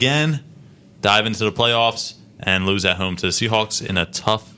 again 0.00 0.44
dive 1.00 1.24
into 1.26 1.44
the 1.44 1.52
playoffs 1.52 2.14
and 2.40 2.66
lose 2.66 2.84
at 2.84 2.96
home 2.96 3.16
to 3.16 3.22
the 3.22 3.28
Seahawks 3.32 3.84
in 3.84 3.96
a 3.96 4.04
tough 4.06 4.52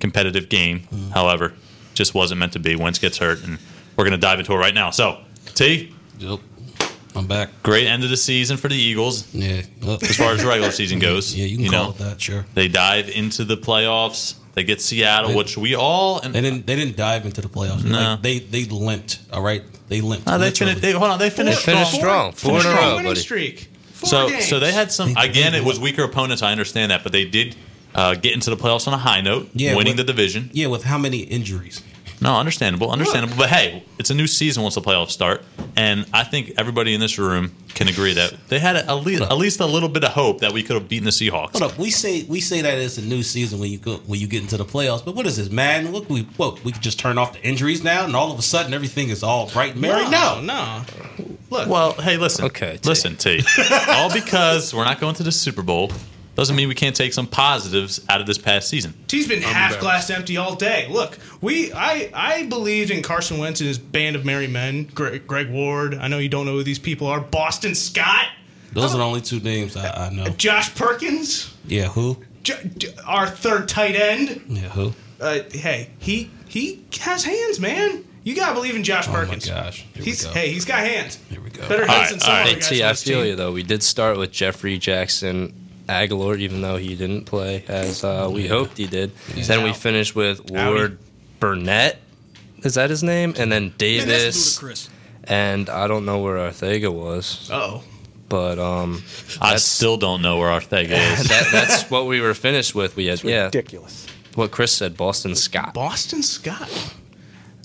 competitive 0.00 0.48
game. 0.50 0.80
Mm-hmm. 0.80 1.10
However, 1.12 1.54
just 1.94 2.14
wasn't 2.14 2.40
meant 2.40 2.52
to 2.52 2.58
be. 2.58 2.76
Wentz 2.76 2.98
gets 2.98 3.16
hurt, 3.18 3.42
and 3.42 3.58
we're 3.96 4.04
going 4.04 4.12
to 4.12 4.18
dive 4.18 4.38
into 4.38 4.52
it 4.52 4.56
right 4.56 4.74
now. 4.74 4.90
So, 4.90 5.20
T, 5.54 5.94
Yep. 6.18 6.40
I'm 7.14 7.26
back. 7.26 7.50
great 7.62 7.86
end 7.86 8.04
of 8.04 8.10
the 8.10 8.16
season 8.18 8.56
for 8.58 8.68
the 8.68 8.74
Eagles 8.76 9.34
Yeah. 9.34 9.62
Well, 9.82 9.98
as 10.02 10.16
far 10.16 10.32
as 10.32 10.44
regular 10.44 10.70
season 10.70 10.98
goes. 10.98 11.34
yeah, 11.34 11.44
you 11.46 11.58
can 11.58 11.70
call 11.70 11.84
know, 11.84 11.90
it 11.90 11.98
that, 11.98 12.20
sure. 12.20 12.44
they 12.54 12.68
dive 12.68 13.08
into 13.10 13.44
the 13.44 13.56
playoffs. 13.56 14.34
They 14.54 14.64
get 14.64 14.82
Seattle, 14.82 15.30
They- 15.30 15.36
which 15.36 15.56
we 15.56 15.74
all 15.74 16.20
and 16.20 16.34
They 16.34 16.42
didn't. 16.42 16.66
They 16.66 16.76
didn't 16.76 16.96
dive 16.96 17.24
into 17.24 17.40
the 17.40 17.48
playoffs. 17.48 17.82
No. 17.84 17.98
Like, 17.98 18.22
they 18.22 18.38
they 18.40 18.64
limped. 18.66 19.20
All 19.32 19.40
right, 19.42 19.62
they 19.88 20.02
limped. 20.02 20.28
Oh, 20.28 20.36
they 20.36 20.50
finished. 20.50 20.82
They, 20.82 20.92
hold 20.92 21.10
on, 21.10 21.18
they 21.18 21.30
finished 21.30 21.64
They 21.64 21.72
finished 21.72 21.94
strong. 21.94 22.32
strong. 22.34 22.60
Four 22.60 22.60
in 22.60 22.66
a 22.66 22.78
row, 22.78 22.96
winning 22.96 23.10
buddy. 23.12 23.20
streak. 23.20 23.71
Four 24.02 24.08
So, 24.10 24.28
games. 24.28 24.48
so 24.48 24.58
they 24.58 24.72
had 24.72 24.90
some. 24.92 25.14
They- 25.14 25.20
Again, 25.28 25.54
it 25.54 25.64
was 25.64 25.78
weaker 25.80 26.02
opponents. 26.02 26.42
I 26.42 26.50
understand 26.52 26.90
that, 26.90 27.02
but 27.04 27.12
they 27.12 27.24
did 27.24 27.54
uh, 27.94 28.14
get 28.14 28.32
into 28.34 28.50
the 28.50 28.56
playoffs 28.56 28.86
on 28.88 28.94
a 28.94 28.98
high 28.98 29.20
note, 29.20 29.48
Yeah, 29.54 29.76
winning 29.76 29.96
with- 29.96 30.06
the 30.06 30.12
division. 30.12 30.50
Yeah, 30.52 30.66
with 30.66 30.82
how 30.84 30.98
many 30.98 31.18
injuries? 31.18 31.82
No, 32.22 32.36
understandable, 32.38 32.90
understandable. 32.90 33.36
But 33.36 33.48
hey, 33.50 33.84
it's 33.98 34.10
a 34.10 34.14
new 34.14 34.26
season 34.28 34.62
once 34.62 34.76
the 34.76 34.80
playoffs 34.80 35.10
start, 35.10 35.42
and 35.76 36.06
I 36.12 36.22
think 36.22 36.52
everybody 36.56 36.94
in 36.94 37.00
this 37.00 37.18
room 37.18 37.52
can 37.74 37.88
agree 37.88 38.12
that 38.14 38.34
they 38.48 38.58
had 38.60 38.76
at 38.76 38.92
least, 38.92 39.22
at 39.22 39.36
least 39.36 39.58
a 39.58 39.66
little 39.66 39.88
bit 39.88 40.04
of 40.04 40.12
hope 40.12 40.38
that 40.40 40.52
we 40.52 40.62
could 40.62 40.74
have 40.74 40.88
beaten 40.88 41.04
the 41.04 41.10
Seahawks. 41.10 41.58
Hold 41.58 41.72
up. 41.72 41.78
We 41.78 41.90
say 41.90 42.22
we 42.24 42.40
say 42.40 42.60
that 42.62 42.78
it's 42.78 42.96
a 42.96 43.02
new 43.02 43.22
season 43.24 43.58
when 43.58 43.70
you 43.72 43.78
go 43.78 43.96
when 44.06 44.20
you 44.20 44.28
get 44.28 44.42
into 44.42 44.56
the 44.56 44.64
playoffs. 44.64 45.04
But 45.04 45.16
what 45.16 45.26
is 45.26 45.36
this, 45.36 45.50
man? 45.50 45.90
Look, 45.90 46.08
we 46.08 46.22
what 46.36 46.62
we 46.64 46.70
could 46.72 46.82
just 46.82 46.98
turn 47.00 47.18
off 47.18 47.32
the 47.32 47.42
injuries 47.42 47.82
now, 47.82 48.04
and 48.04 48.14
all 48.14 48.30
of 48.32 48.38
a 48.38 48.42
sudden 48.42 48.72
everything 48.72 49.08
is 49.08 49.22
all 49.22 49.50
bright 49.50 49.72
and 49.72 49.80
merry. 49.80 50.08
No, 50.08 50.40
no. 50.40 50.82
Look, 51.50 51.68
Well, 51.68 51.92
hey, 51.94 52.16
listen. 52.16 52.44
Okay, 52.46 52.78
T. 52.78 52.88
listen, 52.88 53.16
T. 53.16 53.42
All 53.88 54.10
because 54.10 54.72
we're 54.72 54.84
not 54.86 55.00
going 55.00 55.14
to 55.16 55.22
the 55.22 55.30
Super 55.32 55.60
Bowl 55.62 55.90
doesn't 56.34 56.56
mean 56.56 56.68
we 56.68 56.74
can't 56.74 56.96
take 56.96 57.12
some 57.12 57.26
positives 57.26 58.00
out 58.08 58.20
of 58.20 58.26
this 58.26 58.38
past 58.38 58.68
season. 58.68 58.94
T's 59.06 59.28
been 59.28 59.42
half 59.42 59.78
glass 59.80 60.08
empty 60.10 60.36
all 60.38 60.54
day. 60.54 60.86
Look, 60.88 61.18
we 61.40 61.72
I 61.72 62.10
I 62.14 62.46
believed 62.46 62.90
in 62.90 63.02
Carson 63.02 63.38
Wentz 63.38 63.60
and 63.60 63.68
his 63.68 63.78
band 63.78 64.16
of 64.16 64.24
merry 64.24 64.46
men. 64.48 64.84
Greg, 64.94 65.26
Greg 65.26 65.50
Ward. 65.50 65.94
I 65.94 66.08
know 66.08 66.18
you 66.18 66.28
don't 66.30 66.46
know 66.46 66.52
who 66.52 66.62
these 66.62 66.78
people 66.78 67.06
are. 67.06 67.20
Boston 67.20 67.74
Scott, 67.74 68.26
those 68.72 68.94
are 68.94 68.98
the 68.98 69.04
only 69.04 69.20
two 69.20 69.40
names 69.40 69.76
I, 69.76 70.06
I 70.06 70.10
know. 70.10 70.24
Josh 70.28 70.74
Perkins, 70.74 71.54
Yeah, 71.66 71.88
who? 71.88 72.16
J- 72.42 72.70
J- 72.78 72.94
our 73.06 73.26
third 73.28 73.68
tight 73.68 73.94
end. 73.94 74.42
Yeah, 74.48 74.68
who? 74.70 74.94
Uh, 75.20 75.40
hey, 75.52 75.90
he 75.98 76.30
he 76.48 76.84
has 77.00 77.24
hands, 77.24 77.60
man. 77.60 78.04
You 78.24 78.34
gotta 78.34 78.54
believe 78.54 78.74
in 78.74 78.84
Josh 78.84 79.06
Oh 79.08 79.12
my 79.12 79.20
Perkins. 79.24 79.46
gosh! 79.48 79.84
Here 79.94 80.04
He's 80.04 80.22
we 80.24 80.28
go. 80.28 80.34
hey, 80.34 80.50
he's 80.52 80.64
got 80.64 80.78
hands. 80.78 81.18
Here 81.28 81.40
we 81.40 81.50
go. 81.50 81.68
Better 81.68 81.82
All 81.82 81.88
hands 81.88 82.00
right, 82.00 82.10
than 82.10 82.20
some 82.20 82.30
all 82.30 82.36
right. 82.36 82.42
other 82.46 82.54
Hey 82.54 82.60
guys 82.60 82.68
T, 82.70 82.82
on 82.82 82.88
I 82.90 82.92
feel 82.94 83.18
team. 83.20 83.26
you 83.30 83.36
though. 83.36 83.52
We 83.52 83.62
did 83.62 83.82
start 83.82 84.16
with 84.16 84.32
Jeffery 84.32 84.78
Jackson 84.78 85.52
Agholor, 85.88 86.38
even 86.38 86.62
though 86.62 86.76
he 86.76 86.94
didn't 86.94 87.24
play 87.24 87.64
as 87.68 88.04
uh, 88.04 88.28
we 88.32 88.46
hoped 88.48 88.78
he 88.78 88.86
did. 88.86 89.12
Then 89.34 89.62
we 89.64 89.72
finished 89.72 90.14
with 90.14 90.50
Ward 90.50 90.98
Burnett. 91.40 91.98
Is 92.64 92.74
that 92.74 92.90
his 92.90 93.02
name? 93.02 93.34
And 93.38 93.50
then 93.50 93.62
Man, 93.62 93.68
that's 93.70 93.76
Davis. 93.78 94.56
ludicrous. 94.62 94.90
and 95.24 95.68
I 95.68 95.88
don't 95.88 96.04
know 96.04 96.20
where 96.20 96.36
Arcega 96.36 96.92
was, 96.92 97.50
Oh, 97.52 97.82
but 98.28 98.58
um, 98.60 99.02
I 99.40 99.56
still 99.56 99.96
don't 99.96 100.22
know 100.22 100.38
where 100.38 100.48
Arcega 100.48 100.90
is. 101.14 101.28
that, 101.28 101.48
that's 101.52 101.90
what 101.90 102.06
we 102.06 102.20
were 102.20 102.34
finished 102.34 102.74
with. 102.74 102.94
We 102.96 103.06
had 103.06 103.22
yeah, 103.24 103.44
Ridiculous. 103.46 104.06
what 104.36 104.52
Chris 104.52 104.70
said, 104.72 104.96
Boston 104.96 105.34
Scott. 105.34 105.74
Boston 105.74 106.22
Scott. 106.22 106.70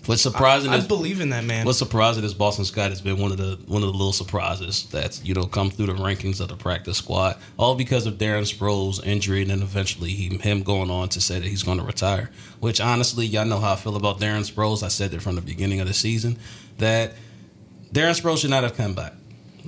What's 0.08 0.22
surprising 0.22 0.72
I 0.72 0.78
is 0.78 0.88
believe 0.88 1.20
in 1.20 1.32
that 1.32 1.44
man. 1.44 1.66
What's 1.66 1.78
surprising 1.78 2.24
is 2.24 2.34
Boston 2.34 2.64
Scott 2.64 2.92
has 2.92 3.02
been 3.02 3.18
one 3.18 3.32
of 3.32 3.38
the 3.38 3.60
one 3.68 3.84
of 3.84 3.88
the 3.92 3.98
little 3.98 4.14
surprises 4.14 4.88
that's 4.90 5.24
you 5.24 5.34
know 5.34 5.46
come 5.46 5.70
through 5.70 5.88
the 5.88 5.96
rankings 5.96 6.40
of 6.40 6.48
the 6.48 6.56
practice 6.56 6.98
squad, 6.98 7.38
all 7.58 7.76
because 7.76 8.06
of 8.06 8.14
Darren 8.14 8.44
Sproles' 8.44 9.06
injury, 9.06 9.42
and 9.42 9.52
then 9.52 9.62
eventually 9.62 10.12
he, 10.12 10.38
him 10.38 10.64
going 10.64 10.90
on 10.90 11.10
to 11.10 11.20
say 11.20 11.40
that 11.40 11.48
he's 11.48 11.64
going 11.64 11.78
to 11.78 11.84
retire. 11.84 12.32
Which 12.62 12.80
honestly, 12.80 13.26
y'all 13.26 13.46
know 13.46 13.60
how 13.60 13.74
I 13.74 13.76
feel 13.76 13.98
about 13.98 14.20
Darren 14.20 14.50
Sproles. 14.50 14.82
I 14.82 14.88
said 14.88 15.14
it 15.14 15.22
from 15.22 15.36
the 15.36 15.42
beginning 15.42 15.82
of 15.82 15.88
the 15.88 15.94
season 15.94 16.38
that 16.78 17.14
Darren 17.92 18.20
Sproles 18.20 18.40
should 18.40 18.50
not 18.50 18.64
have 18.64 18.78
come 18.78 18.94
back. 18.94 19.14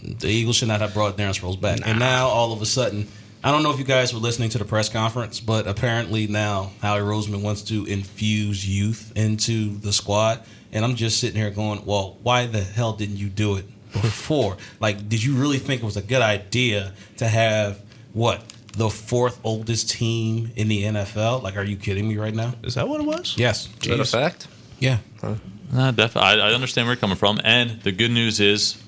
The 0.01 0.29
Eagles 0.29 0.55
should 0.55 0.69
not 0.69 0.79
have 0.79 0.93
brought 0.93 1.17
Darren 1.17 1.37
Sproles 1.37 1.59
back, 1.59 1.81
and 1.85 1.99
now 1.99 2.27
all 2.27 2.53
of 2.53 2.61
a 2.61 2.65
sudden. 2.65 3.07
I 3.41 3.51
don't 3.51 3.63
know 3.63 3.71
if 3.71 3.79
you 3.79 3.85
guys 3.85 4.13
were 4.13 4.19
listening 4.19 4.49
to 4.49 4.57
the 4.57 4.65
press 4.65 4.89
conference, 4.89 5.39
but 5.39 5.65
apparently 5.65 6.27
now 6.27 6.71
Howie 6.81 6.99
Roseman 6.99 7.41
wants 7.41 7.61
to 7.63 7.85
infuse 7.85 8.67
youth 8.67 9.13
into 9.15 9.77
the 9.77 9.93
squad. 9.93 10.43
And 10.73 10.83
I'm 10.83 10.95
just 10.95 11.19
sitting 11.19 11.39
here 11.39 11.49
going, 11.49 11.85
well, 11.85 12.17
why 12.21 12.45
the 12.47 12.61
hell 12.61 12.93
didn't 12.93 13.15
you 13.15 13.29
do 13.29 13.55
it 13.55 13.65
before? 13.93 14.57
like, 14.81 15.07
did 15.07 15.23
you 15.23 15.35
really 15.35 15.57
think 15.57 15.81
it 15.81 15.85
was 15.85 15.97
a 15.97 16.01
good 16.01 16.21
idea 16.21 16.93
to 17.17 17.27
have 17.27 17.81
what? 18.13 18.43
The 18.73 18.89
fourth 18.89 19.39
oldest 19.43 19.89
team 19.89 20.51
in 20.55 20.67
the 20.67 20.83
NFL? 20.83 21.41
Like, 21.41 21.55
are 21.57 21.63
you 21.63 21.77
kidding 21.77 22.07
me 22.07 22.17
right 22.17 22.35
now? 22.35 22.53
Is 22.63 22.75
that 22.75 22.87
what 22.87 22.99
it 23.01 23.07
was? 23.07 23.35
Yes. 23.37 23.67
Is 23.81 23.87
that 23.87 23.99
a 23.99 24.05
fact? 24.05 24.47
Yeah. 24.79 24.97
Uh, 25.73 25.91
def- 25.91 26.17
I, 26.17 26.33
I 26.33 26.51
understand 26.53 26.87
where 26.87 26.93
you're 26.93 26.99
coming 26.99 27.17
from, 27.17 27.39
and 27.43 27.81
the 27.81 27.91
good 27.91 28.11
news 28.11 28.39
is, 28.39 28.81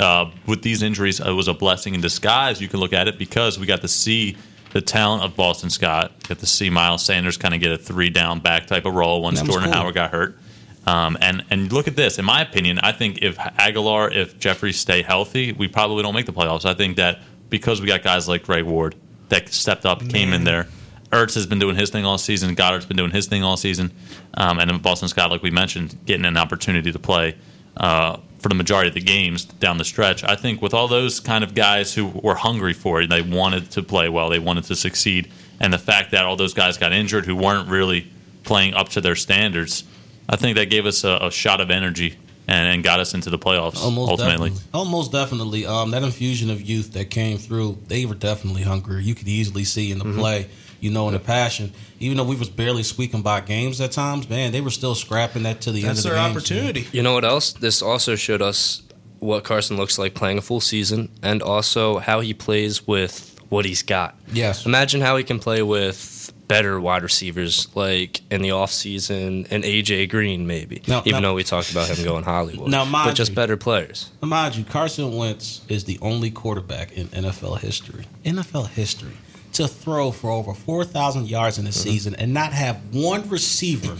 uh, 0.00 0.30
with 0.46 0.62
these 0.62 0.82
injuries, 0.82 1.20
it 1.20 1.30
was 1.30 1.48
a 1.48 1.54
blessing 1.54 1.94
in 1.94 2.00
disguise. 2.00 2.60
You 2.60 2.68
can 2.68 2.80
look 2.80 2.92
at 2.92 3.06
it 3.06 3.18
because 3.18 3.58
we 3.58 3.66
got 3.66 3.82
to 3.82 3.88
see 3.88 4.36
the 4.72 4.80
talent 4.80 5.22
of 5.22 5.36
Boston 5.36 5.70
Scott. 5.70 6.12
Got 6.28 6.38
to 6.38 6.46
see 6.46 6.70
Miles 6.70 7.04
Sanders 7.04 7.36
kind 7.36 7.54
of 7.54 7.60
get 7.60 7.72
a 7.72 7.78
three 7.78 8.10
down 8.10 8.40
back 8.40 8.66
type 8.66 8.86
of 8.86 8.94
role 8.94 9.22
once 9.22 9.42
Jordan 9.42 9.70
cool. 9.70 9.72
Howard 9.72 9.94
got 9.94 10.10
hurt. 10.10 10.38
Um, 10.86 11.18
and 11.20 11.44
and 11.50 11.72
look 11.72 11.88
at 11.88 11.96
this. 11.96 12.18
In 12.18 12.24
my 12.24 12.40
opinion, 12.40 12.78
I 12.78 12.92
think 12.92 13.18
if 13.22 13.36
Agholor, 13.36 14.14
if 14.14 14.38
Jeffery 14.38 14.72
stay 14.72 15.02
healthy, 15.02 15.52
we 15.52 15.68
probably 15.68 16.02
don't 16.02 16.14
make 16.14 16.26
the 16.26 16.32
playoffs. 16.32 16.64
I 16.64 16.74
think 16.74 16.96
that 16.96 17.20
because 17.50 17.80
we 17.80 17.86
got 17.86 18.02
guys 18.02 18.28
like 18.28 18.48
Ray 18.48 18.62
Ward 18.62 18.94
that 19.28 19.48
stepped 19.50 19.84
up, 19.84 20.08
came 20.08 20.32
in 20.32 20.44
there. 20.44 20.66
Ertz 21.10 21.34
has 21.34 21.46
been 21.46 21.58
doing 21.58 21.76
his 21.76 21.90
thing 21.90 22.04
all 22.04 22.18
season. 22.18 22.54
Goedert's 22.54 22.86
been 22.86 22.96
doing 22.96 23.10
his 23.10 23.26
thing 23.26 23.42
all 23.42 23.56
season, 23.56 23.92
um, 24.34 24.58
and 24.58 24.70
then 24.70 24.78
Boston 24.78 25.08
Scott, 25.08 25.30
like 25.30 25.42
we 25.42 25.50
mentioned, 25.50 25.98
getting 26.06 26.24
an 26.24 26.36
opportunity 26.36 26.92
to 26.92 26.98
play 26.98 27.36
uh, 27.76 28.18
for 28.38 28.48
the 28.48 28.54
majority 28.54 28.88
of 28.88 28.94
the 28.94 29.00
games 29.00 29.44
down 29.44 29.78
the 29.78 29.84
stretch. 29.84 30.24
I 30.24 30.34
think 30.36 30.62
with 30.62 30.74
all 30.74 30.88
those 30.88 31.20
kind 31.20 31.44
of 31.44 31.54
guys 31.54 31.94
who 31.94 32.06
were 32.06 32.34
hungry 32.34 32.72
for 32.72 33.02
it, 33.02 33.10
they 33.10 33.22
wanted 33.22 33.70
to 33.72 33.82
play 33.82 34.08
well, 34.08 34.30
they 34.30 34.38
wanted 34.38 34.64
to 34.64 34.76
succeed, 34.76 35.30
and 35.60 35.72
the 35.72 35.78
fact 35.78 36.12
that 36.12 36.24
all 36.24 36.36
those 36.36 36.54
guys 36.54 36.78
got 36.78 36.92
injured 36.92 37.26
who 37.26 37.36
weren't 37.36 37.68
really 37.68 38.10
playing 38.44 38.74
up 38.74 38.88
to 38.90 39.00
their 39.00 39.16
standards, 39.16 39.84
I 40.28 40.36
think 40.36 40.56
that 40.56 40.70
gave 40.70 40.86
us 40.86 41.04
a, 41.04 41.18
a 41.22 41.30
shot 41.30 41.60
of 41.60 41.70
energy 41.70 42.16
and, 42.48 42.74
and 42.74 42.84
got 42.84 42.98
us 43.00 43.14
into 43.14 43.30
the 43.30 43.38
playoffs 43.38 43.82
Almost 43.82 44.10
ultimately. 44.10 44.50
definitely. 44.50 44.70
Almost 44.74 45.12
definitely. 45.12 45.66
Um, 45.66 45.90
that 45.92 46.02
infusion 46.02 46.50
of 46.50 46.60
youth 46.60 46.92
that 46.94 47.10
came 47.10 47.38
through, 47.38 47.78
they 47.86 48.06
were 48.06 48.14
definitely 48.14 48.62
hungry. 48.62 49.04
You 49.04 49.14
could 49.14 49.28
easily 49.28 49.64
see 49.64 49.92
in 49.92 49.98
the 49.98 50.04
play, 50.04 50.48
you 50.80 50.90
know, 50.90 51.08
in 51.08 51.14
the 51.14 51.20
passion. 51.20 51.72
Even 51.98 52.16
though 52.16 52.24
we 52.24 52.36
was 52.36 52.48
barely 52.48 52.82
squeaking 52.82 53.22
by 53.22 53.40
games 53.40 53.80
at 53.80 53.92
times, 53.92 54.28
man, 54.28 54.52
they 54.52 54.60
were 54.60 54.70
still 54.70 54.94
scrapping 54.94 55.42
that 55.44 55.60
to 55.62 55.72
the 55.72 55.82
That's 55.82 55.90
end 55.90 55.98
of 55.98 56.02
the 56.04 56.08
their 56.10 56.18
the 56.18 56.24
games, 56.28 56.36
opportunity. 56.36 56.88
You 56.92 57.02
know 57.02 57.14
what 57.14 57.24
else? 57.24 57.52
This 57.52 57.82
also 57.82 58.16
showed 58.16 58.42
us 58.42 58.82
what 59.18 59.44
Carson 59.44 59.76
looks 59.76 59.98
like 59.98 60.14
playing 60.14 60.38
a 60.38 60.42
full 60.42 60.60
season, 60.60 61.10
and 61.22 61.42
also 61.42 61.98
how 61.98 62.20
he 62.20 62.32
plays 62.32 62.86
with 62.86 63.38
what 63.50 63.64
he's 63.66 63.82
got. 63.82 64.16
Yes. 64.32 64.64
Imagine 64.64 65.00
how 65.02 65.16
he 65.18 65.24
can 65.24 65.38
play 65.38 65.60
with 65.62 66.32
better 66.48 66.80
wide 66.80 67.02
receivers, 67.02 67.68
like 67.74 68.22
in 68.30 68.40
the 68.42 68.48
offseason, 68.48 69.46
and 69.50 69.62
AJ 69.62 70.08
Green 70.08 70.46
maybe. 70.46 70.82
Now- 70.88 71.02
even 71.04 71.22
now- 71.22 71.28
though 71.28 71.34
we 71.34 71.44
talked 71.44 71.70
about 71.70 71.88
him 71.88 72.02
going 72.04 72.24
Hollywood. 72.24 72.68
Now, 72.70 72.84
mind 72.84 73.10
but 73.10 73.14
just 73.14 73.30
you- 73.32 73.36
better 73.36 73.56
players. 73.56 74.08
Now, 74.22 74.28
Mind 74.28 74.56
you, 74.56 74.64
Carson 74.64 75.14
Wentz 75.14 75.60
is 75.68 75.84
the 75.84 75.98
only 76.00 76.30
quarterback 76.30 76.92
in 76.92 77.08
NFL 77.08 77.56
history, 77.56 78.06
NFL 78.24 78.64
history, 78.70 79.12
to 79.52 79.66
throw 79.68 80.10
for 80.10 80.30
over 80.30 80.54
4,000 80.54 81.28
yards 81.28 81.58
in 81.58 81.66
a 81.66 81.68
mm-hmm. 81.68 81.78
season 81.78 82.14
and 82.14 82.32
not 82.32 82.52
have 82.52 82.94
one 82.94 83.28
receiver, 83.28 83.96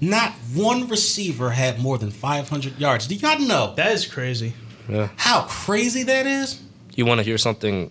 not 0.00 0.32
one 0.54 0.88
receiver 0.88 1.50
had 1.50 1.80
more 1.80 1.98
than 1.98 2.10
500 2.10 2.78
yards. 2.78 3.06
Do 3.06 3.14
y'all 3.14 3.38
know 3.40 3.74
That 3.76 3.92
is 3.92 4.06
crazy. 4.06 4.54
Yeah. 4.88 5.08
how 5.16 5.42
crazy 5.42 6.04
that 6.04 6.26
is? 6.26 6.62
You 6.94 7.06
want 7.06 7.18
to 7.18 7.24
hear 7.24 7.38
something 7.38 7.90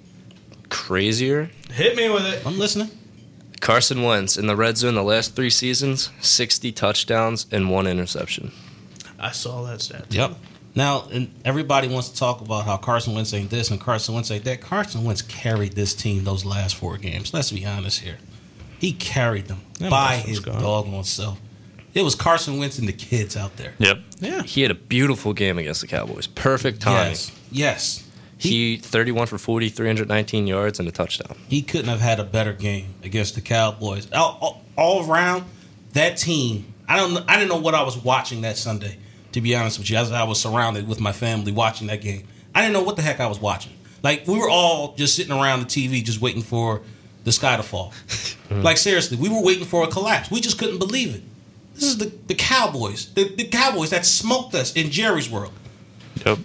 crazier? 0.70 1.50
Hit 1.72 1.96
me 1.96 2.10
with 2.10 2.26
it. 2.26 2.46
I'm 2.46 2.58
listening. 2.58 2.90
Carson 3.60 4.04
Wentz 4.04 4.38
in 4.38 4.48
the 4.48 4.56
red 4.56 4.78
zone 4.78 4.96
the 4.96 5.04
last 5.04 5.36
three 5.36 5.50
seasons, 5.50 6.10
60 6.22 6.72
touchdowns 6.72 7.48
and 7.52 7.70
one 7.70 7.88
interception. 7.88 8.52
I 9.20 9.32
saw 9.32 9.64
that 9.64 9.82
stat. 9.82 10.06
Yep. 10.10 10.36
Now, 10.76 11.08
and 11.12 11.34
everybody 11.46 11.88
wants 11.88 12.10
to 12.10 12.18
talk 12.18 12.42
about 12.42 12.66
how 12.66 12.76
Carson 12.78 13.16
Wentz 13.16 13.34
ain't 13.34 13.50
this 13.50 13.72
and 13.72 13.80
Carson 13.80 14.14
Wentz 14.14 14.30
ain't 14.30 14.44
that. 14.44 14.60
Carson 14.62 15.04
Wentz 15.06 15.22
carried 15.22 15.74
this 15.74 15.94
team 15.94 16.24
those 16.26 16.44
last 16.44 16.76
four 16.76 16.98
games. 16.98 17.34
Let's 17.34 17.52
be 17.52 17.66
honest 17.66 18.02
here. 18.02 18.18
He 18.80 18.92
carried 18.92 19.48
them 19.48 19.62
That 19.80 19.90
by 19.90 20.16
his 20.18 20.42
gone. 20.42 20.62
doggone 20.62 21.06
self. 21.06 21.40
It 21.94 22.04
was 22.04 22.14
Carson 22.14 22.58
Wentz 22.60 22.78
and 22.78 22.90
the 22.90 22.94
kids 22.94 23.38
out 23.38 23.56
there. 23.56 23.74
Yep. 23.78 24.00
Yeah. 24.20 24.42
He 24.44 24.62
had 24.64 24.72
a 24.72 24.76
beautiful 24.76 25.32
game 25.34 25.58
against 25.58 25.80
the 25.80 25.88
Cowboys. 25.88 26.28
Perfect 26.28 26.82
timing. 26.82 27.12
Yes. 27.12 27.32
Yes. 27.52 28.02
He 28.38 28.76
31 28.76 29.28
for 29.28 29.38
40, 29.38 29.70
319 29.70 30.46
yards 30.46 30.78
and 30.78 30.90
a 30.90 30.92
touchdown. 30.92 31.38
He 31.48 31.62
couldn't 31.62 31.88
have 31.88 32.02
had 32.02 32.20
a 32.20 32.26
better 32.26 32.52
game 32.52 32.96
against 33.02 33.36
the 33.36 33.42
Cowboys. 33.42 34.12
All, 34.12 34.38
all, 34.42 34.62
all 34.76 35.10
around, 35.10 35.46
that 35.94 36.18
team. 36.18 36.74
I 36.86 36.98
don't. 36.98 37.18
I 37.30 37.38
didn't 37.38 37.48
know 37.50 37.62
what 37.62 37.74
I 37.76 37.82
was 37.84 37.98
watching 37.98 38.42
that 38.42 38.58
Sunday. 38.58 38.98
To 39.36 39.42
be 39.42 39.54
honest 39.54 39.80
with 39.80 39.90
you, 39.90 39.98
as 39.98 40.14
I 40.14 40.24
was 40.24 40.40
surrounded 40.40 40.88
with 40.88 41.02
my 41.02 41.12
family 41.12 41.52
watching 41.52 41.88
that 41.88 42.00
game, 42.00 42.26
I 42.56 42.62
didn't 42.62 42.72
know 42.72 42.84
what 42.84 42.96
the 42.96 43.02
heck 43.02 43.20
I 43.20 43.28
was 43.28 43.38
watching. 43.38 43.74
Like 44.02 44.26
we 44.26 44.40
were 44.40 44.50
all 44.50 44.96
just 44.96 45.14
sitting 45.14 45.34
around 45.34 45.60
the 45.60 45.66
TV, 45.66 46.02
just 46.02 46.22
waiting 46.22 46.42
for 46.42 46.84
the 47.26 47.34
sky 47.34 47.58
to 47.58 47.62
fall. 47.62 47.92
like 48.50 48.78
seriously, 48.78 49.18
we 49.18 49.28
were 49.28 49.44
waiting 49.44 49.66
for 49.66 49.84
a 49.84 49.88
collapse. 49.88 50.32
We 50.32 50.40
just 50.40 50.58
couldn't 50.58 50.78
believe 50.78 51.16
it. 51.16 51.22
This 51.74 51.84
is 51.84 51.98
the, 51.98 52.14
the 52.28 52.34
Cowboys, 52.34 53.14
the, 53.14 53.28
the 53.28 53.44
Cowboys 53.44 53.90
that 53.90 54.06
smoked 54.06 54.56
us 54.56 54.74
in 54.74 54.90
Jerry's 54.90 55.30
world. 55.30 55.52
Yep. 56.26 56.40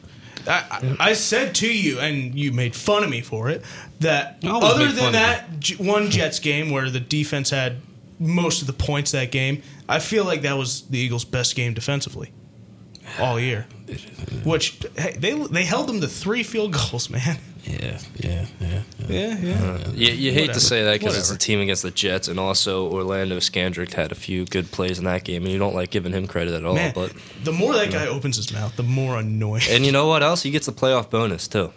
I, 0.49 0.97
I 0.99 1.11
I 1.11 1.13
said 1.13 1.55
to 1.57 1.73
you, 1.73 2.01
and 2.01 2.35
you 2.35 2.51
made 2.51 2.75
fun 2.75 3.05
of 3.05 3.11
me 3.11 3.21
for 3.21 3.51
it, 3.51 3.63
that 4.01 4.39
other 4.43 4.91
than 4.91 5.13
that 5.13 5.61
J- 5.61 5.77
one 5.77 6.11
Jets 6.11 6.41
game 6.41 6.71
where 6.71 6.91
the 6.91 6.99
defense 6.99 7.51
had 7.51 7.77
most 8.19 8.63
of 8.63 8.67
the 8.67 8.73
points 8.73 9.13
that 9.13 9.31
game, 9.31 9.63
I 9.89 10.01
feel 10.01 10.25
like 10.25 10.43
that 10.43 10.59
was 10.59 10.89
the 10.89 10.99
Eagles' 10.99 11.25
best 11.25 11.55
game 11.55 11.73
defensively 11.73 12.33
all 13.19 13.41
year. 13.41 13.67
Which 14.45 14.79
hey, 14.97 15.17
they 15.19 15.33
they 15.35 15.65
held 15.65 15.89
them 15.89 16.01
to 16.01 16.07
three 16.09 16.43
field 16.43 16.73
goals, 16.73 17.11
man. 17.11 17.39
Yeah, 17.65 17.99
yeah, 18.17 18.47
yeah. 18.61 18.83
yeah. 19.09 19.09
Yeah, 19.09 19.37
yeah. 19.39 19.89
You, 19.93 20.13
you 20.13 20.33
hate 20.33 20.43
Whatever. 20.49 20.53
to 20.55 20.61
say 20.61 20.85
that 20.85 20.99
because 20.99 21.19
it's 21.19 21.31
a 21.31 21.37
team 21.37 21.61
against 21.61 21.83
the 21.83 21.91
Jets, 21.91 22.29
and 22.29 22.41
also 22.41 22.91
Orlando 22.91 23.37
Scandrick 23.37 23.93
had 23.93 24.13
a 24.13 24.15
few 24.15 24.47
good 24.47 24.71
plays 24.71 24.99
in 24.99 25.05
that 25.05 25.25
game, 25.25 25.43
and 25.43 25.53
you 25.53 25.59
don't 25.59 25.75
like 25.75 25.91
giving 25.91 26.13
him 26.13 26.27
credit 26.27 26.55
at 26.55 26.65
all. 26.65 26.75
Man, 26.75 26.93
But 26.95 27.13
the 27.45 27.53
more 27.53 27.75
that 27.75 27.91
guy 27.93 28.07
opens 28.07 28.37
his 28.37 28.51
mouth, 28.53 28.75
the 28.77 28.83
more 28.83 29.19
annoying. 29.19 29.63
and 29.69 29.85
you 29.85 29.93
know 29.93 30.07
what 30.07 30.23
else? 30.23 30.43
He 30.43 30.51
gets 30.51 30.69
a 30.69 30.73
playoff 30.73 31.11
bonus 31.11 31.49
too. 31.49 31.73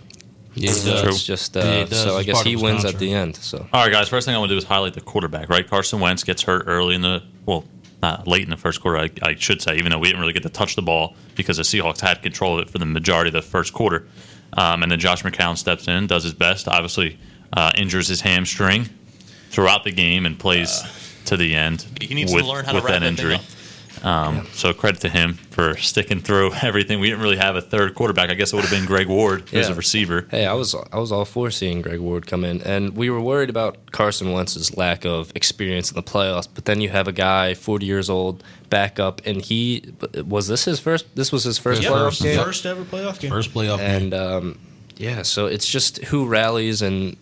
Yeah, 0.55 0.71
So 0.71 0.91
True. 0.91 1.01
does. 1.01 1.15
it's 1.15 1.23
just 1.25 1.57
uh, 1.57 1.61
Yeah, 1.61 1.83
does. 1.85 2.01
so 2.03 2.15
I 2.17 2.23
guess 2.23 2.41
he 2.43 2.53
of 2.53 2.59
his 2.59 2.63
wins 2.63 2.85
at 2.85 2.97
the 2.99 3.11
end. 3.11 3.35
So 3.35 3.67
All 3.73 3.83
right, 3.83 3.91
guys. 3.91 4.07
First 4.07 4.25
thing 4.27 4.35
I 4.35 4.37
want 4.37 4.49
to 4.49 4.53
do 4.53 4.57
is 4.59 4.63
highlight 4.63 4.93
the 4.93 5.01
quarterback. 5.01 5.49
Right, 5.49 5.67
Carson 5.67 5.99
Wentz 5.99 6.23
gets 6.23 6.43
hurt 6.43 6.63
early 6.67 6.95
in 6.95 7.01
the 7.01 7.23
well, 7.45 7.65
not 8.03 8.27
late 8.27 8.43
in 8.43 8.51
the 8.51 8.57
first 8.57 8.81
quarter. 8.81 8.99
I, 8.99 9.09
I 9.23 9.35
should 9.35 9.61
say, 9.61 9.77
even 9.77 9.91
though 9.91 9.97
we 9.97 10.07
didn't 10.07 10.21
really 10.21 10.33
get 10.33 10.43
to 10.43 10.49
touch 10.49 10.75
the 10.75 10.83
ball 10.83 11.15
because 11.35 11.57
the 11.57 11.63
Seahawks 11.63 12.01
had 12.01 12.21
control 12.21 12.59
of 12.59 12.67
it 12.67 12.69
for 12.69 12.77
the 12.77 12.85
majority 12.85 13.29
of 13.29 13.33
the 13.33 13.41
first 13.41 13.73
quarter. 13.73 14.07
Um, 14.55 14.83
and 14.83 14.91
then 14.91 14.99
Josh 14.99 15.23
McCown 15.23 15.57
steps 15.57 15.87
in, 15.87 16.05
does 16.05 16.23
his 16.23 16.33
best. 16.33 16.67
Obviously, 16.67 17.17
uh, 17.53 17.71
injures 17.75 18.07
his 18.07 18.21
hamstring 18.21 18.89
throughout 19.49 19.83
the 19.83 19.91
game 19.91 20.25
and 20.25 20.37
plays 20.37 20.83
to 21.25 21.37
the 21.37 21.55
end. 21.55 21.87
He 21.99 22.13
needs 22.13 22.31
with, 22.33 22.43
to 22.43 22.49
learn 22.49 22.65
how 22.65 22.73
to 22.73 22.77
wrap 22.79 22.87
that 22.87 22.99
that 22.99 22.99
thing 22.99 23.09
injury. 23.09 23.35
up. 23.35 23.41
Um, 24.03 24.47
So 24.53 24.73
credit 24.73 25.01
to 25.01 25.09
him 25.09 25.35
for 25.51 25.77
sticking 25.77 26.19
through 26.19 26.51
everything. 26.61 26.99
We 26.99 27.07
didn't 27.09 27.21
really 27.23 27.37
have 27.37 27.55
a 27.55 27.61
third 27.61 27.95
quarterback. 27.95 28.29
I 28.29 28.33
guess 28.33 28.51
it 28.51 28.55
would 28.57 28.65
have 28.65 28.71
been 28.71 28.85
Greg 28.85 29.07
Ward, 29.07 29.47
who's 29.49 29.69
a 29.69 29.73
receiver. 29.75 30.27
hey, 30.29 30.45
I 30.45 30.53
was 30.53 30.75
I 30.91 30.97
was 30.97 31.11
all 31.11 31.25
for 31.25 31.49
seeing 31.51 31.81
Greg 31.81 31.99
Ward 31.99 32.27
come 32.27 32.43
in, 32.43 32.61
and 32.63 32.95
we 32.97 33.09
were 33.09 33.21
worried 33.21 33.49
about 33.49 33.91
Carson 33.91 34.31
Wentz's 34.33 34.75
lack 34.75 35.05
of 35.05 35.31
experience 35.35 35.89
in 35.91 35.95
the 35.95 36.03
playoffs. 36.03 36.47
But 36.53 36.65
then 36.65 36.81
you 36.81 36.89
have 36.89 37.07
a 37.07 37.13
guy, 37.13 37.53
forty 37.53 37.85
years 37.85 38.09
old, 38.09 38.43
back 38.69 38.99
up, 38.99 39.21
and 39.25 39.41
he 39.41 39.93
was 40.25 40.47
this 40.47 40.65
his 40.65 40.79
first. 40.79 41.15
This 41.15 41.31
was 41.31 41.43
his 41.45 41.57
first 41.57 41.81
Yeah, 41.81 41.89
playoff 41.89 42.05
first. 42.09 42.21
game. 42.23 42.37
First 42.43 42.65
ever 42.65 42.83
playoff 42.83 43.19
game. 43.19 43.31
First 43.31 43.53
playoff 43.53 43.77
game. 43.77 44.03
and 44.03 44.13
um, 44.13 44.59
yeah, 44.97 45.21
so 45.21 45.45
it's 45.45 45.67
just 45.67 46.03
who 46.05 46.25
rallies 46.25 46.81
and 46.81 47.15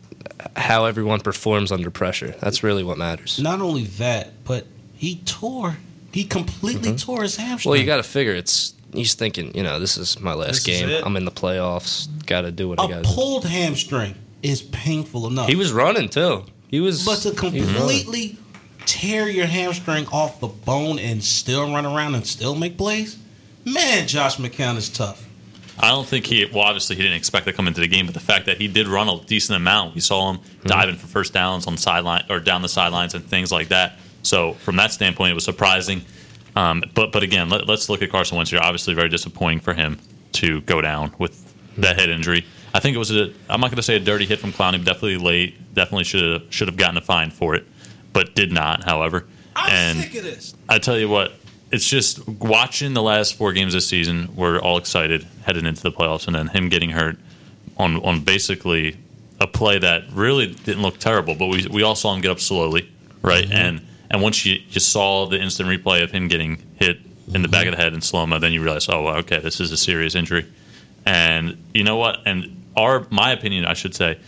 how 0.56 0.86
everyone 0.86 1.20
performs 1.20 1.72
under 1.72 1.92
pressure. 1.92 2.34
That's 2.40 2.64
really 2.64 2.84
what 2.84 2.98
matters. 2.98 3.40
Not 3.40 3.62
only 3.62 3.84
that, 3.84 4.44
but 4.44 4.66
he 4.96 5.18
tore. 5.26 5.78
He 6.12 6.26
completely 6.26 6.90
mm-hmm. 6.90 6.98
tore 6.98 7.24
his 7.24 7.38
hamstring. 7.38 7.72
Well, 7.72 7.80
you 7.80 7.86
got 7.86 7.98
to 7.98 8.04
figure 8.04 8.34
it's. 8.34 8.74
He's 8.94 9.14
thinking, 9.14 9.56
you 9.56 9.64
know, 9.64 9.80
this 9.80 9.98
is 9.98 10.20
my 10.20 10.34
last 10.34 10.66
This 10.66 10.82
game. 10.82 11.04
I'm 11.06 11.16
in 11.16 11.24
the 11.24 11.32
playoffs. 11.32 12.10
Got 12.26 12.42
to 12.42 12.52
do 12.52 12.68
what 12.68 12.80
I 12.80 12.86
a 12.86 12.88
got 12.90 12.96
to 12.98 13.02
do. 13.04 13.10
pulled 13.10 13.46
hamstring 13.46 14.16
is 14.44 14.62
painful 14.62 15.28
enough. 15.28 15.48
He 15.48 15.56
was 15.56 15.72
running 15.72 16.10
too. 16.10 16.44
He 16.68 16.82
was. 16.82 17.06
but 17.06 17.20
to 17.20 17.30
he 17.30 17.62
was 17.62 17.70
running. 17.70 17.76
completely 17.76 18.38
tear 18.86 19.30
your 19.30 19.46
hamstring 19.46 20.08
off 20.08 20.40
the 20.40 20.48
bone 20.48 21.00
and 21.00 21.24
still 21.24 21.72
run 21.72 21.86
around 21.86 22.16
and 22.16 22.26
still 22.26 22.56
make 22.56 22.78
plays, 22.78 23.18
man, 23.64 24.08
Josh 24.08 24.38
McCown 24.38 24.76
is 24.78 24.90
tough. 24.90 25.28
I 25.80 25.90
don't 25.90 26.08
think 26.08 26.26
he. 26.26 26.46
Well, 26.46 26.64
obviously 26.64 26.96
he 26.96 27.02
didn't 27.02 27.18
expect 27.18 27.46
to 27.48 27.54
come 27.54 27.68
into 27.68 27.82
the 27.82 27.88
game, 27.88 28.06
but 28.06 28.14
the 28.14 28.20
fact 28.20 28.46
that 28.46 28.58
he 28.58 28.68
did 28.68 28.88
run 28.88 29.10
a 29.10 29.20
decent 29.26 29.56
amount, 29.56 29.96
we 29.96 30.02
saw 30.02 30.32
him 30.32 30.40
hmm. 30.40 30.68
diving 30.68 30.96
for 30.96 31.08
first 31.08 31.34
downs 31.34 31.66
on 31.68 31.76
the 31.76 31.82
sideline 31.82 32.26
or 32.30 32.40
down 32.40 32.62
the 32.62 32.70
sidelines 32.70 33.14
and 33.14 33.24
things 33.24 33.52
like 33.52 33.70
that. 33.70 33.98
So 34.24 34.54
from 34.54 34.76
that 34.78 34.92
standpoint, 34.92 35.32
it 35.32 35.36
was 35.36 35.46
surprising. 35.46 36.04
Um, 36.56 36.84
but 36.94 37.12
but 37.12 37.24
again, 37.24 37.50
let, 37.50 37.70
us 37.70 37.90
look 37.90 38.02
at 38.02 38.10
Carson 38.10 38.38
Wentz 38.38 38.52
here. 38.52 38.60
Obviously, 38.62 38.94
very 38.94 39.10
disappointing 39.10 39.60
for 39.60 39.74
him 39.74 40.00
to 40.34 40.62
go 40.62 40.82
down 40.82 41.14
with 41.18 41.54
that 41.78 42.00
head 42.00 42.10
injury. 42.10 42.46
I 42.74 42.80
think 42.80 42.96
it 42.96 43.00
was 43.00 43.12
a. 43.12 43.34
I'm 43.50 43.62
not 43.62 43.70
going 43.70 43.78
to 43.78 43.84
say 43.84 43.96
a 43.96 44.00
dirty 44.00 44.26
hit 44.26 44.40
from 44.40 44.52
Clowney. 44.52 44.84
Definitely 44.84 45.18
late. 45.18 45.74
Definitely 45.74 46.06
should 46.06 46.42
have 46.42 46.54
should 46.54 46.68
have 46.68 46.78
gotten 46.78 46.98
a 46.98 47.02
fine 47.02 47.32
for 47.32 47.56
it, 47.56 47.66
but 48.14 48.36
did 48.36 48.52
not. 48.52 48.84
However, 48.84 49.28
I'm 49.56 49.72
and 49.72 50.06
of 50.06 50.12
this. 50.12 50.56
I 50.70 50.80
tell 50.80 50.98
you 50.98 51.10
what, 51.10 51.34
it's 51.72 51.88
just 51.88 52.28
watching 52.28 52.94
the 52.94 53.02
last 53.02 53.36
four 53.36 53.54
games 53.54 53.74
this 53.74 53.88
season. 53.88 54.36
We're 54.36 54.60
all 54.60 54.78
excited 54.78 55.28
heading 55.46 55.66
into 55.66 55.82
the 55.82 55.92
playoffs, 55.92 56.28
and 56.28 56.36
then 56.36 56.48
him 56.48 56.70
getting 56.70 56.92
hurt 56.92 57.18
on 57.78 57.98
on 57.98 58.22
basically 58.22 58.98
a 59.40 59.48
play 59.48 59.80
that 59.80 60.04
really 60.12 60.54
didn't 60.54 60.82
look 60.82 60.98
terrible, 61.00 61.36
but 61.36 61.48
we 61.48 61.68
we 61.68 61.84
all 61.84 61.96
saw 61.96 62.14
him 62.14 62.22
get 62.22 62.32
up 62.32 62.40
slowly, 62.40 62.90
right? 63.22 63.50
And 63.52 63.82
and 64.12 64.22
once 64.22 64.46
you 64.46 64.60
you 64.70 64.80
saw 64.80 65.26
the 65.26 65.40
instant 65.42 65.70
replay 65.70 66.04
of 66.04 66.12
him 66.12 66.28
getting 66.28 66.62
hit 66.76 67.00
in 67.34 67.42
the 67.42 67.48
back 67.48 67.66
of 67.66 67.72
the 67.72 67.78
head 67.82 67.94
in 67.94 68.02
slow 68.02 68.26
mo, 68.28 68.40
then 68.40 68.52
you 68.52 68.62
realize, 68.62 68.90
oh, 68.90 69.04
well, 69.04 69.16
okay, 69.18 69.40
this 69.40 69.60
is 69.60 69.72
a 69.72 69.78
serious 69.78 70.16
injury. 70.16 70.46
And 71.06 71.64
you 71.74 71.84
know 71.84 71.96
what? 71.96 72.20
And 72.26 72.66
our 72.76 73.08
my 73.10 73.32
opinion, 73.32 73.66
I 73.66 73.74
should 73.74 73.96
say, 73.96 74.20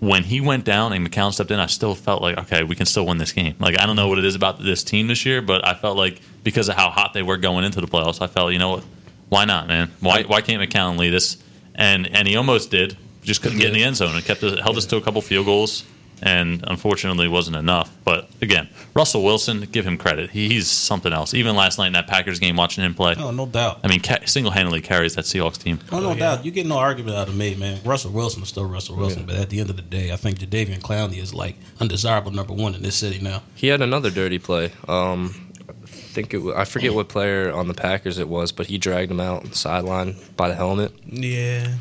when 0.00 0.24
he 0.24 0.40
went 0.40 0.64
down 0.64 0.92
and 0.92 1.08
McCown 1.08 1.32
stepped 1.32 1.50
in, 1.50 1.60
I 1.60 1.66
still 1.66 1.94
felt 1.94 2.22
like, 2.22 2.38
okay, 2.38 2.64
we 2.64 2.74
can 2.74 2.86
still 2.86 3.06
win 3.06 3.18
this 3.18 3.32
game. 3.32 3.54
Like, 3.58 3.78
I 3.78 3.86
don't 3.86 3.96
know 3.96 4.08
what 4.08 4.18
it 4.18 4.24
is 4.24 4.34
about 4.34 4.62
this 4.62 4.82
team 4.82 5.06
this 5.06 5.24
year, 5.26 5.42
but 5.42 5.66
I 5.66 5.74
felt 5.74 5.96
like 5.96 6.20
because 6.42 6.68
of 6.68 6.76
how 6.76 6.90
hot 6.90 7.12
they 7.12 7.22
were 7.22 7.36
going 7.36 7.64
into 7.64 7.80
the 7.80 7.86
playoffs, 7.86 8.20
I 8.22 8.26
felt, 8.26 8.52
you 8.52 8.58
know 8.58 8.70
what? 8.70 8.84
Why 9.28 9.44
not, 9.44 9.68
man? 9.68 9.90
Why, 10.00 10.22
why 10.22 10.40
can't 10.40 10.62
McCown 10.62 10.98
lead 10.98 11.14
us? 11.14 11.36
And 11.74 12.06
and 12.06 12.26
he 12.26 12.36
almost 12.36 12.70
did, 12.70 12.96
just 13.22 13.42
couldn't 13.42 13.58
get 13.58 13.68
in 13.68 13.74
the 13.74 13.84
end 13.84 13.96
zone. 13.96 14.16
It 14.16 14.24
kept 14.24 14.42
us, 14.42 14.58
held 14.60 14.76
us 14.76 14.86
to 14.86 14.96
a 14.96 15.00
couple 15.02 15.20
field 15.20 15.46
goals, 15.46 15.84
and 16.22 16.64
unfortunately 16.66 17.28
wasn't 17.28 17.56
enough. 17.56 17.90
But 18.04 18.28
again, 18.40 18.68
Russell 18.94 19.22
Wilson, 19.24 19.62
give 19.72 19.86
him 19.86 19.98
credit. 19.98 20.30
He, 20.30 20.48
he's 20.48 20.70
something 20.70 21.12
else. 21.12 21.34
Even 21.34 21.54
last 21.56 21.78
night 21.78 21.88
in 21.88 21.92
that 21.94 22.06
Packers 22.06 22.38
game, 22.38 22.56
watching 22.56 22.84
him 22.84 22.94
play, 22.94 23.14
Oh, 23.18 23.30
no 23.30 23.46
doubt. 23.46 23.80
I 23.84 23.88
mean, 23.88 24.00
ca- 24.00 24.24
single 24.26 24.52
handedly 24.52 24.80
carries 24.80 25.14
that 25.16 25.24
Seahawks 25.24 25.58
team. 25.58 25.80
Oh, 25.92 26.00
no 26.00 26.06
Oh, 26.10 26.12
yeah. 26.12 26.18
doubt. 26.18 26.44
You 26.44 26.50
get 26.50 26.66
no 26.66 26.78
argument 26.78 27.16
out 27.16 27.28
of 27.28 27.36
me, 27.36 27.54
man. 27.54 27.80
Russell 27.84 28.12
Wilson 28.12 28.42
is 28.42 28.48
still 28.48 28.64
Russell 28.64 28.96
Wilson, 28.96 29.26
but 29.26 29.36
at 29.36 29.50
the 29.50 29.60
end 29.60 29.70
of 29.70 29.76
the 29.76 29.82
day, 29.82 30.12
I 30.12 30.16
think 30.16 30.38
Jadeveon 30.38 30.80
Clowney 30.80 31.18
is 31.18 31.34
like 31.34 31.56
undesirable 31.80 32.30
number 32.30 32.52
one 32.54 32.74
in 32.74 32.82
this 32.82 32.96
city 32.96 33.18
now. 33.22 33.42
He 33.54 33.66
had 33.68 33.82
another 33.82 34.10
dirty 34.10 34.38
play. 34.38 34.72
Um, 34.88 35.34
I 35.68 35.86
think 36.16 36.32
it. 36.32 36.38
wa- 36.38 36.54
I 36.56 36.64
forget 36.64 36.94
what 36.94 37.08
player 37.08 37.52
on 37.52 37.68
the 37.68 37.74
Packers 37.74 38.18
it 38.18 38.28
was, 38.28 38.52
but 38.52 38.66
he 38.66 38.78
dragged 38.78 39.10
him 39.10 39.20
out 39.20 39.42
on 39.42 39.50
the 39.50 39.56
sideline 39.56 40.16
by 40.36 40.48
the 40.48 40.54
helmet. 40.54 40.92
Yeah. 41.06 41.74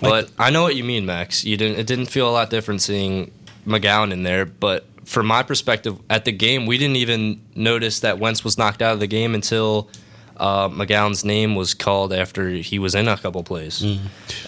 But 0.00 0.30
I 0.38 0.50
know 0.50 0.62
what 0.62 0.76
you 0.76 0.84
mean, 0.84 1.06
Max. 1.06 1.44
You 1.44 1.56
didn't. 1.56 1.78
It 1.78 1.86
didn't 1.86 2.06
feel 2.06 2.28
a 2.28 2.32
lot 2.32 2.50
different 2.50 2.82
seeing 2.82 3.30
McCown 3.66 4.12
in 4.12 4.22
there. 4.22 4.44
But 4.46 4.86
from 5.04 5.26
my 5.26 5.42
perspective, 5.42 5.98
at 6.10 6.24
the 6.24 6.32
game, 6.32 6.66
we 6.66 6.78
didn't 6.78 6.96
even 6.96 7.40
notice 7.54 8.00
that 8.00 8.18
Wentz 8.18 8.42
was 8.44 8.58
knocked 8.58 8.82
out 8.82 8.94
of 8.94 9.00
the 9.00 9.06
game 9.06 9.34
until 9.34 9.88
uh, 10.36 10.68
McCown's 10.68 11.24
name 11.24 11.54
was 11.54 11.74
called 11.74 12.12
after 12.12 12.48
he 12.50 12.78
was 12.78 12.94
in 12.94 13.08
a 13.08 13.16
couple 13.16 13.42
plays. 13.42 13.84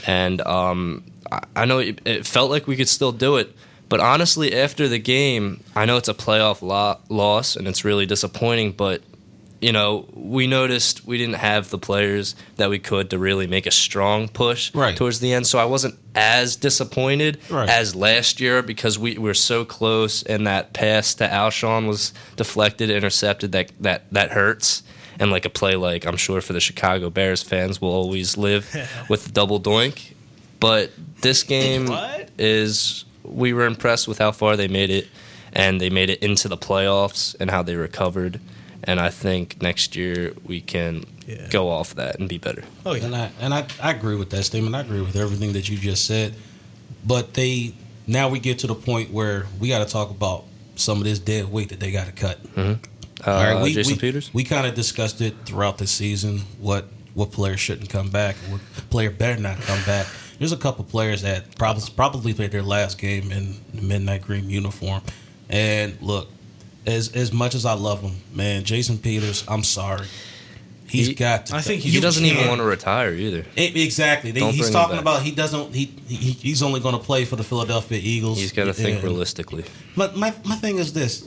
And 0.07 0.41
um, 0.43 1.05
I, 1.31 1.41
I 1.57 1.65
know 1.65 1.79
it, 1.79 2.01
it 2.05 2.27
felt 2.27 2.51
like 2.51 2.67
we 2.67 2.77
could 2.77 2.89
still 2.89 3.13
do 3.13 3.37
it. 3.37 3.55
But 3.89 4.01
honestly, 4.01 4.55
after 4.55 4.87
the 4.87 4.99
game, 4.99 5.63
I 5.75 5.87
know 5.87 5.97
it's 5.97 6.09
a 6.09 6.15
playoff 6.15 6.61
lo- 6.61 6.99
loss 7.09 7.57
and 7.57 7.67
it's 7.67 7.87
really 7.87 8.05
disappointing. 8.05 8.73
But 8.73 9.01
you 9.61 9.73
know, 9.73 10.07
we 10.15 10.47
noticed 10.47 11.05
we 11.07 11.19
didn't 11.19 11.35
have 11.37 11.71
the 11.71 11.79
players 11.79 12.37
that 12.57 12.71
we 12.71 12.79
could 12.79 13.11
to 13.11 13.19
really 13.19 13.47
make 13.47 13.67
a 13.67 13.71
strong 13.73 14.29
push 14.29 14.73
Right. 14.75 14.97
towards 14.97 15.19
the 15.21 15.33
end. 15.33 15.47
So 15.47 15.59
I 15.59 15.65
wasn't 15.65 15.97
as 16.15 16.55
disappointed 16.57 17.39
Right. 17.51 17.69
as 17.69 17.95
last 17.97 18.41
year 18.41 18.63
because 18.63 18.99
we 18.99 19.19
were 19.19 19.35
so 19.35 19.65
close 19.65 20.23
and 20.23 20.47
that 20.47 20.73
pass 20.75 21.15
to 21.15 21.27
Alshon 21.27 21.89
was 21.89 22.13
deflected, 22.37 22.89
intercepted. 22.91 23.53
That 23.53 23.73
that 23.81 24.05
that 24.13 24.31
hurts. 24.31 24.83
And 25.21 25.33
like 25.33 25.45
a 25.45 25.51
play 25.51 25.75
like 25.75 26.07
I'm 26.07 26.17
sure 26.17 26.41
for 26.41 26.53
the 26.53 26.61
Chicago 26.61 27.11
Bears 27.11 27.43
fans 27.43 27.81
will 27.81 27.91
always 27.93 28.37
live 28.37 28.73
with 29.09 29.25
the 29.25 29.33
double 29.33 29.61
doink. 29.61 30.13
But 30.61 30.93
this 31.23 31.43
game 31.43 31.89
is 32.39 33.05
we 33.25 33.53
were 33.53 33.67
impressed 33.67 34.07
with 34.09 34.19
how 34.19 34.31
far 34.33 34.57
they 34.57 34.69
made 34.69 34.91
it 34.91 35.09
and 35.53 35.81
they 35.81 35.91
made 35.91 36.11
it 36.11 36.23
into 36.23 36.47
the 36.49 36.57
playoffs 36.57 37.35
and 37.41 37.51
how 37.51 37.63
they 37.63 37.75
recovered. 37.75 38.41
And 38.89 38.99
I 38.99 39.11
think 39.11 39.61
next 39.61 39.95
year 39.97 40.33
we 40.45 40.63
can 40.63 41.05
Yeah. 41.27 41.47
go 41.51 41.69
off 41.69 41.95
that 41.97 42.19
and 42.19 42.27
be 42.27 42.39
better. 42.39 42.65
Oh 42.87 42.95
yeah. 42.95 43.05
And 43.05 43.15
I 43.15 43.31
and 43.39 43.53
I, 43.55 43.67
I 43.83 43.91
agree 43.93 44.17
with 44.17 44.31
that 44.31 44.45
statement. 44.45 44.75
I 44.75 44.81
agree 44.81 45.03
with 45.03 45.15
everything 45.15 45.53
that 45.53 45.69
you 45.69 45.77
just 45.77 46.07
said. 46.07 46.35
But 47.07 47.35
they 47.35 47.75
now 48.07 48.31
we 48.31 48.39
get 48.41 48.61
to 48.61 48.67
the 48.67 48.75
point 48.75 49.13
where 49.13 49.47
we 49.61 49.69
got 49.69 49.87
to 49.87 49.93
talk 49.93 50.11
about 50.11 50.45
some 50.75 50.97
of 50.99 51.05
this 51.05 51.19
dead 51.19 51.53
weight 51.53 51.69
that 51.69 51.81
they 51.81 51.93
got 51.93 52.07
to 52.07 52.13
cut. 52.13 52.39
Uh, 52.57 52.77
All 53.27 53.35
right, 53.43 53.63
we, 53.63 53.75
Jason 53.75 53.95
we, 53.95 53.99
Peters? 53.99 54.33
We 54.33 54.45
kind 54.45 54.67
of 54.67 54.75
discussed 54.75 55.21
it 55.21 55.35
throughout 55.45 55.77
the 55.77 55.87
season. 55.87 56.39
What 56.59 56.87
what 57.13 57.31
players 57.31 57.61
shouldn't 57.61 57.91
come 57.91 58.09
back? 58.09 58.37
What 58.49 58.63
player 58.89 59.11
better 59.11 59.39
not 59.41 59.61
come 59.61 59.85
back? 59.85 60.07
There's 60.39 60.53
a 60.53 60.57
couple 60.57 60.85
players 60.85 61.21
that 61.23 61.57
probably 61.59 61.83
probably 61.95 62.33
played 62.33 62.53
their 62.53 62.63
last 62.63 62.97
game 62.97 63.33
in 63.33 63.57
the 63.75 63.83
midnight 63.83 64.23
green 64.23 64.49
uniform. 64.49 65.03
And 65.51 66.01
look, 66.01 66.29
as 66.87 67.15
as 67.15 67.33
much 67.33 67.55
as 67.55 67.65
I 67.67 67.75
love 67.75 68.01
him, 68.03 68.17
man, 68.35 68.65
Jason 68.65 68.99
Peters, 68.99 69.45
I'm 69.49 69.63
sorry. 69.65 70.07
He's 70.89 71.09
He- 71.09 71.15
got 71.15 71.47
to. 71.47 71.57
I 71.57 71.61
think 71.61 71.83
He 71.83 71.91
You 71.91 72.01
doesn't 72.01 72.25
even 72.25 72.39
can't. 72.39 72.49
want 72.49 72.61
to 72.61 72.65
retire 72.65 73.13
either. 73.13 73.45
E- 73.59 73.83
Exactly. 73.85 74.31
They- 74.31 74.41
Don't 74.41 74.55
he's 74.55 74.71
talking 74.71 74.99
about 74.99 75.23
he 75.23 75.33
doesn't. 75.33 75.75
He, 75.75 75.93
he 76.09 76.17
he's 76.33 76.63
only 76.63 76.81
going 76.81 76.95
to 76.97 77.03
play 77.03 77.27
for 77.27 77.37
the 77.37 77.45
Philadelphia 77.45 78.01
Eagles. 78.03 78.39
He's 78.41 78.53
got 78.53 78.65
to 78.65 78.73
think 78.73 78.97
And- 78.97 79.05
realistically. 79.05 79.65
But 79.97 80.17
my 80.17 80.33
my 80.45 80.57
thing 80.57 80.79
is 80.79 80.93
this. 80.95 81.27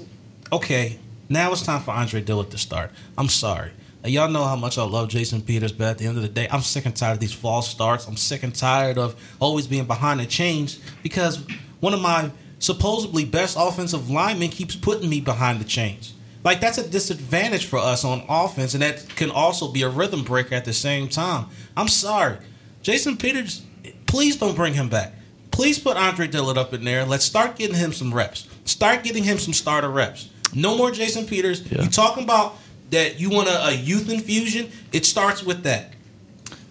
Okay, 0.51 0.97
now 1.29 1.51
it's 1.51 1.61
time 1.61 1.81
for 1.81 1.91
Andre 1.91 2.21
Dillard 2.21 2.49
to 2.51 2.57
start. 2.57 2.91
I'm 3.17 3.29
sorry. 3.29 3.71
Y'all 4.03 4.27
know 4.31 4.45
how 4.45 4.55
much 4.55 4.79
I 4.79 4.83
love 4.83 5.09
Jason 5.09 5.43
Peters, 5.43 5.71
but 5.71 5.85
at 5.89 5.97
the 5.99 6.07
end 6.07 6.17
of 6.17 6.23
the 6.23 6.27
day, 6.29 6.47
I'm 6.51 6.61
sick 6.61 6.87
and 6.87 6.95
tired 6.95 7.13
of 7.13 7.19
these 7.19 7.31
false 7.33 7.69
starts. 7.69 8.07
I'm 8.07 8.17
sick 8.17 8.41
and 8.41 8.53
tired 8.53 8.97
of 8.97 9.15
always 9.39 9.67
being 9.67 9.85
behind 9.85 10.19
the 10.19 10.25
chains 10.25 10.79
because 11.03 11.39
one 11.81 11.93
of 11.93 12.01
my 12.01 12.31
supposedly 12.61 13.25
best 13.25 13.57
offensive 13.59 14.09
lineman 14.09 14.49
keeps 14.49 14.75
putting 14.75 15.09
me 15.09 15.19
behind 15.19 15.59
the 15.59 15.65
chains. 15.65 16.13
Like 16.43 16.61
that's 16.61 16.77
a 16.77 16.87
disadvantage 16.87 17.65
for 17.65 17.77
us 17.77 18.05
on 18.05 18.23
offense, 18.29 18.73
and 18.73 18.81
that 18.81 19.05
can 19.15 19.29
also 19.29 19.71
be 19.71 19.81
a 19.81 19.89
rhythm 19.89 20.23
breaker 20.23 20.55
at 20.55 20.65
the 20.65 20.73
same 20.73 21.09
time. 21.09 21.47
I'm 21.75 21.87
sorry, 21.87 22.37
Jason 22.81 23.17
Peters. 23.17 23.63
Please 24.07 24.37
don't 24.37 24.55
bring 24.55 24.73
him 24.73 24.89
back. 24.89 25.13
Please 25.51 25.77
put 25.77 25.97
Andre 25.97 26.27
Dillard 26.27 26.57
up 26.57 26.73
in 26.73 26.83
there. 26.83 27.05
Let's 27.05 27.25
start 27.25 27.57
getting 27.57 27.75
him 27.75 27.93
some 27.93 28.13
reps. 28.13 28.47
Start 28.65 29.03
getting 29.03 29.23
him 29.23 29.37
some 29.37 29.53
starter 29.53 29.89
reps. 29.89 30.29
No 30.55 30.77
more 30.77 30.91
Jason 30.91 31.25
Peters. 31.25 31.69
Yeah. 31.71 31.83
You 31.83 31.89
talking 31.89 32.23
about 32.23 32.57
that 32.89 33.19
you 33.19 33.29
want 33.29 33.47
a, 33.47 33.67
a 33.67 33.71
youth 33.71 34.09
infusion? 34.09 34.71
It 34.91 35.05
starts 35.05 35.43
with 35.43 35.63
that. 35.63 35.93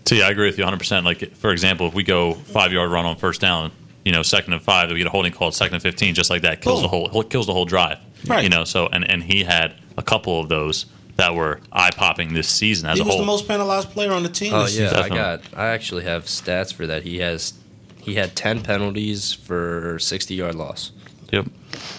So 0.07 0.17
I 0.17 0.31
agree 0.31 0.47
with 0.47 0.59
you 0.59 0.65
100. 0.65 0.79
percent 0.79 1.07
Like 1.07 1.37
for 1.37 1.51
example, 1.51 1.87
if 1.87 1.95
we 1.95 2.03
go 2.03 2.35
five 2.35 2.73
yard 2.73 2.91
run 2.91 3.05
on 3.05 3.17
first 3.17 3.41
down, 3.41 3.71
you 4.05 4.13
know, 4.13 4.23
second 4.23 4.53
and 4.53 4.63
five, 4.63 4.91
we 4.91 4.99
get 4.99 5.07
a 5.07 5.11
holding 5.11 5.33
call 5.33 5.49
at 5.49 5.55
second 5.55 5.75
and 5.75 5.83
15, 5.83 6.15
just 6.15 6.31
like 6.31 6.43
that 6.43 6.61
kills 6.63 6.81
Boom. 6.81 6.83
the 6.83 7.09
whole 7.11 7.23
kills 7.25 7.47
the 7.47 7.53
whole 7.53 7.65
drive. 7.67 7.99
Right. 8.27 8.43
You 8.45 8.51
know, 8.51 8.65
so 8.65 8.87
and 8.89 9.09
and 9.11 9.23
he 9.23 9.45
had 9.45 9.75
a 9.97 10.03
couple 10.03 10.41
of 10.41 10.49
those 10.49 10.87
that 11.17 11.35
were 11.35 11.61
eye 11.73 11.91
popping 11.95 12.33
this 12.33 12.49
season 12.49 12.89
as 12.89 12.97
He 12.97 13.03
a 13.03 13.07
was 13.07 13.17
the 13.17 13.25
most 13.25 13.47
penalized 13.47 13.91
player 13.91 14.13
on 14.13 14.23
the 14.23 14.29
team. 14.31 14.55
Oh 14.55 14.63
this 14.65 14.79
yeah, 14.79 14.89
season. 14.91 15.05
I 15.05 15.09
got. 15.09 15.43
I 15.55 15.67
actually 15.69 16.05
have 16.05 16.25
stats 16.25 16.73
for 16.73 16.87
that. 16.87 17.03
He 17.03 17.19
has. 17.19 17.55
He 17.99 18.15
had 18.15 18.35
ten 18.35 18.63
penalties 18.63 19.33
for 19.35 19.99
sixty 19.99 20.35
yard 20.35 20.55
loss. 20.55 20.93
yep. 21.31 21.47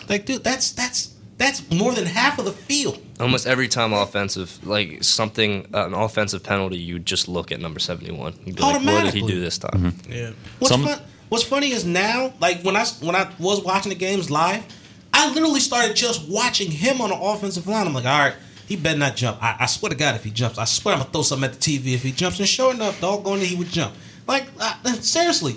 Like, 0.09 0.25
dude, 0.25 0.43
that's 0.43 0.71
that's 0.71 1.13
that's 1.37 1.69
more 1.71 1.93
than 1.93 2.05
half 2.05 2.39
of 2.39 2.45
the 2.45 2.51
field. 2.51 2.99
Almost 3.19 3.45
every 3.45 3.67
time 3.67 3.93
offensive, 3.93 4.65
like 4.65 5.03
something, 5.03 5.67
uh, 5.73 5.85
an 5.85 5.93
offensive 5.93 6.41
penalty, 6.43 6.77
you 6.77 6.97
just 6.97 7.27
look 7.27 7.51
at 7.51 7.59
number 7.59 7.79
seventy 7.79 8.11
one. 8.11 8.33
You'd 8.45 8.59
like, 8.59 8.83
"What 8.83 9.03
did 9.05 9.13
he 9.13 9.21
do 9.25 9.39
this 9.39 9.59
time?" 9.59 9.93
Yeah. 10.09 10.31
What's 10.57 10.71
Some- 10.73 10.85
fun, 10.85 10.99
What's 11.31 11.45
funny 11.45 11.71
is 11.71 11.85
now, 11.85 12.33
like 12.41 12.61
when 12.61 12.75
I 12.75 12.83
when 12.99 13.15
I 13.15 13.31
was 13.39 13.63
watching 13.63 13.87
the 13.87 13.95
games 13.95 14.29
live, 14.29 14.65
I 15.13 15.33
literally 15.33 15.61
started 15.61 15.95
just 15.95 16.27
watching 16.27 16.69
him 16.69 16.99
on 16.99 17.09
the 17.09 17.15
offensive 17.15 17.67
line. 17.67 17.87
I'm 17.87 17.93
like, 17.93 18.03
all 18.03 18.19
right, 18.19 18.35
he 18.67 18.75
better 18.75 18.99
not 18.99 19.15
jump. 19.15 19.41
I, 19.41 19.55
I 19.61 19.65
swear 19.67 19.91
to 19.91 19.95
God, 19.95 20.15
if 20.15 20.25
he 20.25 20.29
jumps, 20.29 20.57
I 20.57 20.65
swear 20.65 20.93
I'm 20.93 20.99
gonna 20.99 21.11
throw 21.11 21.21
something 21.21 21.49
at 21.49 21.57
the 21.57 21.59
TV 21.61 21.93
if 21.93 22.03
he 22.03 22.11
jumps. 22.11 22.39
And 22.39 22.49
sure 22.49 22.73
enough, 22.73 22.99
doggone 22.99 23.39
it, 23.39 23.45
he 23.45 23.55
would 23.55 23.69
jump. 23.69 23.95
Like 24.27 24.47
uh, 24.59 24.73
seriously, 24.95 25.53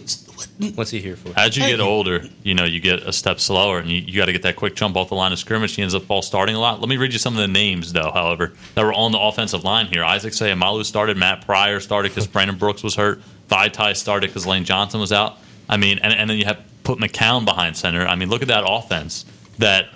What's 0.76 0.90
he 0.90 1.00
here 1.00 1.16
for? 1.16 1.33
As 1.37 1.57
you 1.57 1.62
Thank 1.62 1.73
get 1.73 1.85
you. 1.85 1.90
older, 1.90 2.25
you 2.45 2.54
know, 2.54 2.64
you 2.64 2.78
get 2.78 3.02
a 3.02 3.12
step 3.12 3.40
slower 3.40 3.81
and 3.81 3.88
you, 3.88 4.00
you 4.00 4.16
got 4.16 4.26
to 4.26 4.33
get 4.33 4.43
that 4.43 4.54
quick 4.54 4.76
jump 4.76 4.97
off 4.97 5.09
the 5.09 5.16
line 5.16 5.33
of 5.33 5.38
scrimmage. 5.40 5.75
He 5.75 5.83
ends 5.83 5.95
up 5.95 6.04
false 6.04 6.26
starting 6.28 6.54
a 6.54 6.61
lot. 6.61 6.78
Let 6.78 6.88
me 6.88 6.97
read 6.97 7.12
you 7.12 7.19
some 7.19 7.35
of 7.35 7.40
the 7.40 7.49
names, 7.49 7.93
though, 7.93 8.12
however, 8.12 8.52
that 8.76 8.85
were 8.85 8.93
on 8.93 9.11
the 9.11 9.19
offensive 9.19 9.64
line 9.64 9.87
here. 9.87 10.04
Isaac 10.04 10.33
Seumalo 10.33 10.85
started. 10.85 11.16
Matt 11.16 11.45
Pryor 11.45 11.81
started 11.81 12.11
because 12.11 12.26
Brandon 12.28 12.57
Brooks 12.57 12.85
was 12.85 12.95
hurt. 12.95 13.23
Vaitai 13.49 13.97
started 13.97 14.28
because 14.28 14.47
Lane 14.47 14.64
Johnson 14.64 15.00
was 15.00 15.12
out. 15.12 15.38
I 15.68 15.76
mean, 15.76 15.99
and, 15.99 16.12
and 16.12 16.28
then 16.30 16.37
you 16.38 16.44
have 16.44 16.62
put 16.85 16.99
McCown 16.99 17.44
behind 17.44 17.76
center. 17.76 18.06
I 18.06 18.14
mean, 18.16 18.28
look 18.28 18.42
at 18.42 18.49
that 18.49 18.64
offense 18.66 19.25
that 19.59 19.87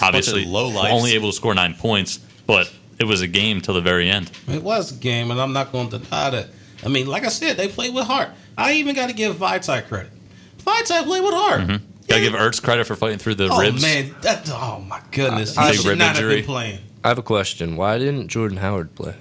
obviously 0.00 0.44
lowlifes. 0.44 0.90
only 0.90 1.14
able 1.14 1.30
to 1.30 1.36
score 1.36 1.54
nine 1.54 1.74
points, 1.74 2.18
but 2.46 2.72
it 2.98 3.04
was 3.04 3.20
a 3.22 3.26
game 3.28 3.60
till 3.60 3.74
the 3.74 3.80
very 3.80 4.10
end. 4.10 4.30
It 4.48 4.62
was 4.62 4.92
a 4.92 4.94
game, 4.96 5.30
and 5.30 5.40
I'm 5.40 5.52
not 5.52 5.72
going 5.72 5.88
to 5.90 5.98
deny 5.98 6.30
that. 6.30 6.48
I 6.84 6.88
mean, 6.88 7.06
like 7.06 7.24
I 7.24 7.28
said, 7.28 7.56
they 7.56 7.68
played 7.68 7.94
with 7.94 8.04
heart. 8.06 8.28
I 8.58 8.74
even 8.74 8.94
got 8.94 9.08
to 9.08 9.14
give 9.14 9.36
Vaitai 9.36 9.86
credit. 9.88 10.12
Vaitai 10.58 11.04
played 11.04 11.22
with 11.22 11.34
heart. 11.34 11.60
Mm-hmm. 11.62 11.84
Got 12.08 12.16
to 12.16 12.20
give 12.20 12.32
Ertz 12.34 12.62
credit 12.62 12.86
for 12.86 12.94
fighting 12.94 13.18
through 13.18 13.34
the 13.36 13.48
Oh 13.50 13.60
ribs. 13.60 13.82
man, 13.82 14.14
that 14.22 14.48
oh 14.52 14.80
my 14.86 15.00
goodness, 15.10 15.56
I- 15.56 15.66
he 15.66 15.70
Big 15.72 15.80
should 15.80 15.88
rib 15.90 15.98
not 15.98 16.16
have 16.16 16.28
been 16.28 16.44
playing. 16.44 16.78
I 17.02 17.08
have 17.08 17.18
a 17.18 17.22
question. 17.22 17.76
Why 17.76 17.98
didn't 17.98 18.28
Jordan 18.28 18.58
Howard 18.58 18.94
play? 18.94 19.14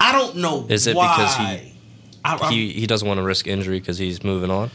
I 0.00 0.12
don't 0.12 0.36
know. 0.36 0.66
Is 0.68 0.86
it 0.86 0.96
why. 0.96 1.14
because 1.16 1.36
he- 1.36 1.72
I, 2.24 2.38
I, 2.42 2.50
He 2.50 2.72
he 2.72 2.86
doesn't 2.86 3.06
want 3.06 3.18
to 3.18 3.22
risk 3.24 3.46
injury 3.46 3.78
because 3.80 3.98
he's 3.98 4.24
moving 4.24 4.50
on. 4.50 4.70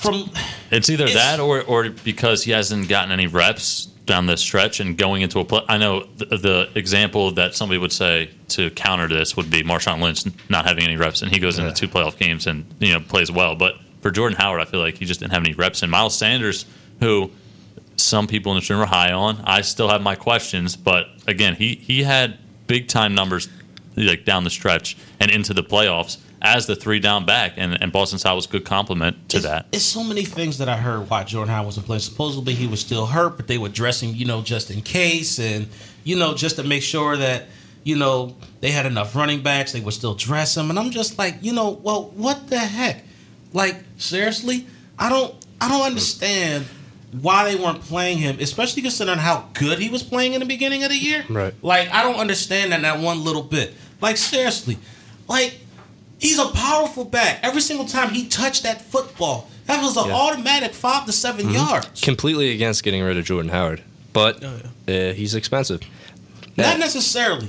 From 0.00 0.30
It's 0.70 0.88
either 0.90 1.04
It's- 1.04 1.16
that 1.16 1.40
or 1.40 1.62
or 1.62 1.90
because 1.90 2.44
he 2.44 2.52
hasn't 2.52 2.88
gotten 2.88 3.10
any 3.12 3.26
reps 3.26 3.86
down 4.06 4.26
this 4.26 4.40
stretch 4.40 4.80
and 4.80 4.96
going 4.98 5.22
into 5.22 5.38
a 5.38 5.44
play. 5.44 5.60
I 5.68 5.78
know 5.78 6.04
the, 6.16 6.36
the 6.36 6.68
example 6.74 7.30
that 7.32 7.54
somebody 7.54 7.78
would 7.78 7.92
say 7.92 8.30
to 8.48 8.70
counter 8.70 9.06
this 9.06 9.36
would 9.36 9.50
be 9.50 9.62
Marshawn 9.62 10.00
Lynch 10.00 10.24
not 10.48 10.66
having 10.66 10.84
any 10.84 10.96
reps, 10.96 11.22
and 11.22 11.30
he 11.32 11.38
goes 11.38 11.58
into 11.58 11.72
two 11.72 11.86
playoff 11.88 12.18
games 12.18 12.46
and 12.46 12.64
you 12.80 12.92
know 12.92 13.00
plays 13.00 13.30
well. 13.30 13.54
But 13.54 13.74
for 14.00 14.10
Jordan 14.10 14.36
Howard, 14.38 14.60
I 14.60 14.64
feel 14.64 14.80
like 14.80 14.96
he 14.96 15.04
just 15.04 15.20
didn't 15.20 15.32
have 15.32 15.44
any 15.44 15.54
reps. 15.54 15.82
And 15.82 15.90
Miles 15.92 16.16
Sanders, 16.16 16.64
who 17.00 17.30
some 17.96 18.26
people 18.26 18.52
in 18.56 18.60
the 18.62 18.66
room 18.74 18.82
are 18.82 18.86
high 18.86 19.12
on, 19.12 19.40
I 19.44 19.60
still 19.60 19.88
have 19.88 20.02
my 20.02 20.14
questions. 20.16 20.74
But 20.76 21.06
again, 21.26 21.54
he 21.54 21.74
he 21.76 22.02
had 22.02 22.38
big 22.66 22.88
time 22.88 23.14
numbers 23.14 23.48
like 23.96 24.24
down 24.24 24.44
the 24.44 24.50
stretch 24.50 24.96
and 25.20 25.30
into 25.30 25.52
the 25.52 25.62
playoffs 25.62 26.18
as 26.42 26.66
the 26.66 26.74
three 26.74 27.00
down 27.00 27.26
back, 27.26 27.54
and, 27.56 27.80
and 27.82 27.92
Boston 27.92 28.18
Scott 28.18 28.34
was 28.34 28.46
a 28.46 28.48
good 28.48 28.64
compliment 28.64 29.28
to 29.30 29.38
it's, 29.38 29.46
that. 29.46 29.66
It's 29.72 29.84
so 29.84 30.02
many 30.02 30.24
things 30.24 30.58
that 30.58 30.68
I 30.68 30.76
heard 30.76 31.10
why 31.10 31.24
Jordan 31.24 31.52
Howard 31.52 31.66
wasn't 31.66 31.86
playing. 31.86 32.00
Supposedly 32.00 32.54
he 32.54 32.66
was 32.66 32.80
still 32.80 33.06
hurt, 33.06 33.36
but 33.36 33.46
they 33.46 33.58
were 33.58 33.68
dressing, 33.68 34.14
you 34.14 34.24
know, 34.24 34.42
just 34.42 34.70
in 34.70 34.80
case, 34.80 35.38
and 35.38 35.68
you 36.04 36.16
know, 36.16 36.34
just 36.34 36.56
to 36.56 36.64
make 36.64 36.82
sure 36.82 37.16
that 37.16 37.46
you 37.84 37.96
know 37.96 38.36
they 38.60 38.70
had 38.70 38.86
enough 38.86 39.14
running 39.14 39.42
backs. 39.42 39.72
They 39.72 39.80
would 39.80 39.94
still 39.94 40.14
dress 40.14 40.56
him, 40.56 40.70
and 40.70 40.78
I'm 40.78 40.90
just 40.90 41.18
like, 41.18 41.36
you 41.42 41.52
know, 41.52 41.70
well, 41.70 42.04
what 42.14 42.48
the 42.48 42.58
heck? 42.58 43.04
Like 43.52 43.76
seriously, 43.98 44.66
I 44.98 45.08
don't, 45.08 45.34
I 45.60 45.68
don't 45.68 45.82
understand 45.82 46.66
why 47.20 47.50
they 47.50 47.60
weren't 47.60 47.80
playing 47.82 48.18
him, 48.18 48.38
especially 48.40 48.82
considering 48.82 49.18
how 49.18 49.48
good 49.54 49.78
he 49.78 49.88
was 49.88 50.02
playing 50.02 50.34
in 50.34 50.40
the 50.40 50.46
beginning 50.46 50.84
of 50.84 50.90
the 50.90 50.96
year. 50.96 51.24
Right. 51.28 51.52
Like 51.62 51.90
I 51.90 52.02
don't 52.02 52.16
understand 52.16 52.72
that 52.72 52.80
not 52.80 53.00
one 53.00 53.24
little 53.24 53.42
bit. 53.42 53.74
Like 54.00 54.16
seriously, 54.16 54.78
like 55.28 55.58
he's 56.20 56.38
a 56.38 56.46
powerful 56.48 57.04
back. 57.04 57.40
Every 57.42 57.60
single 57.60 57.86
time 57.86 58.10
he 58.10 58.26
touched 58.28 58.62
that 58.62 58.82
football, 58.82 59.48
that 59.66 59.82
was 59.82 59.96
an 59.96 60.08
Yeah. 60.08 60.14
automatic 60.14 60.72
five 60.74 61.06
to 61.06 61.12
7 61.12 61.46
mm-hmm. 61.46 61.54
yards. 61.54 62.00
Completely 62.00 62.50
against 62.52 62.82
getting 62.84 63.02
rid 63.02 63.16
of 63.16 63.24
Jordan 63.24 63.50
Howard, 63.50 63.82
but 64.12 64.42
Oh, 64.44 64.60
uh, 64.92 65.12
he's 65.14 65.34
expensive. 65.34 65.80
Not 66.56 66.78
necessarily. 66.78 67.48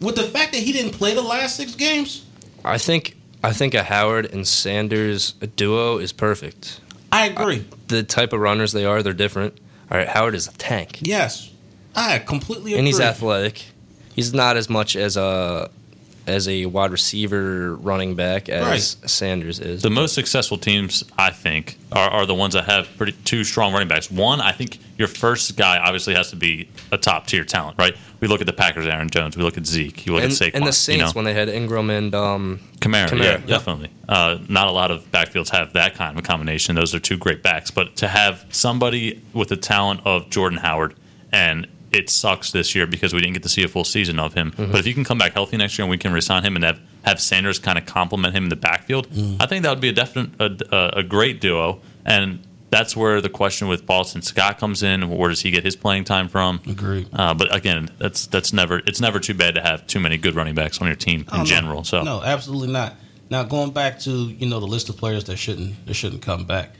With 0.00 0.16
the 0.16 0.24
fact 0.24 0.52
that 0.52 0.62
he 0.62 0.72
didn't 0.72 0.92
play 0.92 1.14
the 1.14 1.22
last 1.22 1.56
six 1.56 1.74
games, 1.76 2.24
I 2.64 2.76
think 2.78 3.16
I 3.44 3.52
think 3.52 3.74
a 3.74 3.82
Howard 3.84 4.26
and 4.32 4.46
Sanders 4.46 5.32
duo 5.56 5.98
is 5.98 6.12
perfect. 6.12 6.80
I 7.10 7.26
agree. 7.26 7.58
Uh, 7.70 7.76
the 7.88 8.02
type 8.02 8.32
of 8.32 8.40
runners 8.40 8.72
they 8.72 8.84
are, 8.84 9.02
they're 9.02 9.12
different. 9.12 9.58
All 9.90 9.98
right, 9.98 10.08
Howard 10.08 10.34
is 10.34 10.48
a 10.48 10.52
tank, 10.52 11.00
yes, 11.02 11.50
I 11.94 12.18
completely 12.18 12.72
agree. 12.72 12.78
and 12.78 12.86
he's 12.86 13.00
athletic. 13.00 13.66
He's 14.14 14.32
not 14.32 14.56
as 14.56 14.68
much 14.70 14.96
as 14.96 15.16
a 15.16 15.70
as 16.26 16.48
a 16.48 16.66
wide 16.66 16.90
receiver 16.90 17.74
running 17.76 18.14
back 18.14 18.48
as 18.48 18.62
Right. 18.64 19.10
Sanders 19.10 19.60
is. 19.60 19.82
The 19.82 19.90
most 19.90 20.14
successful 20.14 20.58
teams, 20.58 21.04
I 21.18 21.30
think, 21.30 21.78
are, 21.90 22.08
are 22.10 22.26
the 22.26 22.34
ones 22.34 22.54
that 22.54 22.64
have 22.64 22.88
pretty 22.96 23.12
two 23.24 23.44
strong 23.44 23.72
running 23.72 23.88
backs. 23.88 24.10
One, 24.10 24.40
I 24.40 24.52
think 24.52 24.78
your 24.98 25.08
first 25.08 25.56
guy 25.56 25.78
obviously 25.78 26.14
has 26.14 26.30
to 26.30 26.36
be 26.36 26.68
a 26.90 26.98
top 26.98 27.26
tier 27.26 27.44
talent, 27.44 27.76
right? 27.78 27.96
We 28.20 28.28
look 28.28 28.40
at 28.40 28.46
the 28.46 28.52
Packers, 28.52 28.86
Aaron 28.86 29.10
Jones. 29.10 29.36
We 29.36 29.42
look 29.42 29.56
at 29.56 29.66
Zeke. 29.66 30.06
You 30.06 30.12
look 30.12 30.22
and, 30.22 30.32
at 30.32 30.38
Saquon. 30.38 30.54
and 30.54 30.66
the 30.66 30.72
Saints 30.72 30.98
you 30.98 31.04
know? 31.06 31.12
when 31.12 31.24
they 31.24 31.34
had 31.34 31.48
Ingram 31.48 31.90
and 31.90 32.14
um, 32.14 32.60
Kamara, 32.78 33.08
Kamara, 33.08 33.18
yeah, 33.18 33.24
yeah. 33.24 33.46
definitely. 33.46 33.90
Uh, 34.08 34.38
not 34.48 34.68
a 34.68 34.70
lot 34.70 34.90
of 34.90 35.10
backfields 35.10 35.50
have 35.50 35.72
that 35.72 35.94
kind 35.94 36.16
of 36.16 36.24
a 36.24 36.26
combination. 36.26 36.76
Those 36.76 36.94
are 36.94 37.00
two 37.00 37.16
great 37.16 37.42
backs. 37.42 37.70
But 37.70 37.96
to 37.96 38.08
have 38.08 38.46
somebody 38.50 39.22
with 39.32 39.48
the 39.48 39.56
talent 39.56 40.00
of 40.04 40.30
Jordan 40.30 40.58
Howard, 40.58 40.94
and 41.32 41.66
it 41.92 42.08
sucks 42.10 42.50
this 42.52 42.74
year 42.74 42.86
because 42.86 43.12
we 43.12 43.20
didn't 43.20 43.34
get 43.34 43.42
to 43.42 43.48
see 43.48 43.62
a 43.62 43.68
full 43.68 43.84
season 43.84 44.18
of 44.18 44.34
him. 44.34 44.50
Mm-hmm. 44.52 44.70
But 44.72 44.80
if 44.80 44.86
you 44.86 44.94
can 44.94 45.04
come 45.04 45.18
back 45.18 45.32
healthy 45.34 45.56
next 45.56 45.78
year 45.78 45.84
and 45.84 45.90
we 45.90 45.98
can 45.98 46.12
resign 46.12 46.42
him 46.44 46.56
and 46.56 46.64
have, 46.64 46.80
have 47.04 47.20
Sanders 47.20 47.58
kind 47.58 47.76
of 47.78 47.86
complement 47.86 48.34
him 48.34 48.44
in 48.44 48.48
the 48.50 48.56
backfield, 48.56 49.08
I 49.40 49.46
think 49.46 49.62
that 49.64 49.70
would 49.70 49.80
be 49.80 49.88
a 49.88 49.92
definite 49.92 50.30
a, 50.40 50.74
a, 50.74 50.98
a 51.00 51.02
great 51.02 51.40
duo. 51.40 51.80
And 52.04 52.46
that's 52.70 52.96
where 52.96 53.20
the 53.20 53.28
question 53.28 53.68
with 53.68 53.84
Boston 53.84 54.22
Scott 54.22 54.58
comes 54.58 54.82
in. 54.82 55.10
Where 55.10 55.28
does 55.28 55.42
he 55.42 55.50
get 55.50 55.62
his 55.64 55.76
playing 55.76 56.04
time 56.04 56.28
from? 56.28 56.60
Agreed. 56.66 57.08
Uh, 57.12 57.34
but 57.34 57.54
again, 57.54 57.90
that's 57.98 58.26
that's 58.26 58.52
never 58.54 58.78
it's 58.86 59.00
never 59.00 59.20
too 59.20 59.34
bad 59.34 59.56
to 59.56 59.60
have 59.60 59.86
too 59.86 60.00
many 60.00 60.16
good 60.16 60.34
running 60.34 60.54
backs 60.54 60.80
on 60.80 60.86
your 60.86 60.96
team 60.96 61.26
Oh, 61.30 61.34
in 61.34 61.38
no. 61.40 61.44
general. 61.44 61.84
So 61.84 62.02
no, 62.02 62.22
absolutely 62.22 62.72
not. 62.72 62.94
Now 63.28 63.42
going 63.44 63.72
back 63.72 63.98
to 64.00 64.10
you 64.10 64.48
know 64.48 64.58
the 64.60 64.66
list 64.66 64.88
of 64.88 64.96
players 64.96 65.24
that 65.24 65.36
shouldn't 65.36 65.84
that 65.86 65.92
shouldn't 65.94 66.22
come 66.22 66.44
back. 66.46 66.70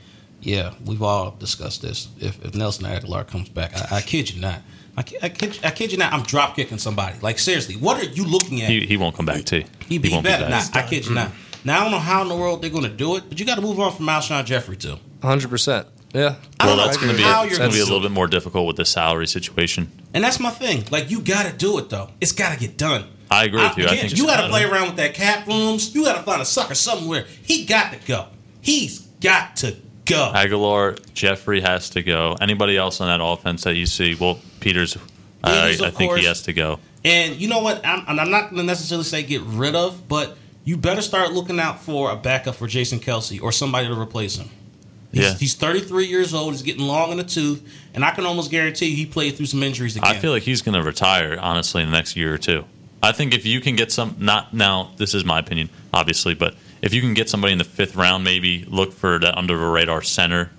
Yeah, 0.41 0.73
we've 0.83 1.01
all 1.03 1.31
discussed 1.39 1.83
this. 1.83 2.09
If, 2.19 2.43
if 2.43 2.53
Nelson 2.53 2.85
Agholor 2.85 3.25
comes 3.27 3.47
back, 3.49 3.73
I, 3.91 3.97
I 3.97 4.01
kid 4.01 4.33
you 4.33 4.41
not. 4.41 4.61
I, 4.95 5.03
ki- 5.03 5.17
I, 5.21 5.29
kid, 5.29 5.59
I 5.63 5.71
kid 5.71 5.91
you 5.91 5.97
not. 5.97 6.13
I'm 6.13 6.23
drop 6.23 6.55
kicking 6.55 6.77
somebody. 6.77 7.17
Like 7.21 7.39
seriously, 7.39 7.75
what 7.75 7.99
are 7.99 8.05
you 8.09 8.25
looking 8.25 8.61
at? 8.61 8.69
he, 8.69 8.85
he 8.85 8.97
won't 8.97 9.15
come 9.15 9.25
back 9.25 9.43
too. 9.45 9.63
He, 9.87 9.97
he, 9.97 10.09
won't 10.11 10.23
better 10.23 10.45
be 10.45 10.51
not. 10.51 10.71
back. 10.71 10.85
I 10.85 10.87
kid 10.87 11.05
you 11.07 11.15
not. 11.15 11.29
Mm-hmm. 11.29 11.67
Now 11.67 11.79
I 11.79 11.83
don't 11.83 11.91
know 11.91 11.99
how 11.99 12.21
in 12.21 12.27
the 12.29 12.35
world 12.35 12.61
they're 12.61 12.69
going 12.69 12.83
to 12.83 12.89
do 12.89 13.15
it, 13.15 13.23
but 13.29 13.39
you 13.39 13.45
got 13.45 13.55
to 13.55 13.61
move 13.61 13.79
on 13.79 13.91
from 13.95 14.05
Alshon 14.07 14.45
Jeffery 14.45 14.75
too. 14.77 14.97
100. 15.21 15.49
percent 15.49 15.87
Yeah, 16.13 16.35
I 16.59 16.65
Well, 16.65 16.75
don't 16.75 16.77
know 16.77 16.85
that's 16.85 16.97
going 16.97 17.11
to 17.11 17.17
be 17.17 17.23
how 17.23 17.43
it's 17.43 17.51
you're 17.51 17.59
going 17.59 17.71
to 17.71 17.75
be 17.75 17.81
a 17.81 17.85
little 17.85 18.01
bit 18.01 18.11
more 18.11 18.27
difficult 18.27 18.67
with 18.67 18.75
the 18.75 18.85
salary 18.85 19.27
situation. 19.27 19.89
And 20.13 20.23
that's 20.23 20.39
my 20.39 20.49
thing. 20.51 20.83
Like 20.91 21.09
you 21.09 21.21
got 21.21 21.45
to 21.49 21.53
do 21.57 21.79
it 21.79 21.89
though. 21.89 22.09
It's 22.21 22.33
got 22.33 22.53
to 22.53 22.59
get 22.59 22.77
done. 22.77 23.05
I 23.31 23.45
agree 23.45 23.63
with 23.63 23.77
you. 23.77 23.85
I 23.85 23.87
can't- 23.95 24.01
think 24.09 24.17
you 24.17 24.27
got 24.27 24.41
to 24.43 24.49
play 24.49 24.63
around 24.63 24.87
with 24.87 24.97
that 24.97 25.13
cap 25.15 25.47
rooms. 25.47 25.95
You 25.95 26.03
got 26.03 26.17
to 26.17 26.23
find 26.23 26.41
a 26.41 26.45
sucker 26.45 26.75
somewhere. 26.75 27.25
He 27.41 27.65
got 27.65 27.93
to 27.93 27.99
go. 28.05 28.27
He's 28.61 28.99
got 29.21 29.55
to 29.57 29.75
go. 30.05 30.31
Agholor, 30.35 30.99
Jeffery 31.13 31.61
has 31.61 31.89
to 31.91 32.03
go. 32.03 32.35
Anybody 32.39 32.77
else 32.77 33.01
on 33.01 33.07
that 33.07 33.23
offense 33.23 33.63
that 33.63 33.75
you 33.75 33.85
see? 33.85 34.13
Well, 34.15 34.39
Peters, 34.63 34.97
I, 35.43 35.49
Peters, 35.67 35.81
of 35.81 35.87
I 35.87 35.89
think 35.91 36.09
course. 36.09 36.21
he 36.21 36.25
has 36.27 36.41
to 36.43 36.53
go. 36.53 36.79
And 37.05 37.35
you 37.35 37.47
know 37.47 37.59
what? 37.59 37.85
I'm, 37.85 38.03
and 38.07 38.19
I'm 38.21 38.31
not 38.31 38.45
going 38.49 38.57
to 38.57 38.63
necessarily 38.63 39.03
say 39.03 39.23
get 39.23 39.41
rid 39.41 39.75
of, 39.75 40.07
but 40.07 40.37
you 40.63 40.77
better 40.77 41.01
start 41.01 41.33
looking 41.33 41.59
out 41.59 41.81
for 41.81 42.11
a 42.11 42.15
backup 42.15 42.55
for 42.55 42.67
Jason 42.67 42.99
Kelce 42.99 43.41
or 43.41 43.51
somebody 43.51 43.87
to 43.87 43.99
replace 43.99 44.37
him. 44.37 44.49
He's, 45.11 45.21
Yeah. 45.23 45.33
he's 45.35 45.53
33 45.55 46.05
years 46.07 46.33
old. 46.33 46.53
He's 46.53 46.61
getting 46.61 46.85
long 46.87 47.11
in 47.11 47.17
the 47.17 47.23
tooth, 47.23 47.61
and 47.93 48.03
I 48.05 48.11
can 48.11 48.25
almost 48.25 48.49
guarantee 48.49 48.95
he 48.95 49.05
played 49.05 49.35
through 49.35 49.45
some 49.47 49.61
injuries 49.61 49.95
again. 49.97 50.09
I 50.15 50.17
feel 50.17 50.31
like 50.31 50.43
he's 50.43 50.61
going 50.61 50.73
to 50.79 50.81
retire 50.81 51.37
honestly 51.39 51.83
in 51.83 51.89
the 51.91 51.95
next 51.95 52.15
year 52.15 52.33
or 52.33 52.37
two. 52.37 52.63
I 53.03 53.11
think 53.11 53.33
if 53.33 53.45
you 53.45 53.59
can 53.59 53.75
get 53.75 53.91
some, 53.91 54.15
not 54.19 54.53
now, 54.53 54.91
this 54.95 55.13
is 55.13 55.25
my 55.25 55.39
opinion, 55.39 55.69
obviously, 55.93 56.33
but 56.35 56.55
if 56.81 56.93
you 56.93 57.01
can 57.01 57.13
get 57.13 57.29
somebody 57.29 57.51
in 57.51 57.57
the 57.57 57.65
fifth 57.65 57.97
round, 57.97 58.23
maybe 58.23 58.63
look 58.69 58.93
for 58.93 59.19
the 59.19 59.37
under 59.37 59.57
the 59.57 59.65
radar 59.65 60.01
center, 60.01 60.51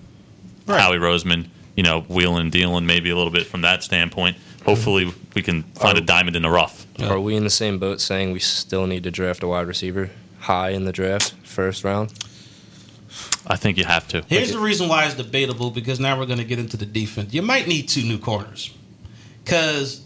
Right. 0.67 0.79
Howie 0.81 0.99
Roseman, 0.99 1.47
you 1.77 1.83
know, 1.83 2.03
wheeling, 2.03 2.51
dealing, 2.51 2.87
maybe 2.87 3.11
a 3.11 3.17
little 3.17 3.33
bit 3.33 3.47
from 3.47 3.63
that 3.63 3.83
standpoint. 3.83 4.37
Hopefully, 4.65 5.13
we 5.35 5.43
can 5.43 5.63
find 5.63 5.99
a 5.99 6.01
diamond 6.01 6.37
in 6.37 6.43
the 6.43 6.51
rough. 6.51 6.87
Yeah. 6.97 7.09
Are 7.09 7.21
we 7.21 7.37
in 7.37 7.45
the 7.45 7.51
same 7.51 7.79
boat 7.79 8.01
saying 8.01 8.33
we 8.33 8.39
still 8.39 8.87
need 8.87 9.03
to 9.05 9.11
draft 9.11 9.43
a 9.43 9.49
wide 9.49 9.67
receiver 9.67 10.11
high 10.41 10.71
in 10.71 10.85
the 10.85 10.93
draft, 10.93 11.35
first 11.43 11.85
round? 11.85 12.13
I 13.47 13.57
think 13.57 13.77
you 13.77 13.85
have 13.85 14.09
to. 14.09 14.25
Here's 14.27 14.53
the 14.53 14.59
reason 14.59 14.89
why 14.89 15.05
it's 15.05 15.15
debatable 15.15 15.71
because 15.71 16.01
now 16.01 16.19
we're 16.19 16.27
going 16.27 16.39
to 16.39 16.45
get 16.45 16.59
into 16.59 16.77
the 16.77 16.87
defense. 16.87 17.35
You 17.35 17.43
might 17.43 17.69
need 17.69 17.89
two 17.89 18.03
new 18.03 18.19
corners 18.19 18.75
because 19.45 20.03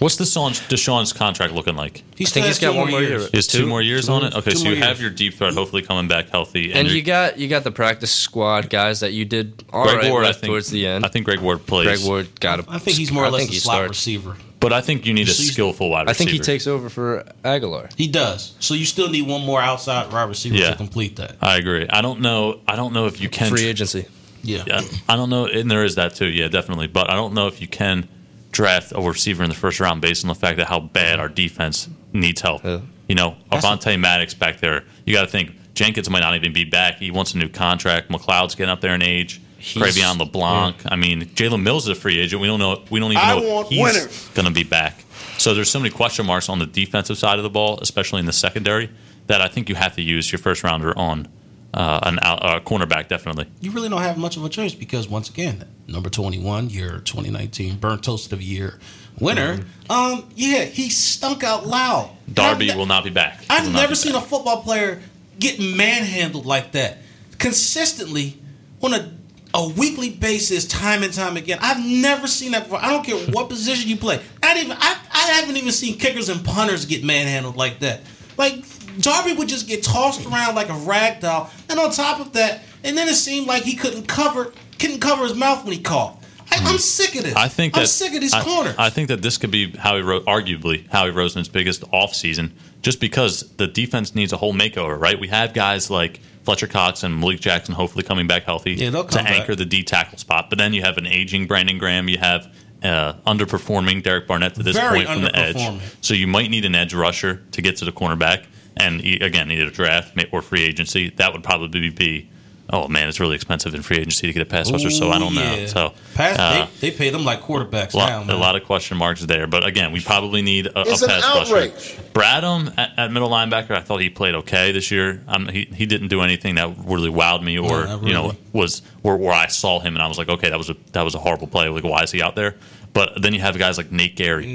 What's 0.00 0.16
the 0.16 0.24
DeSean's, 0.24 0.60
DeSean's 0.60 1.12
contract 1.12 1.52
looking 1.54 1.76
like? 1.76 2.02
he 2.16 2.24
I 2.24 2.28
still 2.28 2.42
think 2.42 2.46
has 2.46 2.58
he's 2.58 2.68
got 2.68 2.74
one 2.76 2.90
more 2.90 3.00
year. 3.02 3.20
Is 3.32 3.46
two, 3.46 3.58
Two- 3.60 3.66
more 3.66 3.80
years 3.82 4.06
two 4.06 4.12
on 4.12 4.24
it? 4.24 4.34
Okay, 4.34 4.50
so 4.54 4.68
you 4.68 4.76
have 4.76 4.98
years. 4.98 5.00
your 5.00 5.10
deep 5.10 5.34
threat 5.34 5.54
hopefully 5.54 5.82
coming 5.82 6.08
back 6.08 6.30
healthy. 6.30 6.72
And 6.72 6.86
you're- 6.88 6.98
you 6.98 7.04
got 7.04 7.38
you 7.38 7.48
got 7.48 7.62
the 7.64 7.70
practice 7.70 8.10
squad 8.12 8.70
guys 8.70 9.00
that 9.00 9.12
you 9.12 9.24
did 9.24 9.64
all 9.72 9.84
Greg 9.84 9.98
right 9.98 10.10
Ward, 10.10 10.24
I 10.24 10.28
with 10.28 10.38
think, 10.38 10.50
towards 10.50 10.70
the 10.70 10.86
end. 10.86 11.04
I 11.04 11.08
think 11.08 11.24
Greg 11.26 11.40
Ward 11.40 11.64
plays. 11.66 11.86
Greg 11.86 12.00
Ward 12.08 12.40
got 12.40 12.60
a. 12.60 12.64
I 12.68 12.78
think 12.78 12.96
he's 12.96 13.12
more 13.12 13.24
or 13.24 13.30
less 13.30 13.48
a 13.48 13.52
he 13.52 13.58
slot 13.58 13.74
starts. 13.76 13.90
receiver. 13.90 14.36
But 14.60 14.72
I 14.72 14.80
think 14.80 15.04
you 15.04 15.12
need 15.12 15.28
a 15.28 15.30
So 15.32 15.42
you- 15.42 15.50
skillful 15.50 15.90
wide 15.90 16.08
I 16.08 16.14
think 16.14 16.30
he 16.30 16.38
takes 16.38 16.66
over 16.66 16.88
for 16.88 17.24
Agholor. 17.44 17.90
He 17.96 18.08
does. 18.08 18.54
So 18.60 18.72
you 18.74 18.86
still 18.86 19.10
need 19.10 19.26
one 19.28 19.42
more 19.42 19.60
outside 19.60 20.10
wide 20.10 20.28
receiver 20.28 20.56
Yeah. 20.56 20.70
to 20.70 20.76
complete 20.76 21.16
that. 21.16 21.36
I 21.42 21.56
agree. 21.58 21.86
I 21.88 22.00
don't 22.00 22.20
know. 22.20 22.60
I 22.66 22.74
don't 22.76 22.94
know 22.94 23.06
if 23.06 23.20
you 23.20 23.28
can. 23.28 23.50
Free 23.50 23.66
agency. 23.66 24.06
Yeah. 24.42 24.64
Yeah, 24.66 24.80
I 25.08 25.16
don't 25.16 25.30
know, 25.30 25.46
and 25.46 25.70
there 25.70 25.84
is 25.84 25.94
that 25.96 26.14
too. 26.14 26.26
Yeah, 26.26 26.48
definitely. 26.48 26.86
But 26.86 27.10
I 27.10 27.14
don't 27.14 27.32
know 27.34 27.46
if 27.46 27.60
you 27.62 27.68
can 27.68 28.08
draft 28.54 28.92
a 28.94 29.00
receiver 29.00 29.42
in 29.42 29.50
the 29.50 29.56
first 29.56 29.80
round 29.80 30.00
based 30.00 30.24
on 30.24 30.28
the 30.28 30.34
fact 30.34 30.56
that 30.58 30.68
how 30.68 30.80
bad 30.80 31.20
our 31.20 31.28
defense 31.28 31.88
needs 32.12 32.40
help. 32.40 32.64
Yeah. 32.64 32.80
You 33.08 33.14
know, 33.16 33.36
That's- 33.50 33.64
Avonte 33.64 33.98
Maddox 34.00 34.32
back 34.34 34.60
there. 34.60 34.84
You 35.04 35.12
got 35.12 35.22
to 35.22 35.26
think 35.30 35.50
Jenkins 35.74 36.08
might 36.08 36.20
not 36.20 36.34
even 36.36 36.52
be 36.52 36.64
back. 36.64 36.98
He 36.98 37.10
wants 37.10 37.34
a 37.34 37.38
new 37.38 37.48
contract. 37.48 38.08
McLeod's 38.08 38.54
getting 38.54 38.70
up 38.70 38.80
there 38.80 38.94
in 38.94 39.02
age. 39.02 39.40
He's- 39.58 39.96
Cre'Von 39.96 40.18
LeBlanc. 40.18 40.76
I 40.86 40.96
mean, 40.96 41.22
Jalen 41.26 41.62
Mills 41.62 41.84
is 41.88 41.96
a 41.96 42.00
free 42.00 42.18
agent. 42.20 42.40
We 42.40 42.46
don't 42.46 42.60
know. 42.60 42.82
We 42.90 43.00
don't 43.00 43.12
even 43.12 43.22
I 43.24 43.34
know 43.38 43.48
want 43.54 43.68
if 43.72 44.06
he's 44.12 44.28
going 44.34 44.46
to 44.46 44.52
be 44.52 44.62
back. 44.64 45.04
So 45.38 45.52
there's 45.54 45.70
so 45.70 45.80
many 45.80 45.90
question 45.90 46.24
marks 46.26 46.48
on 46.48 46.58
the 46.60 46.66
defensive 46.66 47.18
side 47.18 47.38
of 47.38 47.42
the 47.42 47.50
ball, 47.50 47.78
especially 47.82 48.20
in 48.20 48.26
the 48.26 48.32
secondary, 48.32 48.88
that 49.26 49.40
I 49.40 49.48
think 49.48 49.68
you 49.68 49.74
have 49.74 49.96
to 49.96 50.02
use 50.02 50.30
your 50.30 50.38
first 50.38 50.62
rounder 50.62 50.96
on 50.96 51.28
uh, 51.74 52.00
an 52.04 52.18
out, 52.22 52.42
uh, 52.42 52.60
cornerback. 52.60 53.08
Definitely. 53.08 53.46
You 53.60 53.72
really 53.72 53.88
don't 53.88 54.02
have 54.02 54.16
much 54.16 54.36
of 54.36 54.44
a 54.44 54.48
choice 54.48 54.74
because 54.74 55.08
once 55.08 55.28
again, 55.28 55.64
number 55.86 56.08
21, 56.08 56.70
your 56.70 57.00
2019 57.00 57.76
burnt 57.76 58.04
toast 58.04 58.32
of 58.32 58.38
the 58.38 58.44
year 58.44 58.78
winner. 59.18 59.60
Um, 59.90 60.28
yeah, 60.34 60.64
he 60.64 60.88
stunk 60.88 61.44
out 61.44 61.66
loud. 61.66 62.10
Darby 62.32 62.68
ne- 62.68 62.76
will 62.76 62.86
not 62.86 63.04
be 63.04 63.10
back. 63.10 63.44
I've 63.50 63.70
never 63.72 63.94
seen 63.94 64.12
back. 64.12 64.22
a 64.22 64.26
football 64.26 64.62
player 64.62 65.02
get 65.38 65.58
manhandled 65.58 66.46
like 66.46 66.72
that 66.72 66.98
consistently 67.38 68.38
on 68.80 68.94
a 68.94 69.12
a 69.56 69.68
weekly 69.68 70.10
basis, 70.10 70.66
time 70.66 71.04
and 71.04 71.12
time 71.12 71.36
again. 71.36 71.58
I've 71.62 71.78
never 71.84 72.26
seen 72.26 72.52
that 72.52 72.64
before. 72.64 72.80
I 72.82 72.90
don't 72.90 73.04
care 73.04 73.16
what 73.30 73.48
position 73.48 73.88
you 73.88 73.96
play. 73.96 74.20
Not 74.42 74.56
even 74.56 74.72
I, 74.72 74.98
I 75.12 75.18
haven't 75.40 75.56
even 75.56 75.70
seen 75.70 75.96
kickers 75.96 76.28
and 76.28 76.44
punters 76.44 76.86
get 76.86 77.04
manhandled 77.04 77.56
like 77.56 77.78
that. 77.78 78.00
Like 78.36 78.64
Darby 79.00 79.32
would 79.34 79.48
just 79.48 79.68
get 79.68 79.82
tossed 79.82 80.24
around 80.26 80.54
like 80.54 80.68
a 80.68 80.74
rag 80.74 81.20
doll, 81.20 81.50
and 81.68 81.78
on 81.78 81.90
top 81.90 82.20
of 82.20 82.32
that, 82.32 82.62
and 82.82 82.96
then 82.96 83.08
it 83.08 83.14
seemed 83.14 83.46
like 83.46 83.64
he 83.64 83.74
couldn't 83.76 84.06
cover 84.06 84.52
couldn't 84.78 85.00
cover 85.00 85.24
his 85.24 85.34
mouth 85.34 85.64
when 85.64 85.72
he 85.72 85.80
coughed. 85.80 86.24
I, 86.50 86.58
I'm 86.70 86.78
sick 86.78 87.14
of 87.16 87.24
this. 87.24 87.34
I 87.34 87.48
think 87.48 87.74
that, 87.74 87.80
I'm 87.80 87.86
sick 87.86 88.14
of 88.14 88.20
these 88.20 88.34
I, 88.34 88.42
corners. 88.42 88.74
I 88.78 88.90
think 88.90 89.08
that 89.08 89.22
this 89.22 89.38
could 89.38 89.50
be 89.50 89.70
Howie, 89.72 90.02
Ro- 90.02 90.20
arguably 90.20 90.88
Howie 90.90 91.10
Roseman's 91.10 91.48
biggest 91.48 91.82
offseason, 91.90 92.52
just 92.82 93.00
because 93.00 93.40
the 93.56 93.66
defense 93.66 94.14
needs 94.14 94.32
a 94.32 94.36
whole 94.36 94.54
makeover. 94.54 94.98
Right? 95.00 95.18
We 95.18 95.28
have 95.28 95.54
guys 95.54 95.90
like 95.90 96.20
Fletcher 96.44 96.66
Cox 96.66 97.02
and 97.02 97.18
Malik 97.18 97.40
Jackson, 97.40 97.74
hopefully 97.74 98.04
coming 98.04 98.26
back 98.26 98.44
healthy 98.44 98.74
Yeah, 98.74 98.90
to 98.90 99.04
back. 99.04 99.30
anchor 99.30 99.54
the 99.54 99.64
D 99.64 99.82
tackle 99.82 100.18
spot. 100.18 100.50
But 100.50 100.58
then 100.58 100.74
you 100.74 100.82
have 100.82 100.98
an 100.98 101.06
aging 101.06 101.46
Brandon 101.46 101.78
Graham. 101.78 102.08
You 102.08 102.18
have 102.18 102.54
uh, 102.82 103.14
underperforming 103.26 104.02
Derek 104.02 104.26
Barnett 104.26 104.54
to 104.56 104.62
this 104.62 104.76
Very 104.76 105.04
point 105.04 105.08
from 105.08 105.22
the 105.22 105.34
edge. 105.34 105.80
So 106.02 106.14
you 106.14 106.26
might 106.26 106.50
need 106.50 106.64
an 106.66 106.74
edge 106.74 106.92
rusher 106.94 107.42
to 107.52 107.62
get 107.62 107.78
to 107.78 107.84
the 107.84 107.92
cornerback, 107.92 108.44
and 108.76 109.04
e- 109.04 109.18
again, 109.20 109.50
either 109.50 109.70
draft 109.70 110.16
or 110.32 110.42
free 110.42 110.62
agency. 110.64 111.10
That 111.10 111.32
would 111.32 111.42
probably 111.44 111.90
be. 111.90 112.28
Oh 112.70 112.88
man, 112.88 113.10
it's 113.10 113.20
really 113.20 113.34
expensive 113.34 113.74
in 113.74 113.82
free 113.82 113.98
agency 113.98 114.26
to 114.26 114.32
get 114.32 114.40
a 114.40 114.46
pass 114.46 114.72
rusher, 114.72 114.88
so 114.90 115.10
I 115.10 115.18
don't 115.18 115.32
Ooh, 115.34 115.36
know. 115.36 115.66
So 115.66 115.92
Pass, 116.14 116.38
uh, 116.38 116.66
they, 116.80 116.88
they 116.90 116.96
pay 116.96 117.10
them 117.10 117.22
like 117.22 117.42
quarterbacks 117.42 117.92
a 117.92 117.98
lot, 117.98 118.26
now. 118.26 118.34
a 118.34 118.38
lot 118.38 118.56
of 118.56 118.64
question 118.64 118.96
marks 118.96 119.20
there. 119.20 119.46
But 119.46 119.66
again, 119.66 119.92
we 119.92 120.00
probably 120.00 120.40
need 120.40 120.68
a, 120.68 120.78
a 120.78 120.82
It's 120.92 121.02
an 121.02 121.10
pass 121.10 121.24
outrage. 121.24 121.72
rusher. 121.74 122.02
Bradham 122.14 122.72
at, 122.78 122.98
at 122.98 123.12
middle 123.12 123.28
linebacker, 123.28 123.72
I 123.72 123.80
thought 123.80 124.00
he 124.00 124.08
played 124.08 124.34
okay 124.36 124.72
this 124.72 124.90
year. 124.90 125.22
Um, 125.28 125.46
he, 125.46 125.66
he 125.74 125.84
didn't 125.84 126.08
do 126.08 126.22
anything 126.22 126.54
that 126.54 126.74
really 126.86 127.10
wowed 127.10 127.42
me, 127.42 127.58
or 127.58 127.84
No, 127.84 127.96
not 127.98 128.02
you 128.02 128.14
know, 128.14 128.32
was 128.54 128.80
where, 129.02 129.16
where 129.16 129.34
I 129.34 129.48
saw 129.48 129.78
him 129.80 129.94
and 129.94 130.02
I 130.02 130.06
was 130.06 130.16
like, 130.16 130.30
okay, 130.30 130.48
that 130.48 130.58
was 130.58 130.70
a 130.70 130.76
that 130.92 131.02
was 131.02 131.14
a 131.14 131.18
horrible 131.18 131.48
play. 131.48 131.68
Like, 131.68 131.84
why 131.84 132.02
is 132.02 132.12
he 132.12 132.22
out 132.22 132.34
there? 132.34 132.54
But 132.94 133.20
then 133.20 133.34
you 133.34 133.40
have 133.40 133.58
guys 133.58 133.76
like 133.76 133.90
Nate 133.92 134.16
Gerry, 134.16 134.46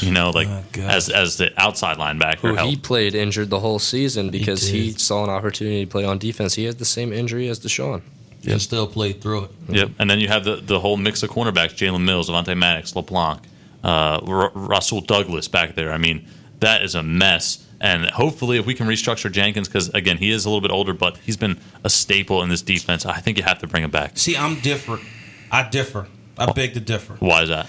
you 0.00 0.12
know, 0.12 0.30
like 0.30 0.46
Oh, 0.48 0.80
as 0.82 1.08
as 1.10 1.36
the 1.36 1.52
outside 1.60 1.98
linebacker. 1.98 2.36
Who 2.38 2.54
help. 2.54 2.70
he 2.70 2.76
played 2.76 3.14
injured 3.14 3.50
the 3.50 3.58
whole 3.60 3.78
season 3.80 4.30
because 4.30 4.66
he, 4.68 4.90
did. 4.90 5.00
saw 5.00 5.24
an 5.24 5.30
opportunity 5.30 5.84
to 5.84 5.90
play 5.90 6.04
on 6.04 6.16
defense. 6.18 6.54
He 6.54 6.64
had 6.64 6.78
the 6.78 6.84
same 6.84 7.12
injury 7.12 7.48
as 7.48 7.58
DeSean. 7.58 8.00
and 8.48 8.62
still 8.62 8.86
played 8.86 9.20
through 9.20 9.44
it. 9.44 9.50
Yep. 9.68 9.90
And 9.98 10.08
then 10.08 10.20
you 10.20 10.28
have 10.28 10.44
the, 10.44 10.56
the 10.56 10.78
whole 10.78 10.96
mix 10.96 11.22
of 11.24 11.30
cornerbacks: 11.30 11.74
Jalen 11.74 12.04
Mills, 12.04 12.30
Avonte 12.30 12.56
Maddox, 12.56 12.94
LeBlanc, 12.94 13.40
uh, 13.82 14.20
R- 14.24 14.52
Rasul 14.54 15.00
Douglas 15.00 15.48
back 15.48 15.74
there. 15.74 15.92
I 15.92 15.98
mean, 15.98 16.24
that 16.60 16.82
is 16.84 16.94
a 16.94 17.02
mess. 17.02 17.64
And 17.80 18.08
hopefully, 18.10 18.58
if 18.58 18.66
we 18.66 18.74
can 18.74 18.86
restructure 18.86 19.30
Jenkins, 19.30 19.66
because 19.68 19.88
again, 19.90 20.18
he 20.18 20.30
is 20.30 20.44
a 20.44 20.48
little 20.48 20.60
bit 20.60 20.70
older, 20.70 20.92
but 20.92 21.16
he's 21.18 21.36
been 21.36 21.58
a 21.82 21.90
staple 21.90 22.42
in 22.44 22.48
this 22.48 22.62
defense. 22.62 23.04
I 23.06 23.18
think 23.18 23.38
you 23.38 23.42
have 23.44 23.58
to 23.58 23.66
bring 23.66 23.82
him 23.82 23.90
back. 23.90 24.16
See, 24.18 24.36
I'm 24.36 24.60
different. 24.60 25.02
I 25.50 25.68
differ. 25.68 26.06
I 26.36 26.52
beg 26.52 26.74
to 26.74 26.80
differ. 26.80 27.14
Why 27.18 27.42
is 27.42 27.48
that? 27.48 27.68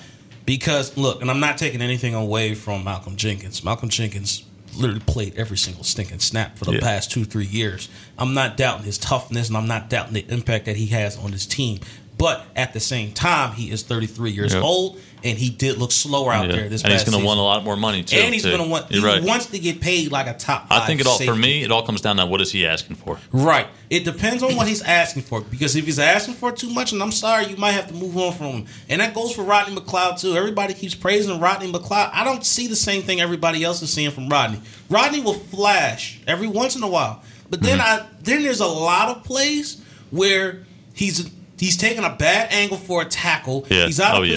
Because 0.50 0.98
look, 0.98 1.22
and 1.22 1.30
I'm 1.30 1.40
not 1.40 1.60
taking 1.60 1.80
anything 1.80 2.16
away 2.16 2.56
from 2.56 2.84
Malcolm 2.84 3.16
Jenkins. 3.16 3.64
Malcolm 3.64 3.88
Jenkins 3.88 4.46
literally 4.76 5.00
played 5.02 5.36
every 5.38 5.60
single 5.60 5.84
stinking 5.84 6.18
snap 6.18 6.58
for 6.58 6.66
the 6.66 6.72
Yeah. 6.74 6.80
past 6.80 7.12
two, 7.12 7.24
three 7.24 7.46
years. 7.46 7.88
I'm 8.18 8.34
not 8.34 8.58
doubting 8.58 8.84
his 8.84 8.98
toughness 8.98 9.48
and 9.48 9.56
I'm 9.56 9.68
not 9.68 9.92
doubting 9.92 10.14
the 10.16 10.26
impact 10.28 10.66
that 10.66 10.76
he 10.76 10.88
has 10.88 11.16
on 11.18 11.34
his 11.34 11.46
team. 11.46 11.82
But 12.18 12.48
at 12.56 12.74
the 12.74 12.80
same 12.80 13.12
time, 13.12 13.54
he 13.58 13.70
is 13.70 13.84
33 13.84 14.32
years 14.32 14.56
Yeah. 14.56 14.62
old 14.62 14.98
and 15.24 15.38
he 15.38 15.50
did 15.50 15.78
look 15.78 15.92
slower 15.92 16.32
out 16.32 16.48
Yeah. 16.50 16.56
there 16.56 16.70
this 16.70 16.84
and 16.84 16.94
he's 16.94 17.04
going 17.04 17.20
to 17.20 17.26
want 17.26 17.40
a 17.40 17.44
lot 17.44 17.64
more 17.64 17.76
money 17.76 18.04
too. 18.04 18.18
and 18.18 18.34
he's 18.34 18.46
going 18.46 18.58
to 18.64 18.68
want. 18.68 18.92
He 18.92 19.00
right. 19.00 19.22
wants 19.24 19.48
to 19.48 19.60
get 19.60 19.82
paid 19.82 20.12
like 20.12 20.28
a 20.28 20.34
top. 20.34 20.68
I 20.70 20.86
think 20.86 21.02
it 21.02 21.08
all 21.08 21.18
for 21.20 21.36
me. 21.36 21.64
It 21.64 21.72
all 21.72 21.84
comes 21.86 22.02
down 22.02 22.18
to 22.18 22.26
what 22.26 22.42
is 22.42 22.52
he 22.52 22.66
asking 22.66 22.96
for. 22.98 23.18
Right. 23.32 23.68
It 23.90 24.06
depends 24.06 24.44
on 24.44 24.56
what 24.56 24.68
he's 24.68 24.82
asking 24.82 25.24
for. 25.24 25.42
Because 25.42 25.76
if 25.76 25.86
he's 25.86 26.00
asking 26.00 26.36
for 26.36 26.52
too 26.52 26.70
much, 26.70 26.92
and 26.92 27.02
I'm 27.02 27.12
sorry, 27.12 27.46
you 27.48 27.58
might 27.58 27.72
have 27.72 27.88
to 27.88 27.94
move 27.94 28.16
on 28.18 28.34
from 28.34 28.46
him. 28.48 28.66
And 28.88 29.02
that 29.02 29.14
goes 29.14 29.34
for 29.34 29.44
Rodney 29.44 29.76
McLeod 29.76 30.20
too. 30.22 30.36
Everybody 30.36 30.74
keeps 30.74 30.96
praising 30.96 31.40
Rodney 31.40 31.72
McLeod. 31.72 32.12
I 32.14 32.24
don't 32.24 32.46
see 32.46 32.68
the 32.68 32.76
same 32.76 33.02
thing 33.02 33.20
everybody 33.20 33.64
else 33.64 33.82
is 33.82 33.92
seeing 33.92 34.12
from 34.12 34.30
Rodney. 34.30 34.62
Rodney 34.90 35.22
will 35.22 35.34
flash 35.34 36.20
every 36.28 36.48
once 36.48 36.76
in 36.76 36.84
a 36.84 36.88
while, 36.88 37.22
but 37.50 37.62
then 37.62 37.80
Mm-hmm. 37.80 38.04
I 38.04 38.08
then 38.22 38.44
there's 38.44 38.60
a 38.62 38.68
lot 38.68 39.10
of 39.16 39.24
plays 39.24 39.82
where 40.12 40.64
he's 40.94 41.30
he's 41.58 41.78
taking 41.78 42.04
a 42.04 42.16
bad 42.16 42.52
angle 42.52 42.78
for 42.78 43.02
a 43.02 43.06
tackle. 43.06 43.66
Yeah. 43.70 43.86
He's 43.86 44.00
out 44.00 44.16
Oh, 44.16 44.22
of 44.22 44.28
yeah. 44.28 44.36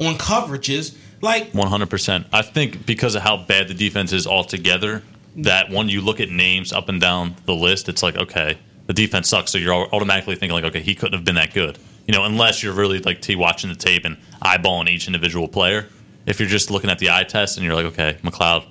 On 0.00 0.14
coverages. 0.14 0.96
Like 1.20 1.52
One 1.52 1.68
hundred 1.68 1.90
percent. 1.90 2.26
I 2.32 2.42
think 2.42 2.84
because 2.84 3.14
of 3.14 3.22
how 3.22 3.36
bad 3.36 3.68
the 3.68 3.74
defense 3.74 4.12
is 4.12 4.26
altogether, 4.26 5.02
that 5.36 5.70
when 5.70 5.88
you 5.88 6.00
look 6.00 6.18
at 6.20 6.28
names 6.30 6.72
up 6.72 6.88
and 6.88 7.00
down 7.00 7.36
the 7.46 7.54
list, 7.54 7.88
it's 7.88 8.02
like 8.02 8.16
okay, 8.16 8.58
the 8.86 8.92
defense 8.92 9.28
sucks. 9.28 9.52
So 9.52 9.58
you're 9.58 9.72
automatically 9.94 10.34
thinking 10.34 10.54
like, 10.54 10.64
okay, 10.64 10.80
he 10.80 10.94
couldn't 10.94 11.14
have 11.14 11.24
been 11.24 11.36
that 11.36 11.54
good. 11.54 11.78
You 12.06 12.12
know, 12.12 12.24
unless 12.24 12.62
you're 12.62 12.74
really 12.74 12.98
like 12.98 13.20
T 13.20 13.36
watching 13.36 13.70
the 13.70 13.76
tape 13.76 14.04
and 14.04 14.16
eyeballing 14.42 14.88
each 14.88 15.06
individual 15.06 15.46
player. 15.46 15.86
If 16.26 16.38
you're 16.40 16.48
just 16.48 16.70
looking 16.70 16.90
at 16.90 16.98
the 16.98 17.10
eye 17.10 17.24
test 17.24 17.56
and 17.56 17.64
you're 17.64 17.74
like, 17.74 17.86
okay, 17.86 18.16
McLeod, 18.22 18.64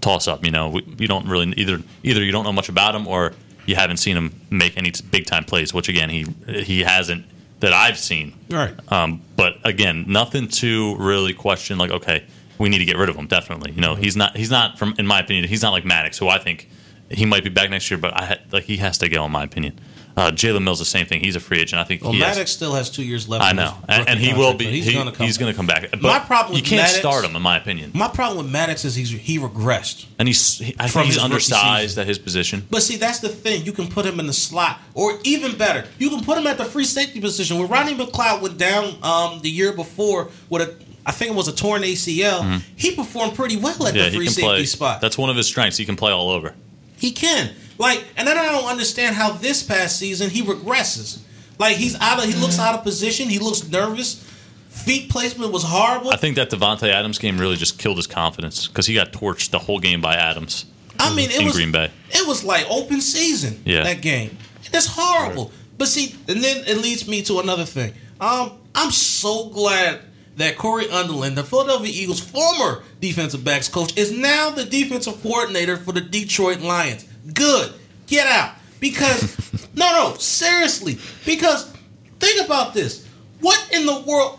toss 0.00 0.28
up. 0.28 0.44
You 0.44 0.50
know, 0.50 0.68
we, 0.70 0.84
you 0.98 1.08
don't 1.08 1.26
really 1.28 1.52
either 1.56 1.80
either 2.02 2.22
you 2.22 2.32
don't 2.32 2.44
know 2.44 2.52
much 2.52 2.68
about 2.68 2.94
him 2.94 3.06
or 3.06 3.32
you 3.66 3.76
haven't 3.76 3.98
seen 3.98 4.16
him 4.16 4.40
make 4.50 4.76
any 4.76 4.92
big 5.10 5.26
time 5.26 5.44
plays. 5.44 5.72
Which 5.72 5.88
again, 5.88 6.10
he 6.10 6.26
he 6.48 6.80
hasn't 6.80 7.24
that 7.62 7.72
I've 7.72 7.96
seen. 7.96 8.34
right. 8.50 8.74
Um, 8.92 9.22
but 9.36 9.54
again, 9.64 10.04
nothing 10.08 10.48
to 10.48 10.96
really 10.96 11.32
question. 11.32 11.78
Like, 11.78 11.92
okay, 11.92 12.24
we 12.58 12.68
need 12.68 12.78
to 12.78 12.84
get 12.84 12.96
rid 12.96 13.08
of 13.08 13.16
him. 13.16 13.26
Definitely, 13.26 13.72
you 13.72 13.80
know, 13.80 13.94
he's 13.94 14.16
not 14.16 14.36
he's 14.36 14.50
not 14.50 14.78
from 14.78 14.94
in 14.98 15.06
my 15.06 15.20
opinion, 15.20 15.48
he's 15.48 15.62
not 15.62 15.70
like 15.70 15.84
Maddox, 15.84 16.18
who 16.18 16.28
I 16.28 16.38
think 16.38 16.68
he 17.08 17.24
might 17.24 17.44
be 17.44 17.50
back 17.50 17.70
next 17.70 17.90
year, 17.90 17.98
but 17.98 18.14
I 18.14 18.40
like 18.50 18.64
he 18.64 18.76
has 18.78 18.98
to 18.98 19.08
go 19.08 19.24
in 19.24 19.32
my 19.32 19.44
opinion. 19.44 19.80
Uh, 20.16 20.30
Jalen 20.30 20.62
Mills, 20.62 20.78
the 20.78 20.84
same 20.84 21.06
thing. 21.06 21.20
He's 21.20 21.36
a 21.36 21.40
free 21.40 21.58
agent. 21.60 21.80
I 21.80 21.84
think 21.84 22.02
Well, 22.02 22.12
he 22.12 22.20
has- 22.20 22.36
Maddox 22.36 22.50
still 22.50 22.74
has 22.74 22.90
two 22.90 23.02
years 23.02 23.28
left. 23.28 23.42
I 23.44 23.52
know, 23.52 23.74
and, 23.88 24.08
and 24.08 24.20
he 24.20 24.34
will 24.34 24.52
be. 24.54 24.66
He's 24.66 24.84
He's 24.84 24.94
going 24.94 25.06
to 25.06 25.12
come. 25.12 25.26
He's 25.26 25.38
going 25.38 25.52
to 25.52 25.56
come 25.56 25.66
back. 25.66 25.90
But 25.90 26.02
My 26.02 26.18
problem 26.18 26.56
you 26.56 26.62
can't 26.62 26.82
Maddox- 26.82 26.98
start 26.98 27.24
him, 27.24 27.34
in 27.34 27.40
my 27.42 27.56
opinion. 27.56 27.92
My 27.94 28.08
problem 28.08 28.44
with 28.44 28.52
Maddox 28.52 28.84
is 28.84 28.94
he's 28.94 29.10
he 29.10 29.38
regressed. 29.38 30.06
And 30.18 30.28
he's 30.28 30.58
he, 30.58 30.74
I 30.78 30.88
From 30.88 31.02
think 31.04 31.14
he's 31.14 31.22
undersized 31.22 31.96
at 31.98 32.06
his 32.06 32.18
position. 32.18 32.66
But 32.70 32.82
see, 32.82 32.96
that's 32.96 33.20
the 33.20 33.28
thing. 33.30 33.64
You 33.64 33.72
can 33.72 33.88
put 33.88 34.04
him 34.04 34.20
in 34.20 34.26
the 34.26 34.32
slot, 34.32 34.80
or 34.94 35.18
even 35.24 35.56
better, 35.56 35.86
you 35.98 36.10
can 36.10 36.22
put 36.22 36.36
him 36.36 36.46
at 36.46 36.58
the 36.58 36.64
free 36.66 36.84
safety 36.84 37.20
position. 37.20 37.58
When 37.58 37.68
Ronnie 37.68 37.94
McLeod 37.94 38.42
went 38.42 38.58
down 38.58 38.96
um, 39.02 39.40
the 39.40 39.50
year 39.50 39.72
before 39.72 40.30
with 40.50 40.62
a, 40.62 40.76
I 41.06 41.12
think 41.12 41.30
it 41.32 41.36
was 41.36 41.48
a 41.48 41.54
torn 41.54 41.82
ACL, 41.82 42.60
he 42.76 42.94
performed 42.94 43.34
pretty 43.34 43.56
well 43.56 43.86
at 43.86 43.94
Mm-hmm. 43.94 43.96
Yeah, 43.96 44.08
the 44.10 44.16
free 44.16 44.26
safety 44.26 44.42
play. 44.42 44.64
spot. 44.66 45.00
That's 45.00 45.16
one 45.16 45.30
of 45.30 45.36
his 45.36 45.46
strengths. 45.46 45.78
He 45.78 45.84
can 45.86 45.96
play 45.96 46.12
all 46.12 46.28
over. 46.28 46.54
He 46.98 47.10
can. 47.12 47.50
Like, 47.82 48.04
and 48.16 48.28
then 48.28 48.38
I 48.38 48.46
don't 48.46 48.70
understand 48.70 49.16
how 49.16 49.32
this 49.32 49.60
past 49.64 49.98
season 49.98 50.30
he 50.30 50.40
regresses. 50.40 51.18
Like 51.58 51.76
he's 51.76 52.00
out 52.00 52.22
of 52.22 52.32
he 52.32 52.40
looks 52.40 52.60
out 52.60 52.76
of 52.76 52.84
position, 52.84 53.28
he 53.28 53.40
looks 53.40 53.68
nervous. 53.68 54.22
Feet 54.68 55.10
placement 55.10 55.52
was 55.52 55.64
horrible. 55.64 56.10
I 56.10 56.16
think 56.16 56.36
that 56.36 56.48
Davante 56.48 56.88
Adams 56.88 57.18
game 57.18 57.38
really 57.38 57.56
just 57.56 57.80
killed 57.80 57.96
his 57.96 58.06
confidence 58.06 58.68
because 58.68 58.86
he 58.86 58.94
got 58.94 59.12
torched 59.12 59.50
the 59.50 59.58
whole 59.58 59.80
game 59.80 60.00
by 60.00 60.14
Adams. 60.14 60.66
I 61.00 61.12
mean, 61.12 61.30
it 61.32 61.40
in 61.40 61.46
was 61.46 61.56
Green 61.56 61.72
Bay. 61.72 61.90
It 62.10 62.24
was 62.26 62.44
like 62.44 62.64
open 62.70 63.00
season. 63.00 63.60
Yeah. 63.64 63.82
that 63.82 64.00
game. 64.00 64.38
That's 64.70 64.86
horrible. 64.86 65.50
But 65.76 65.88
see, 65.88 66.14
and 66.28 66.40
then 66.42 66.64
it 66.68 66.78
leads 66.78 67.08
me 67.08 67.22
to 67.22 67.40
another 67.40 67.64
thing. 67.64 67.94
Um, 68.20 68.52
I'm 68.76 68.92
so 68.92 69.48
glad 69.48 70.02
that 70.36 70.56
Corey 70.56 70.84
Undlin, 70.84 71.34
the 71.34 71.42
Philadelphia 71.42 71.92
Eagles' 71.92 72.20
former 72.20 72.84
defensive 73.00 73.42
backs 73.42 73.68
coach, 73.68 73.96
is 73.98 74.16
now 74.16 74.50
the 74.50 74.64
defensive 74.64 75.20
coordinator 75.20 75.76
for 75.76 75.90
the 75.90 76.00
Detroit 76.00 76.60
Lions. 76.60 77.06
Good. 77.32 77.72
Get 78.06 78.26
out. 78.26 78.54
Because 78.80 79.68
no, 79.74 79.92
no, 79.92 80.14
seriously. 80.16 80.98
Because 81.24 81.72
think 82.18 82.44
about 82.44 82.74
this. 82.74 83.06
What 83.40 83.68
in 83.72 83.86
the 83.86 84.00
world? 84.06 84.38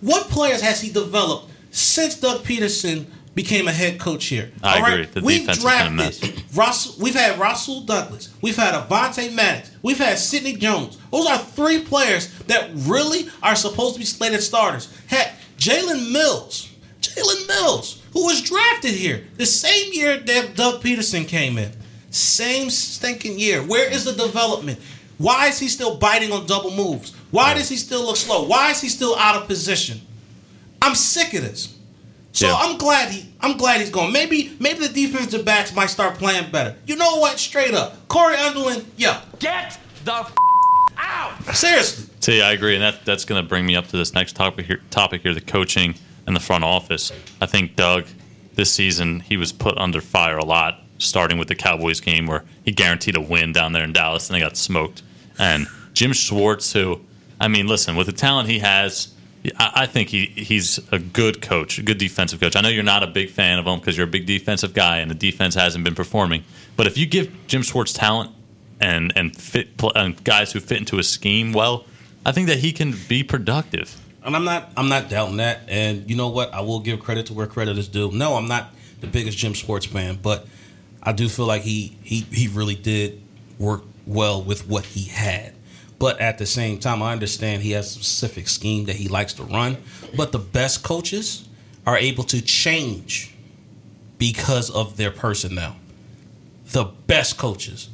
What 0.00 0.28
players 0.28 0.60
has 0.60 0.80
he 0.80 0.90
developed 0.90 1.50
since 1.70 2.20
Doug 2.20 2.42
Pederson 2.44 3.06
became 3.34 3.68
a 3.68 3.72
head 3.72 3.98
coach 3.98 4.26
here? 4.26 4.52
I 4.62 4.78
All 4.80 4.86
agree. 4.86 5.06
The 5.06 5.20
We've 5.22 5.40
defense 5.40 5.62
has 5.64 5.88
been 5.88 5.98
a 5.98 6.10
drafted 6.10 6.44
Rasul, 6.54 7.02
we've 7.02 7.14
had 7.14 7.38
Rasul 7.38 7.80
Douglas. 7.82 8.32
We've 8.40 8.56
had 8.56 8.74
Avonte 8.74 9.32
Maddox. 9.34 9.70
We've 9.82 9.98
had 9.98 10.18
Sidney 10.18 10.56
Jones. 10.56 10.98
Those 11.10 11.26
are 11.26 11.38
three 11.38 11.80
players 11.80 12.32
that 12.42 12.70
really 12.74 13.28
are 13.42 13.56
supposed 13.56 13.94
to 13.94 14.00
be 14.00 14.06
slated 14.06 14.42
starters. 14.42 14.94
Heck, 15.06 15.34
Jalen 15.58 16.12
Mills. 16.12 16.70
Jalen 17.00 17.48
Mills, 17.48 18.02
who 18.12 18.24
was 18.24 18.40
drafted 18.40 18.92
here 18.92 19.24
the 19.36 19.46
same 19.46 19.92
year 19.92 20.18
that 20.18 20.54
Doug 20.54 20.82
Pederson 20.82 21.26
came 21.26 21.58
in. 21.58 21.72
Same 22.14 22.70
stinking 22.70 23.38
year. 23.38 23.62
Where 23.62 23.90
is 23.90 24.04
the 24.04 24.12
development? 24.12 24.78
Why 25.18 25.48
is 25.48 25.58
he 25.58 25.68
still 25.68 25.96
biting 25.96 26.32
on 26.32 26.46
double 26.46 26.70
moves? 26.70 27.14
Why 27.30 27.54
does 27.54 27.68
he 27.68 27.76
still 27.76 28.04
look 28.04 28.16
slow? 28.16 28.44
Why 28.46 28.70
is 28.70 28.80
he 28.80 28.88
still 28.88 29.16
out 29.16 29.36
of 29.36 29.46
position? 29.48 30.00
I'm 30.82 30.94
sick 30.94 31.34
of 31.34 31.42
this. 31.42 31.76
So 32.32 32.48
Yeah. 32.48 32.54
I'm 32.56 32.78
glad 32.78 33.10
he 33.10 33.28
I'm 33.40 33.56
glad 33.56 33.80
he's 33.80 33.90
going. 33.90 34.12
Maybe 34.12 34.56
maybe 34.58 34.86
the 34.86 34.92
defensive 34.92 35.44
backs 35.44 35.74
might 35.74 35.86
start 35.90 36.16
playing 36.18 36.50
better. 36.50 36.76
You 36.86 36.96
know 36.96 37.16
what? 37.18 37.38
Straight 37.38 37.74
up. 37.74 38.08
Corey 38.08 38.36
Undlin, 38.36 38.84
yeah. 38.96 39.20
Get 39.38 39.78
the 40.04 40.14
f- 40.14 40.34
out! 40.98 41.54
Seriously. 41.54 42.06
See, 42.20 42.40
I 42.42 42.52
agree, 42.52 42.74
and 42.74 42.82
that 42.82 43.04
that's 43.04 43.24
going 43.24 43.42
to 43.42 43.48
bring 43.48 43.66
me 43.66 43.76
up 43.76 43.86
to 43.88 43.96
this 43.96 44.14
next 44.14 44.34
topic 44.34 44.66
here. 44.66 44.80
Topic 44.90 45.22
here: 45.22 45.34
the 45.34 45.40
coaching 45.40 45.94
and 46.26 46.34
the 46.34 46.40
front 46.40 46.64
office. 46.64 47.12
I 47.40 47.46
think 47.46 47.76
Doug, 47.76 48.06
this 48.54 48.72
season, 48.72 49.20
he 49.20 49.36
was 49.36 49.52
put 49.52 49.76
under 49.78 50.00
fire 50.00 50.38
a 50.38 50.44
lot, 50.44 50.82
starting 50.98 51.38
with 51.38 51.48
the 51.48 51.54
Cowboys 51.54 52.00
game 52.00 52.26
where 52.26 52.44
he 52.64 52.72
guaranteed 52.72 53.16
a 53.16 53.20
win 53.20 53.52
down 53.52 53.72
there 53.72 53.84
in 53.84 53.92
Dallas, 53.92 54.28
and 54.28 54.36
they 54.36 54.40
got 54.40 54.56
smoked. 54.56 55.02
And 55.38 55.66
Jim 55.92 56.12
Schwartz, 56.12 56.72
who, 56.72 57.00
I 57.40 57.48
mean, 57.48 57.66
listen, 57.66 57.96
with 57.96 58.06
the 58.06 58.12
talent 58.12 58.48
he 58.48 58.60
has, 58.60 59.14
I, 59.58 59.86
think 59.86 60.08
he 60.08 60.26
he's 60.26 60.80
a 60.90 60.98
good 60.98 61.42
coach, 61.42 61.78
a 61.78 61.82
good 61.82 61.98
defensive 61.98 62.40
coach. 62.40 62.56
I 62.56 62.62
know 62.62 62.70
you're 62.70 62.82
not 62.82 63.02
a 63.02 63.06
big 63.06 63.28
fan 63.28 63.58
of 63.58 63.66
him 63.66 63.78
because 63.78 63.96
you're 63.96 64.06
a 64.06 64.10
big 64.10 64.24
defensive 64.26 64.72
guy, 64.72 64.98
and 64.98 65.10
the 65.10 65.14
defense 65.14 65.54
hasn't 65.54 65.84
been 65.84 65.94
performing. 65.94 66.44
But 66.76 66.86
if 66.86 66.96
you 66.96 67.04
give 67.06 67.46
Jim 67.46 67.62
Schwartz 67.62 67.92
talent 67.92 68.30
and 68.80 69.12
and 69.16 69.36
fit 69.36 69.68
and 69.94 70.22
guys 70.24 70.52
who 70.52 70.60
fit 70.60 70.78
into 70.78 70.98
a 70.98 71.02
scheme 71.02 71.52
well, 71.52 71.84
I 72.24 72.32
think 72.32 72.48
that 72.48 72.58
he 72.58 72.72
can 72.72 72.94
be 73.08 73.22
productive. 73.22 74.00
And 74.22 74.34
I'm 74.34 74.44
not 74.44 74.70
I'm 74.78 74.88
not 74.88 75.10
doubting 75.10 75.36
that. 75.36 75.60
And 75.68 76.08
you 76.08 76.16
know 76.16 76.28
what? 76.28 76.54
I 76.54 76.62
will 76.62 76.80
give 76.80 77.00
credit 77.00 77.26
to 77.26 77.34
where 77.34 77.46
credit 77.46 77.76
is 77.76 77.88
due. 77.88 78.10
No, 78.12 78.36
I'm 78.36 78.48
not 78.48 78.72
the 79.02 79.06
biggest 79.06 79.36
Jim 79.36 79.54
Sports 79.54 79.84
fan, 79.84 80.18
but 80.22 80.46
I 81.04 81.12
do 81.12 81.28
feel 81.28 81.46
like 81.46 81.62
he 81.62 81.96
he 82.02 82.20
he 82.30 82.48
really 82.48 82.74
did 82.74 83.20
work 83.58 83.82
well 84.06 84.42
with 84.42 84.68
what 84.68 84.84
he 84.86 85.08
had. 85.08 85.54
But 85.98 86.20
at 86.20 86.38
the 86.38 86.46
same 86.46 86.78
time, 86.78 87.02
I 87.02 87.12
understand 87.12 87.62
he 87.62 87.70
has 87.72 87.86
a 87.86 87.90
specific 87.90 88.48
scheme 88.48 88.86
that 88.86 88.96
he 88.96 89.08
likes 89.08 89.32
to 89.34 89.44
run. 89.44 89.78
But 90.16 90.32
the 90.32 90.38
best 90.38 90.82
coaches 90.82 91.48
are 91.86 91.96
able 91.96 92.24
to 92.24 92.42
change 92.42 93.34
because 94.18 94.70
of 94.70 94.96
their 94.96 95.10
personnel. 95.10 95.76
The 96.72 96.84
best 96.84 97.38
coaches 97.38 97.88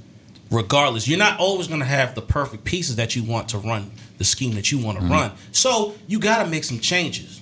regardless, 0.51 1.07
you're 1.07 1.19
not 1.19 1.39
always 1.39 1.69
going 1.69 1.81
to 1.81 1.87
have 1.87 2.15
the 2.15 2.23
perfect 2.23 2.65
pieces 2.65 2.97
that 2.97 3.15
you 3.17 3.23
want 3.23 3.49
to 3.51 3.59
run 3.59 3.91
the 4.19 4.25
scheme 4.25 4.55
that 4.55 4.71
you 4.71 4.79
want 4.79 4.99
to 4.99 5.05
mm-hmm. 5.05 5.13
run. 5.13 5.33
So 5.53 5.95
you 6.07 6.19
got 6.19 6.45
to 6.45 6.51
make 6.51 6.65
some 6.65 6.79
changes. 6.79 7.41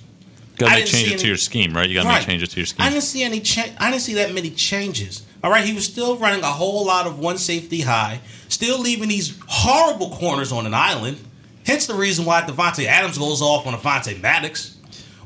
Got 0.57 0.69
to 0.69 0.75
make 0.75 0.85
changes 0.85 1.21
to 1.21 1.27
your 1.27 1.37
scheme, 1.37 1.73
right? 1.73 1.89
You 1.89 1.95
got 1.95 2.03
to 2.03 2.07
Right. 2.09 2.19
make 2.19 2.27
changes 2.27 2.49
to 2.49 2.57
your 2.57 2.65
scheme. 2.65 2.85
I 2.85 2.89
didn't 2.89 3.03
see 3.03 3.23
any. 3.23 3.41
Cha- 3.41 3.69
I 3.77 3.91
didn't 3.91 4.03
see 4.03 4.13
that 4.15 4.33
many 4.33 4.49
changes. 4.49 5.23
All 5.43 5.49
right, 5.51 5.63
he 5.63 5.73
was 5.73 5.85
still 5.85 6.17
running 6.17 6.41
a 6.43 6.47
whole 6.47 6.85
lot 6.85 7.07
of 7.07 7.19
one 7.19 7.37
safety 7.37 7.81
high, 7.81 8.19
still 8.49 8.79
leaving 8.79 9.09
these 9.09 9.37
horrible 9.47 10.09
corners 10.11 10.51
on 10.51 10.65
an 10.65 10.73
island. 10.73 11.17
Hence 11.65 11.85
the 11.85 11.93
reason 11.95 12.25
why 12.25 12.41
Davante 12.41 12.85
Adams 12.85 13.17
goes 13.17 13.41
off 13.41 13.65
on 13.67 13.73
Avonte 13.73 14.19
Maddox, 14.21 14.75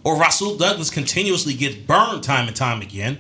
or 0.04 0.18
Rasul 0.18 0.58
Douglas 0.58 0.90
continuously 0.90 1.54
gets 1.54 1.76
burned 1.76 2.24
time 2.24 2.48
and 2.48 2.56
time 2.56 2.82
again. 2.82 3.18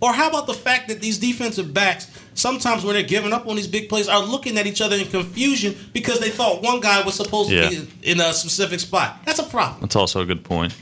Or 0.00 0.12
how 0.12 0.28
about 0.28 0.46
the 0.46 0.54
fact 0.54 0.88
that 0.88 1.00
these 1.00 1.18
defensive 1.18 1.72
backs, 1.72 2.10
sometimes 2.34 2.84
when 2.84 2.94
they're 2.94 3.02
giving 3.04 3.32
up 3.32 3.46
on 3.46 3.56
these 3.56 3.68
big 3.68 3.88
plays, 3.88 4.08
are 4.08 4.20
looking 4.22 4.58
at 4.58 4.66
each 4.66 4.80
other 4.80 4.96
in 4.96 5.06
confusion 5.06 5.74
because 5.92 6.18
they 6.20 6.30
thought 6.30 6.62
one 6.62 6.80
guy 6.80 7.02
was 7.02 7.14
supposed 7.14 7.50
Yeah. 7.50 7.68
to 7.68 7.80
be 7.82 8.10
in 8.10 8.20
a 8.20 8.32
specific 8.32 8.80
spot. 8.80 9.20
That's 9.24 9.38
a 9.38 9.44
problem. 9.44 9.80
That's 9.82 9.96
also 9.96 10.20
a 10.20 10.26
good 10.26 10.42
point. 10.44 10.74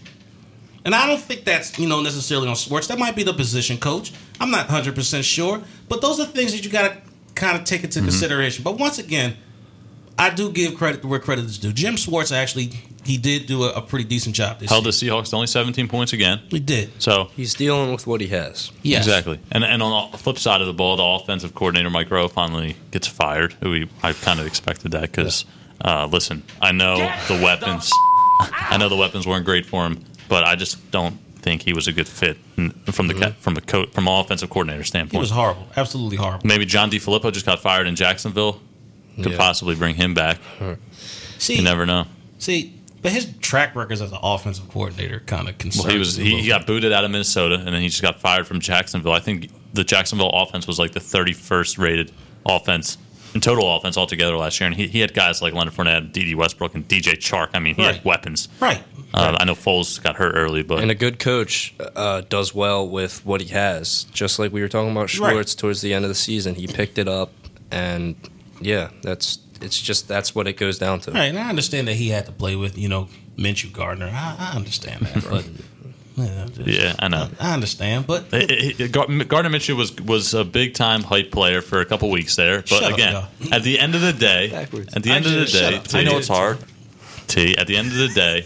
And 0.85 0.95
I 0.95 1.07
don't 1.07 1.21
think 1.21 1.45
that's 1.45 1.79
you 1.79 1.89
know 1.89 2.01
necessarily 2.03 2.49
on 2.49 2.57
Schwartz. 2.57 2.87
That 2.89 2.99
might 2.99 3.15
be 3.17 3.23
the 3.23 3.33
position 3.35 3.79
coach. 3.79 4.13
I'm 4.41 4.51
not 4.51 4.67
100 4.67 4.95
percent 4.95 5.25
sure, 5.25 5.63
but 5.89 6.01
those 6.01 6.19
are 6.21 6.27
things 6.27 6.53
that 6.53 6.65
you 6.65 6.71
got 6.71 6.89
to 6.93 6.99
kind 7.35 7.57
of 7.59 7.65
take 7.65 7.85
into 7.85 7.99
Mm-hmm. 8.01 8.09
consideration. 8.09 8.65
But 8.65 8.79
once 8.79 8.99
again, 8.99 9.37
I 10.19 10.31
do 10.31 10.51
give 10.51 10.75
credit 10.75 11.05
where 11.05 11.19
credit 11.21 11.45
is 11.47 11.59
due. 11.59 11.73
Jim 11.73 11.97
Schwartz 11.97 12.33
actually 12.33 12.71
he 13.05 13.17
did 13.19 13.47
do 13.47 13.65
a, 13.65 13.73
a 13.73 13.83
pretty 13.83 14.05
decent 14.05 14.37
job 14.37 14.61
this 14.61 14.71
Held 14.71 14.85
the. 14.85 14.91
Seahawks 14.91 15.31
to 15.31 15.35
only 15.37 15.49
17 15.49 15.89
points 15.89 16.13
again. 16.13 16.41
He 16.51 16.61
did. 16.61 16.91
So 17.03 17.31
He's 17.35 17.53
dealing 17.55 17.91
with 17.91 18.07
what 18.07 18.21
he 18.21 18.29
has. 18.29 18.71
Yes. 18.83 19.05
exactly, 19.07 19.41
and 19.51 19.65
and 19.65 19.83
on 19.83 20.11
the 20.13 20.19
flip 20.19 20.39
side 20.39 20.61
of 20.61 20.67
the 20.67 20.73
ball, 20.73 20.97
the 20.97 21.03
offensive 21.05 21.55
coordinator 21.55 21.91
Mike 21.91 22.09
Groh 22.09 22.31
finally 22.31 22.77
gets 22.91 23.07
fired. 23.07 23.55
We 23.63 23.89
I 24.03 24.13
kind 24.13 24.39
of 24.41 24.47
expected 24.47 24.93
that 24.93 25.03
because 25.03 25.45
uh, 25.85 26.07
listen, 26.11 26.43
I 26.61 26.73
know 26.73 26.97
the 27.29 27.41
weapons. 27.43 27.91
I 28.41 28.77
know 28.79 28.89
the 28.89 28.97
weapons 28.97 29.27
weren't 29.27 29.45
great 29.45 29.67
for 29.67 29.85
him, 29.87 30.05
but 30.33 30.45
I 30.45 30.55
just 30.57 30.91
don't 30.91 31.19
think 31.43 31.61
he 31.63 31.75
was 31.75 31.87
a 31.89 31.93
good 31.93 32.09
fit 32.09 32.39
from 32.57 32.69
the 33.09 33.15
mm-hmm. 33.15 33.19
ca- 33.23 33.33
from 33.41 33.57
a 33.59 33.61
co- 33.61 33.85
from 33.89 34.09
an 34.09 34.15
offensive 34.19 34.49
coordinator 34.49 34.83
standpoint. 34.83 35.13
He 35.13 35.19
was 35.19 35.31
horrible. 35.31 35.67
Absolutely 35.77 36.17
horrible. 36.17 36.47
Maybe 36.47 36.65
John 36.65 36.91
DeFilippo 36.91 37.31
just 37.33 37.45
got 37.45 37.61
fired 37.61 37.87
in 37.87 37.97
Jacksonville. 37.97 38.61
Could 39.17 39.33
Yeah. 39.33 39.37
possibly 39.37 39.75
bring 39.75 39.95
him 39.97 40.15
back. 40.15 40.39
See, 41.39 41.57
You 41.57 41.63
never 41.63 41.85
know. 41.85 42.07
see, 42.39 42.73
but 43.03 43.13
his 43.13 43.29
track 43.43 43.77
records 43.77 44.01
as 44.01 44.11
an 44.11 44.19
offensive 44.23 44.71
coordinator 44.71 45.21
kind 45.27 45.51
of 45.51 45.59
concerns. 45.59 45.85
Well, 45.85 45.93
he 45.93 45.99
was 45.99 46.17
he, 46.17 46.41
he 46.41 46.49
got 46.49 46.67
booted 46.67 46.93
out 46.93 47.05
of 47.05 47.11
Minnesota, 47.11 47.57
and 47.57 47.67
then 47.75 47.83
he 47.83 47.89
just 47.89 48.01
got 48.01 48.19
fired 48.21 48.47
from 48.47 48.59
Jacksonville. 48.61 49.13
I 49.13 49.21
think 49.21 49.51
the 49.75 49.85
Jacksonville 49.85 50.31
offense 50.33 50.67
was 50.67 50.79
like 50.79 50.93
the 50.93 51.01
31st 51.01 51.77
rated 51.79 52.13
offense 52.47 52.97
in 53.35 53.41
total 53.41 53.75
offense 53.77 53.97
altogether 53.97 54.37
last 54.37 54.61
year, 54.61 54.67
and 54.67 54.77
he, 54.77 54.87
he 54.89 55.01
had 55.01 55.13
guys 55.15 55.41
like 55.43 55.53
Leonard 55.55 55.75
Fournette, 55.75 56.13
Dede 56.13 56.35
Westbrook, 56.37 56.75
and 56.75 56.87
D.J. 56.87 57.17
Chark. 57.17 57.49
I 57.55 57.59
mean, 57.61 57.75
he 57.75 57.83
Right. 57.85 57.97
had 57.97 58.05
weapons. 58.05 58.49
right. 58.61 58.83
Uh, 59.15 59.37
I 59.39 59.45
know 59.45 59.55
Foles 59.55 60.03
got 60.03 60.17
hurt 60.17 60.35
early, 60.35 60.63
but 60.63 60.81
And 60.81 60.91
a 60.91 60.95
good 60.95 61.19
coach 61.19 61.75
uh, 61.97 62.23
does 62.29 62.55
well 62.55 62.89
with 62.89 63.25
what 63.27 63.41
he 63.43 63.49
has. 63.49 64.05
Just 64.13 64.39
like 64.39 64.53
we 64.53 64.63
were 64.63 64.69
talking 64.69 64.91
about 64.91 65.11
Schwartz 65.11 65.55
towards 65.55 65.81
the 65.83 65.93
end 65.93 66.05
of 66.05 66.09
the 66.09 66.15
season, 66.15 66.55
he 66.55 66.67
picked 66.67 66.97
it 66.99 67.09
up, 67.09 67.33
and 67.71 68.17
yeah, 68.61 68.91
that's 69.03 69.39
it's 69.61 69.81
just 69.81 70.09
that's 70.09 70.35
what 70.35 70.47
it 70.49 70.55
goes 70.57 70.79
down 70.79 71.01
to. 71.01 71.11
Right, 71.13 71.25
and 71.27 71.39
I 71.39 71.49
understand 71.49 71.89
that 71.89 71.95
he 71.95 72.09
had 72.09 72.27
to 72.27 72.33
play 72.33 72.57
with 72.57 72.79
you 72.79 72.89
know 72.89 73.09
Minshew 73.37 73.73
Gardner. 73.73 74.11
I, 74.13 74.37
I 74.39 74.57
understand 74.57 75.03
that, 75.07 75.25
but 75.31 75.45
yeah, 76.17 76.47
just- 76.47 76.69
yeah, 76.69 76.95
I 76.99 77.09
know. 77.09 77.29
I 77.41 77.55
understand, 77.55 78.07
but 78.07 78.25
It- 78.33 78.51
it- 78.51 78.81
it- 78.81 78.93
Gar- 78.93 79.07
Gardner 79.25 79.51
Minshew 79.51 79.77
was 79.77 79.95
was 80.01 80.33
a 80.35 80.45
big 80.45 80.75
time 80.75 81.03
hype 81.03 81.31
player 81.31 81.61
for 81.63 81.81
a 81.81 81.85
couple 81.87 82.11
weeks 82.11 82.37
there, 82.37 82.59
but 82.61 82.69
Shut 82.69 82.83
up, 82.85 82.93
again, 82.95 83.25
at 83.53 83.63
the 83.63 83.79
end 83.79 83.95
of 83.95 84.01
the 84.01 84.13
day, 84.15 84.49
Backwards. 84.51 84.95
at 84.95 85.03
the 85.03 85.13
I 85.13 85.17
end 85.17 85.27
of 85.27 85.33
the 85.33 85.45
day. 85.47 85.81
I 85.95 85.99
I 86.01 86.05
know 86.05 86.17
it's 86.19 86.29
hard. 86.29 86.59
T. 87.29 87.57
At 87.57 87.67
the 87.67 87.77
end 87.77 87.89
of 87.89 87.95
the 87.99 88.09
day, 88.09 88.45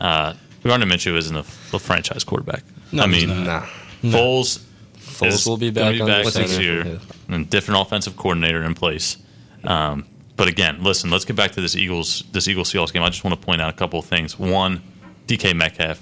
uh, 0.00 0.34
Gardner 0.64 0.86
Minshew 0.86 1.16
isn't 1.16 1.36
a, 1.36 1.40
a 1.74 1.78
franchise 1.78 2.24
quarterback. 2.24 2.62
No, 2.92 3.02
I 3.04 3.06
mean, 3.06 3.44
Nah. 3.44 3.66
Foles, 4.02 4.62
Foles 4.98 5.46
will 5.46 5.56
be 5.56 5.70
back 5.70 6.00
on 6.00 6.06
the 6.08 6.32
next 6.38 6.58
year, 6.58 6.84
Yeah. 6.86 6.98
and 7.28 7.48
different 7.50 7.80
offensive 7.80 8.16
coordinator 8.16 8.62
in 8.62 8.74
place. 8.74 9.16
Um, 9.64 10.06
but 10.36 10.48
again, 10.48 10.82
listen, 10.82 11.10
let's 11.10 11.24
get 11.24 11.34
back 11.36 11.52
to 11.52 11.60
this 11.60 11.74
Eagles 11.76 12.24
this 12.32 12.46
Eagles 12.46 12.72
Seahawks 12.72 12.92
game. 12.92 13.02
I 13.02 13.08
just 13.08 13.24
want 13.24 13.38
to 13.40 13.44
point 13.44 13.60
out 13.62 13.70
a 13.70 13.76
couple 13.76 13.98
of 13.98 14.04
things. 14.04 14.38
One, 14.38 14.82
DK 15.26 15.54
Metcalf, 15.56 16.00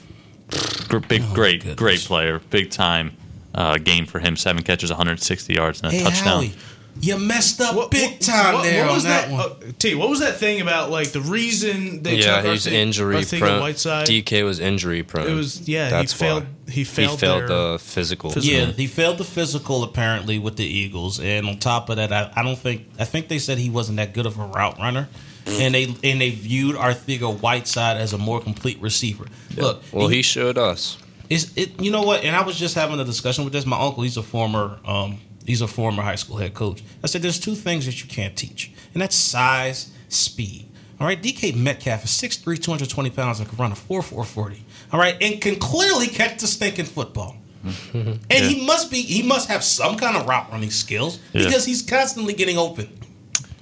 gr- 0.89 0.99
big, 0.99 1.23
Oh, 1.25 1.35
great, 1.35 1.61
goodness. 1.61 1.77
great 1.77 2.01
player, 2.01 2.41
big 2.51 2.71
time 2.71 3.17
uh, 3.55 3.79
game 3.79 4.07
for 4.07 4.19
him. 4.19 4.37
Seven 4.37 4.63
catches, 4.65 4.91
160 4.91 5.55
yards, 5.55 5.81
and 5.83 5.93
a 5.93 5.97
Hey, 5.97 6.03
touchdown. 6.03 6.45
Howie, 6.47 6.55
you 7.01 7.19
messed 7.19 7.61
up 7.61 7.75
What- 7.75 7.91
big 7.91 8.13
what- 8.13 8.21
time 8.21 8.55
what- 8.55 8.63
there 8.65 8.87
what 8.87 8.95
was 8.95 9.05
on 9.05 9.11
that, 9.11 9.31
one. 9.31 9.41
Uh, 9.41 9.55
T, 9.79 9.95
what 9.95 10.09
was 10.09 10.21
that 10.21 10.39
thing 10.39 10.61
about 10.61 10.91
like 10.91 11.13
the 11.13 11.21
reason 11.21 12.03
they 12.03 12.17
Yeah, 12.19 12.41
took 12.43 12.53
he's 12.53 12.67
Arthur- 12.67 12.77
injury 12.77 13.17
Arthur 13.17 13.39
prone. 13.39 13.61
Whiteside? 13.61 14.07
DK 14.07 14.43
was 14.45 14.61
injury 14.61 15.03
prone. 15.03 15.29
It 15.29 15.35
was 15.35 15.69
yeah. 15.69 15.91
That's 15.91 16.13
he 16.13 16.19
failed. 16.19 16.43
why. 16.45 16.73
He 16.73 16.85
failed. 16.85 17.11
he 17.11 17.17
failed 17.19 17.41
their- 17.41 17.49
the 17.49 17.79
physical. 17.83 18.31
Physical. 18.31 18.59
Yeah, 18.59 18.73
he 18.73 18.87
failed 18.87 19.19
the 19.19 19.25
physical 19.25 19.83
apparently 19.83 20.39
with 20.39 20.57
the 20.57 20.65
Eagles, 20.65 21.21
and 21.21 21.47
on 21.47 21.59
top 21.59 21.91
of 21.91 21.97
that, 21.97 22.13
I, 22.13 22.31
I 22.37 22.43
don't 22.43 22.59
think 22.59 22.87
I 22.99 23.05
think 23.05 23.29
they 23.29 23.39
said 23.39 23.59
he 23.59 23.71
wasn't 23.71 23.97
that 23.99 24.15
good 24.15 24.25
of 24.27 24.39
a 24.39 24.45
route 24.47 24.79
runner, 24.79 25.09
and 25.47 25.75
they 25.75 25.95
and 26.03 26.21
they 26.21 26.31
viewed 26.31 26.77
Arcega 26.77 27.39
Whiteside 27.41 27.97
as 27.99 28.13
a 28.13 28.19
more 28.19 28.41
complete 28.41 28.81
receiver. 28.81 29.27
Look, 29.57 29.83
Well, 29.93 30.09
he 30.09 30.23
showed 30.23 30.57
us. 30.57 30.97
It's 31.31 31.51
it. 31.57 31.81
You 31.81 31.91
know 31.91 32.03
what? 32.03 32.23
And 32.25 32.35
I 32.37 32.43
was 32.43 32.57
just 32.59 32.75
having 32.75 32.99
a 33.01 33.05
discussion 33.05 33.45
with 33.45 33.53
this. 33.53 33.65
My 33.67 33.79
uncle, 33.81 34.03
he's 34.03 34.17
a 34.19 34.23
former, 34.23 34.79
um, 34.87 35.19
he's 35.47 35.61
a 35.61 35.67
former 35.69 36.03
high 36.03 36.15
school 36.17 36.37
head 36.37 36.55
coach. 36.55 36.83
I 37.03 37.07
said, 37.07 37.23
there's 37.23 37.41
two 37.41 37.55
things 37.55 37.87
that 37.87 38.03
you 38.03 38.09
can't 38.09 38.37
teach, 38.37 38.73
and 38.93 39.03
that's 39.03 39.17
size, 39.17 39.91
speed. 40.09 40.69
All 41.01 41.07
right, 41.07 41.21
DK 41.21 41.55
Metcalf 41.57 42.05
is 42.05 42.11
6'3", 42.11 42.45
220 42.63 43.11
pounds, 43.11 43.41
and 43.41 43.49
can 43.49 43.59
run 43.59 43.73
a 43.73 43.75
4'4", 43.75 44.25
40. 44.25 44.65
All 44.93 45.01
right, 45.01 45.17
and 45.21 45.41
can 45.41 45.57
clearly 45.57 46.07
catch 46.07 46.41
the 46.41 46.47
stinking 46.47 46.85
football. 46.85 47.37
and 47.95 48.21
he 48.31 48.65
must 48.65 48.91
be, 48.91 49.01
he 49.03 49.23
must 49.23 49.49
have 49.49 49.65
some 49.65 49.97
kind 49.97 50.17
of 50.17 50.27
route 50.27 50.51
running 50.53 50.71
skills 50.71 51.19
Yeah. 51.33 51.45
because 51.47 51.65
he's 51.65 51.83
constantly 51.83 52.35
getting 52.35 52.59
open. 52.59 52.89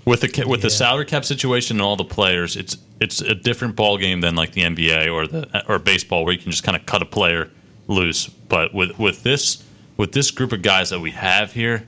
with 0.04 0.20
the 0.22 0.28
ca- 0.28 0.46
with 0.46 0.60
the 0.62 0.70
salary 0.70 1.04
cap 1.04 1.24
situation 1.24 1.76
and 1.76 1.82
all 1.82 1.94
the 1.96 2.04
players, 2.04 2.56
it's 2.56 2.76
it's 3.00 3.20
a 3.20 3.34
different 3.34 3.76
ball 3.76 3.96
game 3.98 4.20
than 4.20 4.34
like 4.34 4.52
the 4.52 4.62
NBA 4.62 5.12
or 5.12 5.26
the 5.28 5.64
or 5.68 5.78
baseball 5.78 6.24
where 6.24 6.34
you 6.34 6.40
can 6.40 6.50
just 6.50 6.64
kind 6.64 6.76
of 6.76 6.84
cut 6.84 7.00
a 7.00 7.04
player 7.06 7.48
loose. 7.86 8.26
But 8.26 8.74
with 8.74 8.98
with 8.98 9.22
this 9.22 9.62
with 9.96 10.12
this 10.12 10.30
group 10.30 10.52
of 10.52 10.62
guys 10.62 10.90
that 10.90 11.00
we 11.00 11.10
have 11.12 11.52
here, 11.52 11.86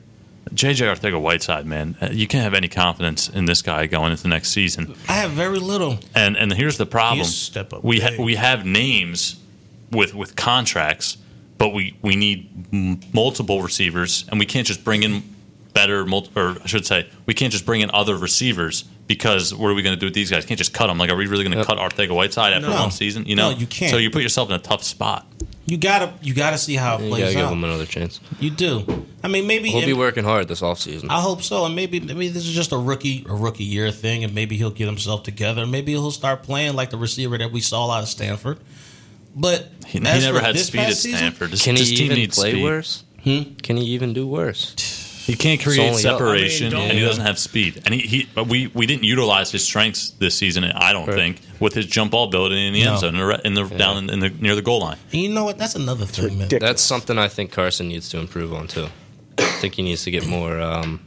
JJ 0.52 0.94
Arcega 0.94 1.20
Whiteside, 1.20 1.66
man, 1.66 1.96
uh, 2.00 2.08
you 2.12 2.26
can't 2.26 2.44
have 2.44 2.54
any 2.54 2.68
confidence 2.68 3.28
in 3.28 3.46
this 3.46 3.62
guy 3.62 3.86
going 3.86 4.10
into 4.10 4.22
the 4.24 4.28
next 4.28 4.50
season. 4.50 4.94
I 5.08 5.14
have 5.14 5.30
very 5.32 5.58
little. 5.58 5.98
And 6.14 6.36
and 6.36 6.52
here's 6.52 6.76
the 6.76 6.86
problem: 6.86 7.24
step 7.26 7.72
up 7.72 7.82
we 7.82 8.00
ha- 8.00 8.16
we 8.22 8.34
have 8.36 8.64
names 8.66 9.36
with 9.90 10.14
with 10.14 10.36
contracts, 10.36 11.16
but 11.58 11.70
we 11.70 11.96
we 12.02 12.14
need 12.14 12.66
m- 12.72 13.00
multiple 13.12 13.62
receivers, 13.62 14.26
and 14.30 14.38
we 14.38 14.46
can't 14.46 14.66
just 14.66 14.84
bring 14.84 15.02
in 15.02 15.22
better, 15.72 16.04
mul- 16.04 16.28
or 16.36 16.56
I 16.62 16.66
should 16.66 16.86
say, 16.86 17.08
we 17.26 17.34
can't 17.34 17.50
just 17.52 17.66
bring 17.66 17.80
in 17.80 17.90
other 17.92 18.16
receivers 18.16 18.84
because 19.08 19.52
what 19.52 19.68
are 19.70 19.74
we 19.74 19.82
going 19.82 19.96
to 19.96 19.98
do 20.00 20.06
with 20.06 20.14
these 20.14 20.30
guys? 20.30 20.46
Can't 20.46 20.56
just 20.58 20.72
cut 20.72 20.86
them. 20.86 20.98
Like, 20.98 21.10
are 21.10 21.16
we 21.16 21.26
really 21.26 21.42
going 21.42 21.56
to 21.58 21.64
cut 21.64 21.78
Arcega 21.78 22.14
Whiteside 22.14 22.52
after 22.52 22.68
No. 22.68 22.74
one 22.76 22.90
season? 22.92 23.26
You 23.26 23.34
know, 23.34 23.50
No, 23.50 23.56
you 23.58 23.66
can't. 23.66 23.90
So 23.90 23.96
you 23.96 24.08
put 24.10 24.22
yourself 24.22 24.50
in 24.50 24.54
a 24.54 24.58
tough 24.60 24.84
spot. 24.84 25.26
You 25.66 25.78
gotta, 25.78 26.12
you 26.20 26.34
gotta 26.34 26.58
see 26.58 26.74
how 26.76 26.96
it 26.98 27.02
You 27.04 27.08
plays 27.08 27.22
gotta 27.22 27.34
give 27.36 27.44
out. 27.46 27.52
him 27.54 27.64
another 27.64 27.86
chance. 27.86 28.20
You 28.38 28.50
do. 28.50 29.06
I 29.22 29.28
mean, 29.28 29.46
maybe 29.46 29.70
He'll 29.70 29.80
be 29.86 29.90
and- 29.92 29.98
working 29.98 30.24
hard 30.24 30.46
this 30.46 30.60
offseason. 30.60 31.06
I 31.08 31.20
hope 31.22 31.42
so, 31.42 31.64
and 31.64 31.74
maybe 31.74 32.00
maybe 32.00 32.28
this 32.28 32.46
is 32.46 32.52
just 32.54 32.72
a 32.72 32.76
rookie 32.76 33.24
a 33.28 33.34
rookie 33.34 33.64
year 33.64 33.90
thing, 33.90 34.24
and 34.24 34.34
maybe 34.34 34.56
he'll 34.58 34.70
get 34.70 34.86
himself 34.86 35.22
together. 35.22 35.66
Maybe 35.66 35.92
he'll 35.92 36.10
start 36.10 36.42
playing 36.42 36.74
like 36.74 36.90
the 36.90 36.98
receiver 36.98 37.38
that 37.38 37.50
we 37.50 37.60
saw 37.60 37.90
out 37.90 38.02
of 38.02 38.08
Stanford. 38.08 38.58
But 39.34 39.70
He, 39.86 39.98
he 40.00 40.06
as 40.06 40.22
never 40.22 40.38
for 40.38 40.44
had 40.44 40.54
this 40.54 40.66
speed 40.66 40.80
at 40.80 40.86
past 40.88 41.00
season, 41.02 41.18
Stanford. 41.18 41.50
This, 41.50 41.62
Can 41.64 41.74
this 41.76 41.88
he 41.88 41.96
team 41.96 42.04
even 42.06 42.18
needs 42.18 42.36
play 42.38 42.50
speed. 42.52 42.62
worse? 42.62 43.04
Hmm? 43.24 43.42
Can 43.62 43.76
he 43.78 43.84
even 43.86 44.12
do 44.12 44.26
worse? 44.26 44.74
He 45.26 45.34
can't 45.36 45.60
create 45.60 45.94
separation, 45.96 46.74
I 46.74 46.76
mean, 46.76 46.90
and 46.90 46.98
he 46.98 47.04
doesn't 47.04 47.24
have 47.24 47.38
speed. 47.38 47.82
And 47.86 47.94
he, 47.94 48.00
he 48.02 48.28
but 48.34 48.46
we 48.46 48.66
we 48.74 48.84
didn't 48.86 49.04
utilize 49.04 49.50
his 49.50 49.64
strengths 49.64 50.10
this 50.10 50.34
season. 50.34 50.64
I 50.64 50.92
don't 50.92 51.06
Right. 51.08 51.16
think 51.16 51.40
with 51.60 51.72
his 51.74 51.86
jump 51.86 52.10
ball 52.12 52.24
ability 52.28 52.66
in 52.66 52.74
the 52.74 52.84
No. 52.84 52.90
end 52.92 53.00
zone, 53.00 53.14
in 53.14 53.20
the, 53.20 53.26
re- 53.26 53.40
in 53.44 53.54
the 53.54 53.64
down 53.64 53.96
in, 53.96 54.10
in 54.10 54.20
the 54.20 54.28
near 54.28 54.54
the 54.54 54.62
goal 54.62 54.80
line. 54.80 54.98
and 55.12 55.20
you 55.22 55.28
know 55.30 55.44
what? 55.44 55.56
That's 55.58 55.74
another 55.76 56.04
thing, 56.06 56.38
man. 56.38 56.48
That's 56.48 56.82
something 56.82 57.18
I 57.18 57.28
think 57.28 57.52
Carson 57.52 57.88
needs 57.88 58.08
to 58.10 58.18
improve 58.18 58.52
on 58.52 58.68
too. 58.68 58.88
I 59.38 59.42
think 59.60 59.74
he 59.76 59.82
needs 59.82 60.04
to 60.04 60.10
get 60.10 60.26
more. 60.26 60.60
Um, 60.60 61.00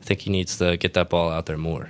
I 0.00 0.04
think 0.04 0.20
he 0.20 0.30
needs 0.30 0.56
to 0.58 0.76
get 0.76 0.94
that 0.94 1.08
ball 1.10 1.30
out 1.30 1.46
there 1.46 1.56
more 1.58 1.88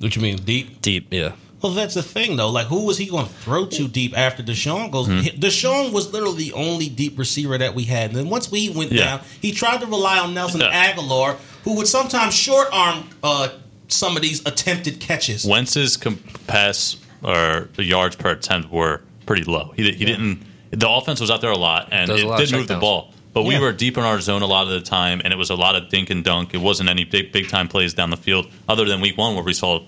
What 0.00 0.16
you 0.16 0.22
mean 0.22 0.36
deep? 0.38 0.80
deep. 0.82 1.08
Yeah, 1.12 1.32
Well, 1.64 1.72
that's 1.72 1.94
the 1.94 2.02
thing 2.02 2.36
though. 2.36 2.50
Like, 2.50 2.66
who 2.66 2.84
was 2.84 2.98
he 2.98 3.06
going 3.06 3.24
to 3.24 3.32
throw 3.32 3.64
to 3.64 3.88
deep 3.88 4.16
after 4.16 4.42
DeSean 4.42 4.90
goes? 4.90 5.08
DeSean 5.08 5.92
was 5.92 6.12
literally 6.12 6.50
the 6.50 6.52
only 6.52 6.90
deep 6.90 7.18
receiver 7.18 7.56
that 7.56 7.74
we 7.74 7.84
had. 7.84 8.10
And 8.10 8.18
then 8.18 8.28
once 8.28 8.50
we 8.50 8.68
went 8.68 8.92
Yeah. 8.92 9.04
down, 9.04 9.20
he 9.40 9.50
tried 9.50 9.80
to 9.80 9.86
rely 9.86 10.18
on 10.18 10.34
Nelson 10.34 10.60
Yeah. 10.60 10.92
Agholor, 10.92 11.38
who 11.64 11.76
would 11.76 11.88
sometimes 11.88 12.34
short 12.36 12.68
arm 12.70 13.08
uh, 13.22 13.48
some 13.88 14.14
of 14.14 14.20
these 14.20 14.42
attempted 14.44 15.00
catches. 15.00 15.46
Wentz's 15.46 15.96
com- 15.96 16.18
pass 16.46 16.96
or 17.22 17.70
the 17.76 17.84
yards 17.84 18.14
per 18.16 18.32
attempt 18.32 18.70
were 18.70 19.00
pretty 19.24 19.44
low. 19.44 19.72
He, 19.74 19.90
he 19.92 20.04
didn't. 20.04 20.42
The 20.70 20.90
offense 20.90 21.18
was 21.18 21.30
out 21.30 21.40
there 21.40 21.50
a 21.52 21.56
lot, 21.56 21.88
and 21.92 22.08
Does 22.10 22.20
it 22.22 22.26
lot 22.26 22.40
did 22.40 22.52
move 22.52 22.68
the 22.68 22.76
ball. 22.76 23.14
But 23.32 23.44
we 23.44 23.54
Yeah. 23.54 23.60
were 23.60 23.72
deep 23.72 23.96
in 23.96 24.04
our 24.04 24.20
zone 24.20 24.42
a 24.42 24.46
lot 24.46 24.64
of 24.66 24.72
the 24.74 24.82
time, 24.82 25.22
and 25.24 25.32
it 25.32 25.36
was 25.36 25.48
a 25.48 25.54
lot 25.56 25.76
of 25.76 25.88
dink 25.88 26.10
and 26.10 26.22
dunk. 26.22 26.52
It 26.52 26.60
wasn't 26.60 26.90
any 26.90 27.04
big 27.04 27.32
big 27.32 27.48
time 27.48 27.68
plays 27.68 27.94
down 27.94 28.10
the 28.10 28.18
field, 28.18 28.48
other 28.68 28.84
than 28.84 29.00
week 29.00 29.16
one 29.16 29.34
where 29.34 29.42
we 29.42 29.54
saw 29.54 29.80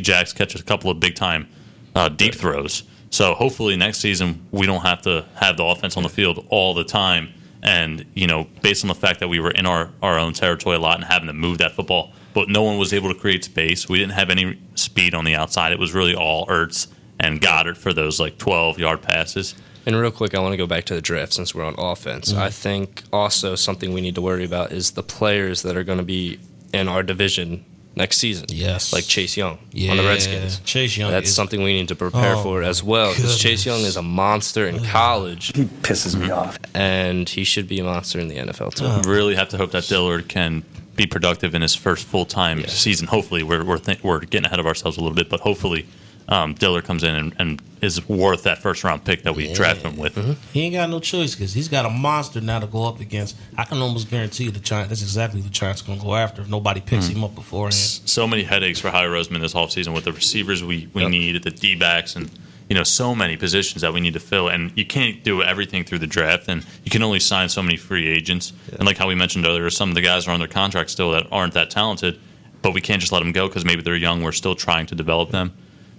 Djax 0.00 0.34
catch 0.34 0.54
a 0.54 0.62
couple 0.62 0.90
of 0.90 1.00
big 1.00 1.14
time 1.14 1.48
uh, 1.94 2.08
deep 2.08 2.34
throws. 2.34 2.84
So 3.10 3.34
hopefully 3.34 3.76
next 3.76 3.98
season 3.98 4.46
we 4.50 4.66
don't 4.66 4.82
have 4.82 5.02
to 5.02 5.26
have 5.34 5.56
the 5.56 5.64
offense 5.64 5.96
on 5.96 6.02
the 6.02 6.08
field 6.08 6.46
all 6.48 6.72
the 6.74 6.84
time. 6.84 7.32
And 7.62 8.06
you 8.14 8.26
know, 8.26 8.48
based 8.62 8.84
on 8.84 8.88
the 8.88 8.94
fact 8.94 9.20
that 9.20 9.28
we 9.28 9.38
were 9.38 9.50
in 9.50 9.66
our, 9.66 9.90
our 10.02 10.18
own 10.18 10.32
territory 10.32 10.76
a 10.76 10.80
lot 10.80 10.96
and 10.96 11.04
having 11.04 11.26
to 11.26 11.32
move 11.32 11.58
that 11.58 11.72
football, 11.72 12.12
but 12.34 12.48
no 12.48 12.62
one 12.62 12.78
was 12.78 12.92
able 12.92 13.12
to 13.12 13.18
create 13.18 13.44
space. 13.44 13.88
We 13.88 13.98
didn't 13.98 14.12
have 14.12 14.30
any 14.30 14.58
speed 14.74 15.14
on 15.14 15.24
the 15.24 15.34
outside. 15.34 15.72
It 15.72 15.78
was 15.78 15.92
really 15.92 16.14
all 16.14 16.46
Ertz 16.46 16.88
and 17.20 17.40
Goedert 17.40 17.76
for 17.76 17.92
those 17.92 18.18
like 18.18 18.38
twelve 18.38 18.78
yard 18.78 19.02
passes. 19.02 19.54
and 19.84 19.94
real 19.94 20.10
quick, 20.10 20.34
I 20.34 20.40
want 20.40 20.54
to 20.54 20.56
go 20.56 20.66
back 20.66 20.84
to 20.84 20.94
the 20.94 21.02
draft 21.02 21.34
since 21.34 21.54
we're 21.54 21.64
on 21.64 21.74
offense. 21.78 22.32
Mm-hmm. 22.32 22.40
I 22.40 22.50
think 22.50 23.02
also 23.12 23.54
something 23.54 23.92
we 23.92 24.00
need 24.00 24.14
to 24.14 24.22
worry 24.22 24.44
about 24.44 24.72
is 24.72 24.92
the 24.92 25.02
players 25.02 25.62
that 25.62 25.76
are 25.76 25.84
going 25.84 25.98
to 25.98 26.04
be 26.04 26.40
in 26.72 26.88
our 26.88 27.02
division 27.02 27.64
next 27.96 28.18
season. 28.18 28.46
Yes. 28.48 28.92
like 28.92 29.04
Chase 29.04 29.36
Young 29.36 29.58
on 29.90 29.96
the 29.96 30.02
Redskins. 30.04 30.60
Chase 30.60 30.96
Young 30.96 31.10
That's 31.10 31.28
is- 31.28 31.34
something 31.34 31.62
we 31.62 31.72
need 31.74 31.88
to 31.88 31.94
prepare 31.96 32.36
Oh, 32.36 32.42
for 32.42 32.62
as 32.62 32.82
well 32.82 33.10
because 33.14 33.38
Chase. 33.38 33.66
Young 33.66 33.80
is 33.80 33.96
a 33.96 34.02
monster 34.02 34.66
in 34.66 34.82
college, 34.84 35.52
He 35.56 35.64
pisses 35.64 36.14
me 36.18 36.30
off. 36.30 36.58
and 36.74 37.28
he 37.28 37.44
should 37.44 37.68
be 37.68 37.80
a 37.80 37.84
monster 37.84 38.18
in 38.18 38.28
the 38.28 38.36
NFL 38.36 38.74
too. 38.74 38.84
Uh-huh. 38.86 39.02
Really 39.10 39.34
have 39.34 39.48
to 39.50 39.56
hope 39.56 39.72
that 39.72 39.84
Dillard 39.84 40.28
can 40.28 40.64
be 40.96 41.06
productive 41.06 41.54
in 41.54 41.62
his 41.62 41.74
first 41.74 42.04
full 42.06 42.26
time 42.26 42.66
season. 42.66 43.06
Hopefully, 43.06 43.42
we're 43.42 43.64
we're, 43.64 43.78
th- 43.78 44.02
we're 44.02 44.20
getting 44.20 44.46
ahead 44.46 44.60
of 44.60 44.66
ourselves 44.66 44.96
a 44.96 45.00
little 45.00 45.16
bit, 45.16 45.28
but 45.28 45.40
hopefully. 45.40 45.86
Um, 46.28 46.54
Dillard 46.54 46.84
comes 46.84 47.02
in 47.02 47.14
and, 47.14 47.34
and 47.38 47.62
is 47.82 48.06
worth 48.08 48.44
that 48.44 48.58
first 48.58 48.84
round 48.84 49.04
pick 49.04 49.24
that 49.24 49.34
we 49.34 49.48
Yeah. 49.48 49.54
draft 49.54 49.82
him 49.82 49.96
with. 49.96 50.16
He 50.52 50.62
ain't 50.62 50.74
got 50.74 50.88
no 50.88 51.00
choice 51.00 51.34
because 51.34 51.52
he's 51.52 51.68
got 51.68 51.84
a 51.84 51.90
monster 51.90 52.40
now 52.40 52.60
to 52.60 52.66
go 52.66 52.84
up 52.84 53.00
against. 53.00 53.36
I 53.58 53.64
can 53.64 53.78
almost 53.78 54.08
guarantee 54.08 54.44
you 54.44 54.50
the 54.52 54.60
Giants. 54.60 54.88
That's 54.90 55.02
exactly 55.02 55.40
the 55.40 55.50
Giants 55.50 55.82
going 55.82 55.98
to 55.98 56.04
go 56.04 56.14
after 56.14 56.40
if 56.42 56.48
nobody 56.48 56.80
picks 56.80 57.08
Hmm. 57.08 57.14
him 57.16 57.24
up 57.24 57.34
beforehand. 57.34 57.74
so 57.74 58.26
many 58.26 58.44
headaches 58.44 58.78
for 58.80 58.90
Howie 58.90 59.06
Roseman 59.08 59.40
this 59.40 59.54
offseason 59.54 59.94
with 59.94 60.04
the 60.04 60.12
receivers 60.12 60.62
we, 60.62 60.88
we 60.94 61.02
Yep. 61.02 61.10
need, 61.10 61.42
the 61.42 61.50
D 61.50 61.74
backs, 61.74 62.14
and 62.14 62.30
you 62.70 62.76
know 62.76 62.84
so 62.84 63.14
many 63.14 63.36
positions 63.36 63.82
that 63.82 63.92
we 63.92 64.00
need 64.00 64.12
to 64.14 64.20
fill. 64.20 64.48
And 64.48 64.70
you 64.76 64.84
can't 64.86 65.22
do 65.24 65.42
everything 65.42 65.82
through 65.84 65.98
the 65.98 66.06
draft, 66.06 66.44
and 66.48 66.64
you 66.84 66.90
can 66.90 67.02
only 67.02 67.18
sign 67.20 67.48
so 67.48 67.62
many 67.62 67.76
free 67.76 68.06
agents. 68.08 68.52
And 68.78 68.86
like 68.86 68.96
how 68.96 69.08
we 69.08 69.14
mentioned 69.16 69.44
earlier, 69.44 69.68
some 69.70 69.88
of 69.88 69.94
the 69.96 70.00
guys 70.02 70.28
are 70.28 70.30
on 70.30 70.38
their 70.38 70.48
contract 70.48 70.88
still 70.90 71.10
that 71.10 71.26
aren't 71.32 71.54
that 71.54 71.68
talented, 71.70 72.18
but 72.62 72.72
we 72.72 72.80
can't 72.80 73.00
just 73.00 73.12
let 73.12 73.18
them 73.18 73.32
go 73.32 73.48
because 73.48 73.64
maybe 73.64 73.82
they're 73.82 73.96
young. 73.96 74.22
We're 74.22 74.30
still 74.32 74.54
trying 74.54 74.86
to 74.86 74.94
develop 74.94 75.32
them. 75.32 75.52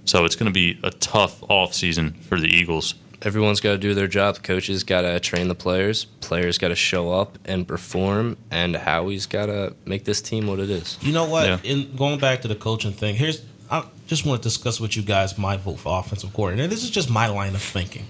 So 0.05 0.25
it's 0.25 0.35
going 0.35 0.47
to 0.47 0.53
be 0.53 0.79
a 0.83 0.91
tough 0.91 1.41
offseason 1.41 2.15
for 2.23 2.39
the 2.39 2.47
Eagles. 2.47 2.95
Everyone's 3.21 3.61
got 3.61 3.71
to 3.71 3.77
do 3.77 3.93
their 3.93 4.07
job. 4.07 4.43
Coaches 4.43 4.83
got 4.83 5.01
to 5.01 5.17
train 5.19 5.47
the 5.47 5.55
players. 5.55 6.05
Players 6.05 6.57
got 6.57 6.69
to 6.69 6.75
show 6.75 7.11
up 7.11 7.37
and 7.45 7.65
perform. 7.65 8.35
And 8.51 8.75
Howie's 8.75 9.25
got 9.25 9.45
to 9.45 9.75
make 9.85 10.03
this 10.03 10.21
team 10.21 10.47
what 10.47 10.59
it 10.59 10.69
is. 10.69 10.97
You 11.01 11.13
know 11.13 11.25
what? 11.25 11.45
Yeah. 11.45 11.59
In 11.63 11.95
going 11.95 12.19
back 12.19 12.41
to 12.41 12.49
the 12.49 12.55
coaching 12.55 12.91
thing, 12.91 13.15
here's 13.15 13.41
I 13.71 13.85
just 14.07 14.25
want 14.25 14.43
to 14.43 14.47
discuss 14.47 14.79
with 14.79 14.97
you 14.97 15.03
guys 15.03 15.37
my 15.37 15.57
vote 15.57 15.79
for 15.79 15.97
offensive 15.97 16.33
coordinator. 16.33 16.63
And 16.63 16.71
this 16.71 16.83
is 16.83 16.89
just 16.89 17.09
my 17.09 17.27
line 17.27 17.55
of 17.55 17.61
thinking. 17.61 18.05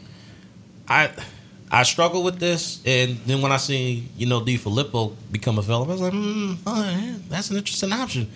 I 0.87 1.11
I 1.71 1.83
struggle 1.83 2.23
with 2.23 2.39
this, 2.39 2.81
and 2.85 3.17
then 3.25 3.41
when 3.41 3.51
I 3.51 3.57
see 3.57 4.07
you 4.17 4.27
know 4.27 4.41
DeFilippo 4.41 5.15
become 5.31 5.57
available, 5.57 5.91
I 5.91 5.93
was 5.93 6.01
like, 6.01 6.13
mm, 6.13 6.57
oh, 6.67 6.83
yeah, 6.83 7.15
that's 7.29 7.49
an 7.49 7.57
interesting 7.57 7.91
option. 7.93 8.29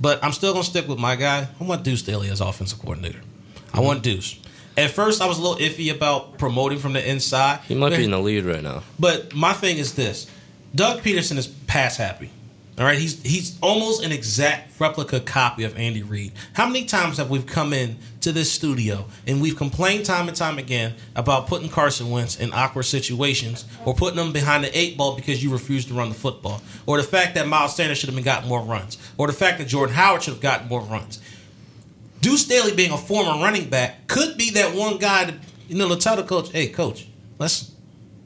But 0.00 0.22
I'm 0.24 0.32
still 0.32 0.52
gonna 0.52 0.64
stick 0.64 0.86
with 0.88 0.98
my 0.98 1.16
guy. 1.16 1.48
I 1.60 1.64
want 1.64 1.82
Deuce 1.82 2.00
Staley 2.00 2.28
as 2.30 2.40
offensive 2.40 2.78
coordinator. 2.78 3.20
I 3.72 3.80
want 3.80 4.02
Deuce. 4.02 4.38
At 4.76 4.92
first, 4.92 5.20
I 5.20 5.26
was 5.26 5.38
a 5.38 5.42
little 5.42 5.56
iffy 5.56 5.92
about 5.92 6.38
promoting 6.38 6.78
from 6.78 6.92
the 6.92 7.08
inside. 7.10 7.60
He 7.66 7.74
might 7.74 7.90
but- 7.90 7.98
be 7.98 8.04
in 8.04 8.12
the 8.12 8.20
lead 8.20 8.44
right 8.44 8.62
now. 8.62 8.82
but 8.98 9.34
my 9.34 9.52
thing 9.52 9.76
is 9.78 9.94
this: 9.94 10.26
Doug 10.74 11.02
Pederson 11.02 11.36
is 11.36 11.46
pass 11.46 11.96
happy. 11.96 12.30
All 12.78 12.84
right, 12.84 12.98
he's 12.98 13.20
he's 13.22 13.58
almost 13.60 14.04
an 14.04 14.12
exact 14.12 14.78
replica 14.80 15.18
copy 15.18 15.64
of 15.64 15.76
Andy 15.76 16.04
Reid. 16.04 16.32
How 16.52 16.64
many 16.64 16.84
times 16.84 17.16
have 17.16 17.28
we 17.28 17.42
come 17.42 17.72
in 17.72 17.96
to 18.20 18.30
this 18.30 18.52
studio 18.52 19.06
and 19.26 19.42
we've 19.42 19.56
complained 19.56 20.04
time 20.04 20.28
and 20.28 20.36
time 20.36 20.58
again 20.58 20.94
about 21.16 21.48
putting 21.48 21.70
Carson 21.70 22.08
Wentz 22.10 22.38
in 22.38 22.52
awkward 22.52 22.84
situations 22.84 23.64
or 23.84 23.94
putting 23.94 24.20
him 24.20 24.32
behind 24.32 24.62
the 24.62 24.78
eight 24.78 24.96
ball 24.96 25.16
because 25.16 25.42
you 25.42 25.50
refuse 25.50 25.86
to 25.86 25.94
run 25.94 26.08
the 26.08 26.14
football, 26.14 26.62
or 26.86 26.98
the 26.98 27.02
fact 27.02 27.34
that 27.34 27.48
Miles 27.48 27.74
Sanders 27.74 27.98
should 27.98 28.08
have 28.08 28.14
been 28.14 28.24
gotten 28.24 28.48
more 28.48 28.62
runs, 28.62 28.96
or 29.16 29.26
the 29.26 29.32
fact 29.32 29.58
that 29.58 29.66
Jordan 29.66 29.96
Howard 29.96 30.22
should 30.22 30.34
have 30.34 30.42
gotten 30.42 30.68
more 30.68 30.82
runs. 30.82 31.20
Deuce 32.20 32.44
Staley 32.44 32.76
being 32.76 32.92
a 32.92 32.96
former 32.96 33.42
running 33.42 33.68
back 33.68 34.06
could 34.06 34.38
be 34.38 34.50
that 34.52 34.76
one 34.76 34.98
guy 34.98 35.24
that 35.24 35.34
you 35.68 35.76
know 35.76 35.88
to 35.88 35.96
tell 35.96 36.14
the 36.14 36.22
coach, 36.22 36.52
"Hey, 36.52 36.68
coach, 36.68 37.08
let's 37.40 37.72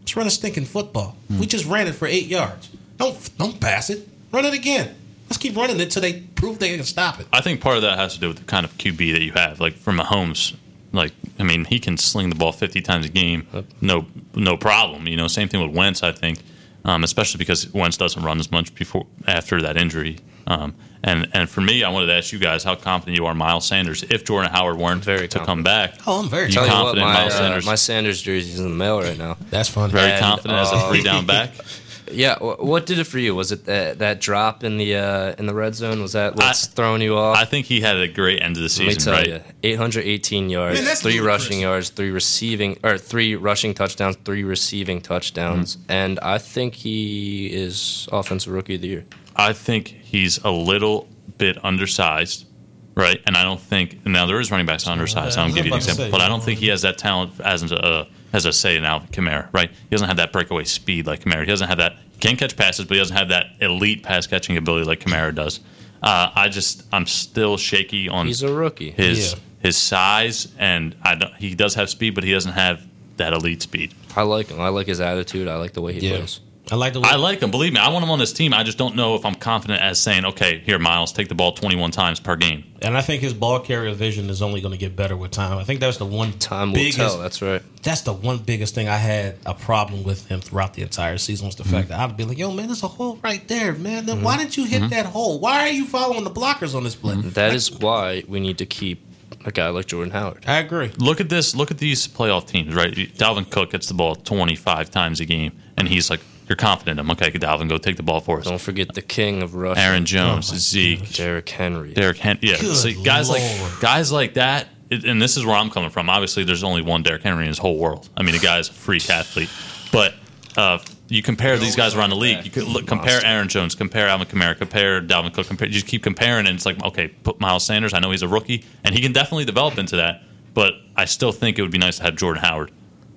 let's 0.00 0.14
run 0.14 0.26
a 0.26 0.30
stinking 0.30 0.66
football. 0.66 1.16
Hmm. 1.28 1.40
We 1.40 1.46
just 1.46 1.64
ran 1.64 1.86
it 1.86 1.94
for 1.94 2.06
eight 2.06 2.26
yards. 2.26 2.68
Don't 2.98 3.38
don't 3.38 3.58
pass 3.58 3.88
it. 3.88 4.12
Run 4.33 4.45
it 4.45 4.55
again. 4.55 4.95
Let's 5.29 5.38
keep 5.38 5.57
running 5.57 5.77
it 5.79 5.83
until 5.83 6.03
they 6.03 6.21
prove 6.21 6.59
they 6.59 6.75
can 6.77 6.85
stop 6.85 7.21
it." 7.21 7.27
I 7.33 7.40
think 7.40 7.61
part 7.61 7.77
of 7.77 7.83
that 7.83 7.99
has 7.99 8.14
to 8.14 8.21
do 8.21 8.29
with 8.29 8.38
the 8.38 8.45
kind 8.45 8.64
of 8.64 8.77
QB 8.79 9.12
that 9.12 9.23
you 9.23 9.33
have. 9.33 9.61
Like 9.61 9.75
for 9.75 9.92
Mahomes, 9.92 10.55
like 10.92 11.12
I 11.38 11.42
mean, 11.42 11.64
he 11.64 11.79
can 11.79 11.97
sling 11.97 12.29
the 12.29 12.35
ball 12.35 12.53
50 12.53 12.81
times 12.83 13.07
a 13.07 13.09
game, 13.09 13.47
no 13.81 14.07
no 14.35 14.57
problem. 14.57 15.07
You 15.07 15.16
know, 15.16 15.29
same 15.29 15.49
thing 15.49 15.61
with 15.66 15.75
Wentz. 15.77 16.03
I 16.03 16.12
think, 16.12 16.40
um, 16.85 17.05
especially 17.05 17.38
because 17.38 17.73
Wentz 17.73 17.97
doesn't 17.97 18.23
run 18.23 18.38
as 18.40 18.51
much 18.51 18.75
before 18.75 19.07
after 19.27 19.62
that 19.62 19.77
injury. 19.77 20.18
Um, 20.47 20.75
and 21.05 21.29
and 21.33 21.49
for 21.49 21.61
me, 21.61 21.83
I 21.85 21.88
wanted 21.90 22.07
to 22.07 22.14
ask 22.14 22.33
you 22.33 22.38
guys 22.38 22.62
how 22.64 22.75
confident 22.75 23.16
you 23.16 23.27
are, 23.27 23.35
Miles 23.35 23.66
Sanders, 23.66 24.03
if 24.05 24.25
Jordan 24.25 24.51
Howard 24.53 24.77
weren't 24.77 25.05
Very 25.05 25.29
to 25.29 25.38
come 25.40 25.62
back. 25.62 25.95
Oh, 26.07 26.21
I'm 26.21 26.29
very 26.29 26.47
You 26.47 26.53
Tell 26.53 26.66
you 26.66 26.71
what, 26.73 26.77
confident 26.79 27.07
my, 27.07 27.14
Miles 27.14 27.33
uh, 27.33 27.38
Sanders? 27.38 27.66
my 27.66 27.75
Sanders 27.75 28.23
jersey's 28.23 28.59
in 28.59 28.64
the 28.68 28.75
mail 28.75 29.01
right 29.01 29.18
now. 29.18 29.37
That's 29.51 29.68
fun. 29.68 29.90
Very 29.90 30.11
And, 30.12 30.21
confident 30.21 30.59
as 30.61 30.71
a 30.73 30.75
uh, 30.77 30.88
three 30.90 31.03
down 31.03 31.27
back. 31.27 31.51
Yeah, 32.12 32.38
what 32.38 32.87
did 32.87 32.98
it 32.98 33.05
for 33.05 33.18
you? 33.18 33.35
Was 33.35 33.53
it 33.53 33.64
that, 33.66 33.98
that 34.01 34.20
drop 34.20 34.62
in 34.64 34.77
the 34.77 34.96
uh, 34.96 35.35
in 35.38 35.46
the 35.46 35.55
red 35.55 35.75
zone? 35.75 36.01
Was 36.03 36.12
that 36.12 36.37
what's 36.37 36.66
I- 36.66 36.70
throwing 36.70 37.03
you 37.03 37.16
off? 37.16 37.37
I 37.37 37.44
think 37.44 37.66
he 37.66 37.81
had 37.81 37.96
a 37.96 38.09
great 38.09 38.42
end 38.42 38.57
of 38.57 38.62
the 38.62 38.68
season. 38.68 38.87
Let 38.87 38.90
me 38.90 38.94
season, 39.01 39.12
tell 39.12 39.22
right? 39.38 39.44
you, 39.62 39.70
818 39.70 40.51
yards, 40.51 40.83
Man, 40.83 40.96
three 40.96 41.12
ludicrous. 41.12 41.27
rushing 41.42 41.61
yards, 41.61 41.88
three 41.90 42.11
receiving 42.11 42.79
or 42.85 42.98
three 42.98 43.35
rushing 43.37 43.75
touchdowns, 43.75 44.16
three 44.25 44.44
receiving 44.44 45.01
touchdowns, 45.01 45.77
Mm-hmm. 45.77 45.92
and 45.92 46.20
I 46.20 46.38
think 46.38 46.75
he 46.75 47.46
is 47.53 48.09
offensive 48.12 48.53
rookie 48.53 48.75
of 48.77 48.81
the 48.83 48.88
year. 48.88 49.05
I 49.37 49.53
think 49.53 49.88
he's 49.88 50.38
a 50.44 50.51
little 50.51 51.09
bit 51.38 51.57
undersized, 51.64 52.46
right? 52.94 53.20
And 53.26 53.37
I 53.37 53.42
don't 53.44 53.61
think 53.61 54.05
now 54.07 54.26
there 54.26 54.40
is 54.40 54.50
running 54.50 54.66
backs 54.66 54.87
undersized. 54.87 55.38
I 55.38 55.42
I 55.42 55.46
don't 55.46 55.55
give 55.55 55.66
you 55.66 55.72
an 55.72 55.78
example, 55.78 56.05
say, 56.07 56.11
but 56.11 56.20
I 56.20 56.28
don't 56.28 56.42
think 56.42 56.59
he 56.59 56.68
has 56.68 56.83
that 56.83 56.98
talent 56.98 57.40
as 57.40 57.70
a 57.72 58.07
as 58.33 58.44
a 58.46 58.52
say 58.52 58.81
now 58.81 59.00
Kamara, 59.12 59.48
right? 59.52 59.70
He 59.70 59.88
doesn't 59.90 60.09
have 60.09 60.16
that 60.18 60.33
breakaway 60.33 60.64
speed 60.64 61.07
like 61.07 61.20
Kamara. 61.24 61.40
He 61.40 61.46
doesn't 61.46 61.68
have 61.68 61.78
that. 61.78 61.96
He 62.12 62.18
can 62.18 62.37
catch 62.37 62.57
passes, 62.57 62.85
but 62.87 62.94
he 62.94 63.00
doesn't 63.00 63.16
have 63.16 63.28
that 63.31 63.46
elite 63.61 64.02
pass 64.02 64.26
catching 64.26 64.57
ability 64.57 64.85
like 64.85 65.00
Kamara 65.00 65.35
does. 65.35 65.61
Uh, 66.02 66.31
I 66.35 66.48
just 66.48 66.85
I'm 66.92 67.07
still 67.07 67.57
shaky 67.57 68.09
on 68.09 68.26
He's 68.26 68.42
a 68.42 68.52
rookie. 68.52 68.90
his 68.90 69.33
Yeah. 69.33 69.38
his 69.61 69.76
size, 69.76 70.48
and 70.59 70.94
I 71.02 71.14
don't, 71.14 71.35
he 71.37 71.55
does 71.55 71.74
have 71.76 71.88
speed, 71.90 72.14
but 72.14 72.24
he 72.24 72.33
doesn't 72.33 72.52
have 72.52 72.85
that 73.18 73.33
elite 73.33 73.62
speed. 73.62 73.94
I 74.16 74.22
like 74.22 74.48
him. 74.48 74.61
I 74.61 74.68
like 74.68 74.87
his 74.88 75.00
attitude. 75.00 75.46
I 75.46 75.57
like 75.57 75.72
the 75.74 75.81
way 75.83 75.92
he 75.92 76.09
Yeah. 76.09 76.16
plays. 76.16 76.40
I 76.70 76.77
like 76.77 76.92
the 76.92 77.01
way 77.01 77.09
I 77.11 77.16
like 77.16 77.40
him. 77.40 77.51
Believe 77.51 77.72
me, 77.72 77.81
I 77.81 77.88
want 77.88 78.05
him 78.05 78.11
on 78.11 78.18
this 78.18 78.33
team. 78.33 78.55
I 78.55 78.62
just 78.62 78.79
don't 78.79 78.94
know 78.94 79.14
if 79.14 79.25
I'm 79.27 79.35
confident 79.35 79.83
as 79.83 79.98
saying, 79.98 80.25
okay, 80.25 80.61
here, 80.61 80.79
Miles, 80.79 81.12
take 81.12 81.29
the 81.29 81.35
ball 81.35 81.53
21 81.53 81.90
times 81.90 82.20
per 82.20 82.37
game. 82.37 82.64
and 82.81 82.96
I 82.96 83.01
think 83.01 83.20
his 83.20 83.35
ball 83.35 83.61
carrier 83.61 83.92
vision 83.94 84.31
is 84.31 84.42
only 84.42 84.61
going 84.61 84.72
to 84.72 84.79
get 84.79 84.94
better 84.94 85.16
with 85.16 85.33
time. 85.33 85.59
I 85.59 85.64
think 85.64 85.81
that's 85.81 85.96
the 85.96 86.07
one 86.07 86.33
Time 86.38 86.72
will 86.72 86.90
tell. 86.90 87.18
That's 87.18 87.42
right. 87.42 87.62
That's 87.83 88.03
the 88.03 88.12
one 88.12 88.38
biggest 88.38 88.75
thing 88.75 88.88
I 88.88 88.96
had 88.96 89.37
a 89.44 89.55
problem 89.55 90.05
with 90.05 90.27
him 90.29 90.40
throughout 90.40 90.75
the 90.75 90.83
entire 90.83 91.18
season 91.18 91.46
was 91.46 91.57
the 91.57 91.64
fact 91.64 91.88
mm-hmm. 91.88 91.98
that 91.98 92.11
I'd 92.11 92.16
be 92.16 92.25
like, 92.25 92.38
"Yo, 92.38 92.53
man, 92.53 92.66
there's 92.66 92.83
a 92.83 92.88
hole 92.88 93.18
right 93.22 93.46
there, 93.48 93.75
man. 93.75 94.07
Then 94.07 94.16
mm-hmm. 94.16 94.25
Why 94.25 94.37
didn't 94.38 94.57
you 94.57 94.64
hit 94.64 94.81
mm-hmm. 94.81 94.90
that 94.90 95.07
hole? 95.07 95.40
Why 95.40 95.61
are 95.61 95.70
you 95.70 95.85
following 95.85 96.25
the 96.25 96.31
blockers 96.31 96.75
on 96.75 96.85
this 96.85 96.94
play?" 96.94 97.16
That 97.16 97.55
is 97.55 97.72
why 97.72 98.22
we 98.29 98.40
need 98.40 98.59
to 98.59 98.66
keep 98.66 99.05
a 99.44 99.51
guy 99.51 99.68
like 99.68 99.87
Jordan 99.87 100.12
Howard. 100.12 100.44
I 100.46 100.59
agree. 100.59 100.90
Look 100.98 101.20
at 101.20 101.29
this. 101.29 101.55
Look 101.55 101.70
at 101.70 101.79
these 101.79 102.07
playoff 102.07 102.46
teams, 102.46 102.75
right? 102.75 102.92
Dalvin 102.92 103.51
Cook 103.51 103.72
gets 103.72 103.88
the 103.88 103.94
ball 103.94 104.14
25 104.14 104.90
times 104.90 105.20
a 105.20 105.25
game, 105.25 105.53
and 105.77 105.88
he's 105.88 106.09
like, 106.09 106.20
you're 106.48 106.57
confident 106.57 106.98
in 106.98 107.05
him. 107.07 107.11
Okay, 107.12 107.31
Dalvin, 107.31 107.68
go 107.68 107.78
take 107.78 107.96
the 107.96 108.02
ball 108.02 108.20
for 108.20 108.38
us. 108.38 108.44
Don't 108.46 108.61
forget 108.61 108.94
the 108.94 109.02
king 109.02 109.42
of 109.42 109.55
Russia, 109.55 109.81
Aaron 109.81 110.05
Jones, 110.05 110.50
Oh, 110.50 110.55
my 110.55 110.59
Zeke, 110.59 111.12
Derrick 111.14 111.48
Henry. 111.48 111.94
Derrick 111.94 112.18
Henry. 112.18 112.40
Yeah, 112.50 112.59
Good 112.61 112.76
see, 112.76 113.02
guys 113.02 113.28
Lord. 113.28 113.40
like 113.42 113.81
guys 113.81 114.12
like 114.12 114.35
that. 114.35 114.68
it- 114.90 115.05
And 115.05 115.20
this 115.22 115.37
is 115.37 115.44
where 115.46 115.57
I'm 115.57 115.70
coming 115.70 115.90
from. 115.90 116.11
Obviously, 116.11 116.44
there's 116.44 116.62
only 116.64 116.83
one 116.83 117.02
Derrick 117.02 117.22
Henry 117.22 117.42
in 117.44 117.48
his 117.48 117.59
whole 117.59 117.78
world. 117.78 118.09
I 118.16 118.22
mean, 118.22 118.33
the 118.35 118.40
guy 118.40 118.59
is 118.59 118.68
a 118.68 118.72
freak 118.72 119.09
athlete. 119.09 119.48
But 119.90 120.14
uh, 120.57 120.78
you 121.09 121.22
compare 121.22 121.57
these 121.59 121.76
guys 121.76 121.94
around 121.94 122.11
the 122.11 122.16
league. 122.16 122.44
You 122.44 122.50
could 122.50 122.64
look, 122.64 122.87
compare 122.87 123.24
Aaron 123.24 123.48
Jones, 123.48 123.74
compare 123.74 124.09
Alvin 124.09 124.26
Kamara, 124.26 124.57
compare 124.57 125.00
Dalvin 125.00 125.33
Cook. 125.33 125.46
Compare, 125.46 125.68
you 125.68 125.74
just 125.74 125.87
keep 125.87 126.02
comparing, 126.02 126.46
and 126.46 126.55
it's 126.57 126.66
like, 126.66 126.83
okay, 126.85 127.09
put 127.09 127.40
Miles 127.40 127.64
Sanders. 127.64 127.94
I 127.94 128.00
know 128.00 128.11
he's 128.11 128.22
a 128.22 128.28
rookie, 128.28 128.64
and 128.85 128.94
he 128.94 129.00
can 129.00 129.12
definitely 129.12 129.44
develop 129.46 129.78
into 129.78 129.96
that. 129.96 130.22
But 130.55 130.74
I 130.96 131.07
still 131.07 131.33
think 131.33 131.59
it 131.59 131.62
would 131.62 131.70
be 131.70 131.78
nice 131.78 131.96
to 131.96 132.02
have 132.02 132.16
Jordan 132.16 132.42
Howard 132.42 132.70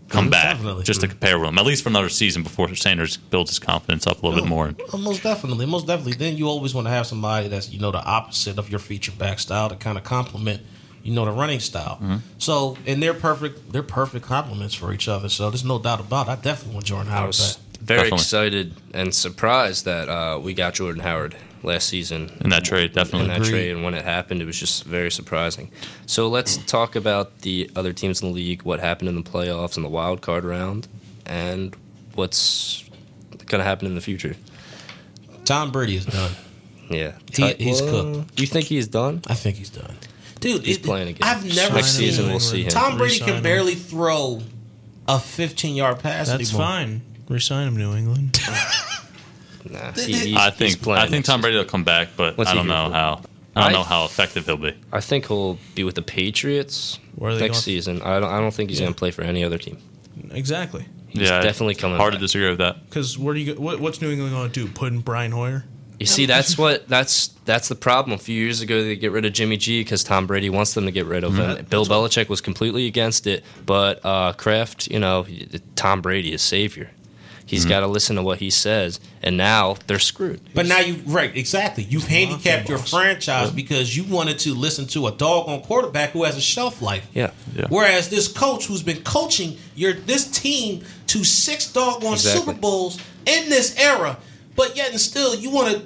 come 0.10 0.30
back 0.30 0.56
definitely. 0.56 0.84
just 0.84 1.02
to 1.02 1.08
compare 1.08 1.40
with 1.40 1.50
him, 1.50 1.58
at 1.58 1.66
least 1.66 1.84
for 1.84 1.90
another 1.90 2.10
season 2.10 2.44
before 2.44 2.74
Sanders 2.76 3.18
builds 3.18 3.50
his 3.50 3.60
confidence 3.60 4.06
up 4.08 4.22
a 4.22 4.28
little 4.28 4.42
bit 4.44 4.50
more. 4.50 4.74
Most 4.98 5.24
definitely, 5.24 5.66
most 5.66 5.88
definitely. 5.88 6.14
Then 6.14 6.38
you 6.38 6.48
always 6.48 6.74
want 6.74 6.88
to 6.88 6.92
have 6.92 7.08
somebody 7.08 7.48
that's 7.48 7.70
you 7.72 7.80
know 7.80 7.92
the 7.92 8.04
opposite 8.04 8.58
of 8.58 8.70
your 8.70 8.80
feature 8.80 9.12
back 9.12 9.40
style 9.40 9.70
to 9.70 9.76
kind 9.76 9.98
of 9.98 10.04
complement 10.04 10.62
you 11.04 11.14
know 11.14 11.26
the 11.26 11.32
running 11.32 11.60
style. 11.60 11.96
Mm-hmm. 12.02 12.18
So 12.38 12.78
and 12.86 13.02
they're 13.02 13.14
perfect. 13.14 13.72
They're 13.72 13.84
perfect 13.84 14.26
complements 14.26 14.74
for 14.76 14.94
each 14.94 15.08
other. 15.08 15.30
So 15.30 15.50
there's 15.50 15.66
no 15.66 15.80
doubt 15.80 16.00
about. 16.00 16.28
it. 16.28 16.32
I 16.32 16.36
definitely 16.36 16.76
want 16.76 16.86
Jordan 16.86 17.12
I 17.12 17.26
was 17.26 17.58
back. 17.58 17.80
very 17.82 17.98
Definitely. 18.10 18.16
excited 18.18 18.74
and 18.94 19.14
surprised 19.14 19.86
that 19.86 20.10
uh, 20.10 20.40
we 20.40 20.54
got 20.54 20.74
Jordan 20.76 21.02
Howard 21.02 21.36
last 21.66 21.88
season 21.90 22.32
In 22.42 22.50
that 22.52 22.64
trade, 22.64 22.94
definitely. 22.94 23.22
in 23.22 23.28
that 23.30 23.38
Agreed. 23.38 23.50
trade. 23.52 23.72
And 23.72 23.84
when 23.84 23.94
it 23.94 24.04
happened, 24.04 24.42
it 24.42 24.46
was 24.46 24.60
just 24.60 24.84
very 24.86 25.12
surprising. 25.12 25.72
So 26.06 26.28
let's 26.30 26.58
talk 26.58 26.96
about 26.96 27.40
the 27.42 27.70
other 27.76 27.92
teams 27.94 28.22
in 28.22 28.30
the 28.30 28.34
league, 28.34 28.62
what 28.64 28.80
happened 28.80 29.10
in 29.10 29.16
the 29.16 29.24
playoffs 29.30 29.76
and 29.76 29.84
the 29.86 29.90
wild 29.90 30.22
card 30.22 30.44
round, 30.46 30.88
and 31.26 31.76
what's 32.14 32.84
going 33.48 33.60
to 33.60 33.64
happen 33.66 33.88
in 33.88 33.96
the 33.96 34.02
future. 34.02 34.36
Tom 35.44 35.72
Brady 35.72 35.96
is 35.98 36.06
done. 36.06 36.32
Yeah, 36.90 37.14
He- 37.34 37.54
he's 37.56 37.82
cooked. 37.82 38.36
Do 38.36 38.44
you 38.44 38.48
think 38.48 38.68
he's 38.68 38.88
done? 38.88 39.22
I 39.28 39.34
think 39.34 39.58
he's 39.58 39.70
done. 39.72 39.96
Dude, 40.40 40.64
He's 40.66 40.78
it- 40.78 40.84
playing 40.84 41.08
again. 41.10 41.28
I've 41.28 41.44
never 41.56 41.76
Next 41.76 41.94
seen 41.96 42.08
season 42.10 42.30
we'll 42.30 42.40
see 42.40 42.64
him. 42.64 42.70
Tom 42.70 42.98
Brady 42.98 43.14
Resign 43.16 43.28
can 43.28 43.38
him. 43.38 43.44
barely 43.44 43.74
throw 43.76 44.42
a 45.08 45.20
15 45.20 45.76
yard 45.76 46.00
pass 46.00 46.28
That's 46.28 46.50
anymore. 46.52 46.68
fine. 46.68 47.02
Resign 47.28 47.68
him, 47.70 47.78
New 47.78 47.96
England. 47.96 48.40
Nah, 49.70 49.92
Th- 49.92 50.08
he- 50.08 50.36
I 50.36 50.50
think 50.52 50.88
I 50.88 51.08
think 51.08 51.26
Tom. 51.26 51.42
Brady 51.42 51.58
will 51.58 51.66
come 51.66 51.84
back, 51.84 52.10
but 52.16 52.38
What's 52.38 52.50
I 52.50 52.54
don't 52.54 52.68
know 52.68 52.88
for? 52.90 52.94
how. 52.94 53.22
I 53.56 53.62
don't 53.62 53.70
I- 53.70 53.74
know 53.74 53.84
how 53.84 54.06
effective 54.06 54.46
he'll 54.46 54.58
be. 54.58 54.74
I 54.92 55.00
think 55.02 55.28
he'll 55.28 55.58
be 55.76 55.84
with 55.84 55.96
the 55.96 56.02
Patriots 56.02 57.00
Where 57.16 57.32
are 57.32 57.40
next 57.40 57.52
going? 57.58 57.62
season. 57.62 58.02
I 58.02 58.20
don't. 58.20 58.30
I 58.30 58.40
don't 58.40 58.54
think 58.54 58.70
he's 58.70 58.80
going 58.80 58.94
to 58.94 58.98
play 58.98 59.12
for 59.12 59.22
any 59.24 59.44
other 59.44 59.58
team. 59.58 59.78
exactly. 60.32 60.86
He's 61.10 61.30
yeah, 61.30 61.40
definitely 61.42 61.76
coming. 61.76 61.98
Hard 61.98 62.12
back. 62.14 62.20
to 62.20 62.26
disagree 62.26 62.50
with 62.50 62.58
that. 62.58 62.84
Because 62.90 63.18
where 63.18 63.34
do 63.34 63.40
you 63.40 63.54
what, 63.56 63.80
what's 63.80 64.02
New 64.02 64.12
England 64.12 64.34
going 64.34 64.52
to 64.52 64.66
do? 64.66 64.72
Put 64.72 64.92
in 64.92 65.00
Brian 65.00 65.32
Hoyer? 65.32 65.64
You 65.98 66.06
see, 66.06 66.26
that's 66.26 66.58
what 66.58 66.88
that's 66.90 67.28
that's 67.46 67.70
the 67.70 67.76
problem. 67.76 68.14
A 68.14 68.18
few 68.22 68.36
years 68.40 68.60
ago, 68.62 68.84
they 68.84 68.96
get 68.98 69.14
rid 69.14 69.24
of 69.26 69.32
Jimmy 69.32 69.56
G 69.56 69.80
because 69.82 70.04
Tom 70.04 70.28
Brady 70.28 70.50
wants 70.50 70.74
them 70.74 70.86
to 70.86 70.92
get 70.92 71.06
rid 71.06 71.24
of 71.24 71.32
Mm-hmm. 71.34 71.60
him. 71.60 71.66
Bill 71.70 71.86
Belichick 71.86 72.28
was 72.28 72.42
completely 72.42 72.86
against 72.88 73.26
it, 73.28 73.44
but 73.66 74.02
uh, 74.06 74.34
Kraft, 74.34 74.88
you 74.88 75.00
know, 75.00 75.26
Tom 75.76 76.02
Brady 76.02 76.34
is 76.34 76.42
savior. 76.42 76.92
He's 77.48 77.62
Mm-hmm. 77.62 77.70
got 77.70 77.80
to 77.82 77.88
listen 77.88 78.16
to 78.16 78.24
what 78.24 78.40
he 78.40 78.50
says, 78.50 79.00
and 79.22 79.38
now 79.38 79.76
they're 79.86 80.00
screwed. 80.00 80.42
But 80.56 80.66
now 80.66 80.80
you 80.80 80.96
right 81.06 81.36
exactly. 81.36 81.84
You've 81.84 82.08
handicapped 82.08 82.68
your 82.70 82.80
boss. 82.80 82.90
franchise 82.90 83.52
because 83.52 83.96
you 83.96 84.04
wanted 84.04 84.40
to 84.40 84.54
listen 84.56 84.88
to 84.88 85.06
a 85.08 85.12
doggone 85.12 85.62
quarterback 85.62 86.10
who 86.12 86.24
has 86.24 86.36
a 86.38 86.42
shelf 86.42 86.82
life. 86.82 87.08
Yeah, 87.14 87.32
Yeah. 87.56 87.68
Whereas 87.70 88.10
this 88.10 88.28
coach 88.28 88.66
who's 88.66 88.82
been 88.84 89.02
coaching 89.04 89.58
your 89.76 89.94
this 89.94 90.26
team 90.32 90.84
to 91.08 91.24
six 91.24 91.72
doggone 91.72 92.14
Exactly. 92.14 92.46
Super 92.46 92.60
Bowls 92.60 92.98
in 93.28 93.50
this 93.50 93.78
era, 93.78 94.18
but 94.56 94.76
yet 94.76 94.90
and 94.92 95.00
still 95.00 95.36
you 95.36 95.52
want 95.52 95.72
to 95.76 95.84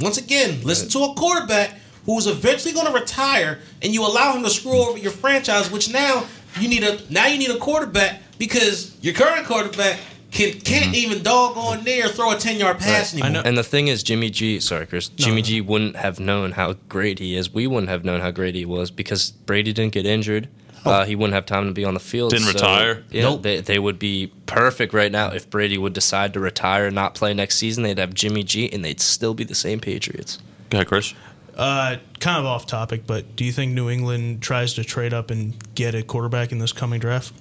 once 0.00 0.18
again 0.18 0.60
listen 0.62 0.88
to 0.90 0.98
a 1.10 1.14
quarterback 1.14 1.74
who's 2.04 2.26
eventually 2.26 2.72
going 2.74 2.86
to 2.86 2.92
retire, 2.92 3.58
and 3.82 3.92
you 3.94 4.06
allow 4.06 4.34
him 4.36 4.42
to 4.42 4.50
screw 4.50 4.72
over 4.78 4.98
your 4.98 5.12
franchise. 5.12 5.70
Which 5.70 5.90
now 5.92 6.24
you 6.60 6.68
need 6.68 6.82
a 6.84 7.00
now 7.10 7.26
you 7.28 7.38
need 7.38 7.50
a 7.50 7.58
quarterback 7.58 8.20
because 8.38 8.94
your 9.02 9.14
current 9.14 9.46
quarterback 9.46 9.98
can 10.30 10.60
can't 10.60 10.94
even 10.94 11.22
doggone 11.22 11.84
near 11.84 12.08
throw 12.08 12.30
a 12.32 12.36
ten 12.36 12.58
yard 12.58 12.78
pass 12.78 13.14
Right. 13.14 13.24
anymore. 13.24 13.42
And 13.46 13.56
the 13.56 13.62
thing 13.64 13.88
is, 13.88 14.02
Jimmy 14.02 14.30
G, 14.30 14.60
sorry, 14.60 14.86
Chris, 14.86 15.08
Jimmy 15.08 15.42
G 15.42 15.60
wouldn't 15.60 15.96
have 15.96 16.20
known 16.20 16.52
how 16.52 16.74
great 16.88 17.18
he 17.18 17.36
is. 17.36 17.52
We 17.52 17.66
wouldn't 17.66 17.88
have 17.88 18.04
known 18.04 18.20
how 18.20 18.30
great 18.30 18.54
he 18.54 18.64
was 18.64 18.90
because 18.90 19.30
Brady 19.30 19.72
didn't 19.72 19.92
get 19.94 20.04
injured. 20.06 20.48
Uh, 20.84 21.04
he 21.04 21.16
wouldn't 21.16 21.34
have 21.34 21.44
time 21.44 21.66
to 21.66 21.72
be 21.72 21.84
on 21.84 21.92
the 21.94 22.00
field. 22.00 22.30
Didn't 22.30 22.46
so, 22.46 22.52
retire? 22.52 23.04
Yeah, 23.10 23.22
Nope. 23.22 23.42
they, 23.42 23.60
they 23.60 23.78
would 23.78 23.98
be 23.98 24.32
perfect 24.46 24.94
right 24.94 25.10
now 25.12 25.28
if 25.32 25.50
Brady 25.50 25.76
would 25.76 25.92
decide 25.92 26.32
to 26.34 26.40
retire 26.40 26.86
and 26.86 26.94
not 26.94 27.14
play 27.14 27.34
next 27.34 27.56
season. 27.56 27.82
They'd 27.82 27.98
have 27.98 28.14
Jimmy 28.14 28.42
G, 28.44 28.72
and 28.72 28.82
they'd 28.84 29.00
still 29.00 29.34
be 29.34 29.44
the 29.44 29.56
same 29.56 29.80
Patriots. 29.80 30.38
Go 30.70 30.78
ahead, 30.78 30.86
Chris. 30.88 31.12
Uh, 31.56 31.96
kind 32.20 32.38
of 32.38 32.46
off 32.46 32.66
topic, 32.66 33.06
but 33.06 33.34
do 33.34 33.44
you 33.44 33.50
think 33.52 33.72
New 33.72 33.90
England 33.90 34.40
tries 34.40 34.74
to 34.74 34.84
trade 34.84 35.12
up 35.12 35.30
and 35.30 35.52
get 35.74 35.94
a 35.94 36.02
quarterback 36.02 36.52
in 36.52 36.58
this 36.58 36.72
coming 36.72 37.00
draft? 37.00 37.32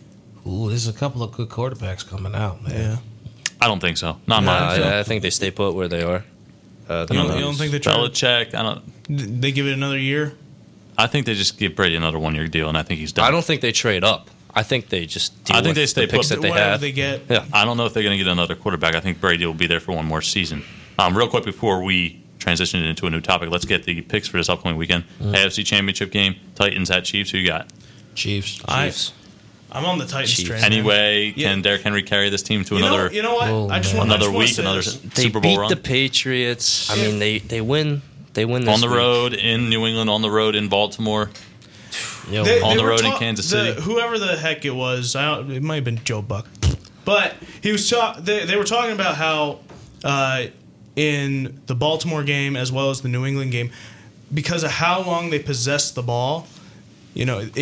Ooh, 0.47 0.69
there's 0.69 0.87
a 0.87 0.93
couple 0.93 1.23
of 1.23 1.31
good 1.33 1.49
quarterbacks 1.49 2.07
coming 2.07 2.33
out, 2.35 2.63
man. 2.63 2.73
Yeah. 2.73 2.97
I 3.61 3.67
don't 3.67 3.79
think 3.79 3.97
so. 3.97 4.17
Not 4.27 4.43
mine. 4.43 4.81
I, 4.81 4.99
I 4.99 5.03
think 5.03 5.21
they 5.23 5.29
stay 5.31 5.51
put 5.51 5.73
where 5.75 5.87
they 5.87 6.03
are. 6.03 6.23
Uh, 6.87 7.05
You 7.09 7.17
don't, 7.17 7.33
you 7.35 7.41
don't 7.41 7.55
think 7.55 7.71
they 7.71 7.79
try? 7.79 7.93
Belichick. 7.93 8.53
I 8.53 8.61
don't. 8.63 9.41
They 9.41 9.51
give 9.51 9.67
it 9.67 9.73
another 9.73 9.97
year. 9.97 10.33
I 10.97 11.07
think 11.07 11.25
they 11.25 11.33
just 11.33 11.57
give 11.57 11.75
Brady 11.75 11.95
another 11.95 12.17
one 12.19 12.33
year 12.35 12.47
deal, 12.47 12.69
and 12.69 12.77
I 12.77 12.83
think 12.83 12.99
he's 12.99 13.11
done. 13.11 13.25
I 13.25 13.31
don't 13.31 13.43
think 13.43 13.61
they 13.61 13.71
trade 13.71 14.03
up. 14.03 14.29
I 14.55 14.63
think 14.63 14.89
they 14.89 15.05
just 15.05 15.43
deal 15.43 15.55
I 15.55 15.59
think 15.59 15.69
with 15.71 15.75
they 15.75 15.85
stay 15.85 16.05
the 16.05 16.11
picks 16.11 16.29
put. 16.29 16.35
that 16.35 16.41
they 16.41 16.49
Whatever 16.49 16.69
have. 16.71 16.81
they 16.81 16.91
get. 16.91 17.21
Yeah. 17.29 17.45
I 17.53 17.65
don't 17.65 17.77
know 17.77 17.85
if 17.85 17.93
they're 17.93 18.03
going 18.03 18.17
to 18.17 18.23
get 18.23 18.31
another 18.31 18.55
quarterback. 18.55 18.95
I 18.95 18.99
think 19.01 19.19
Brady 19.21 19.45
will 19.45 19.53
be 19.53 19.67
there 19.67 19.79
for 19.79 19.91
one 19.91 20.05
more 20.05 20.21
season. 20.21 20.63
Um, 20.97 21.15
real 21.15 21.27
quick 21.27 21.43
before 21.45 21.83
we 21.83 22.23
transition 22.39 22.81
into 22.83 23.05
a 23.05 23.09
new 23.11 23.21
topic, 23.21 23.49
let's 23.51 23.65
get 23.65 23.83
the 23.83 24.01
picks 24.01 24.27
for 24.27 24.37
this 24.37 24.49
upcoming 24.49 24.77
weekend. 24.77 25.03
Mm. 25.19 25.35
AFC 25.35 25.63
Championship 25.65 26.11
game, 26.11 26.35
Titans 26.55 26.89
at 26.89 27.03
Chiefs. 27.05 27.29
Who 27.31 27.37
you 27.39 27.47
got? 27.47 27.67
Chiefs. 28.15 28.61
I, 28.67 28.85
Chiefs. 28.87 29.13
I'm 29.71 29.85
on 29.85 29.97
the 29.97 30.05
Titans 30.05 30.33
Chiefs. 30.33 30.47
train. 30.47 30.61
man. 30.61 30.71
Anyway, 30.71 31.33
Yeah. 31.35 31.49
can 31.49 31.61
Derrick 31.61 31.81
Henry 31.81 32.01
carry 32.03 32.29
this 32.29 32.41
team 32.41 32.63
to 32.65 32.75
you 32.75 32.83
another 32.85 33.07
know, 33.09 33.11
you 33.15 33.21
know 33.21 33.35
what? 33.35 33.49
Oh, 33.49 33.69
I 33.69 33.79
just 33.79 33.93
man. 33.93 33.99
want 34.07 34.11
I 34.11 34.15
another 34.15 34.25
just 34.27 34.33
wanna 34.33 34.45
week, 34.45 34.53
say 34.55 34.61
another 34.61 34.81
this. 34.81 34.93
They 34.95 35.21
Super 35.23 35.39
Bowl 35.39 35.51
beat 35.51 35.59
run 35.59 35.69
the 35.69 35.75
Patriots. 35.75 36.89
I 36.89 36.95
If- 36.95 36.99
mean, 37.01 37.19
they 37.19 37.39
they 37.39 37.61
win. 37.61 38.01
They 38.33 38.45
win 38.45 38.65
this 38.65 38.73
on 38.73 38.81
the 38.81 38.87
week. 38.87 38.97
road 38.97 39.33
in 39.33 39.69
New 39.69 39.85
England, 39.85 40.09
on 40.09 40.21
the 40.21 40.29
road 40.31 40.55
in 40.55 40.67
Baltimore? 40.67 41.29
Yo, 42.29 42.43
They- 42.43 42.61
on 42.61 42.71
they 42.71 42.75
the 42.77 42.83
were 42.83 42.89
road 42.89 42.99
in 43.05 43.11
ta- 43.11 43.17
Kansas 43.19 43.49
the- 43.49 43.73
City. 43.75 43.81
whoever 43.81 44.19
the 44.19 44.35
heck 44.37 44.63
it 44.65 44.75
was, 44.75 45.15
I 45.15 45.25
don't, 45.35 45.51
it 45.51 45.63
might 45.63 45.75
have 45.75 45.83
been 45.85 46.01
Joe 46.03 46.21
Buck, 46.21 46.45
but 47.05 47.35
he 47.61 47.71
was 47.71 47.89
talk. 47.89 48.23
They, 48.23 48.45
they 48.45 48.55
were 48.57 48.63
talking 48.65 48.91
about 48.91 49.15
how 49.15 49.59
uh, 50.03 50.43
in 50.95 51.59
the 51.67 51.75
Baltimore 51.75 52.23
game 52.23 52.55
as 52.55 52.71
well 52.71 52.89
as 52.89 53.01
the 53.01 53.09
New 53.09 53.25
England 53.25 53.51
game, 53.51 53.71
because 54.33 54.63
of 54.63 54.71
how 54.71 55.01
long 55.01 55.29
they 55.29 55.39
possessed 55.39 55.95
the 55.95 56.03
ball, 56.03 56.47
you 57.17 57.25
know, 57.25 57.39
it, 57.39 57.57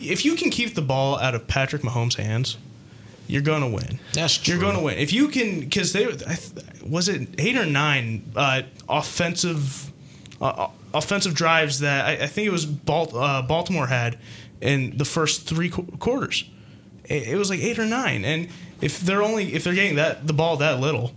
if 0.00 0.24
you 0.24 0.36
can 0.36 0.50
keep 0.50 0.76
the 0.76 0.82
ball 0.82 1.18
out 1.18 1.34
of 1.34 1.48
Patrick 1.48 1.82
Mahomes' 1.82 2.14
hands, 2.14 2.56
you're 3.26 3.42
gonna 3.42 3.68
win. 3.68 3.98
That's 4.12 4.38
true. 4.38 4.54
You're 4.54 4.62
gonna 4.62 4.80
win 4.80 4.98
if 4.98 5.12
you 5.12 5.26
can, 5.26 5.58
because 5.58 5.92
they 5.92 6.06
was 6.86 7.08
it 7.08 7.28
eight 7.38 7.56
or 7.56 7.66
nine 7.66 8.30
uh, 8.36 8.62
offensive 8.88 9.90
uh, 10.40 10.68
offensive 10.94 11.34
drives 11.34 11.80
that 11.80 12.04
I, 12.06 12.24
I 12.24 12.26
think 12.28 12.46
it 12.46 12.52
was 12.52 12.64
Balt, 12.66 13.12
uh, 13.12 13.42
Baltimore 13.42 13.88
had 13.88 14.16
in 14.60 14.96
the 14.96 15.04
first 15.04 15.42
three 15.42 15.70
qu- 15.70 15.86
quarters. 15.98 16.44
It, 17.04 17.30
it 17.30 17.36
was 17.36 17.50
like 17.50 17.58
eight 17.58 17.80
or 17.80 17.86
nine, 17.86 18.24
and 18.24 18.48
if 18.80 19.00
they're 19.00 19.24
only 19.24 19.54
if 19.54 19.64
they're 19.64 19.74
getting 19.74 19.96
that 19.96 20.28
the 20.28 20.34
ball 20.34 20.56
that 20.58 20.78
little, 20.78 21.12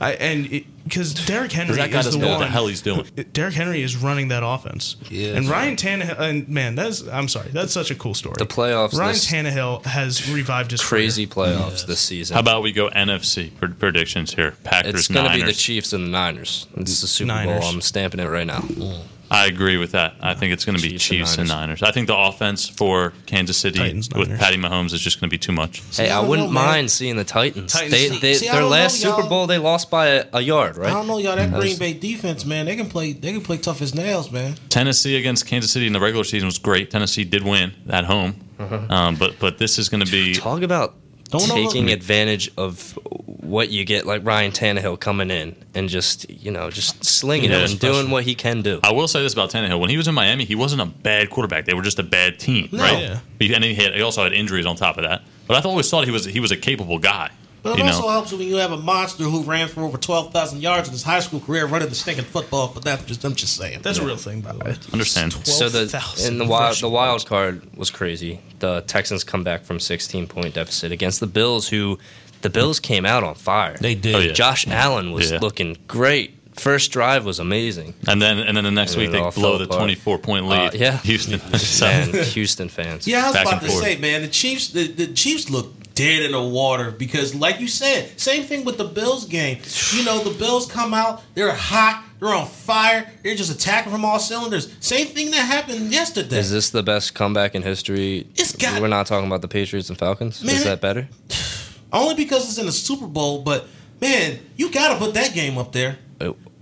I 0.00 0.12
and 0.12 0.64
because 0.84 1.14
Derrick 1.26 1.50
Henry 1.52 1.76
That 1.76 1.90
guy 1.90 1.98
is 2.00 2.04
doesn't 2.06 2.20
the 2.20 2.26
know 2.26 2.32
one. 2.32 2.40
what 2.40 2.46
the 2.46 2.52
hell 2.52 2.66
he's 2.68 2.82
doing. 2.82 3.04
Derrick 3.32 3.54
Henry 3.54 3.82
is 3.82 3.96
running 3.96 4.28
that 4.28 4.42
offense. 4.44 4.96
Yeah. 5.10 5.34
and 5.36 5.48
Ryan 5.48 5.76
Tannehill. 5.76 6.18
And 6.18 6.48
man, 6.48 6.74
that's 6.74 7.06
I'm 7.08 7.28
sorry, 7.28 7.48
that's 7.50 7.72
such 7.72 7.90
a 7.90 7.94
cool 7.94 8.14
story. 8.14 8.36
The 8.38 8.46
playoffs 8.46 8.94
Ryan 8.94 9.12
this- 9.12 9.26
Tannehill 9.26 9.84
has 9.84 10.30
revived 10.30 10.70
his 10.70 10.82
Crazy 10.82 11.26
career. 11.26 11.48
playoffs 11.54 11.70
Yes. 11.70 11.84
this 11.84 12.00
season. 12.00 12.34
How 12.34 12.40
about 12.40 12.62
we 12.62 12.72
go 12.72 12.88
NFC 12.90 13.50
pr- 13.58 13.66
predictions 13.68 14.34
here? 14.34 14.52
Packers, 14.64 14.94
it's 14.94 15.08
going 15.08 15.26
to 15.30 15.34
be 15.36 15.42
the 15.42 15.52
Chiefs 15.52 15.92
and 15.92 16.06
the 16.06 16.10
Niners. 16.10 16.66
It's 16.76 17.00
the 17.00 17.06
Super 17.08 17.28
Niners. 17.28 17.60
Bowl. 17.62 17.70
I'm 17.70 17.80
stamping 17.80 18.20
it 18.20 18.26
right 18.28 18.46
now. 18.46 18.60
Mm. 18.60 19.00
I 19.30 19.46
agree 19.46 19.76
with 19.76 19.92
that. 19.92 20.14
I 20.20 20.34
think 20.34 20.52
it's 20.52 20.64
going 20.64 20.76
to 20.76 20.82
be 20.82 20.90
Chiefs 20.90 21.04
Chiefs, 21.06 21.32
and 21.32 21.40
and, 21.40 21.48
Niners. 21.48 21.82
I 21.82 21.90
think 21.90 22.06
the 22.06 22.16
offense 22.16 22.68
for 22.68 23.12
Kansas 23.26 23.56
City 23.56 23.78
Titans, 23.78 24.08
with 24.14 24.28
Niners. 24.28 24.40
Patty 24.40 24.56
Mahomes 24.56 24.92
is 24.92 25.00
just 25.00 25.20
going 25.20 25.28
to 25.28 25.34
be 25.34 25.38
too 25.38 25.52
much. 25.52 25.82
Hey, 25.96 26.08
I 26.10 26.18
I 26.18 26.20
don't 26.20 26.28
wouldn't 26.28 26.48
know, 26.48 26.52
man. 26.54 26.64
mind 26.66 26.90
seeing 26.90 27.16
the 27.16 27.24
Titans. 27.24 27.72
Titans- 27.72 27.90
They, 27.92 28.08
they, 28.18 28.34
see, 28.34 28.48
I 28.48 28.52
their 28.52 28.60
don't 28.62 28.70
know, 28.70 28.76
last 28.76 29.00
Super 29.00 29.20
y'all. 29.20 29.28
Bowl, 29.28 29.46
they 29.46 29.58
lost 29.58 29.90
by 29.90 30.06
a, 30.08 30.24
a 30.32 30.40
yard, 30.40 30.76
I 30.76 30.80
right? 30.80 30.90
don't 30.90 31.06
know, 31.06 31.18
y'all. 31.18 31.36
That 31.36 31.50
That 31.50 31.60
Green 31.60 31.76
Bay 31.78 31.92
defense, 31.92 32.44
man, 32.44 32.66
they 32.66 32.76
can 32.76 32.88
play. 32.88 33.12
They 33.12 33.32
can 33.32 33.40
play 33.42 33.56
tough 33.58 33.82
as 33.82 33.94
nails, 33.94 34.30
man. 34.30 34.54
Tennessee 34.68 35.16
against 35.16 35.46
Kansas 35.46 35.72
City 35.72 35.86
in 35.86 35.92
the 35.92 36.00
regular 36.00 36.24
season 36.24 36.46
was 36.46 36.58
great. 36.58 36.90
Tennessee 36.90 37.24
did 37.24 37.42
win 37.44 37.72
at 37.88 38.04
home, 38.04 38.40
um, 38.58 39.16
but 39.16 39.38
but 39.40 39.58
this 39.58 39.78
is 39.78 39.88
going 39.88 40.04
to 40.04 40.10
be 40.10 40.34
Talk 40.34 40.62
about 40.62 40.94
Don't 41.28 41.48
taking 41.48 41.90
advantage 41.90 42.50
of 42.56 42.98
what 43.26 43.70
you 43.70 43.84
get, 43.84 44.06
like 44.06 44.24
Ryan 44.24 44.52
Tannehill 44.52 44.98
coming 45.00 45.30
in 45.30 45.54
and 45.74 45.88
just 45.88 46.28
you 46.30 46.50
know 46.50 46.70
just 46.70 47.04
slinging 47.04 47.50
Yeah, 47.50 47.58
it 47.64 47.70
and 47.70 47.80
doing 47.80 48.10
what 48.10 48.24
he 48.24 48.34
can 48.34 48.62
do. 48.62 48.80
I 48.82 48.92
will 48.92 49.08
say 49.08 49.22
this 49.22 49.32
about 49.32 49.50
Tannehill: 49.50 49.80
when 49.80 49.90
he 49.90 49.96
was 49.96 50.08
in 50.08 50.14
Miami, 50.14 50.44
he 50.44 50.54
wasn't 50.54 50.82
a 50.82 50.86
bad 50.86 51.30
quarterback. 51.30 51.64
They 51.64 51.74
were 51.74 51.82
just 51.82 51.98
a 51.98 52.02
bad 52.04 52.38
team, 52.38 52.68
No. 52.72 52.82
right? 52.82 52.98
Yeah. 53.40 53.54
And 53.56 53.64
he, 53.64 53.74
had, 53.74 53.94
he 53.94 54.02
also 54.02 54.22
had 54.24 54.32
injuries 54.32 54.66
on 54.66 54.76
top 54.76 54.96
of 54.98 55.04
that. 55.04 55.22
But 55.46 55.64
I 55.64 55.68
always 55.68 55.88
thought 55.90 56.04
he 56.04 56.10
was 56.10 56.24
he 56.24 56.40
was 56.40 56.50
a 56.52 56.56
capable 56.56 56.98
guy. 56.98 57.30
But 57.66 57.78
it 57.78 57.82
you 57.82 57.84
also 57.90 58.02
know, 58.02 58.08
helps 58.10 58.32
when 58.32 58.42
you 58.42 58.56
have 58.56 58.72
a 58.72 58.76
monster 58.76 59.24
who 59.24 59.42
ran 59.42 59.68
for 59.68 59.82
over 59.82 59.98
twelve 59.98 60.32
thousand 60.32 60.60
yards 60.62 60.88
in 60.88 60.92
his 60.92 61.02
high 61.02 61.20
school 61.20 61.40
career, 61.40 61.66
running 61.66 61.88
the 61.88 61.94
stinking 61.94 62.24
football. 62.24 62.70
But 62.72 62.84
that's 62.84 63.04
just 63.04 63.24
I'm 63.24 63.34
just 63.34 63.56
saying. 63.56 63.80
That's 63.82 63.98
a 63.98 64.04
real 64.06 64.16
thing, 64.16 64.40
by 64.40 64.52
the 64.52 64.58
way. 64.64 64.76
understand. 64.92 65.32
So 65.46 65.68
the 65.68 65.86
12,000 65.88 66.32
in 66.32 66.38
the 66.38 66.46
wild 66.46 66.76
the 66.78 66.88
wild 66.88 67.26
card 67.26 67.76
was 67.76 67.90
crazy. 67.90 68.40
The 68.58 68.82
Texans 68.86 69.24
come 69.24 69.44
back 69.44 69.64
from 69.64 69.80
16 69.80 70.26
point 70.26 70.54
deficit 70.54 70.92
against 70.92 71.20
the 71.20 71.26
Bills, 71.26 71.68
who 71.68 71.98
the 72.42 72.50
Bills 72.50 72.78
came 72.80 73.04
out 73.04 73.24
on 73.24 73.34
fire. 73.34 73.76
They 73.80 73.94
did. 73.94 74.14
Oh, 74.14 74.18
yeah. 74.18 74.32
Josh 74.32 74.66
Allen 74.68 75.12
was 75.12 75.32
Yeah. 75.32 75.38
looking 75.40 75.76
great. 75.88 76.35
First 76.56 76.90
drive 76.92 77.24
was 77.24 77.38
amazing. 77.38 77.94
And 78.08 78.20
then 78.20 78.38
and 78.38 78.56
then 78.56 78.64
the 78.64 78.70
next 78.70 78.92
And 78.94 79.02
week 79.02 79.10
they 79.12 79.18
all 79.18 79.30
blow 79.30 79.58
the 79.58 79.64
apart. 79.64 79.78
twenty 79.80 79.94
four 79.94 80.18
point 80.18 80.46
lead. 80.46 80.74
Uh, 80.74 80.78
yeah. 80.78 80.98
Houston. 80.98 81.40
So, 81.58 81.86
And 81.86 82.14
Houston 82.14 82.68
fans. 82.68 83.06
Yeah, 83.06 83.24
I 83.24 83.26
was 83.26 83.34
Back 83.34 83.46
about 83.46 83.62
to 83.62 83.68
forth. 83.68 83.82
say, 83.82 83.96
man, 83.98 84.22
the 84.22 84.28
Chiefs, 84.28 84.68
the, 84.68 84.86
the 84.86 85.06
Chiefs 85.08 85.50
look 85.50 85.72
dead 85.94 86.22
in 86.22 86.32
the 86.32 86.42
water 86.42 86.90
because, 86.90 87.34
like 87.34 87.60
you 87.60 87.68
said, 87.68 88.18
same 88.20 88.44
thing 88.44 88.64
with 88.64 88.76
the 88.78 88.84
Bills 88.84 89.24
game. 89.26 89.58
You 89.94 90.04
know, 90.04 90.22
the 90.22 90.36
Bills 90.38 90.70
come 90.70 90.92
out, 90.94 91.22
they're 91.34 91.52
hot, 91.52 92.04
they're 92.20 92.34
on 92.34 92.46
fire, 92.46 93.10
they're 93.22 93.34
just 93.34 93.50
attacking 93.54 93.90
from 93.92 94.04
all 94.04 94.18
cylinders. 94.18 94.74
Same 94.80 95.06
thing 95.06 95.30
that 95.32 95.38
happened 95.46 95.90
yesterday. 95.92 96.38
Is 96.38 96.50
this 96.50 96.68
the 96.70 96.82
best 96.82 97.14
comeback 97.14 97.54
in 97.54 97.62
history? 97.62 98.26
It's 98.36 98.54
got- 98.56 98.80
We're 98.80 98.88
not 98.88 99.06
talking 99.06 99.26
about 99.26 99.40
the 99.42 99.48
Patriots 99.48 99.88
and 99.88 99.98
Falcons. 99.98 100.42
Man, 100.44 100.54
Is 100.54 100.64
that 100.64 100.80
better? 100.82 101.08
Only 101.92 102.14
because 102.14 102.48
it's 102.48 102.58
in 102.58 102.66
the 102.66 102.72
Super 102.72 103.06
Bowl, 103.06 103.42
but 103.42 103.66
man, 104.00 104.38
you 104.56 104.70
got 104.70 104.92
to 104.92 104.98
put 104.98 105.14
that 105.14 105.32
game 105.34 105.56
up 105.56 105.72
there. 105.72 105.98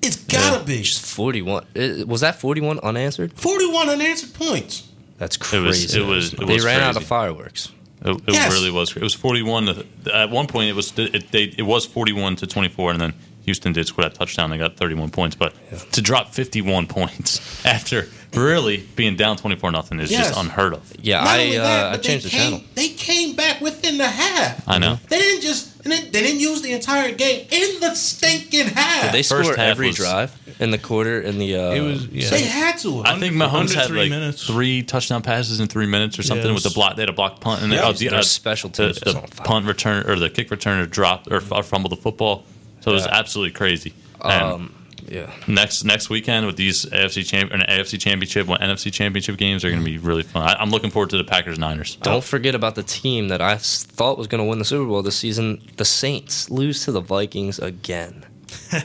It- 0.05 0.07
It's 0.09 0.17
got 0.25 0.59
to 0.61 0.65
be 0.65 0.83
Just 0.83 1.05
41. 1.07 1.65
It- 1.75 2.07
was 2.07 2.21
that 2.21 2.41
41 2.41 2.79
unanswered? 2.81 3.33
41 3.35 3.89
unanswered 3.89 4.35
points. 4.35 4.85
That's 5.19 5.37
It 5.37 5.41
crazy. 5.41 5.67
was- 5.67 5.95
it 5.95 6.01
was- 6.07 6.33
it 6.35 6.47
they 6.47 6.55
was 6.55 6.65
ran 6.65 6.81
out 6.81 6.97
of 6.97 7.05
fireworks. 7.05 7.69
It, 8.05 8.11
it 8.27 8.35
Yes. 8.35 8.53
really 8.53 8.71
was. 8.71 8.91
It 8.95 9.03
was 9.03 9.15
forty 9.15 9.41
one. 9.43 9.83
At 10.13 10.29
one 10.31 10.47
point, 10.47 10.69
it 10.69 10.75
was 10.77 10.93
it, 10.99 11.31
they, 11.33 11.45
it 11.57 11.63
was 11.63 11.87
forty 11.87 12.13
one 12.13 12.37
to 12.37 12.47
twenty 12.47 12.69
four, 12.69 12.91
and 12.91 13.01
then 13.01 13.15
Houston 13.47 13.73
did 13.73 13.87
score 13.87 14.05
that 14.05 14.15
touchdown. 14.15 14.51
They 14.51 14.59
got 14.59 14.77
thirty 14.77 14.95
one 14.95 15.09
points, 15.09 15.35
but 15.37 15.55
to 15.93 16.03
drop 16.03 16.35
fifty 16.35 16.61
one 16.61 16.87
points 16.87 17.41
after 17.65 18.09
really 18.35 18.85
being 18.97 19.17
down 19.17 19.39
twenty 19.39 19.57
four 19.57 19.71
nothing 19.71 20.01
is 20.01 20.11
Yes. 20.11 20.27
just 20.29 20.39
unheard 20.39 20.75
of. 20.75 20.83
Yeah, 21.01 21.21
Not 21.25 21.29
I 21.29 21.45
only 21.45 21.57
uh, 21.59 21.63
that, 21.63 21.93
I 21.93 21.97
changed 21.97 22.27
they 22.27 22.29
the 22.31 22.37
came, 22.37 22.51
channel. 22.51 22.65
They 22.75 22.89
came 22.89 23.37
back 23.37 23.63
within 23.63 23.97
the 23.97 24.09
half. 24.09 24.63
I 24.69 24.79
know. 24.79 24.99
They 25.09 25.19
didn't 25.21 25.41
just 25.43 25.71
and 25.85 25.93
they, 25.93 26.01
they 26.01 26.23
didn't 26.23 26.41
use 26.41 26.63
the 26.63 26.73
entire 26.73 27.13
game 27.13 27.47
in 27.51 27.81
the 27.81 27.95
stinking 27.95 28.67
half. 28.69 29.03
Did 29.05 29.13
they 29.13 29.23
First 29.23 29.49
score 29.51 29.57
half 29.57 29.67
every 29.71 29.89
was- 29.89 29.97
drive 29.97 30.37
in 30.61 30.71
the 30.71 30.79
quarter 30.79 31.21
in 31.21 31.39
the? 31.39 31.57
Uh, 31.57 31.71
It 31.73 31.81
was 31.81 32.07
yeah. 32.09 32.31
They 32.31 32.43
had 32.45 32.79
to. 32.79 33.03
I 33.05 33.19
think 33.19 33.33
Under- 33.35 33.47
Mahomes 33.47 33.61
under 33.61 33.75
had 33.75 33.87
three 33.89 33.99
like 34.01 34.11
minutes. 34.11 34.47
three 34.47 34.83
touchdown 34.83 35.23
passes 35.23 35.61
in 35.61 35.69
three 35.69 35.87
minutes 35.87 36.19
or 36.19 36.23
something 36.23 36.49
it 36.51 36.55
with 36.55 36.63
the 36.63 36.69
was- 36.69 36.75
block. 36.75 36.97
They 36.97 37.03
had 37.03 37.09
a 37.11 37.13
blocked 37.13 37.41
punt 37.41 37.63
and 37.63 37.73
Yeah, 37.73 37.81
oh, 37.83 37.87
it 37.87 37.93
was 37.93 37.99
the, 38.01 38.09
their 38.09 38.19
uh, 38.21 38.23
special 38.23 38.71
the, 38.71 38.85
teams 38.87 39.01
the 39.01 39.07
was 39.07 39.15
on 39.17 39.27
fire. 39.29 39.47
punt 39.47 39.67
return 39.67 40.09
or 40.09 40.17
the 40.17 40.31
kick 40.31 40.51
returner 40.51 40.89
dropped 40.89 41.29
or 41.31 41.37
f- 41.37 41.67
fumbled 41.67 41.93
the 41.93 41.97
football. 41.97 42.45
So 42.81 42.91
it 42.91 42.95
was 42.95 43.07
Yeah. 43.07 43.15
absolutely 43.19 43.53
crazy. 43.53 43.93
And 44.25 44.43
um, 44.43 44.75
yeah. 45.09 45.33
next 45.47 45.85
next 45.85 46.11
weekend 46.11 46.47
with 46.47 46.57
these 46.57 46.85
AFC 46.87 47.27
champ 47.27 47.53
and 47.53 47.63
AFC 47.63 48.01
championship 48.01 48.49
and 48.49 48.59
NFC 48.59 48.93
championship 48.93 49.37
games 49.37 49.65
are 49.65 49.71
going 49.71 49.83
to 49.83 49.85
be 49.85 49.99
really 49.99 50.23
fun. 50.23 50.43
I, 50.43 50.55
I'm 50.55 50.71
looking 50.71 50.91
forward 50.91 51.11
to 51.11 51.17
the 51.17 51.25
Packers 51.25 51.59
Niners. 51.59 51.97
Don't 51.97 52.25
forget 52.25 52.55
about 52.55 52.75
the 52.75 52.83
team 52.83 53.29
that 53.29 53.41
I 53.41 53.57
thought 53.57 54.19
was 54.19 54.27
going 54.27 54.43
to 54.43 54.49
win 54.49 54.59
the 54.59 54.65
Super 54.65 54.89
Bowl 54.89 55.03
this 55.03 55.17
season. 55.17 55.63
The 55.77 55.85
Saints 55.85 56.51
lose 56.51 56.85
to 56.85 56.93
the 56.93 57.01
Vikings 57.01 57.59
again. 57.59 58.27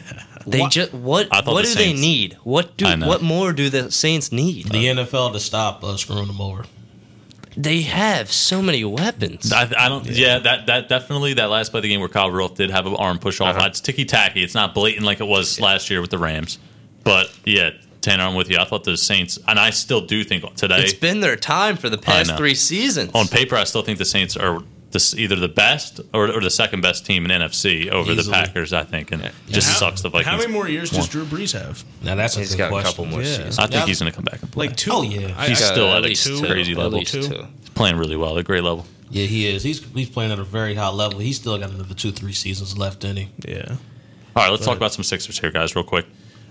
They 0.47 0.65
just 0.67 0.93
what? 0.93 1.27
What 1.29 1.45
the 1.45 1.61
do 1.61 1.75
they 1.75 1.93
need? 1.93 2.37
What 2.43 2.77
do? 2.77 2.85
What 2.85 3.21
more 3.21 3.53
do 3.53 3.69
the 3.69 3.91
Saints 3.91 4.31
need? 4.31 4.67
the 4.67 4.85
NFL 4.85 5.33
to 5.33 5.39
stop 5.39 5.83
uh, 5.83 5.97
screwing 5.97 6.27
them 6.27 6.41
over. 6.41 6.63
They 7.57 7.81
have 7.81 8.31
so 8.31 8.61
many 8.61 8.85
weapons. 8.85 9.51
I, 9.51 9.69
I 9.77 9.89
don't. 9.89 10.05
Yeah. 10.05 10.39
that 10.39 10.67
that 10.67 10.89
definitely 10.89 11.33
that 11.35 11.49
last 11.49 11.69
play 11.71 11.79
of 11.79 11.83
the 11.83 11.89
game 11.89 11.99
where 11.99 12.09
Kyle 12.09 12.31
Rudolph 12.31 12.55
did 12.55 12.71
have 12.71 12.85
an 12.85 12.95
arm 12.95 13.19
push 13.19 13.41
off. 13.41 13.55
Uh-huh. 13.55 13.67
It's 13.67 13.81
ticky 13.81 14.05
tacky. 14.05 14.43
It's 14.43 14.55
not 14.55 14.73
blatant 14.73 15.05
like 15.05 15.19
it 15.19 15.27
was 15.27 15.59
last 15.59 15.89
year 15.89 16.01
with 16.01 16.11
the 16.11 16.17
Rams. 16.17 16.59
But 17.03 17.31
yeah, 17.45 17.71
Tanner, 18.01 18.23
I'm 18.23 18.35
with 18.35 18.49
you. 18.49 18.57
I 18.57 18.65
thought 18.65 18.83
the 18.83 18.97
Saints, 18.97 19.39
and 19.47 19.59
I 19.59 19.71
still 19.71 20.01
do 20.01 20.23
think 20.23 20.55
today 20.55 20.83
It's 20.83 20.93
been 20.93 21.19
their 21.21 21.35
time 21.35 21.75
for 21.75 21.89
the 21.89 21.97
past 21.97 22.35
three 22.37 22.55
seasons. 22.55 23.11
on 23.13 23.27
paper, 23.27 23.55
I 23.55 23.63
still 23.63 23.81
think 23.81 23.97
the 23.97 24.05
Saints 24.05 24.37
are 24.37 24.61
the, 24.91 25.15
either 25.17 25.35
the 25.35 25.47
best 25.47 25.99
or, 26.13 26.31
or 26.31 26.41
the 26.41 26.49
second 26.49 26.81
best 26.81 27.05
team 27.05 27.25
in 27.25 27.31
NFC 27.31 27.89
over 27.89 28.15
the 28.15 28.29
Packers. 28.29 28.73
I 28.73 28.83
think, 28.83 29.11
and 29.11 29.23
it 29.23 29.33
just 29.47 29.67
How- 29.69 29.75
sucks 29.77 30.01
the 30.01 30.09
Vikings. 30.09 30.27
How 30.31 30.37
many 30.37 30.51
more 30.51 30.67
years 30.67 30.89
does 30.89 31.07
Drew 31.07 31.25
Brees 31.25 31.53
have? 31.53 31.83
Now 32.03 32.15
that's 32.15 32.35
a 32.35 32.39
He's 32.39 32.51
good 32.51 32.57
got 32.57 32.67
a 32.67 32.69
question. 32.71 32.89
couple 32.91 33.05
more 33.05 33.21
Yeah. 33.21 33.27
seasons. 33.37 33.59
I 33.59 33.63
think 33.63 33.73
Yeah. 33.75 33.85
he's 33.85 33.99
going 33.99 34.11
to 34.11 34.15
come 34.15 34.25
back 34.25 34.41
and 34.41 34.51
play. 34.51 34.67
Like 34.67 34.75
two? 34.77 34.91
Oh, 34.91 35.01
yeah. 35.03 35.33
I- 35.37 35.47
He's 35.49 35.61
I- 35.61 35.71
still 35.71 35.87
at 35.93 35.99
a 36.03 36.07
least 36.07 36.25
two. 36.25 36.41
crazy 36.41 36.71
At 36.71 36.77
level. 36.79 36.99
least 36.99 37.13
Two. 37.13 37.21
two. 37.27 37.47
He's 37.59 37.69
playing 37.75 37.97
really 37.97 38.15
well 38.15 38.33
at 38.33 38.39
a 38.39 38.43
great 38.43 38.63
level. 38.63 38.85
Yeah, 39.11 39.25
he 39.25 39.47
is. 39.47 39.63
He's 39.63 39.83
he's 39.95 40.09
playing 40.09 40.31
at 40.31 40.37
a 40.39 40.43
very 40.43 40.75
high 40.75 40.89
level. 40.89 41.19
He's 41.19 41.37
still 41.37 41.57
got 41.57 41.71
another 41.71 41.95
two, 41.95 42.11
three 42.11 42.33
seasons 42.33 42.77
left 42.77 43.03
in 43.03 43.15
him. 43.17 43.29
Yeah. 43.47 43.75
All 44.35 44.43
right, 44.43 44.51
let's 44.51 44.63
talk 44.65 44.77
about 44.77 44.93
some 44.93 45.03
Sixers 45.03 45.39
here, 45.39 45.49
guys, 45.51 45.75
real 45.75 45.83
quick. 45.83 46.05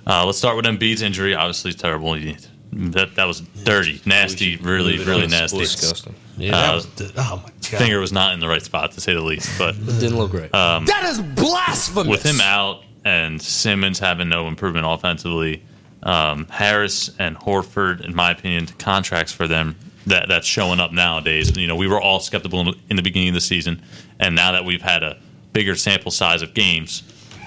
Uh, 0.06 0.24
let's 0.26 0.38
start 0.38 0.56
with 0.56 0.64
Embiid's 0.64 1.02
injury. 1.02 1.34
Obviously, 1.34 1.72
terrible. 1.72 2.14
He- 2.14 2.36
That 2.72 3.14
that 3.16 3.24
was 3.26 3.40
dirty, 3.40 4.00
nasty, 4.04 4.56
really, 4.56 4.98
really 5.04 5.26
nasty. 5.26 5.58
Disgusting. 5.58 6.14
Yeah, 6.36 6.52
that 6.52 6.70
Uh, 6.70 6.74
was 6.74 6.86
the, 6.86 7.12
oh 7.16 7.36
my 7.44 7.50
god. 7.50 7.78
Finger 7.78 7.98
was 7.98 8.12
not 8.12 8.34
in 8.34 8.40
the 8.40 8.46
right 8.48 8.62
spot 8.62 8.92
to 8.92 9.00
say 9.00 9.14
the 9.14 9.20
least. 9.22 9.50
But 9.58 9.74
It 9.74 9.84
Didn't 10.00 10.18
look 10.18 10.30
great. 10.30 10.50
Uh, 10.52 10.80
That 10.80 11.04
is 11.04 11.20
blasphemous. 11.20 12.06
with 12.06 12.22
him 12.22 12.40
out, 12.40 12.82
and 13.04 13.40
Simmons 13.40 13.98
having 13.98 14.28
no 14.28 14.46
improvement 14.48 14.86
offensively. 14.88 15.62
Um, 16.02 16.46
Harris 16.50 17.10
and 17.18 17.36
Horford, 17.36 18.02
in 18.04 18.14
my 18.14 18.30
opinion, 18.30 18.66
contracts 18.78 19.32
for 19.32 19.48
them 19.48 19.74
that 20.06 20.28
that's 20.28 20.46
showing 20.46 20.78
up 20.78 20.92
nowadays. 20.92 21.56
You 21.56 21.66
know, 21.66 21.74
we 21.76 21.88
were 21.88 22.00
all 22.00 22.20
skeptical 22.20 22.60
in 22.60 22.66
the, 22.66 22.74
in 22.90 22.96
the 22.96 23.02
beginning 23.02 23.28
of 23.30 23.34
the 23.34 23.40
season, 23.40 23.82
and 24.20 24.36
now 24.36 24.52
that 24.52 24.64
we've 24.64 24.82
had 24.82 25.02
a 25.02 25.18
bigger 25.52 25.74
sample 25.74 26.10
size 26.12 26.42
of 26.42 26.54
games, 26.54 27.02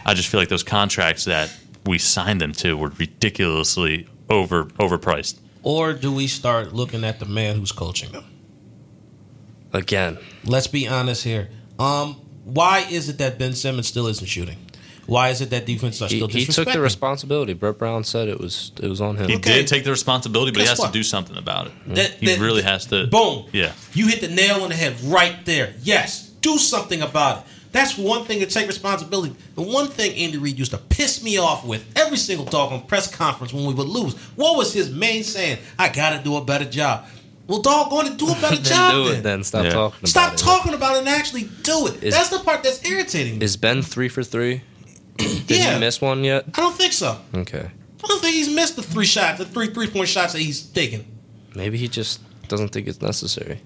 I 0.05 0.13
just 0.15 0.28
feel 0.30 0.39
like 0.39 0.49
those 0.49 0.63
contracts 0.63 1.26
that 1.26 1.49
we 1.86 1.97
signed 1.97 2.41
them 2.41 2.51
to 2.53 2.76
were 2.76 2.89
ridiculously 2.97 4.07
over 4.32 4.66
overpriced. 4.80 5.40
Or 5.64 5.94
do 5.94 6.12
we 6.12 6.26
start 6.28 6.74
looking 6.74 7.04
at 7.04 7.20
the 7.20 7.26
man 7.26 7.56
who's 7.58 7.72
coaching 7.72 8.12
them? 8.12 8.26
Again, 9.74 10.18
Let's 10.44 10.68
be 10.68 10.88
honest 10.88 11.24
here. 11.24 11.50
Um, 11.80 12.16
why 12.44 12.86
is 12.90 13.08
it 13.10 13.20
that 13.20 13.38
Ben 13.38 13.54
Simmons 13.54 13.88
still 13.88 14.08
isn't 14.08 14.26
shooting? 14.28 14.58
Why 15.06 15.30
is 15.30 15.42
it 15.42 15.50
that 15.52 15.66
defense 15.66 16.02
are 16.02 16.08
he, 16.08 16.18
still 16.18 16.28
he 16.28 16.46
disrespecting? 16.46 16.56
took 16.56 16.74
the 16.74 16.80
responsibility. 16.82 17.54
Brett 17.54 17.78
Brown 17.78 18.04
said 18.04 18.28
it 18.28 18.40
was 18.40 18.72
it 18.82 18.88
was 18.88 19.02
on 19.02 19.18
him. 19.18 19.30
He 19.30 19.36
Okay. 19.36 19.54
did 19.54 19.68
take 19.68 19.84
the 19.84 19.92
responsibility, 19.92 20.52
but 20.52 20.62
he 20.62 20.68
has 20.68 20.80
what? 20.80 20.88
to 20.88 20.94
do 20.94 21.04
something 21.04 21.38
about 21.38 21.68
it. 21.68 21.74
That- 21.96 22.12
he 22.20 22.26
that- 22.28 22.40
really 22.40 22.62
has 22.64 22.86
to. 22.88 23.08
Boom. 23.08 23.46
Yeah. 23.52 23.72
You 23.94 24.08
hit 24.08 24.22
the 24.22 24.28
nail 24.30 24.64
on 24.64 24.70
the 24.70 24.76
head 24.76 24.96
right 25.04 25.36
there. 25.46 25.74
Yes. 25.84 26.30
Do 26.42 26.58
something 26.58 27.02
about 27.02 27.40
it. 27.40 27.44
That's 27.72 27.97
one 27.97 28.26
thing 28.26 28.39
to 28.41 28.45
take 28.45 28.67
responsibility. 28.67 29.34
The 29.55 29.61
one 29.61 29.88
thing 29.88 30.13
Andy 30.15 30.38
Reid 30.38 30.59
used 30.59 30.72
to 30.72 30.78
piss 30.78 31.24
me 31.24 31.38
off 31.38 31.65
with 31.65 31.86
every 31.95 32.17
single 32.17 32.45
doggone 32.45 32.82
press 32.82 33.13
conference 33.13 33.53
when 33.53 33.65
we 33.65 33.74
would 33.74 33.88
lose. 33.88 34.13
What 34.36 34.57
was 34.57 34.74
his 34.74 34.91
main 34.91 35.24
saying? 35.24 35.59
I 35.80 35.89
gotta 35.89 36.22
do 36.24 36.36
a 36.36 36.43
better 36.43 36.65
job. 36.65 37.05
Well, 37.47 37.61
doggone 37.61 38.07
it, 38.07 38.17
do 38.17 38.30
a 38.30 38.36
better 38.36 38.55
then 38.61 38.63
job. 38.63 38.91
do 38.93 39.03
then. 39.09 39.19
it. 39.19 39.24
Then 39.24 39.43
stop 39.43 39.63
Yeah. 39.65 39.69
talking 39.72 39.99
about 39.99 40.09
Stop 40.09 40.34
it. 40.34 40.38
talking 40.39 40.74
about 40.74 40.95
it 40.95 40.99
and 40.99 41.09
actually 41.09 41.43
do 41.63 41.88
it. 41.88 42.03
Is- 42.03 42.13
That's 42.13 42.30
the 42.30 42.39
part 42.39 42.61
that's 42.63 42.84
irritating 42.89 43.39
me. 43.39 43.45
Is 43.45 43.55
Ben 43.57 43.82
three 43.82 44.09
for 44.09 44.24
three? 44.24 44.61
Did 45.17 45.49
yeah, 45.49 45.74
he 45.76 45.80
miss 45.80 46.01
one 46.01 46.24
yet? 46.24 46.45
I 46.53 46.61
don't 46.61 46.76
think 46.76 46.93
so. 46.93 47.17
Okay, 47.36 47.69
I 48.03 48.07
don't 48.07 48.22
think 48.22 48.36
he's 48.36 48.49
missed 48.53 48.76
the 48.76 48.84
three 48.84 49.05
shots, 49.05 49.38
the 49.39 49.45
three 49.45 49.67
three 49.67 49.88
point 49.88 50.07
shots 50.09 50.34
that 50.34 50.39
he's 50.41 50.61
taken. 50.61 51.05
maybe 51.55 51.78
he 51.78 51.88
just 51.88 52.19
doesn't 52.47 52.69
think 52.69 52.88
it's 52.88 53.01
necessary. 53.01 53.61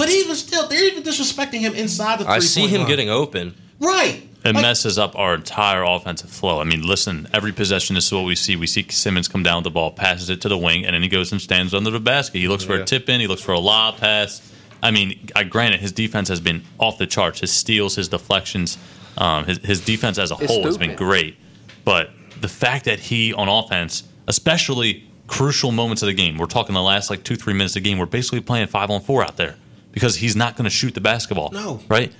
But 0.00 0.08
even 0.10 0.34
still, 0.34 0.66
they're 0.68 0.84
even 0.84 1.02
disrespecting 1.02 1.60
him 1.60 1.74
inside 1.74 2.18
the. 2.20 2.24
three 2.24 2.32
I 2.34 2.38
three 2.38 2.46
see 2.48 2.60
point 2.62 2.72
him 2.72 2.80
line. 2.80 2.88
getting 2.88 3.10
open. 3.10 3.54
right. 3.78 4.22
It 4.42 4.54
Like, 4.54 4.62
messes 4.62 4.98
up 4.98 5.14
our 5.18 5.34
entire 5.34 5.82
offensive 5.82 6.30
flow. 6.30 6.62
I 6.62 6.64
mean, 6.64 6.80
listen, 6.80 7.28
every 7.34 7.52
possession 7.52 7.94
this 7.94 8.06
is 8.06 8.12
what 8.12 8.24
we 8.24 8.34
see. 8.34 8.56
We 8.56 8.66
see 8.66 8.86
Simmons 8.88 9.28
come 9.28 9.42
down 9.42 9.56
with 9.56 9.64
the 9.64 9.70
ball, 9.70 9.90
passes 9.90 10.30
it 10.30 10.40
to 10.40 10.48
the 10.48 10.56
wing, 10.56 10.86
and 10.86 10.94
then 10.94 11.02
he 11.02 11.08
goes 11.08 11.30
and 11.30 11.38
stands 11.42 11.74
under 11.74 11.90
the 11.90 12.00
basket. 12.00 12.38
He 12.38 12.48
looks 12.48 12.64
for 12.64 12.74
a 12.74 12.84
tip 12.86 13.10
in, 13.10 13.20
he 13.20 13.26
looks 13.26 13.42
for 13.42 13.52
a 13.52 13.58
lob 13.58 13.98
pass. 13.98 14.40
I 14.82 14.92
mean, 14.92 15.28
I 15.36 15.44
granted 15.44 15.80
his 15.80 15.92
defense 15.92 16.28
has 16.28 16.40
been 16.40 16.62
off 16.78 16.96
the 16.96 17.06
charts. 17.06 17.40
His 17.40 17.52
steals, 17.52 17.96
his 17.96 18.08
deflections, 18.08 18.78
um, 19.18 19.44
his, 19.44 19.58
his 19.58 19.80
defense 19.84 20.16
as 20.16 20.30
a 20.30 20.36
It's 20.40 20.46
whole 20.50 20.64
has 20.64 20.78
been 20.78 20.92
stupid. 20.92 21.04
great. 21.04 21.36
But 21.84 22.08
the 22.40 22.48
fact 22.48 22.86
that 22.86 22.98
he 22.98 23.34
on 23.34 23.46
offense, 23.50 24.04
especially 24.26 25.04
crucial 25.26 25.70
moments 25.70 26.00
of 26.02 26.06
the 26.06 26.14
game, 26.14 26.38
we're 26.38 26.46
talking 26.46 26.74
the 26.74 26.80
last 26.80 27.10
like 27.10 27.24
two 27.24 27.36
three 27.36 27.52
minutes 27.52 27.76
of 27.76 27.82
the 27.82 27.90
game, 27.90 27.98
we're 27.98 28.06
basically 28.06 28.40
playing 28.40 28.68
five 28.68 28.88
on 28.88 29.02
four 29.02 29.22
out 29.22 29.36
there 29.36 29.56
because 29.92 30.16
he's 30.16 30.36
not 30.36 30.56
going 30.56 30.64
to 30.64 30.70
shoot 30.70 30.94
the 30.94 31.00
basketball. 31.00 31.50
No. 31.50 31.80
right? 31.88 32.12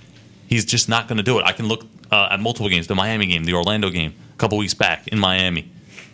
He's 0.47 0.65
just 0.65 0.89
not 0.89 1.07
going 1.09 1.19
to 1.19 1.23
do 1.23 1.39
it. 1.39 1.45
I 1.45 1.53
can 1.53 1.67
look 1.69 1.87
uh, 2.11 2.29
at 2.33 2.41
multiple 2.41 2.69
games, 2.69 2.87
the 2.87 2.95
Miami 2.95 3.27
game, 3.27 3.45
the 3.45 3.55
Orlando 3.55 3.91
game, 3.91 4.15
a 4.35 4.37
couple 4.37 4.59
weeks 4.59 4.75
back 4.75 5.07
in 5.09 5.19
Miami, 5.19 5.71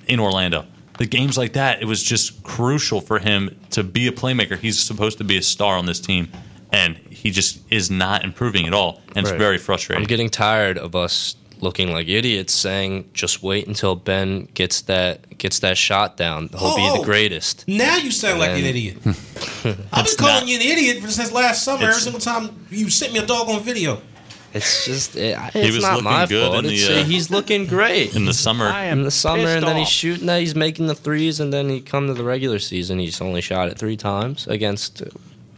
in 0.06 0.20
Orlando. 0.20 0.66
The 0.98 1.06
games 1.06 1.36
like 1.36 1.54
that, 1.54 1.82
it 1.82 1.86
was 1.86 2.02
just 2.02 2.42
crucial 2.42 3.00
for 3.00 3.18
him 3.18 3.58
to 3.70 3.82
be 3.82 4.06
a 4.06 4.12
playmaker. 4.12 4.58
He's 4.58 4.78
supposed 4.78 5.18
to 5.18 5.24
be 5.24 5.36
a 5.36 5.42
star 5.42 5.76
on 5.76 5.86
this 5.86 6.00
team, 6.00 6.28
and 6.72 6.96
he 6.96 7.30
just 7.30 7.60
is 7.70 7.90
not 7.90 8.24
improving 8.24 8.66
at 8.66 8.74
all, 8.74 9.00
and 9.14 9.26
it's 9.26 9.36
very 9.36 9.58
frustrating. 9.58 10.02
I'm 10.02 10.08
getting 10.08 10.30
tired 10.30 10.78
of 10.78 10.94
us 10.94 11.36
looking 11.60 11.92
like 11.92 12.08
idiots 12.08 12.52
saying 12.52 13.10
just 13.12 13.42
wait 13.42 13.66
until 13.66 13.96
Ben 13.96 14.46
gets 14.54 14.82
that 14.82 15.38
gets 15.38 15.58
that 15.60 15.76
shot 15.78 16.16
down. 16.16 16.48
He'll 16.48 16.58
Oh, 16.62 16.76
be 16.76 16.82
oh. 16.90 16.98
the 16.98 17.04
greatest. 17.04 17.66
Now 17.68 17.96
you 17.96 18.10
sound 18.10 18.38
like 18.40 18.50
an 18.50 18.64
idiot. 18.64 18.98
I've 19.06 20.06
been 20.06 20.16
calling 20.16 20.34
not- 20.34 20.46
you 20.48 20.56
an 20.56 20.62
idiot 20.62 21.02
since 21.10 21.32
last 21.32 21.62
summer. 21.64 21.84
Every 21.88 21.94
single 22.00 22.20
time 22.20 22.50
you 22.70 22.88
sent 22.90 23.12
me 23.12 23.18
a 23.20 23.26
doggone 23.26 23.62
video. 23.62 24.00
It's 24.54 24.86
just 24.86 25.16
it, 25.16 25.36
it's 25.54 25.74
was 25.74 25.82
not 25.82 25.96
looking 25.96 26.04
my 26.04 26.24
good 26.26 26.46
fault. 26.52 26.64
in 26.64 26.70
the, 26.70 27.00
uh, 27.00 27.04
he's 27.04 27.30
looking 27.30 27.66
great 27.66 28.16
in 28.16 28.24
the 28.24 28.32
summer, 28.32 28.70
in 28.70 29.02
the 29.02 29.10
summer, 29.10 29.46
and 29.48 29.66
then 29.66 29.76
he's 29.76 29.88
shooting 29.88 30.26
that. 30.28 30.40
He's 30.40 30.54
making 30.54 30.86
the 30.86 30.94
threes, 30.94 31.40
and 31.40 31.52
then 31.52 31.68
he 31.68 31.82
come 31.82 32.06
to 32.06 32.14
the 32.14 32.24
regular 32.24 32.58
season. 32.58 32.98
He's 32.98 33.20
only 33.20 33.42
shot 33.42 33.68
it 33.68 33.76
three 33.76 33.98
times 33.98 34.46
against 34.46 35.02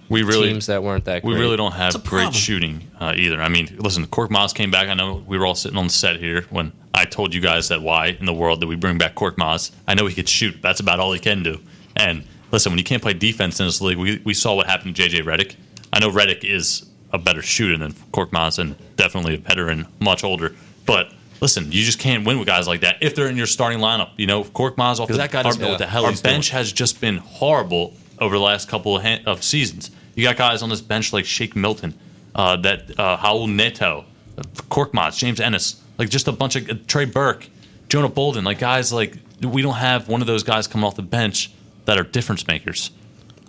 we 0.09 0.23
really 0.23 0.49
teams 0.49 0.67
that 0.67 0.83
weren't 0.83 1.05
that. 1.07 1.25
we 1.25 1.33
great. 1.33 1.41
really 1.41 1.57
don't 1.57 1.73
have 1.73 2.05
great 2.05 2.35
shooting 2.35 2.91
uh, 2.99 3.13
either. 3.17 3.41
I 3.41 3.49
mean, 3.49 3.77
listen, 3.79 4.07
Korkmaz 4.07 4.55
came 4.55 4.71
back. 4.71 4.89
I 4.89 4.95
know 4.95 5.23
we 5.27 5.39
were 5.39 5.47
all 5.47 5.55
sitting 5.55 5.79
on 5.79 5.87
the 5.87 5.93
set 5.93 6.17
here 6.17 6.43
when 6.51 6.73
I 6.95 7.05
told 7.05 7.35
you 7.35 7.41
guys 7.41 7.69
that 7.69 7.83
why 7.83 8.17
in 8.19 8.27
the 8.27 8.35
world 8.35 8.61
that 8.61 8.67
we 8.67 8.77
bring 8.77 8.99
back 8.99 9.15
Korkmaz. 9.15 9.71
I 9.87 9.95
know 9.95 10.07
he 10.07 10.15
could 10.15 10.29
shoot. 10.29 10.61
That's 10.63 10.81
about 10.81 11.01
all 11.01 11.13
he 11.13 11.21
can 11.21 11.43
do. 11.43 11.61
And 11.97 12.25
listen, 12.51 12.73
when 12.73 12.79
you 12.79 12.85
can't 12.85 13.03
play 13.03 13.13
defense 13.13 13.61
in 13.61 13.67
this 13.67 13.81
league, 13.81 13.99
we, 13.99 14.21
we 14.25 14.35
saw 14.35 14.55
what 14.55 14.67
happened 14.67 14.97
to 14.97 15.03
JJ 15.03 15.23
Redick. 15.23 15.57
I 15.93 16.01
know 16.01 16.11
Redick 16.11 16.45
is 16.45 16.89
a 17.13 17.19
better 17.19 17.43
shooter 17.43 17.79
than 17.79 17.93
Korkmaz 18.13 18.59
and 18.59 18.77
definitely 18.97 19.35
a 19.35 19.39
veteran, 19.39 19.87
much 20.01 20.25
older. 20.25 20.55
But 20.87 21.13
listen, 21.41 21.71
you 21.73 21.85
just 21.85 21.99
can't 21.99 22.27
win 22.27 22.39
with 22.39 22.47
guys 22.47 22.67
like 22.67 22.81
that 22.81 22.97
if 23.01 23.15
they're 23.15 23.29
in 23.29 23.37
your 23.37 23.47
starting 23.47 23.79
lineup. 23.79 24.11
You 24.17 24.27
know, 24.27 24.45
Korkmaz 24.45 25.01
off 25.01 25.09
that 25.09 25.31
guy 25.31 25.43
doesn't 25.43 25.61
know 25.61 25.71
what 25.71 25.79
the 25.79 25.87
hell 25.87 26.05
our 26.05 26.11
he's 26.11 26.21
bench 26.21 26.51
doing. 26.51 26.59
has 26.59 26.73
just 26.73 27.01
been 27.01 27.19
horrible 27.19 27.95
over 28.19 28.37
the 28.37 28.43
last 28.43 28.69
couple 28.69 28.97
of, 28.97 29.03
ha- 29.03 29.21
of 29.27 29.43
seasons. 29.43 29.91
You 30.19 30.25
got 30.25 30.37
guys 30.37 30.63
on 30.63 30.69
this 30.69 30.81
bench 30.81 31.13
like 31.13 31.25
Shake 31.25 31.55
Milton, 31.55 31.97
uh, 32.35 32.57
that 32.57 32.91
uh, 32.99 33.19
Raul 33.19 33.49
Neto, 33.49 34.05
Korkmaz, 34.69 35.17
James 35.17 35.39
Ennis, 35.39 35.81
like 35.97 36.09
just 36.09 36.27
a 36.27 36.33
bunch 36.33 36.57
of 36.57 36.69
uh, 36.69 36.75
Trey 36.89 37.05
Burke, 37.05 37.49
Jonah 37.89 38.09
Bolden, 38.09 38.43
like 38.43 38.59
guys 38.59 38.93
like 38.93 39.15
we 39.41 39.63
don't 39.63 39.77
have 39.77 40.09
one 40.09 40.21
of 40.21 40.27
those 40.27 40.43
guys 40.43 40.67
coming 40.67 40.85
off 40.85 40.97
the 40.97 41.03
bench 41.03 41.53
that 41.85 41.99
are 41.99 42.03
difference 42.03 42.49
makers. 42.49 42.91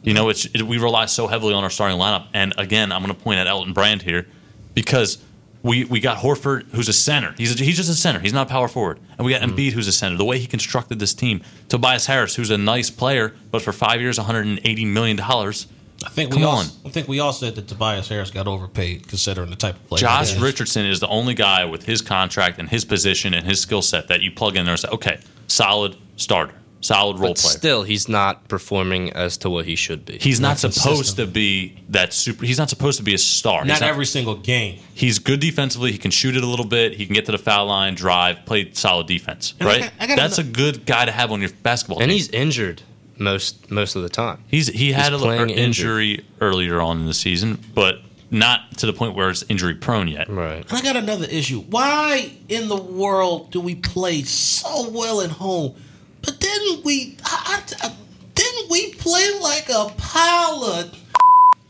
You 0.03 0.13
know, 0.13 0.29
it's 0.29 0.45
it, 0.45 0.61
we 0.61 0.77
rely 0.77 1.07
so 1.07 1.25
heavily 1.25 1.55
on 1.55 1.63
our 1.63 1.71
starting 1.71 1.97
lineup, 1.97 2.27
and 2.35 2.53
again, 2.55 2.91
I'm 2.91 3.01
going 3.01 3.15
to 3.15 3.19
point 3.19 3.39
at 3.39 3.47
Elton 3.47 3.73
Brand 3.73 4.03
here 4.03 4.27
because 4.75 5.17
we 5.63 5.85
we 5.85 5.99
got 5.99 6.19
Horford, 6.19 6.69
who's 6.69 6.87
a 6.87 6.93
center. 6.93 7.33
He's 7.35 7.59
a, 7.59 7.63
he's 7.63 7.77
just 7.77 7.89
a 7.89 7.95
center. 7.95 8.19
He's 8.19 8.33
not 8.33 8.45
a 8.45 8.49
power 8.51 8.67
forward, 8.67 8.99
and 9.17 9.25
we 9.25 9.31
got 9.31 9.41
Embiid, 9.41 9.71
who's 9.71 9.87
a 9.87 9.91
center. 9.91 10.17
The 10.17 10.25
way 10.25 10.37
he 10.37 10.45
constructed 10.45 10.99
this 10.99 11.15
team, 11.15 11.41
Tobias 11.67 12.05
Harris, 12.05 12.35
who's 12.35 12.51
a 12.51 12.59
nice 12.59 12.91
player, 12.91 13.33
but 13.49 13.63
for 13.63 13.73
five 13.73 14.01
years, 14.01 14.19
180 14.19 14.85
million 14.85 15.17
dollars. 15.17 15.65
I 16.05 16.09
think 16.09 16.31
Come 16.31 16.41
we 16.41 16.45
all, 16.47 16.57
on. 16.57 16.65
I 16.85 16.89
think 16.89 17.07
we 17.07 17.19
all 17.19 17.33
said 17.33 17.55
that 17.55 17.67
Tobias 17.67 18.07
Harris 18.07 18.31
got 18.31 18.47
overpaid 18.47 19.07
considering 19.07 19.49
the 19.49 19.55
type 19.57 19.75
of 19.75 19.85
player. 19.87 19.99
Josh 19.99 20.29
he 20.29 20.35
is. 20.37 20.41
Richardson 20.41 20.85
is 20.85 20.99
the 20.99 21.07
only 21.09 21.33
guy 21.33 21.65
with 21.65 21.83
his 21.85 22.01
contract 22.01 22.57
and 22.59 22.69
his 22.69 22.85
position 22.85 23.33
and 23.33 23.45
his 23.45 23.59
skill 23.59 23.81
set 23.81 24.07
that 24.07 24.21
you 24.21 24.31
plug 24.31 24.55
in 24.55 24.65
there 24.65 24.73
and 24.73 24.79
say, 24.79 24.87
okay, 24.89 25.19
solid 25.47 25.97
starter, 26.15 26.53
solid 26.79 27.19
role 27.19 27.31
But 27.33 27.37
player. 27.39 27.57
still, 27.57 27.83
he's 27.83 28.07
not 28.07 28.47
performing 28.47 29.11
as 29.11 29.35
to 29.39 29.49
what 29.49 29.65
he 29.65 29.75
should 29.75 30.05
be. 30.05 30.17
He's 30.19 30.39
not, 30.39 30.63
Not 30.63 30.71
supposed 30.73 31.17
to 31.17 31.27
be 31.27 31.77
that 31.89 32.13
super. 32.13 32.45
He's 32.45 32.57
not 32.57 32.69
supposed 32.69 32.97
to 32.99 33.03
be 33.03 33.13
a 33.13 33.17
star. 33.17 33.65
Not 33.65 33.73
he's 33.73 33.81
every 33.81 34.05
single 34.05 34.35
game. 34.35 34.79
He's 34.93 35.19
good 35.19 35.41
defensively. 35.41 35.91
He 35.91 35.97
can 35.97 36.11
shoot 36.11 36.37
it 36.37 36.43
a 36.43 36.47
little 36.47 36.65
bit. 36.65 36.93
He 36.93 37.05
can 37.07 37.13
get 37.15 37.25
to 37.25 37.33
the 37.33 37.37
foul 37.37 37.65
line, 37.65 37.95
drive, 37.95 38.45
play 38.45 38.71
solid 38.71 39.07
defense. 39.07 39.53
And 39.59 39.67
I 39.67 39.71
right? 39.73 39.81
got- 39.81 39.93
I 39.99 40.07
got 40.07 40.15
That's 40.17 40.39
ano- 40.39 40.47
a 40.47 40.51
good 40.53 40.85
guy 40.85 41.03
to 41.03 41.11
have 41.11 41.31
on 41.33 41.41
your 41.41 41.49
basketball 41.61 41.99
and 42.01 42.09
team. 42.09 42.15
he's 42.17 42.29
injured 42.29 42.83
most 43.19 43.69
most 43.71 43.95
of 43.95 44.01
the 44.01 44.09
time. 44.09 44.43
He's 44.47 44.67
he 44.67 44.91
had 44.91 45.13
a 45.13 45.17
little 45.17 45.33
playing 45.35 45.49
injury 45.51 46.25
earlier 46.41 46.81
on 46.81 46.99
in 46.99 47.05
the 47.05 47.13
season, 47.13 47.59
but 47.73 47.99
not 48.31 48.77
to 48.77 48.85
the 48.85 48.93
point 48.93 49.15
where 49.15 49.29
it's 49.29 49.43
injury 49.49 49.73
prone 49.75 50.07
yet. 50.07 50.29
Right. 50.29 50.63
And 50.69 50.71
I 50.73 50.81
got 50.81 50.95
another 50.95 51.25
issue. 51.25 51.61
Why 51.61 52.31
in 52.47 52.67
the 52.67 52.79
world 52.81 53.51
do 53.51 53.59
we 53.59 53.75
play 53.75 54.21
so 54.23 54.89
well 54.89 55.21
at 55.21 55.31
home, 55.31 55.75
but 56.21 56.39
didn't 56.39 56.85
we? 56.85 57.17
I, 57.25 57.63
I, 57.81 57.87
I- 57.87 57.95
didn't 58.35 58.69
we 58.69 58.93
play 58.93 59.37
like 59.41 59.67
a 59.69 59.91
pile 59.97 60.63
of 60.63 60.97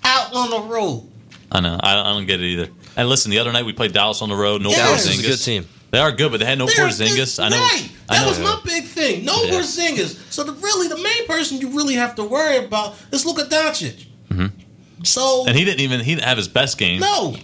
out 0.04 0.34
on 0.36 0.50
the 0.52 0.62
road? 0.72 1.10
I 1.52 1.62
know. 1.62 1.80
I, 1.82 2.00
I 2.00 2.14
don't 2.14 2.28
get 2.28 2.40
it 2.42 2.46
either. 2.46 2.70
And 2.96 3.10
listen, 3.10 3.32
the 3.32 3.40
other 3.40 3.52
night 3.52 3.66
we 3.66 3.74
played 3.74 3.92
Dallas 3.92 4.22
on 4.22 4.30
the 4.30 4.36
road. 4.36 4.62
No 4.62 4.70
Yes. 4.70 4.78
Dallas 4.78 5.06
is 5.08 5.20
a 5.20 5.28
good 5.28 5.38
team. 5.44 5.68
They 5.92 6.00
are 6.00 6.12
good, 6.12 6.32
but 6.32 6.40
they 6.40 6.46
had 6.46 6.58
no 6.60 6.68
They're- 6.68 6.88
Porzingis. 6.88 7.44
I 7.44 7.50
know. 7.50 7.58
Right. 7.58 7.90
I 8.10 8.16
That 8.16 8.22
know. 8.24 8.30
was 8.30 8.40
my 8.40 8.60
big 8.64 8.86
thing. 8.86 9.26
No 9.26 9.44
Yeah. 9.44 9.52
Porzingis. 9.60 10.32
So 10.32 10.44
the, 10.44 10.54
really, 10.54 10.88
the 10.88 10.98
main 10.98 11.26
person 11.28 11.60
you 11.60 11.70
really 11.70 11.96
have 11.96 12.16
to 12.16 12.24
worry 12.24 12.58
about 12.58 12.96
is 13.12 13.26
Luka 13.26 13.44
Doncic. 13.46 14.06
So 15.04 15.22
Mm-hmm. 15.22 15.48
and 15.48 15.58
he 15.58 15.66
didn't 15.66 15.80
even 15.80 16.02
he 16.02 16.14
didn't 16.16 16.26
have 16.28 16.38
his 16.38 16.48
best 16.48 16.78
game. 16.78 17.00
no, 17.00 17.36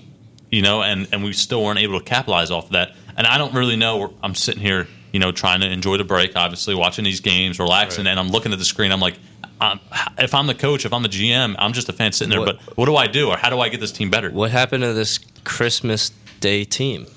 you 0.52 0.62
know, 0.62 0.82
and, 0.84 1.08
and 1.12 1.24
we 1.24 1.34
still 1.34 1.64
weren't 1.64 1.80
able 1.80 2.00
to 2.00 2.06
capitalize 2.06 2.52
off 2.52 2.66
of 2.66 2.72
that. 2.72 2.94
And 3.18 3.26
I 3.26 3.38
don't 3.38 3.54
really 3.54 3.76
know. 3.78 4.14
I'm 4.22 4.36
sitting 4.36 4.62
here, 4.62 4.88
you 5.14 5.20
know, 5.20 5.32
trying 5.32 5.62
to 5.62 5.70
enjoy 5.70 5.98
the 5.98 6.04
break, 6.04 6.36
obviously, 6.36 6.76
watching 6.76 7.04
these 7.06 7.22
games, 7.22 7.58
relaxing, 7.60 8.06
Right. 8.06 8.12
and 8.12 8.20
I'm 8.20 8.28
looking 8.30 8.52
at 8.54 8.60
the 8.60 8.66
screen. 8.66 8.92
I'm 8.92 9.00
like, 9.00 9.16
um, 9.62 9.80
if 10.20 10.34
I'm 10.36 10.48
the 10.48 10.54
coach, 10.54 10.86
if 10.86 10.92
I'm 10.94 11.02
the 11.02 11.10
GM, 11.10 11.56
I'm 11.58 11.72
just 11.74 11.88
a 11.90 11.94
fan 11.94 12.12
sitting 12.12 12.30
there. 12.30 12.42
What- 12.42 12.60
but 12.68 12.78
what 12.78 12.86
do 12.88 12.96
I 12.98 13.08
do, 13.08 13.30
or 13.30 13.38
how 13.38 13.50
do 13.50 13.60
I 13.62 13.70
get 13.70 13.80
this 13.80 13.92
team 13.94 14.10
better? 14.10 14.30
What 14.30 14.52
happened 14.52 14.84
to 14.84 14.92
this 14.94 15.18
Christmas 15.46 16.12
Day 16.42 16.66
team? 16.66 17.08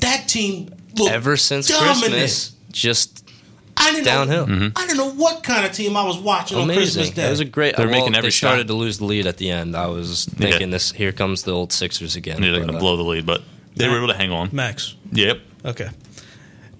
That 0.00 0.28
team 0.28 0.74
looked 0.96 1.12
Ever 1.12 1.36
since 1.36 1.68
dominant. 1.68 1.98
Christmas, 2.12 2.54
just 2.70 3.28
I 3.76 3.90
didn't 3.92 4.04
downhill. 4.04 4.46
Know, 4.46 4.54
Mm-hmm. 4.54 4.78
I 4.78 4.86
didn't 4.86 4.98
know 4.98 5.10
what 5.12 5.42
kind 5.42 5.64
of 5.64 5.72
team 5.72 5.96
I 5.96 6.04
was 6.04 6.18
watching 6.18 6.58
on 6.58 6.68
Christmas. 6.68 7.10
Day. 7.10 7.26
It 7.26 7.30
was 7.30 7.40
a 7.40 7.44
great. 7.44 7.76
They're 7.76 7.86
well, 7.88 8.00
making 8.00 8.14
every 8.16 8.28
they 8.28 8.30
started 8.32 8.66
to 8.68 8.74
lose 8.74 8.98
the 8.98 9.04
lead 9.06 9.26
at 9.26 9.38
the 9.38 9.50
end. 9.50 9.74
I 9.76 9.86
was 9.86 10.26
thinking 10.26 10.60
Yeah. 10.62 10.66
this. 10.68 10.92
Here 10.92 11.12
comes 11.12 11.42
the 11.44 11.52
old 11.52 11.72
Sixers 11.72 12.16
again. 12.16 12.40
They're 12.40 12.52
going 12.52 12.68
to 12.68 12.76
uh, 12.76 12.80
blow 12.80 12.96
the 12.96 13.02
lead, 13.02 13.24
but 13.26 13.42
they 13.76 13.88
were 13.88 13.96
able 13.98 14.08
to 14.08 14.14
hang 14.16 14.30
on. 14.32 14.50
Max. 14.52 14.94
Yep. 15.12 15.40
Okay. 15.64 15.88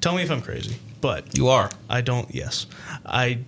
Tell 0.00 0.14
me 0.14 0.22
if 0.22 0.30
I'm 0.30 0.42
crazy, 0.42 0.76
but 1.00 1.36
You 1.36 1.48
are. 1.48 1.70
I 1.88 2.00
don't. 2.00 2.32
Yes, 2.34 2.66
I 3.06 3.38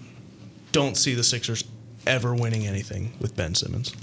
don't 0.72 0.96
see 0.96 1.14
the 1.14 1.24
Sixers 1.24 1.64
ever 2.06 2.34
winning 2.34 2.66
anything 2.66 3.12
with 3.20 3.34
Ben 3.36 3.54
Simmons. 3.54 3.94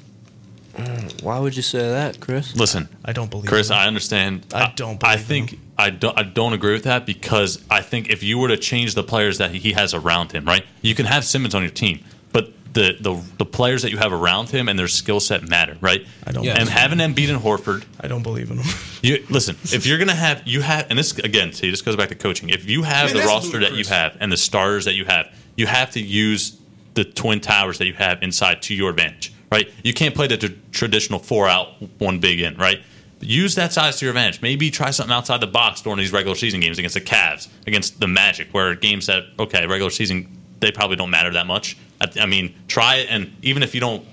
Mm, 0.74 1.24
why 1.24 1.40
would 1.40 1.56
you 1.56 1.62
say 1.62 1.80
that, 1.80 2.20
Chris? 2.20 2.56
Listen, 2.56 2.88
I 3.04 3.14
don't 3.14 3.30
believe. 3.30 3.48
Chris, 3.50 3.70
him. 3.70 3.76
I 3.78 3.88
understand. 3.88 4.46
I 4.54 4.72
don't 4.76 5.04
I 5.04 5.18
think 5.18 5.52
him. 5.52 5.62
I 5.78 5.90
don't. 5.90 6.18
I 6.18 6.24
don't 6.24 6.54
agree 6.54 6.74
with 6.74 6.84
that 6.84 7.06
because 7.06 7.64
I 7.70 7.82
think 7.82 8.10
if 8.10 8.24
you 8.24 8.38
were 8.38 8.48
to 8.50 8.58
change 8.58 8.96
the 8.96 9.04
players 9.04 9.38
that 9.40 9.52
he 9.52 9.74
has 9.74 9.94
around 9.94 10.32
him, 10.32 10.46
right? 10.46 10.66
You 10.82 10.96
can 10.96 11.06
have 11.06 11.26
Simmons 11.26 11.56
on 11.56 11.62
your 11.62 11.72
team, 11.72 12.04
but 12.32 12.54
the 12.74 12.98
the, 13.00 13.22
the 13.38 13.46
players 13.46 13.82
that 13.82 13.92
you 13.92 13.98
have 13.98 14.14
around 14.14 14.50
him 14.50 14.70
and 14.70 14.78
their 14.78 14.88
skill 14.88 15.20
set 15.20 15.48
matter, 15.48 15.78
right? 15.82 16.06
I 16.26 16.32
don't 16.32 16.44
Yes. 16.44 16.58
And 16.60 16.70
having 16.70 17.00
Embiid 17.00 17.30
and 17.30 17.42
Horford, 17.42 17.86
I 18.00 18.08
don't 18.08 18.24
believe 18.24 18.50
in 18.52 18.58
them. 18.58 18.66
you 19.02 19.26
listen. 19.30 19.58
If 19.64 19.86
you're 19.86 19.98
gonna 19.98 20.16
have 20.16 20.44
you 20.46 20.62
have, 20.62 20.88
and 20.90 20.98
this 20.98 21.18
again, 21.20 21.54
see, 21.54 21.70
this 21.70 21.82
goes 21.82 21.96
back 21.96 22.10
to 22.10 22.16
coaching. 22.16 22.50
If 22.50 22.70
you 22.70 22.84
have 22.84 23.08
Man, 23.08 23.14
the 23.16 23.20
that's 23.20 23.32
roster 23.32 23.60
that 23.60 23.74
you 23.74 23.86
have 23.86 24.18
and 24.20 24.32
the 24.32 24.38
starters 24.38 24.86
that 24.86 24.94
you 24.94 25.06
have, 25.06 25.28
you 25.56 25.68
have 25.68 25.92
to 25.92 26.02
use 26.02 26.58
the 26.94 27.04
twin 27.06 27.40
towers 27.40 27.78
that 27.78 27.88
you 27.88 27.94
have 27.94 28.22
inside 28.22 28.62
to 28.64 28.76
your 28.76 28.90
advantage, 28.90 29.34
right? 29.52 29.72
You 29.84 29.94
can't 29.94 30.16
play 30.16 30.28
the 30.28 30.38
tr- 30.38 30.54
traditional 30.72 31.20
four 31.20 31.48
out, 31.48 31.70
one 32.00 32.20
big 32.20 32.40
in, 32.40 32.58
right? 32.58 32.82
Use 33.20 33.54
that 33.56 33.72
size 33.72 33.98
to 34.00 34.06
your 34.06 34.12
advantage. 34.12 34.42
Maybe 34.42 34.72
try 34.72 34.90
something 34.90 35.14
outside 35.14 35.42
the 35.42 35.48
box 35.48 35.82
during 35.82 36.00
these 36.00 36.12
regular 36.12 36.36
season 36.36 36.60
games 36.60 36.80
against 36.80 36.96
the 36.96 37.02
Cavs, 37.02 37.50
against 37.68 38.00
the 38.00 38.08
Magic, 38.08 38.48
where 38.52 38.74
games 38.74 39.06
that 39.08 39.26
okay, 39.38 39.68
regular 39.68 39.92
season 39.92 40.38
they 40.60 40.72
probably 40.72 40.96
don't 40.96 41.10
matter 41.10 41.32
that 41.32 41.46
much. 41.48 41.78
I, 42.00 42.08
I 42.22 42.26
mean, 42.26 42.56
try 42.68 42.98
it, 42.98 43.08
and 43.10 43.36
even 43.42 43.62
if 43.62 43.76
you 43.76 43.82
don't 43.82 44.06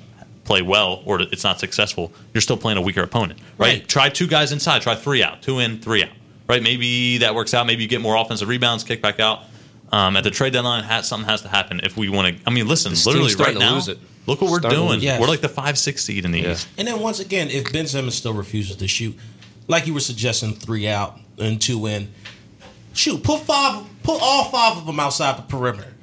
play 0.45 0.62
well 0.62 1.03
or 1.05 1.20
it's 1.20 1.45
not 1.45 1.61
successful, 1.61 2.12
you're 2.34 2.41
still 2.41 2.57
playing 2.57 2.78
a 2.78 2.82
weaker 2.82 3.03
opponent, 3.03 3.39
right? 3.59 3.80
Right. 3.80 3.89
Try 3.89 4.09
two 4.09 4.26
guys 4.26 4.51
inside, 4.51 4.82
try 4.82 4.95
three 4.95 5.22
out, 5.22 5.43
two 5.43 5.59
in, 5.59 5.78
three 5.78 6.03
out, 6.03 6.11
right? 6.49 6.62
Maybe 6.62 7.18
that 7.18 7.34
works 7.34 7.55
out. 7.55 7.66
Maybe 7.66 7.82
you 7.82 7.89
get 7.89 8.01
more 8.01 8.16
offensive 8.16 8.49
rebounds, 8.49 8.82
kick 8.82 9.01
back 9.01 9.20
out. 9.20 9.45
Um, 9.91 10.16
at 10.16 10.24
the 10.24 10.30
trade 10.30 10.53
deadline, 10.53 10.84
something 11.03 11.28
has 11.28 11.43
to 11.43 11.49
happen 11.49 11.80
if 11.82 11.97
we 11.97 12.11
want 12.11 12.36
to. 12.36 12.43
I 12.47 12.51
mean, 12.51 12.66
listen, 12.66 12.93
literally 13.07 13.34
right 13.36 13.57
now, 13.57 13.74
lose 13.74 13.89
it. 13.89 13.99
Look 14.29 14.41
what 14.41 14.51
we're 14.51 14.59
Starting 14.61 14.79
doing. 14.79 14.93
lose. 14.93 15.03
Yes. 15.05 15.20
We're 15.20 15.26
like 15.26 15.41
the 15.41 15.49
five, 15.49 15.79
six 15.79 16.05
seed 16.05 16.24
in 16.24 16.31
the 16.33 16.41
Yeah. 16.41 16.53
East. 16.53 16.68
And 16.76 16.87
then 16.87 17.01
once 17.01 17.18
again, 17.18 17.49
if 17.51 17.72
Ben 17.72 17.87
Simmons 17.87 18.14
still 18.14 18.35
refuses 18.35 18.76
to 18.76 18.87
shoot, 18.87 19.16
like 19.66 19.87
you 19.87 19.95
were 19.95 20.01
suggesting, 20.01 20.55
three 20.55 20.87
out 20.87 21.18
and 21.39 21.61
two 21.61 21.87
in, 21.87 22.12
shoot, 22.93 23.22
put 23.22 23.41
five, 23.41 23.85
put 24.03 24.18
all 24.22 24.45
five 24.45 24.76
of 24.76 24.87
them 24.87 25.01
outside 25.01 25.39
the 25.39 25.43
perimeter. 25.43 25.95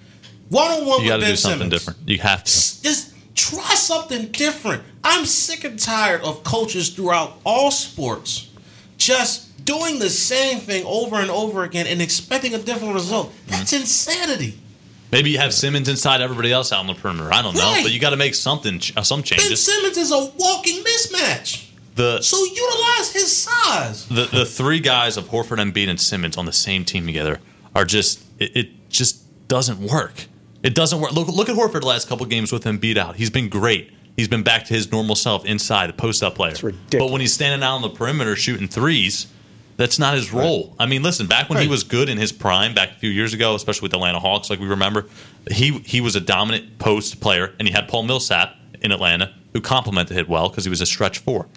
One 0.49 0.71
on 0.71 0.85
one 0.85 1.01
You 1.03 1.09
got 1.09 1.15
with 1.19 1.21
to 1.21 1.27
Ben 1.27 1.31
do 1.31 1.35
something 1.37 1.59
Simmons. 1.59 1.73
different. 1.73 1.99
You 2.09 2.19
have 2.19 2.43
to. 2.43 2.51
Just 2.83 3.13
try 3.35 3.75
something 3.75 4.31
different. 4.31 4.83
I'm 5.03 5.25
sick 5.25 5.63
and 5.63 5.79
tired 5.79 6.21
of 6.21 6.43
coaches 6.43 6.89
throughout 6.89 7.39
all 7.45 7.71
sports 7.71 8.49
just 8.97 9.65
doing 9.65 9.99
the 9.99 10.09
same 10.09 10.59
thing 10.59 10.83
over 10.85 11.15
and 11.17 11.29
over 11.29 11.63
again 11.63 11.87
and 11.87 12.01
expecting 12.01 12.53
a 12.53 12.57
different 12.57 12.93
result. 12.93 13.33
That's 13.47 13.73
mm-hmm. 13.73 13.81
insanity. 13.81 14.59
Maybe 15.11 15.29
you 15.29 15.37
have 15.37 15.53
Simmons 15.53 15.87
inside, 15.87 16.21
everybody 16.21 16.51
else 16.51 16.71
out 16.71 16.79
on 16.79 16.87
the 16.87 16.93
perimeter. 16.95 17.31
I 17.33 17.41
don't 17.41 17.55
know, 17.55 17.61
Right. 17.61 17.83
but 17.83 17.91
you 17.93 17.99
got 17.99 18.09
to 18.09 18.17
make 18.17 18.35
something, 18.35 18.81
uh, 18.97 19.01
some 19.03 19.19
Ben 19.21 19.25
changes. 19.25 19.63
Simmons 19.63 19.97
is 19.97 20.11
a 20.11 20.31
walking 20.37 20.83
mismatch. 20.83 21.63
The 21.95 22.21
So 22.21 22.43
utilize 22.43 23.11
his 23.13 23.35
size. 23.35 24.05
the 24.07 24.25
the 24.25 24.45
three 24.45 24.79
guys 24.81 25.15
of 25.15 25.29
Horford, 25.29 25.59
Embiid, 25.59 25.87
and 25.89 25.99
Simmons 26.01 26.35
on 26.37 26.45
the 26.45 26.51
same 26.51 26.83
team 26.83 27.05
together 27.05 27.39
are 27.73 27.85
just 27.85 28.19
it, 28.39 28.51
it 28.57 28.89
just 28.89 29.21
doesn't 29.47 29.79
work. 29.79 30.25
It 30.63 30.75
doesn't 30.75 30.99
work. 30.99 31.13
Look 31.13 31.29
look 31.29 31.47
at 31.47 31.55
Horford 31.55 31.81
the 31.81 31.87
last 31.87 32.09
couple 32.09 32.25
games 32.25 32.51
with 32.51 32.65
Embiid 32.65 32.97
out. 32.97 33.15
He's 33.15 33.29
been 33.29 33.47
great. 33.47 33.91
He's 34.17 34.27
been 34.27 34.43
back 34.43 34.65
to 34.65 34.73
his 34.73 34.91
normal 34.91 35.15
self 35.15 35.45
inside, 35.45 35.87
the 35.87 35.93
post 35.93 36.21
up 36.23 36.35
player. 36.35 36.51
ridiculous. 36.61 36.83
But 36.91 37.11
when 37.11 37.21
he's 37.21 37.33
standing 37.33 37.63
out 37.65 37.75
on 37.75 37.81
the 37.81 37.89
perimeter 37.89 38.35
shooting 38.35 38.67
threes, 38.67 39.27
that's 39.77 39.99
not 39.99 40.13
his 40.13 40.31
role. 40.31 40.75
I 40.79 40.85
mean, 40.85 41.03
listen, 41.03 41.27
back 41.27 41.49
when 41.49 41.61
he 41.61 41.67
was 41.67 41.83
good 41.83 42.09
in 42.09 42.17
his 42.17 42.31
prime, 42.31 42.73
back 42.73 42.91
a 42.91 42.95
few 42.95 43.09
years 43.09 43.33
ago, 43.33 43.55
especially 43.55 43.85
with 43.85 43.91
the 43.91 43.97
Atlanta 43.97 44.19
Hawks, 44.19 44.49
like 44.49 44.59
we 44.59 44.67
remember, 44.67 45.07
he 45.51 45.79
he 45.79 46.01
was 46.01 46.15
a 46.15 46.21
dominant 46.21 46.79
post 46.79 47.19
player, 47.19 47.53
and 47.59 47.67
he 47.67 47.73
had 47.73 47.87
Paul 47.87 48.03
Millsap 48.03 48.55
in 48.81 48.91
Atlanta 48.91 49.33
who 49.53 49.61
complemented 49.61 50.17
it 50.17 50.27
well 50.27 50.49
because 50.49 50.65
he 50.65 50.69
was 50.69 50.81
a 50.81 50.85
stretch 50.85 51.19
four, 51.19 51.47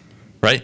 right? 0.40 0.62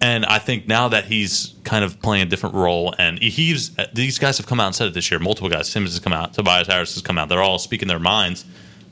And 0.00 0.26
I 0.26 0.38
think 0.38 0.68
now 0.68 0.88
that 0.88 1.06
he's 1.06 1.54
kind 1.64 1.82
of 1.82 2.00
playing 2.02 2.22
a 2.24 2.26
different 2.26 2.54
role, 2.54 2.94
and 2.98 3.18
he's 3.18 3.74
these 3.92 4.18
guys 4.18 4.36
have 4.38 4.46
come 4.46 4.60
out 4.60 4.66
and 4.66 4.74
said 4.74 4.88
it 4.88 4.94
this 4.94 5.10
year. 5.10 5.18
Multiple 5.18 5.48
guys, 5.48 5.68
Simmons 5.68 5.92
has 5.92 6.00
come 6.00 6.12
out, 6.12 6.34
Tobias 6.34 6.68
Harris 6.68 6.94
has 6.94 7.02
come 7.02 7.16
out. 7.16 7.28
They're 7.28 7.42
all 7.42 7.58
speaking 7.58 7.88
their 7.88 7.98
minds, 7.98 8.44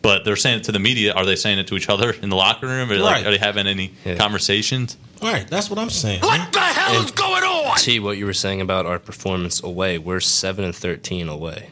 but 0.02 0.24
they're 0.24 0.36
saying 0.36 0.58
it 0.58 0.64
to 0.64 0.72
the 0.72 0.78
media. 0.78 1.12
Are 1.14 1.24
they 1.24 1.36
saying 1.36 1.58
it 1.58 1.66
to 1.68 1.76
each 1.76 1.88
other 1.88 2.10
in 2.10 2.28
the 2.28 2.36
locker 2.36 2.66
room? 2.66 2.90
Or 2.90 2.96
like, 2.98 3.16
Right. 3.16 3.26
are 3.26 3.30
they 3.30 3.38
having 3.38 3.66
any 3.66 3.92
Yeah. 4.04 4.16
conversations? 4.16 4.96
All 5.20 5.32
right, 5.32 5.46
that's 5.48 5.70
what 5.70 5.78
I'm 5.78 5.90
saying. 5.90 6.20
What 6.20 6.52
the 6.52 6.58
hell 6.60 7.04
is 7.04 7.12
going 7.12 7.44
on? 7.44 7.76
T, 7.78 7.98
what 8.00 8.18
you 8.18 8.26
were 8.26 8.34
saying 8.34 8.60
about 8.60 8.86
our 8.86 8.98
performance 8.98 9.62
away, 9.62 9.96
we're 9.98 10.20
seven 10.20 10.64
and 10.64 10.74
thirteen 10.74 11.28
away, 11.28 11.68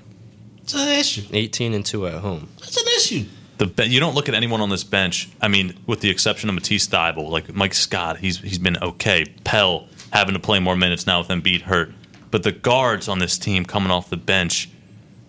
It's 0.62 0.72
an 0.74 0.88
issue. 0.88 1.22
eighteen 1.32 1.74
and 1.74 1.84
two 1.84 2.06
at 2.06 2.14
home. 2.14 2.48
It's 2.62 2.76
an 2.76 2.86
issue. 2.96 3.24
The 3.58 3.66
be- 3.66 3.86
you 3.86 4.00
don't 4.00 4.14
look 4.14 4.28
at 4.28 4.34
anyone 4.34 4.60
on 4.62 4.70
this 4.70 4.84
bench. 4.84 5.28
I 5.42 5.48
mean, 5.48 5.74
with 5.86 6.00
the 6.00 6.08
exception 6.08 6.48
of 6.48 6.54
Matisse 6.54 6.86
Thybulle, 6.86 7.28
like 7.28 7.52
Mike 7.54 7.74
Scott, 7.74 8.18
he's 8.18 8.38
he's 8.38 8.58
been 8.58 8.78
okay. 8.80 9.26
Pell 9.44 9.88
having 10.12 10.32
to 10.34 10.40
play 10.40 10.60
more 10.60 10.76
minutes 10.76 11.06
now 11.06 11.18
with 11.18 11.28
Embiid 11.28 11.62
hurt, 11.62 11.92
but 12.30 12.42
the 12.44 12.52
guards 12.52 13.06
on 13.08 13.18
this 13.18 13.36
team 13.36 13.64
coming 13.64 13.90
off 13.90 14.08
the 14.10 14.16
bench. 14.16 14.68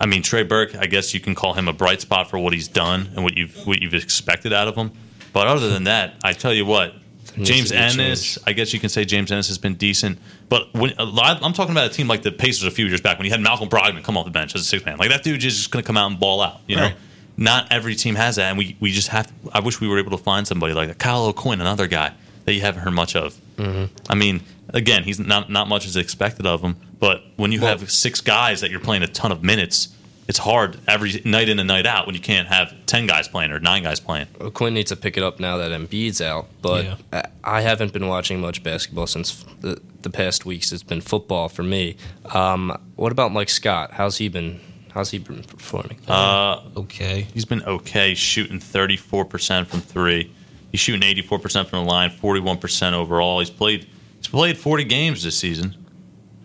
I 0.01 0.07
mean, 0.07 0.23
Trey 0.23 0.43
Burke. 0.43 0.75
I 0.75 0.87
guess 0.87 1.13
you 1.13 1.19
can 1.19 1.35
call 1.35 1.53
him 1.53 1.67
a 1.67 1.73
bright 1.73 2.01
spot 2.01 2.29
for 2.29 2.39
what 2.39 2.53
he's 2.53 2.67
done 2.67 3.11
and 3.15 3.23
what 3.23 3.37
you've 3.37 3.55
what 3.67 3.81
you've 3.81 3.93
expected 3.93 4.51
out 4.51 4.67
of 4.67 4.75
him. 4.75 4.91
But 5.31 5.47
other 5.47 5.69
than 5.69 5.83
that, 5.85 6.15
I 6.23 6.33
tell 6.33 6.53
you 6.53 6.65
what, 6.65 6.93
James 7.39 7.69
to 7.69 7.75
be 7.75 7.79
a 7.79 7.83
Ennis. 7.83 8.37
I 8.45 8.53
guess 8.53 8.73
you 8.73 8.79
can 8.79 8.89
say 8.89 9.05
James 9.05 9.31
Ennis 9.31 9.47
has 9.47 9.57
been 9.59 9.75
decent. 9.75 10.17
But 10.49 10.73
when 10.73 10.93
lot, 10.97 11.41
I'm 11.43 11.53
talking 11.53 11.71
about 11.71 11.85
a 11.85 11.93
team 11.93 12.07
like 12.07 12.23
the 12.23 12.31
Pacers 12.31 12.63
a 12.65 12.71
few 12.71 12.87
years 12.87 12.99
back 12.99 13.17
when 13.19 13.25
you 13.25 13.31
had 13.31 13.39
Malcolm 13.41 13.69
Brogdon 13.69 14.03
come 14.03 14.17
off 14.17 14.25
the 14.25 14.31
bench 14.31 14.55
as 14.55 14.61
a 14.61 14.65
six 14.65 14.83
man. 14.85 14.97
Like 14.97 15.09
that 15.09 15.23
dude 15.23 15.43
is 15.43 15.55
just 15.55 15.71
going 15.71 15.83
to 15.83 15.87
come 15.87 15.97
out 15.97 16.09
and 16.09 16.19
ball 16.19 16.41
out. 16.41 16.61
You 16.67 16.77
know, 16.77 16.81
Right. 16.83 16.95
not 17.37 17.71
every 17.71 17.95
team 17.95 18.15
has 18.15 18.35
that, 18.37 18.49
and 18.49 18.57
we, 18.57 18.75
we 18.79 18.91
just 18.91 19.09
have. 19.09 19.27
To, 19.27 19.33
I 19.53 19.59
wish 19.59 19.79
we 19.79 19.87
were 19.87 19.99
able 19.99 20.11
to 20.11 20.23
find 20.23 20.47
somebody 20.47 20.73
like 20.73 20.87
that. 20.89 20.97
Kyle 20.99 21.25
O'Quinn, 21.25 21.61
another 21.61 21.87
guy 21.87 22.11
that 22.45 22.53
you 22.53 22.61
haven't 22.61 22.81
heard 22.81 22.91
much 22.93 23.15
of. 23.15 23.39
Mm-hmm. 23.57 23.93
I 24.09 24.15
mean, 24.15 24.41
again, 24.69 25.03
he's 25.03 25.19
not 25.19 25.49
not 25.49 25.67
much 25.69 25.85
is 25.85 25.95
expected 25.95 26.45
of 26.47 26.61
him, 26.61 26.75
but 27.01 27.23
when 27.35 27.51
you 27.51 27.59
have 27.59 27.91
six 27.91 28.21
guys 28.21 28.61
that 28.61 28.71
you're 28.71 28.79
playing 28.79 29.03
a 29.03 29.07
ton 29.07 29.33
of 29.33 29.43
minutes, 29.43 29.89
it's 30.29 30.37
hard 30.37 30.79
every 30.87 31.21
night 31.25 31.49
in 31.49 31.59
and 31.59 31.67
night 31.67 31.85
out 31.85 32.05
when 32.05 32.15
you 32.15 32.21
can't 32.21 32.47
have 32.47 32.73
ten 32.85 33.07
guys 33.07 33.27
playing 33.27 33.51
or 33.51 33.59
nine 33.59 33.83
guys 33.83 33.99
playing. 33.99 34.27
Quinn 34.53 34.73
needs 34.73 34.89
to 34.91 34.95
pick 34.95 35.17
it 35.17 35.23
up 35.23 35.39
now 35.41 35.57
that 35.57 35.71
Embiid's 35.71 36.21
out, 36.21 36.47
but 36.61 36.85
Yeah. 36.85 36.95
I 37.11 37.23
I 37.43 37.61
haven't 37.61 37.91
been 37.91 38.07
watching 38.07 38.39
much 38.39 38.63
basketball 38.63 39.07
since 39.07 39.43
the, 39.59 39.81
the 40.03 40.09
past 40.09 40.45
weeks. 40.45 40.71
It's 40.71 40.83
been 40.83 41.01
football 41.01 41.49
for 41.49 41.63
me. 41.63 41.97
Um, 42.33 42.77
what 42.95 43.11
about 43.11 43.31
Mike 43.33 43.49
Scott? 43.49 43.91
How's 43.91 44.17
he 44.17 44.29
been? 44.29 44.61
How's 44.93 45.09
he 45.09 45.17
been 45.17 45.43
performing? 45.43 45.97
Uh, 46.07 46.61
Okay. 46.77 47.27
He's 47.33 47.45
been 47.45 47.63
okay 47.63 48.13
shooting 48.13 48.59
34% 48.59 49.65
from 49.67 49.81
three. 49.81 50.31
He's 50.71 50.79
shooting 50.81 51.01
84% 51.01 51.67
from 51.67 51.83
the 51.85 51.89
line, 51.91 52.09
41% 52.11 52.93
overall. 52.93 53.39
He's 53.39 53.49
played 53.49 53.87
he's 54.17 54.27
played 54.27 54.57
40 54.57 54.83
games 54.85 55.23
this 55.23 55.35
season. 55.37 55.75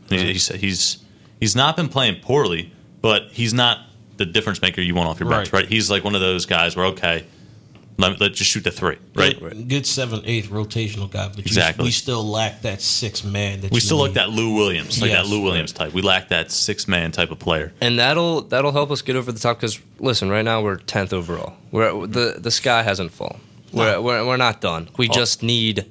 He's, 0.09 0.49
he's, 0.49 0.49
he's 0.49 0.99
he's 1.41 1.57
not 1.57 1.77
been 1.77 1.89
playing 1.89 2.21
poorly, 2.23 2.73
but 3.03 3.29
he's 3.33 3.53
not 3.55 3.81
the 4.17 4.27
difference 4.27 4.63
maker 4.63 4.81
you 4.81 4.95
want 4.95 5.09
off 5.09 5.21
your 5.21 5.29
bench, 5.29 5.53
Right. 5.53 5.63
right? 5.63 5.69
He's 5.69 5.91
like 5.91 6.03
one 6.05 6.15
of 6.15 6.21
those 6.21 6.47
guys 6.47 6.75
where 6.77 6.87
okay, 6.87 7.25
let, 7.99 8.21
let 8.21 8.35
just 8.35 8.51
shoot 8.51 8.65
the 8.65 8.71
three, 8.71 8.97
right? 9.15 9.39
Good, 9.39 9.69
good 9.69 9.87
seventh, 9.87 10.25
eighth 10.27 10.49
rotational 10.51 11.11
guy, 11.11 11.29
but 11.29 11.39
you- 11.39 11.43
Exactly. 11.45 11.85
we 11.85 11.91
still 11.91 12.23
lack 12.25 12.63
that 12.63 12.81
six 12.83 13.25
man. 13.25 13.61
That 13.63 13.71
We 13.71 13.77
you 13.77 13.81
still 13.81 13.99
need. 13.99 14.03
like 14.05 14.13
that 14.15 14.31
Lou 14.31 14.55
Williams, 14.55 15.01
like 15.01 15.11
Yes, 15.11 15.25
that 15.27 15.31
Lou 15.31 15.43
Williams 15.43 15.73
type. 15.73 15.93
We 15.95 16.03
lack 16.03 16.29
that 16.29 16.51
six 16.51 16.87
man 16.89 17.11
type 17.13 17.31
of 17.31 17.39
player. 17.39 17.73
and 17.81 17.99
that'll 17.99 18.43
that'll 18.43 18.73
help 18.73 18.91
us 18.91 19.03
get 19.03 19.17
over 19.17 19.33
the 19.33 19.39
top. 19.41 19.59
Because 19.59 19.79
listen, 19.99 20.29
right 20.31 20.45
now 20.45 20.63
we're 20.63 20.77
tenth 20.77 21.13
overall. 21.13 21.55
We're 21.71 22.07
the 22.07 22.37
the 22.39 22.51
sky 22.51 22.83
hasn't 22.83 23.13
fallen. 23.13 23.41
We're, 23.73 24.01
we're 24.01 24.27
we're 24.27 24.37
not 24.39 24.61
done. 24.63 24.89
We 24.97 25.09
just 25.09 25.43
need 25.43 25.85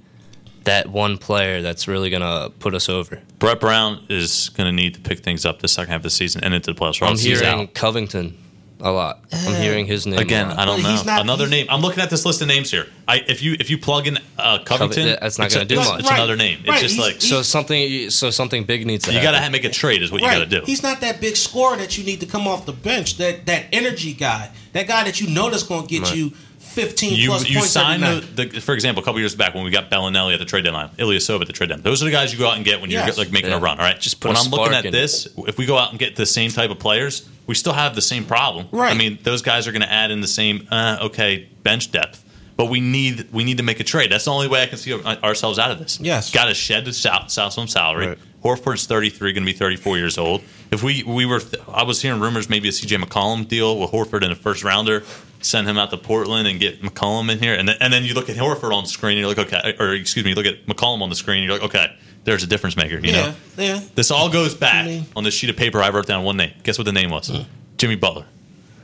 that 0.66 0.88
one 0.90 1.18
player 1.18 1.62
that's 1.62 1.88
really 1.88 2.10
gonna 2.10 2.50
put 2.60 2.76
us 2.76 2.90
over. 2.90 3.22
Brett 3.40 3.60
Brown 3.60 4.06
is 4.10 4.50
going 4.50 4.66
to 4.68 4.72
need 4.72 4.94
to 4.96 5.00
pick 5.02 5.20
things 5.20 5.46
up 5.46 5.60
the 5.60 5.68
second 5.68 5.92
half 5.92 6.00
of 6.00 6.04
the 6.04 6.10
season 6.10 6.44
and 6.44 6.54
into 6.54 6.74
the 6.74 6.80
playoffs. 6.80 7.02
or 7.02 7.06
I'm 7.06 7.12
he's 7.12 7.24
hearing 7.40 7.46
out. 7.62 7.74
Covington 7.74 8.38
a 8.82 8.92
lot. 8.92 9.22
I'm 9.32 9.56
hearing 9.62 9.86
his 9.86 10.06
name 10.06 10.20
Again, 10.20 10.48
a 10.48 10.50
lot. 10.50 10.60
I 10.60 10.66
don't 10.66 10.84
know. 10.84 11.02
not- 11.04 11.22
another 11.22 11.48
name. 11.48 11.66
I'm 11.70 11.82
looking 11.82 12.02
at 12.04 12.10
this 12.10 12.26
list 12.26 12.42
of 12.42 12.48
names 12.48 12.70
here. 12.72 12.88
I 13.08 13.18
if 13.28 13.42
you 13.42 13.56
if 13.60 13.70
you 13.70 13.78
plug 13.78 14.08
in 14.08 14.18
uh, 14.38 14.60
Covington, 14.66 14.66
Covington, 15.06 15.18
that's 15.22 15.38
not 15.38 15.46
it's 15.46 15.54
gonna 15.56 15.66
do 15.68 15.76
much. 15.78 16.00
It's 16.02 16.10
Right. 16.10 16.18
another 16.18 16.36
name. 16.36 16.60
It's 16.66 16.82
just 16.82 16.96
He's- 16.96 17.06
like 17.14 17.22
so 17.22 17.42
something 17.42 18.10
so 18.10 18.30
something 18.32 18.64
big 18.64 18.86
needs 18.86 19.06
to 19.06 19.14
you 19.14 19.22
got 19.22 19.40
to 19.40 19.50
make 19.52 19.64
a 19.64 19.70
trade. 19.70 20.02
Is 20.02 20.12
what 20.12 20.22
you 20.22 20.28
got 20.28 20.40
to 20.40 20.46
do. 20.46 20.62
He's 20.66 20.84
not 20.84 21.00
that 21.02 21.22
big 21.22 21.36
scorer 21.38 21.78
that 21.78 21.98
you 21.98 22.04
need 22.04 22.20
to 22.22 22.26
come 22.26 22.48
off 22.48 22.66
the 22.66 22.74
bench. 22.74 23.18
That 23.18 23.46
that 23.46 23.66
energy 23.72 24.14
guy, 24.14 24.50
that 24.74 24.88
guy 24.88 25.04
that 25.06 25.22
you 25.22 25.28
know 25.28 25.50
that's 25.50 25.64
going 25.64 25.84
to 25.84 25.88
get 25.88 26.04
Right. 26.04 26.16
you 26.18 26.34
fifteen 26.76 27.14
You 27.14 27.30
plus 27.30 27.48
you 27.50 27.58
points 27.60 27.72
sign 27.72 28.04
every 28.04 28.20
the, 28.28 28.44
night. 28.44 28.52
the 28.54 28.62
for 28.62 28.74
example 28.74 29.02
a 29.02 29.06
couple 29.06 29.20
years 29.20 29.34
back 29.36 29.56
when 29.56 29.64
we 29.64 29.72
got 29.72 29.90
Belinelli 29.90 30.34
at 30.34 30.40
the 30.40 30.46
trade 30.46 30.64
deadline, 30.66 30.90
Ilyasova 30.98 31.42
at 31.42 31.48
the 31.48 31.54
trade 31.54 31.70
deadline. 31.70 31.84
Those 31.84 32.02
are 32.02 32.06
the 32.06 32.12
guys 32.12 32.32
you 32.32 32.38
go 32.40 32.48
out 32.48 32.56
and 32.58 32.66
get 32.66 32.82
when 32.82 32.92
you're 32.92 33.02
like 33.06 33.32
making 33.32 33.50
Yeah. 33.52 33.58
a 33.58 33.60
run. 33.60 33.80
All 33.80 33.86
right, 33.86 34.00
Just 34.00 34.20
put 34.20 34.30
when 34.30 34.38
a 34.38 34.40
I'm 34.42 34.52
looking 34.52 34.74
at 34.76 34.86
in. 34.86 34.92
this, 34.92 35.28
if 35.48 35.58
we 35.58 35.66
go 35.66 35.78
out 35.78 35.90
and 35.90 35.98
get 36.00 36.16
the 36.16 36.26
same 36.26 36.52
type 36.52 36.70
of 36.70 36.78
players, 36.80 37.28
we 37.48 37.56
still 37.56 37.74
have 37.74 37.96
the 37.96 38.02
same 38.02 38.26
problem. 38.26 38.68
Right. 38.72 38.92
I 38.92 38.94
mean, 38.94 39.18
those 39.24 39.42
guys 39.42 39.68
are 39.68 39.72
going 39.72 39.82
to 39.84 39.92
add 39.92 40.12
in 40.12 40.22
the 40.22 40.28
same 40.28 40.68
uh, 40.72 40.98
okay 41.04 41.50
bench 41.64 41.92
depth. 41.92 42.24
But 42.58 42.66
we 42.68 42.80
need 42.80 43.28
we 43.34 43.44
need 43.44 43.58
to 43.58 43.64
make 43.64 43.82
a 43.82 43.84
trade. 43.84 44.12
That's 44.12 44.24
the 44.26 44.32
only 44.32 44.48
way 44.48 44.64
I 44.64 44.68
can 44.68 44.78
see 44.78 44.94
ourselves 44.94 45.60
out 45.60 45.72
of 45.72 45.80
this. 45.80 46.00
Yes. 46.00 46.32
got 46.32 46.46
to 46.46 46.54
shed 46.54 46.86
the 46.86 46.94
sal- 46.94 47.28
sal- 47.28 47.52
some 47.52 47.68
salary. 47.68 48.08
Right. 48.08 48.18
Horford's 48.46 48.86
33, 48.86 49.34
going 49.34 49.44
to 49.44 49.52
be 49.52 49.58
34 49.58 49.98
years 49.98 50.20
old. 50.20 50.44
If 50.72 50.84
we 50.84 51.02
we 51.02 51.26
were, 51.26 51.42
I 51.74 51.82
was 51.84 52.00
hearing 52.02 52.22
rumors 52.22 52.48
maybe 52.48 52.68
a 52.70 52.72
CJ 52.72 53.04
McCollum 53.04 53.48
deal 53.48 53.80
with 53.80 53.90
Horford 53.90 54.24
in 54.24 54.30
a 54.32 54.36
first 54.36 54.64
rounder, 54.64 55.04
send 55.42 55.68
him 55.68 55.80
out 55.80 55.90
to 55.90 55.98
Portland 55.98 56.48
and 56.48 56.60
get 56.60 56.82
McCollum 56.84 57.32
in 57.32 57.40
here, 57.40 57.56
and 57.56 57.68
then, 57.68 57.78
and 57.80 57.92
then 57.92 58.04
you 58.04 58.14
look 58.14 58.30
at 58.30 58.36
Horford 58.36 58.72
on 58.72 58.84
the 58.84 58.90
screen, 58.90 59.18
and 59.18 59.22
you're 59.22 59.30
like, 59.36 59.52
okay, 59.52 59.76
or 59.80 59.94
excuse 59.96 60.24
me, 60.24 60.30
you 60.30 60.36
look 60.36 60.46
at 60.46 60.68
McCollum 60.68 61.02
on 61.02 61.10
the 61.10 61.16
screen, 61.16 61.38
and 61.40 61.46
you're 61.46 61.54
like, 61.60 61.68
okay, 61.76 61.98
there's 62.24 62.44
a 62.44 62.48
difference 62.48 62.78
maker. 62.78 63.00
You 63.00 63.14
know, 63.14 63.34
yeah. 63.58 63.82
this 63.96 64.12
all 64.12 64.30
goes 64.30 64.54
back 64.54 64.86
I 64.86 64.88
mean- 64.88 65.06
on 65.16 65.24
this 65.24 65.34
sheet 65.34 65.50
of 65.50 65.58
paper. 65.58 65.82
I 65.82 65.90
wrote 65.90 66.06
down 66.06 66.24
one 66.24 66.38
name. 66.38 66.54
Guess 66.62 66.78
what 66.78 66.86
the 66.86 66.92
name 66.92 67.10
was? 67.10 67.32
Jimmy 67.78 67.96
Butler. 67.96 68.26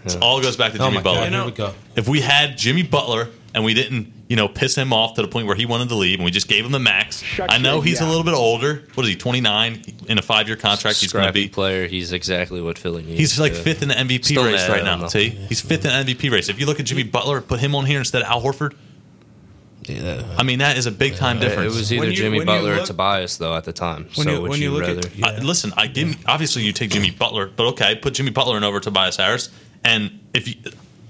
This 0.04 0.16
all 0.16 0.42
goes 0.42 0.58
back 0.58 0.72
to 0.72 0.80
Oh 0.80 0.86
Jimmy 0.86 0.96
my 0.98 1.04
Butler. 1.04 1.30
God, 1.30 1.32
here 1.34 1.46
we 1.46 1.52
go. 1.52 1.74
If 1.96 2.08
we 2.10 2.22
had 2.22 2.58
Jimmy 2.58 2.82
Butler 2.82 3.30
and 3.54 3.64
we 3.66 3.74
didn't, 3.74 4.14
you 4.30 4.36
know, 4.36 4.48
piss 4.48 4.76
him 4.76 4.94
off 4.94 5.16
to 5.16 5.22
the 5.22 5.28
point 5.28 5.46
where 5.48 5.56
he 5.56 5.66
wanted 5.66 5.90
to 5.90 5.96
leave, 5.96 6.20
and 6.20 6.26
we 6.26 6.32
just 6.32 6.48
gave 6.48 6.66
him 6.66 6.72
the 6.72 6.80
max. 6.80 7.24
I 7.40 7.58
know 7.58 7.82
he's 7.82 8.00
a 8.02 8.06
little 8.08 8.24
bit 8.24 8.34
older. 8.34 8.84
What 8.94 9.04
is 9.04 9.10
he? 9.10 9.16
Twenty 9.18 9.42
nine 9.42 9.82
in 10.08 10.18
a 10.18 10.22
five 10.22 10.48
year 10.48 10.56
contract. 10.58 11.00
He's 11.00 11.12
going 11.14 11.26
to 11.28 11.34
be. 11.34 11.48
player. 11.50 11.88
He's 11.88 12.14
exactly 12.14 12.62
what 12.62 12.78
Philly 12.78 13.04
needs. 13.04 13.20
He's 13.20 13.40
like 13.40 13.54
Yeah. 13.54 13.62
fifth 13.62 13.82
in 13.82 13.90
the 13.90 13.96
MVP 13.96 14.26
Still 14.26 14.46
race 14.46 14.68
right 14.70 14.84
now. 14.84 14.94
him, 14.96 15.00
though. 15.02 15.08
See, 15.10 15.30
he's 15.30 15.60
fifth 15.62 15.86
in 15.86 16.06
the 16.06 16.14
MVP 16.14 16.32
race. 16.32 16.48
If 16.50 16.60
you 16.60 16.66
look 16.66 16.80
at 16.80 16.86
Jimmy 16.86 17.04
Butler, 17.04 17.42
put 17.42 17.60
him 17.60 17.76
on 17.76 17.86
here 17.86 18.00
instead 18.00 18.22
of 18.22 18.28
Al 18.30 18.42
Horford. 18.42 18.74
Yeah. 19.88 20.24
I 20.38 20.44
mean, 20.44 20.60
that 20.60 20.78
is 20.78 20.86
a 20.86 20.92
big 20.92 21.16
time 21.16 21.38
It 21.38 21.42
difference. 21.42 21.74
It 21.74 21.78
was 21.78 21.92
either 21.94 22.06
you- 22.10 22.14
Jimmy 22.16 22.38
when 22.38 22.48
you 22.48 22.54
Butler 22.54 22.76
or 22.82 22.86
Tobias 22.86 23.38
though 23.38 23.56
at 23.56 23.64
the 23.66 23.74
time. 23.74 24.04
When 24.16 24.26
so 24.28 24.32
you- 24.32 24.42
would 24.42 24.50
when 24.52 24.62
you 24.62 24.72
look 24.72 24.84
rather? 24.84 25.00
at- 25.00 25.16
yeah. 25.18 25.28
I, 25.28 25.38
listen, 25.40 25.74
I 25.76 25.88
give 25.88 26.16
obviously 26.28 26.62
you 26.64 26.72
take 26.72 26.92
Jimmy 26.92 27.10
Butler, 27.10 27.48
but 27.54 27.66
okay, 27.70 27.96
put 27.96 28.14
Jimmy 28.14 28.30
Butler 28.30 28.58
in 28.58 28.64
over 28.64 28.80
Tobias 28.80 29.18
Harris. 29.18 29.50
And 29.84 30.20
if 30.36 30.48
you, 30.48 30.54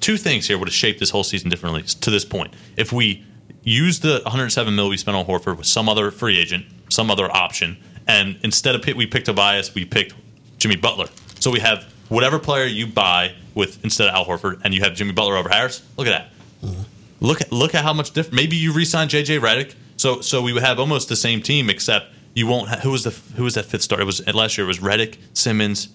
two 0.02 0.18
things 0.18 0.48
here 0.48 0.58
would 0.58 0.68
have 0.68 0.76
shaped 0.76 1.00
this 1.00 1.12
whole 1.12 1.24
season 1.24 1.50
differently 1.50 1.84
to 1.84 2.10
this 2.10 2.26
point. 2.26 2.54
If 2.76 2.92
we 2.92 3.24
use 3.64 4.00
the 4.00 4.22
107 4.24 4.76
mil 4.76 4.90
we 4.90 4.98
spent 4.98 5.16
on 5.16 5.26
Horford 5.26 5.58
with 5.58 5.68
some 5.68 5.88
other 5.88 6.12
free 6.12 6.38
agent, 6.38 6.66
some 6.90 7.10
other 7.10 7.32
option, 7.32 7.78
and 8.08 8.38
instead 8.44 8.76
of 8.76 8.82
pick, 8.82 8.96
we 8.98 9.06
picked 9.06 9.28
Tobias, 9.28 9.74
we 9.74 9.86
picked 9.86 10.14
Jimmy 10.58 10.76
Butler. 10.76 11.08
So 11.40 11.52
we 11.52 11.60
have 11.60 11.92
whatever 12.10 12.40
player 12.40 12.66
you 12.66 12.88
buy 12.88 13.34
with 13.56 13.84
instead 13.84 14.08
of 14.08 14.16
Al 14.16 14.26
Horford, 14.26 14.62
and 14.64 14.74
you 14.74 14.82
have 14.82 14.96
Jimmy 14.96 15.14
Butler 15.14 15.38
over 15.38 15.50
Harris. 15.50 15.84
Look 15.98 16.08
at 16.08 16.12
that. 16.12 16.68
Mm-hmm. 16.68 16.82
Look 17.22 17.42
at 17.42 17.52
look 17.52 17.76
at 17.76 17.84
how 17.84 17.94
much 17.94 18.12
different. 18.12 18.36
Maybe 18.36 18.56
you 18.56 18.74
re-sign 18.74 19.08
JJ 19.08 19.40
Redick, 19.40 19.76
so 19.96 20.22
so 20.22 20.42
we 20.42 20.54
would 20.54 20.64
have 20.64 20.80
almost 20.80 21.08
the 21.08 21.16
same 21.16 21.42
team, 21.42 21.70
except 21.70 22.08
you 22.34 22.48
won't. 22.48 22.70
Ha- 22.70 22.78
who 22.78 22.92
was 22.92 23.04
the 23.04 23.12
who 23.36 23.44
was 23.44 23.54
that 23.54 23.66
fifth 23.66 23.84
star? 23.84 24.02
It 24.02 24.06
was 24.06 24.26
last 24.34 24.58
year. 24.58 24.66
It 24.66 24.68
was 24.68 24.80
Redick, 24.80 25.18
Simmons, 25.34 25.90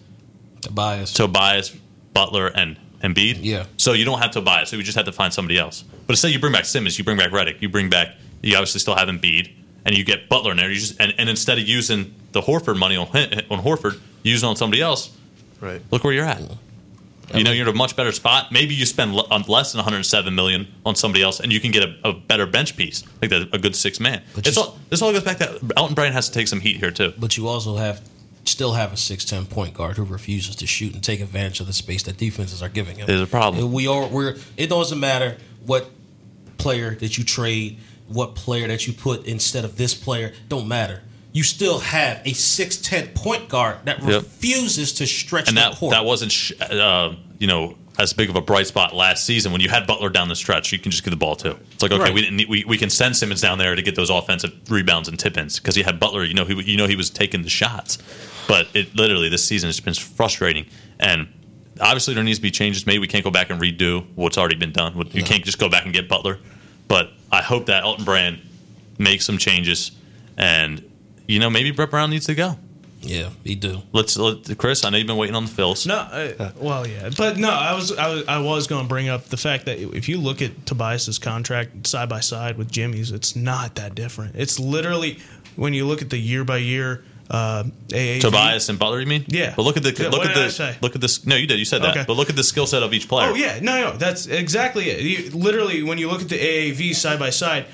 Tobias. 0.61 1.13
Tobias, 1.13 1.71
Butler, 2.15 2.47
and 2.47 2.77
Embiid. 3.03 3.39
Yeah. 3.41 3.67
So 3.77 3.93
you 3.93 4.05
don't 4.05 4.21
have 4.21 4.31
to 4.33 4.41
buy 4.41 4.63
it. 4.63 4.69
So 4.69 4.77
we 4.77 4.83
just 4.83 4.97
have 4.97 5.07
to 5.07 5.13
find 5.13 5.33
somebody 5.33 5.59
else. 5.59 5.85
But 6.07 6.17
say 6.19 6.31
you 6.31 6.39
bring 6.39 6.53
back 6.53 6.65
Simmons, 6.65 6.99
you 6.99 7.05
bring 7.05 7.17
back 7.19 7.31
Redick, 7.31 7.61
you 7.61 7.69
bring 7.69 7.91
back. 7.91 8.15
You 8.43 8.55
obviously 8.57 8.81
still 8.81 8.95
have 8.97 9.09
Embiid, 9.09 9.51
and 9.85 9.97
you 9.97 10.05
get 10.05 10.29
Butler 10.29 10.53
in 10.53 10.57
there. 10.57 10.71
You 10.71 10.79
just 10.79 11.01
and, 11.01 11.15
and 11.19 11.29
instead 11.29 11.59
of 11.59 11.67
using 11.67 12.15
the 12.33 12.41
Horford 12.41 12.79
money 12.79 12.97
on 12.97 13.07
on 13.09 13.63
Horford, 13.63 13.95
you 14.23 14.33
use 14.33 14.43
it 14.43 14.47
on 14.47 14.57
somebody 14.57 14.83
else. 14.83 15.17
right. 15.61 15.81
Look 15.91 16.05
where 16.05 16.13
you're 16.13 16.25
at. 16.25 16.41
You 17.35 17.43
know, 17.43 17.51
you're 17.51 17.67
in 17.69 17.75
a 17.75 17.77
much 17.77 17.97
better 17.97 18.13
spot. 18.13 18.53
Maybe 18.53 18.73
you 18.73 18.87
spend 18.87 19.13
less 19.13 19.73
than 19.73 19.79
107 19.81 20.33
million 20.33 20.69
on 20.87 20.95
somebody 20.95 21.25
else, 21.25 21.41
and 21.41 21.53
you 21.53 21.59
can 21.59 21.73
get 21.73 21.83
a, 21.83 22.11
a 22.11 22.13
better 22.13 22.47
bench 22.47 22.77
piece, 22.77 23.03
like 23.21 23.31
the, 23.31 23.49
a 23.53 23.59
good 23.59 23.75
six 23.75 23.99
man. 23.99 24.23
But 24.33 24.47
It's 24.47 24.57
you- 24.57 24.63
all, 24.63 24.79
this 24.91 25.03
all 25.03 25.13
goes 25.13 25.25
back 25.25 25.39
to 25.39 25.61
Elton 25.77 25.97
Brand 25.97 26.15
has 26.15 26.29
to 26.29 26.33
take 26.39 26.47
some 26.47 26.61
heat 26.61 26.77
here 26.77 26.93
too. 26.93 27.13
But 27.19 27.37
you 27.37 27.49
also 27.49 27.77
have 27.77 28.01
still 28.49 28.73
have 28.73 28.93
a 28.93 28.97
six 28.97 29.25
ten 29.25 29.47
point 29.47 29.75
guard 29.75 29.97
who 29.97 30.05
refuses 30.05 30.57
to 30.57 30.67
shoot 30.67 30.95
and 30.95 31.03
take 31.03 31.21
advantage 31.21 31.61
of 31.61 31.67
the 31.67 31.73
space 31.73 32.03
that 32.05 32.17
defenses 32.17 32.63
are 32.63 32.69
giving 32.69 32.97
him. 32.97 33.07
There's 33.07 33.21
a 33.21 33.27
problem. 33.27 33.65
And 33.65 33.73
We 33.73 33.87
are 33.87 34.07
we're 34.07 34.37
it 34.57 34.69
doesn't 34.69 35.01
matter 35.01 35.37
what 35.65 35.91
player 36.59 36.95
that 36.97 37.19
you 37.19 37.25
trade, 37.25 37.79
what 38.09 38.35
player 38.35 38.67
that 38.69 38.87
you 38.87 38.93
put 38.93 39.27
instead 39.27 39.65
of 39.65 39.77
this 39.77 39.95
player, 39.95 40.33
don't 40.49 40.69
matter. 40.69 41.03
You 41.33 41.43
still 41.43 41.81
have 41.81 42.23
a 42.25 42.33
six 42.33 42.77
ten 42.79 43.09
point 43.09 43.49
guard 43.49 43.79
that 43.85 43.99
Yep. 44.03 44.23
refuses 44.23 44.93
to 44.95 45.07
stretch 45.07 45.49
and 45.49 45.57
the 45.57 45.61
that 45.63 45.75
court. 45.77 45.91
that 45.93 46.05
wasn't 46.05 46.33
sh- 46.33 46.53
uh, 46.61 47.15
you 47.39 47.47
know 47.47 47.77
as 47.99 48.13
big 48.13 48.29
of 48.29 48.37
a 48.37 48.41
bright 48.41 48.67
spot 48.67 48.95
last 48.95 49.25
season 49.25 49.53
when 49.53 49.61
you 49.61 49.69
had 49.69 49.87
Butler 49.87 50.11
down 50.11 50.29
the 50.29 50.37
stretch. 50.37 50.73
You 50.73 50.79
can 50.79 50.91
just 50.91 51.03
get 51.05 51.11
the 51.11 51.17
ball 51.17 51.35
too. 51.37 51.59
It's 51.73 51.83
like 51.83 51.93
okay, 51.93 52.03
Right. 52.03 52.15
we 52.15 52.21
didn't 52.21 52.37
need, 52.37 52.49
we, 52.49 52.65
we 52.65 52.77
can 52.77 52.91
send 52.91 53.17
Simmons 53.17 53.41
down 53.41 53.59
there 53.59 53.75
to 53.75 53.83
get 53.83 53.95
those 53.97 54.11
offensive 54.11 54.53
rebounds 54.71 55.09
and 55.09 55.19
tip 55.19 55.37
ins 55.39 55.59
because 55.59 55.75
he 55.75 55.83
had 55.83 55.99
Butler. 55.99 56.25
You 56.25 56.35
know 56.35 56.45
he 56.45 56.55
you 56.63 56.77
know 56.77 56.87
he 56.87 56.97
was 56.97 57.09
taking 57.11 57.43
the 57.43 57.49
shots, 57.49 57.99
but 58.49 58.69
it 58.75 58.95
literally 58.95 59.29
this 59.29 59.45
season 59.45 59.69
has 59.69 59.81
been 59.81 59.95
frustrating 59.95 60.67
and. 60.99 61.29
Obviously, 61.79 62.15
there 62.15 62.25
needs 62.25 62.39
to 62.39 62.43
be 62.43 62.51
changes. 62.51 62.87
Maybe 62.87 63.01
we 63.01 63.07
can't 63.07 63.23
go 63.23 63.31
back 63.31 63.51
and 63.51 63.61
redo 63.61 64.07
what's 64.15 64.39
already 64.39 64.55
been 64.55 64.73
done. 64.73 64.97
You 65.13 65.23
can't 65.23 65.45
just 65.45 65.59
go 65.59 65.69
back 65.69 65.85
and 65.85 65.93
get 65.93 66.09
Butler. 66.09 66.39
But 66.89 67.11
I 67.31 67.43
hope 67.43 67.67
that 67.67 67.83
Elton 67.83 68.07
Brand 68.07 68.39
makes 68.99 69.27
some 69.27 69.37
changes, 69.37 69.91
and 70.39 70.83
you 71.29 71.39
know 71.39 71.51
maybe 71.51 71.73
Brett 71.73 71.91
Brown 71.91 72.09
needs 72.09 72.25
to 72.27 72.35
go. 72.35 72.59
Yeah, 73.07 73.31
he 73.45 73.55
do. 73.55 73.83
Let's 73.93 74.17
let 74.17 74.57
Chris. 74.59 74.85
I 74.85 74.91
know 74.91 74.99
you've 74.99 75.07
been 75.07 75.17
waiting 75.17 75.37
on 75.37 75.45
the 75.45 75.51
fills. 75.51 75.87
No, 75.87 75.97
I, 75.97 76.53
well, 76.57 76.87
yeah, 76.87 77.11
but 77.17 77.37
no, 77.37 77.51
I 77.51 77.75
was 77.75 77.97
I 77.97 78.09
was, 78.09 78.29
I 78.29 78.39
was 78.39 78.67
going 78.67 78.83
to 78.83 78.89
bring 78.89 79.09
up 79.09 79.25
the 79.27 79.37
fact 79.37 79.67
that 79.67 79.79
if 79.79 80.09
you 80.09 80.19
look 80.19 80.43
at 80.43 80.67
Tobias's 80.67 81.19
contract 81.19 81.87
side 81.87 82.09
by 82.09 82.21
side 82.21 82.59
with 82.59 82.71
Jimmy's, 82.71 83.11
it's 83.11 83.37
not 83.37 83.77
that 83.77 83.95
different. 83.95 84.37
It's 84.37 84.59
literally 84.59 85.19
when 85.57 85.75
you 85.75 85.87
look 85.87 86.03
at 86.03 86.11
the 86.11 86.19
year 86.19 86.45
by 86.45 86.59
year 86.59 87.05
uh, 87.31 87.65
AAV. 87.89 88.21
Tobias 88.21 88.69
and 88.69 88.79
Butler, 88.79 89.01
you 89.01 89.07
mean? 89.07 89.25
Yeah. 89.29 89.55
But 89.57 89.63
look 89.63 89.77
at 89.77 89.83
the 89.83 89.91
Yeah, 89.91 90.09
look 90.09 90.25
at 90.25 90.35
the 90.35 90.77
look 90.81 90.95
at 90.95 91.01
this. 91.01 91.27
No, 91.27 91.37
you 91.37 91.47
did. 91.47 91.59
You 91.59 91.65
said 91.65 91.83
that. 91.83 91.97
Okay. 91.97 92.05
But 92.07 92.17
look 92.17 92.31
at 92.31 92.37
the 92.37 92.45
skill 92.45 92.67
set 92.67 92.83
of 92.83 92.93
each 92.93 93.09
player. 93.09 93.31
Oh 93.31 93.35
yeah, 93.35 93.59
no, 93.61 93.91
no, 93.91 93.97
that's 93.97 94.27
exactly 94.27 94.91
it. 94.91 95.01
You, 95.01 95.31
literally, 95.31 95.83
when 95.83 95.99
you 95.99 96.09
look 96.09 96.23
at 96.23 96.29
the 96.29 96.39
AAV 96.39 96.95
side 96.95 97.19
by 97.19 97.31
side, 97.31 97.67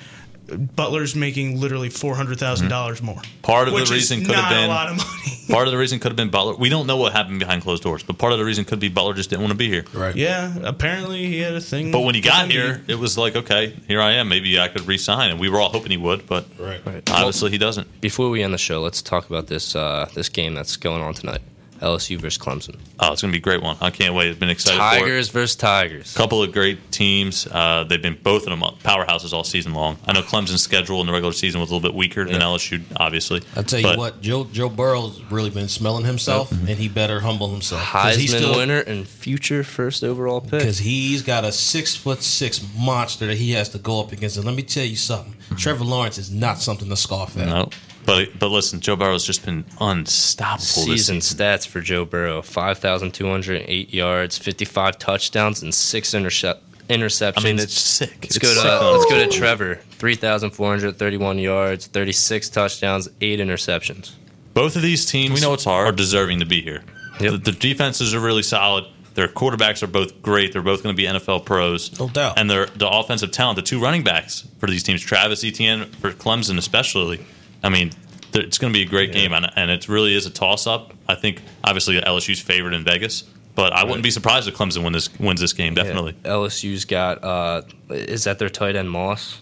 Butler's 0.77 1.15
making 1.15 1.61
literally 1.61 1.89
four 1.89 2.15
hundred 2.15 2.39
thousand 2.39 2.69
dollars 2.69 3.01
more. 3.03 3.17
Mm-hmm. 3.17 3.41
Part 3.43 3.69
of 3.69 3.75
the 3.75 3.81
which 3.81 3.91
reason 3.91 4.25
could 4.25 4.35
have 4.35 4.51
been- 4.51 4.65
a 4.65 4.69
lot 4.69 4.89
of 4.91 4.97
money. 4.97 5.09
Part 5.49 5.67
of 5.67 5.73
the 5.73 5.79
reason 5.79 5.99
could 5.99 6.11
have 6.11 6.17
been 6.17 6.31
Butler. 6.31 6.55
We 6.55 6.69
don't 6.69 6.87
know 6.87 6.97
what 6.97 7.13
happened 7.13 7.39
behind 7.41 7.63
closed 7.63 7.83
doors, 7.83 8.03
but 8.03 8.17
part 8.17 8.33
of 8.33 8.39
the 8.39 8.45
reason 8.45 8.65
could 8.65 8.79
be 8.79 8.89
Butler 8.89 9.13
just 9.13 9.29
didn't 9.29 9.43
want 9.43 9.51
to 9.51 9.59
be 9.59 9.69
here. 9.69 9.85
Right. 9.93 10.15
yeah, 10.15 10.55
apparently 10.63 11.27
he 11.27 11.41
had 11.41 11.53
a 11.55 11.61
thing. 11.61 11.91
But 11.91 12.01
when 12.03 12.15
he 12.15 12.21
got 12.23 12.45
with 12.45 12.53
here, 12.53 12.81
it 12.87 12.95
was 12.95 13.19
like, 13.19 13.35
okay, 13.37 13.77
here 13.89 14.01
I 14.01 14.13
am. 14.13 14.29
Maybe 14.29 14.59
I 14.59 14.69
could 14.69 14.87
re-sign, 14.87 15.31
and 15.31 15.41
we 15.41 15.51
were 15.51 15.61
all 15.61 15.69
hoping 15.69 15.91
he 15.91 15.97
would, 15.99 16.27
but 16.27 16.47
Right. 16.59 16.81
Right. 16.87 17.03
obviously 17.11 17.51
he 17.51 17.59
doesn't. 17.59 18.01
Before 18.01 18.31
we 18.31 18.43
end 18.43 18.55
the 18.55 18.59
show, 18.59 18.81
let's 18.81 19.03
talk 19.03 19.29
about 19.29 19.49
this 19.49 19.75
uh, 19.77 20.09
this 20.15 20.29
game 20.29 20.55
that's 20.55 20.77
going 20.77 21.03
on 21.03 21.13
tonight. 21.13 21.43
LSU 21.83 22.19
versus 22.21 22.39
Clemson. 22.43 22.77
Oh, 23.01 23.13
it's 23.13 23.21
going 23.23 23.31
to 23.33 23.37
be 23.37 23.39
a 23.39 23.43
great 23.43 23.63
one. 23.63 23.77
I 23.81 23.91
can't 23.91 24.15
wait. 24.15 24.31
I've 24.31 24.39
been 24.39 24.49
excited 24.51 24.79
for 24.79 24.85
it. 24.97 25.01
Tigers 25.01 25.29
versus 25.29 25.57
Tigers. 25.57 26.15
A 26.15 26.17
couple 26.17 26.43
of 26.43 26.53
great 26.53 26.91
teams. 26.93 27.47
Uh, 27.47 27.85
they've 27.89 28.01
been 28.01 28.19
both 28.23 28.47
of 28.47 28.51
them 28.51 28.61
powerhouses 28.83 29.33
all 29.33 29.45
season 29.45 29.75
long. 29.75 29.99
I 30.07 30.13
know 30.13 30.23
Clemson's 30.23 30.63
schedule 30.63 31.01
in 31.01 31.07
the 31.07 31.13
regular 31.13 31.33
season 31.33 31.61
was 31.61 31.71
a 31.71 31.75
little 31.75 31.89
bit 31.89 31.97
weaker 31.97 32.25
than 32.25 32.41
LSU, 32.41 32.83
obviously. 32.97 33.43
I 33.57 33.63
tell 33.63 33.81
you 33.81 33.97
what, 33.99 34.21
Joe 34.23 34.45
Joe 34.53 34.69
Burrow's 34.69 35.21
really 35.31 35.51
been 35.51 35.69
smelling 35.69 36.05
himself, 36.05 36.51
and 36.53 36.69
he 36.69 36.89
better 36.89 37.21
humble 37.21 37.51
himself. 37.51 37.83
'Cause 37.83 38.17
he's 38.17 38.33
Heisman 38.33 38.37
still- 38.39 38.57
winner 38.57 38.79
and 38.79 39.07
future 39.09 39.65
first 39.65 40.05
overall 40.05 40.41
pick. 40.41 40.51
because 40.61 40.79
he's 40.79 41.23
got 41.23 41.45
a 41.45 41.53
six 41.53 41.97
foot 41.97 42.23
six 42.23 42.61
monster 42.79 43.27
that 43.27 43.37
he 43.39 43.53
has 43.53 43.69
to 43.71 43.79
go 43.79 44.01
up 44.01 44.13
against. 44.13 44.37
And 44.37 44.45
let 44.47 44.55
me 44.55 44.63
tell 44.63 44.85
you 44.85 44.97
something: 44.97 45.35
Trevor 45.57 45.85
Lawrence 45.85 46.19
is 46.19 46.31
not 46.31 46.61
something 46.61 46.89
to 46.89 46.97
scoff 46.97 47.37
at. 47.37 47.49
No, 47.49 47.69
but 48.05 48.39
but 48.39 48.49
listen, 48.49 48.81
Joe 48.81 48.97
Burrow's 48.97 49.25
just 49.27 49.45
been 49.45 49.65
unstoppable 49.81 50.65
this 50.65 50.85
Season 50.85 51.19
stats 51.19 51.67
for 51.67 51.81
Joe 51.81 52.05
Burrow: 52.05 52.43
five 52.43 52.79
thousand 52.79 53.13
two 53.13 53.29
hundred 53.29 53.65
eight 53.67 53.93
yards, 53.93 54.39
fifty-five 54.39 54.99
touchdowns, 54.99 55.63
and 55.63 55.75
six 55.75 56.15
intercept 56.15 56.65
interceptions. 56.89 57.39
I 57.39 57.45
mean, 57.45 57.59
it's 57.59 57.79
sick. 57.79 58.11
Let's 58.23 58.37
It's 58.37 58.39
go 58.39 58.49
to 58.49 58.55
sick 58.55 58.65
uh, 58.65 58.93
let's 58.93 59.07
go 59.07 59.25
to 59.25 59.31
Trevor. 59.31 59.77
Three 59.93 60.17
thousand 60.17 60.51
four 60.51 60.69
hundred 60.69 60.97
thirty-one 60.97 61.39
yards, 61.39 61.87
thirty-six 61.87 62.49
touchdowns, 62.49 63.09
eight 63.21 63.41
interceptions. 63.41 64.13
Both 64.55 64.77
of 64.77 64.83
these 64.83 65.07
teams, 65.07 65.35
we 65.35 65.41
know 65.41 65.55
it's 65.55 65.65
hard, 65.65 65.89
are 65.89 65.93
deserving 65.93 66.41
to 66.41 66.47
be 66.47 66.61
here. 66.61 66.83
Yep. 67.21 67.33
The, 67.33 67.39
the 67.39 67.53
defenses 67.53 68.15
are 68.15 68.21
really 68.21 68.43
solid. 68.43 68.85
Their 69.15 69.29
quarterbacks 69.29 69.83
are 69.83 69.87
both 69.87 70.23
great. 70.23 70.53
They're 70.53 70.63
both 70.63 70.83
going 70.83 70.95
to 70.95 70.97
be 70.97 71.07
NFL 71.07 71.45
pros. 71.45 71.99
No 71.99 72.09
doubt. 72.09 72.39
And 72.39 72.51
their 72.51 72.67
the 72.67 72.89
offensive 72.89 73.31
talent, 73.31 73.57
the 73.57 73.63
two 73.63 73.81
running 73.81 74.03
backs 74.03 74.47
for 74.59 74.67
these 74.69 74.83
teams, 74.83 75.03
Travis 75.03 75.45
Etienne 75.45 75.87
for 75.87 76.13
Clemson 76.13 76.59
especially. 76.59 77.25
I 77.63 77.69
mean, 77.69 77.91
it's 78.35 78.59
going 78.59 78.73
to 78.73 78.79
be 78.79 78.85
a 78.85 78.89
great 78.89 79.13
game, 79.13 79.33
and, 79.33 79.51
and 79.57 79.71
it 79.71 79.89
really 79.89 80.15
is 80.17 80.27
a 80.27 80.31
toss 80.31 80.67
up. 80.67 80.95
I 81.09 81.15
think 81.15 81.43
obviously 81.65 82.01
LSU's 82.01 82.41
favored 82.41 82.73
in 82.75 82.83
Vegas, 82.85 83.23
but 83.55 83.73
I 83.73 83.85
wouldn't 83.85 84.03
be 84.03 84.11
surprised 84.11 84.49
if 84.49 84.57
Clemson 84.57 84.83
win 84.85 84.93
this 84.93 85.09
wins 85.19 85.41
this 85.41 85.53
game. 85.53 85.75
Definitely, 85.75 86.17
Yeah. 86.25 86.31
LSU's 86.33 86.85
got 86.85 87.23
uh, 87.23 87.63
is 87.91 88.25
that 88.25 88.39
their 88.39 88.49
tight 88.49 88.75
end 88.77 88.91
Moss? 88.91 89.41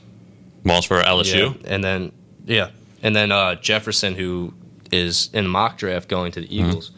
Moss 0.65 0.85
for 0.85 1.01
LSU. 1.03 1.55
Yeah. 1.63 1.73
And 1.73 1.85
then 1.85 2.13
yeah, 2.47 2.71
and 3.03 3.15
then 3.15 3.31
uh, 3.33 3.55
Jefferson, 3.57 4.15
who 4.15 4.53
is 4.91 5.31
in 5.33 5.47
mock 5.47 5.79
draft 5.79 6.09
going 6.09 6.33
to 6.33 6.41
the 6.41 6.49
Mm-hmm. 6.49 6.69
Eagles, 6.71 6.91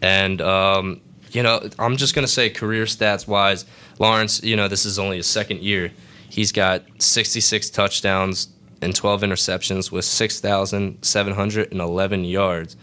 and 0.00 0.40
um, 0.40 1.00
you 1.32 1.42
know 1.42 1.68
I'm 1.78 1.96
just 1.96 2.14
gonna 2.14 2.28
say 2.28 2.48
career 2.48 2.84
stats 2.84 3.26
wise, 3.26 3.64
Lawrence. 3.98 4.42
You 4.42 4.54
know 4.56 4.68
this 4.68 4.86
is 4.86 4.98
only 5.00 5.16
his 5.16 5.26
second 5.26 5.60
year. 5.62 5.90
He's 6.30 6.50
got 6.52 6.82
66 6.98 7.70
touchdowns 7.70 8.48
and 8.84 8.94
12 8.94 9.22
interceptions 9.22 9.90
with 9.90 10.04
6,711 10.04 12.24
yards, 12.24 12.76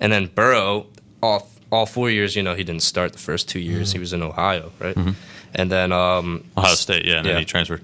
and 0.00 0.12
then 0.12 0.26
Burrow 0.26 0.86
all 1.22 1.48
all 1.72 1.86
four 1.86 2.10
years. 2.10 2.36
You 2.36 2.42
know 2.42 2.54
he 2.54 2.64
didn't 2.64 2.82
start 2.82 3.12
the 3.12 3.18
first 3.18 3.48
two 3.48 3.60
years. 3.60 3.92
He 3.92 3.98
was 3.98 4.12
in 4.12 4.22
Ohio, 4.22 4.72
right? 4.78 4.96
And 5.54 5.70
then 5.72 5.92
um, 5.92 6.44
Ohio 6.56 6.74
State, 6.74 7.06
yeah, 7.06 7.18
and 7.18 7.26
then 7.26 7.38
he 7.38 7.44
transferred. 7.44 7.82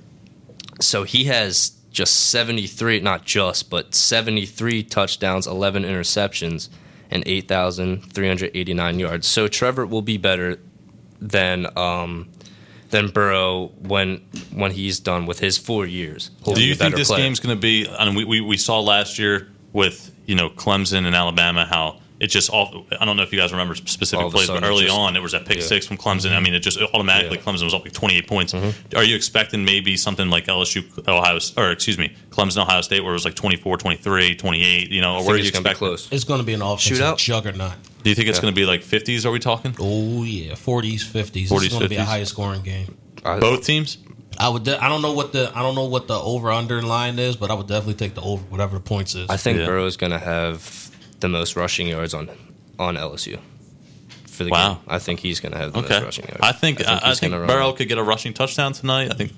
so 0.80 1.04
he 1.04 1.24
has 1.24 1.72
just 1.90 2.30
73, 2.30 3.00
not 3.00 3.24
just, 3.24 3.68
but 3.68 3.94
73 3.94 4.82
touchdowns, 4.84 5.46
11 5.46 5.82
interceptions, 5.84 6.68
and 7.10 7.22
8,389 7.26 8.98
yards. 8.98 9.26
So 9.26 9.48
Trevor 9.48 9.86
will 9.86 10.00
be 10.02 10.16
better 10.16 10.58
than 11.20 11.66
um, 11.76 12.28
than 12.92 13.08
Burrow 13.08 13.68
when 13.80 14.18
when 14.54 14.70
he's 14.70 15.00
done 15.00 15.26
with 15.26 15.40
his 15.40 15.58
four 15.58 15.86
years. 15.86 16.30
Do 16.44 16.62
you 16.62 16.76
think 16.76 16.94
this 16.94 17.08
player. 17.08 17.22
game's 17.22 17.40
going 17.40 17.56
to 17.56 17.60
be? 17.60 17.88
I 17.88 18.04
mean, 18.04 18.14
we, 18.14 18.24
we 18.24 18.40
we 18.40 18.56
saw 18.56 18.80
last 18.80 19.18
year 19.18 19.48
with 19.72 20.14
you 20.26 20.36
know 20.36 20.48
Clemson 20.50 21.06
and 21.06 21.16
Alabama 21.16 21.64
how 21.64 22.00
it 22.22 22.28
just 22.28 22.48
all. 22.50 22.86
I 23.00 23.04
don't 23.04 23.16
know 23.16 23.22
if 23.24 23.32
you 23.32 23.38
guys 23.38 23.50
remember 23.52 23.74
specific 23.74 24.22
All 24.24 24.30
plays, 24.30 24.46
but 24.48 24.62
early 24.64 24.84
just- 24.84 24.96
on 24.96 25.16
it 25.16 25.20
was 25.22 25.32
that 25.32 25.44
pick 25.44 25.56
yeah. 25.56 25.62
Mm-hmm. 25.62 25.68
six 25.68 25.86
from 25.86 25.96
Clemson. 25.98 26.32
I 26.36 26.40
mean, 26.40 26.54
it 26.54 26.60
just 26.60 26.80
automatically 26.94 27.36
Yeah. 27.38 27.42
Clemson 27.44 27.64
was 27.64 27.74
up 27.74 27.82
like 27.84 27.92
twenty 27.92 28.16
eight 28.16 28.26
points. 28.28 28.54
Are 28.54 29.02
you 29.04 29.16
expecting 29.16 29.64
maybe 29.64 29.96
something 29.96 30.30
like 30.30 30.46
LSU 30.46 30.82
Ohio 31.08 31.38
or 31.56 31.70
excuse 31.72 31.98
me 31.98 32.14
Clemson 32.30 32.62
Ohio 32.62 32.80
State 32.80 33.00
where 33.02 33.10
it 33.12 33.14
was 33.14 33.24
like 33.24 33.34
24, 33.34 33.76
23, 33.76 34.36
28, 34.36 34.90
You 34.90 35.00
know, 35.02 35.16
I 35.16 35.18
or 35.20 35.24
where 35.26 35.34
are 35.34 35.38
you 35.38 35.42
it's 35.44 35.50
gonna 35.50 35.64
be 35.64 35.70
expecting? 35.70 35.78
close. 35.78 36.08
It's 36.12 36.24
going 36.24 36.40
to 36.40 36.46
be 36.46 36.54
an 36.54 36.62
offensive 36.62 36.96
Shootout? 37.04 37.18
juggernaut. 37.18 37.72
Do 38.02 38.08
you 38.10 38.14
think 38.16 38.28
it's 38.28 38.38
Yeah. 38.38 38.42
going 38.42 38.54
to 38.54 38.60
be 38.60 38.64
like 38.64 38.82
fifties? 38.82 39.26
Are 39.26 39.30
we 39.32 39.38
talking? 39.38 39.74
Oh 39.78 40.22
yeah, 40.24 40.54
forties, 40.54 41.02
fifties. 41.04 41.50
40s, 41.50 41.54
This 41.60 41.62
is 41.64 41.78
going 41.78 41.82
to 41.82 41.88
be 41.88 41.96
a 41.96 42.00
50s. 42.00 42.04
higher 42.06 42.24
scoring 42.24 42.62
game. 42.62 42.96
I- 43.24 43.38
Both 43.40 43.64
teams. 43.66 43.98
I 44.38 44.48
would. 44.48 44.64
De- 44.64 44.82
I 44.82 44.88
don't 44.88 45.02
know 45.02 45.12
what 45.12 45.32
the. 45.32 45.52
I 45.54 45.60
don't 45.60 45.74
know 45.74 45.84
what 45.84 46.08
the 46.08 46.18
over 46.18 46.50
under 46.50 46.80
line 46.80 47.18
is, 47.18 47.36
but 47.36 47.50
I 47.50 47.54
would 47.54 47.66
definitely 47.68 47.94
take 47.94 48.14
the 48.14 48.22
over 48.22 48.42
whatever 48.44 48.76
the 48.76 48.80
points 48.80 49.14
is. 49.14 49.28
I 49.28 49.36
think 49.36 49.58
Yeah. 49.58 49.66
Burrow's 49.66 49.98
going 49.98 50.12
to 50.12 50.18
have 50.18 50.90
the 51.22 51.28
most 51.28 51.56
rushing 51.56 51.86
yards 51.88 52.12
on 52.14 52.28
on 52.78 52.96
LSU 52.96 53.38
for 54.26 54.44
the 54.44 54.50
Wow. 54.50 54.74
game. 54.74 54.82
I 54.88 54.98
think 54.98 55.20
he's 55.20 55.40
going 55.40 55.52
to 55.52 55.58
have 55.58 55.72
the 55.72 55.78
Okay. 55.80 55.94
most 55.94 56.04
rushing 56.04 56.24
yards. 56.26 56.40
I 56.42 56.52
think 56.52 56.80
I 56.86 56.98
think, 56.98 57.02
he's 57.04 57.20
gonna 57.20 57.38
run. 57.38 57.46
Burrow 57.48 57.72
could 57.72 57.88
get 57.88 57.98
a 57.98 58.02
rushing 58.02 58.32
touchdown 58.34 58.72
tonight. 58.72 59.10
I 59.10 59.14
think. 59.14 59.32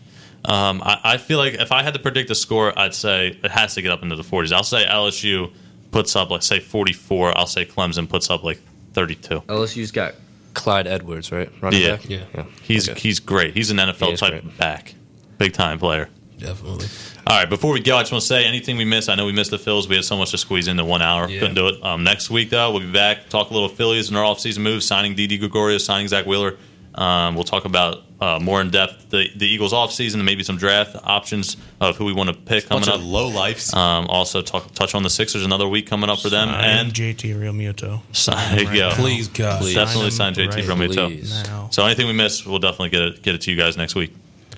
Um, 0.46 0.82
I, 0.84 0.98
I 1.04 1.16
feel 1.16 1.38
like 1.38 1.54
if 1.54 1.72
I 1.72 1.82
had 1.82 1.94
to 1.94 2.00
predict 2.00 2.28
a 2.30 2.34
score, 2.34 2.78
I'd 2.78 2.94
say 2.94 3.38
it 3.42 3.50
has 3.50 3.74
to 3.74 3.82
get 3.82 3.90
up 3.90 4.02
into 4.02 4.14
the 4.16 4.22
40s. 4.22 4.52
I'll 4.52 4.62
say 4.62 4.84
LSU 4.86 5.50
puts 5.90 6.14
up, 6.16 6.30
let's 6.30 6.46
say 6.46 6.60
44. 6.60 7.36
I'll 7.38 7.46
say 7.46 7.64
Clemson 7.64 8.06
puts 8.08 8.28
up 8.28 8.44
like 8.44 8.60
32. 8.92 9.40
LSU's 9.48 9.90
got 9.90 10.14
Clyde 10.52 10.86
Edwards, 10.86 11.32
right? 11.32 11.50
Running 11.62 11.80
Yeah. 11.82 11.96
back? 11.96 12.08
Yeah. 12.10 12.44
He's 12.62 12.88
Okay. 12.90 13.00
he's 13.00 13.20
great. 13.20 13.54
He's 13.54 13.70
an 13.70 13.78
NFL 13.78 14.10
He 14.10 14.16
type 14.16 14.32
great. 14.42 14.58
back, 14.58 14.94
big 15.38 15.52
time 15.54 15.78
player. 15.78 16.08
definitely. 16.38 16.86
All 17.26 17.38
right, 17.38 17.48
before 17.48 17.72
we 17.72 17.80
go, 17.80 17.96
I 17.96 18.02
just 18.02 18.12
want 18.12 18.20
to 18.22 18.26
say 18.26 18.44
anything 18.44 18.76
we 18.76 18.84
missed. 18.84 19.08
I 19.08 19.14
know 19.14 19.24
we 19.24 19.32
missed 19.32 19.50
the 19.50 19.56
Phils. 19.56 19.88
We 19.88 19.96
had 19.96 20.04
so 20.04 20.16
much 20.16 20.32
to 20.32 20.38
squeeze 20.38 20.68
into 20.68 20.84
one 20.84 21.00
hour. 21.00 21.28
Yeah. 21.28 21.40
Couldn't 21.40 21.54
do 21.54 21.68
it. 21.68 21.82
Um, 21.82 22.04
next 22.04 22.28
week, 22.28 22.50
though, 22.50 22.70
we'll 22.70 22.80
be 22.80 22.92
back, 22.92 23.30
talk 23.30 23.50
a 23.50 23.54
little 23.54 23.68
Phillies 23.70 24.08
and 24.08 24.16
our 24.18 24.24
offseason 24.24 24.58
moves, 24.58 24.86
signing 24.86 25.14
Didi 25.14 25.38
Gregorio, 25.38 25.78
signing 25.78 26.06
Zack 26.08 26.26
Wheeler. 26.26 26.56
Um, 26.94 27.34
we'll 27.34 27.44
talk 27.44 27.64
about 27.64 28.02
uh, 28.20 28.38
more 28.40 28.60
in 28.60 28.70
depth 28.70 29.10
the, 29.10 29.28
the 29.36 29.46
Eagles 29.46 29.72
offseason 29.72 30.14
and 30.14 30.24
maybe 30.24 30.44
some 30.44 30.56
draft 30.56 30.96
options 31.02 31.56
of 31.80 31.96
who 31.96 32.04
we 32.04 32.12
want 32.12 32.28
to 32.28 32.34
pick 32.34 32.66
coming 32.66 32.88
up. 32.88 33.00
low 33.02 33.28
lifes. 33.28 33.74
Um, 33.74 34.06
also, 34.06 34.42
talk, 34.42 34.72
touch 34.72 34.94
on 34.94 35.02
the 35.02 35.10
Sixers, 35.10 35.44
another 35.44 35.66
week 35.66 35.86
coming 35.86 36.08
up 36.08 36.20
for 36.20 36.30
them. 36.30 36.48
I 36.48 36.66
and 36.66 36.92
JT 36.92 37.34
Realmuto. 37.36 38.00
sign, 38.12 38.58
you 38.72 38.72
go. 38.72 38.90
Please, 38.92 39.28
God. 39.28 39.60
Please. 39.62 39.74
Definitely 39.74 40.10
Sign 40.10 40.34
sign 40.34 40.46
JT 40.46 40.54
right 40.54 40.64
Realmuto. 40.64 41.06
Please. 41.08 41.42
Now. 41.44 41.68
So 41.70 41.84
anything 41.84 42.06
we 42.06 42.12
missed, 42.12 42.46
we'll 42.46 42.60
definitely 42.60 42.90
get 42.90 43.02
it, 43.02 43.22
get 43.22 43.34
it 43.34 43.40
to 43.42 43.50
you 43.50 43.56
guys 43.56 43.76
next 43.76 43.94
week. 43.94 44.14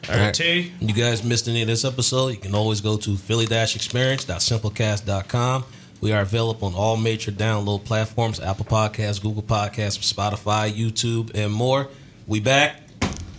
All 0.09 0.17
right, 0.17 0.33
T. 0.35 0.73
You 0.81 0.95
guys 0.95 1.25
missed 1.25 1.49
any 1.49 1.63
of 1.63 1.69
this 1.69 1.85
episode, 1.85 2.29
you 2.29 2.37
can 2.37 2.55
always 2.55 2.81
go 2.81 2.97
to 2.97 3.17
philly-experience.simplecast.com. 3.17 5.65
We 6.01 6.13
are 6.13 6.21
available 6.21 6.69
on 6.69 6.75
all 6.75 6.97
major 6.97 7.33
download 7.33 7.85
platforms, 7.85 8.39
Apple 8.39 8.67
Podcasts, 8.67 9.21
Google 9.21 9.43
Podcasts, 9.43 10.13
Spotify, 10.13 10.73
YouTube, 10.73 11.35
and 11.35 11.53
more. 11.53 11.89
We 12.27 12.41
back. 12.41 12.83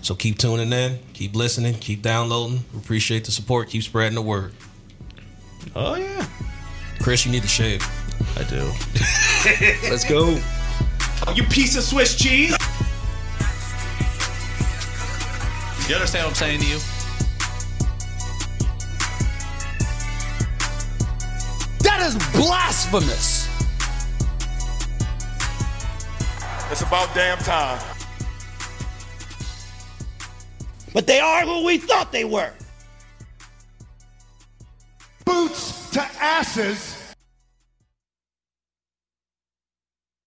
So 0.02 0.16
keep 0.16 0.38
tuning 0.38 0.72
in, 0.72 1.00
keep 1.14 1.36
listening, 1.36 1.76
keep 1.76 2.02
downloading. 2.02 2.64
We 2.74 2.80
appreciate 2.80 3.26
the 3.26 3.32
support. 3.32 3.70
Keep 3.70 3.84
spreading 3.84 4.16
the 4.16 4.22
word. 4.22 4.54
Oh 5.76 5.96
yeah. 5.96 6.26
Chris, 7.02 7.26
you 7.26 7.32
need 7.32 7.44
to 7.44 7.48
shave. 7.48 7.82
I 8.38 8.44
do. 8.44 8.72
Let's 9.90 10.04
go. 10.04 10.38
You 11.36 11.44
piece 11.44 11.76
of 11.78 11.84
Swiss 11.84 12.16
cheese. 12.16 12.58
You 15.88 15.96
understand 15.96 16.26
what 16.26 16.32
I'm 16.32 16.36
saying 16.36 16.60
to 16.60 16.66
you? 16.66 16.80
That 21.80 22.02
is 22.02 22.16
blasphemous. 22.34 23.48
It's 26.70 26.82
about 26.82 27.16
damn 27.16 27.38
time. 27.38 27.82
But 30.94 31.08
they 31.08 31.22
are 31.22 31.46
who 31.46 31.64
we 31.64 31.78
thought 31.78 32.12
they 32.12 32.26
were. 32.26 32.52
Boots 35.24 35.90
to 35.92 36.02
asses 36.20 36.97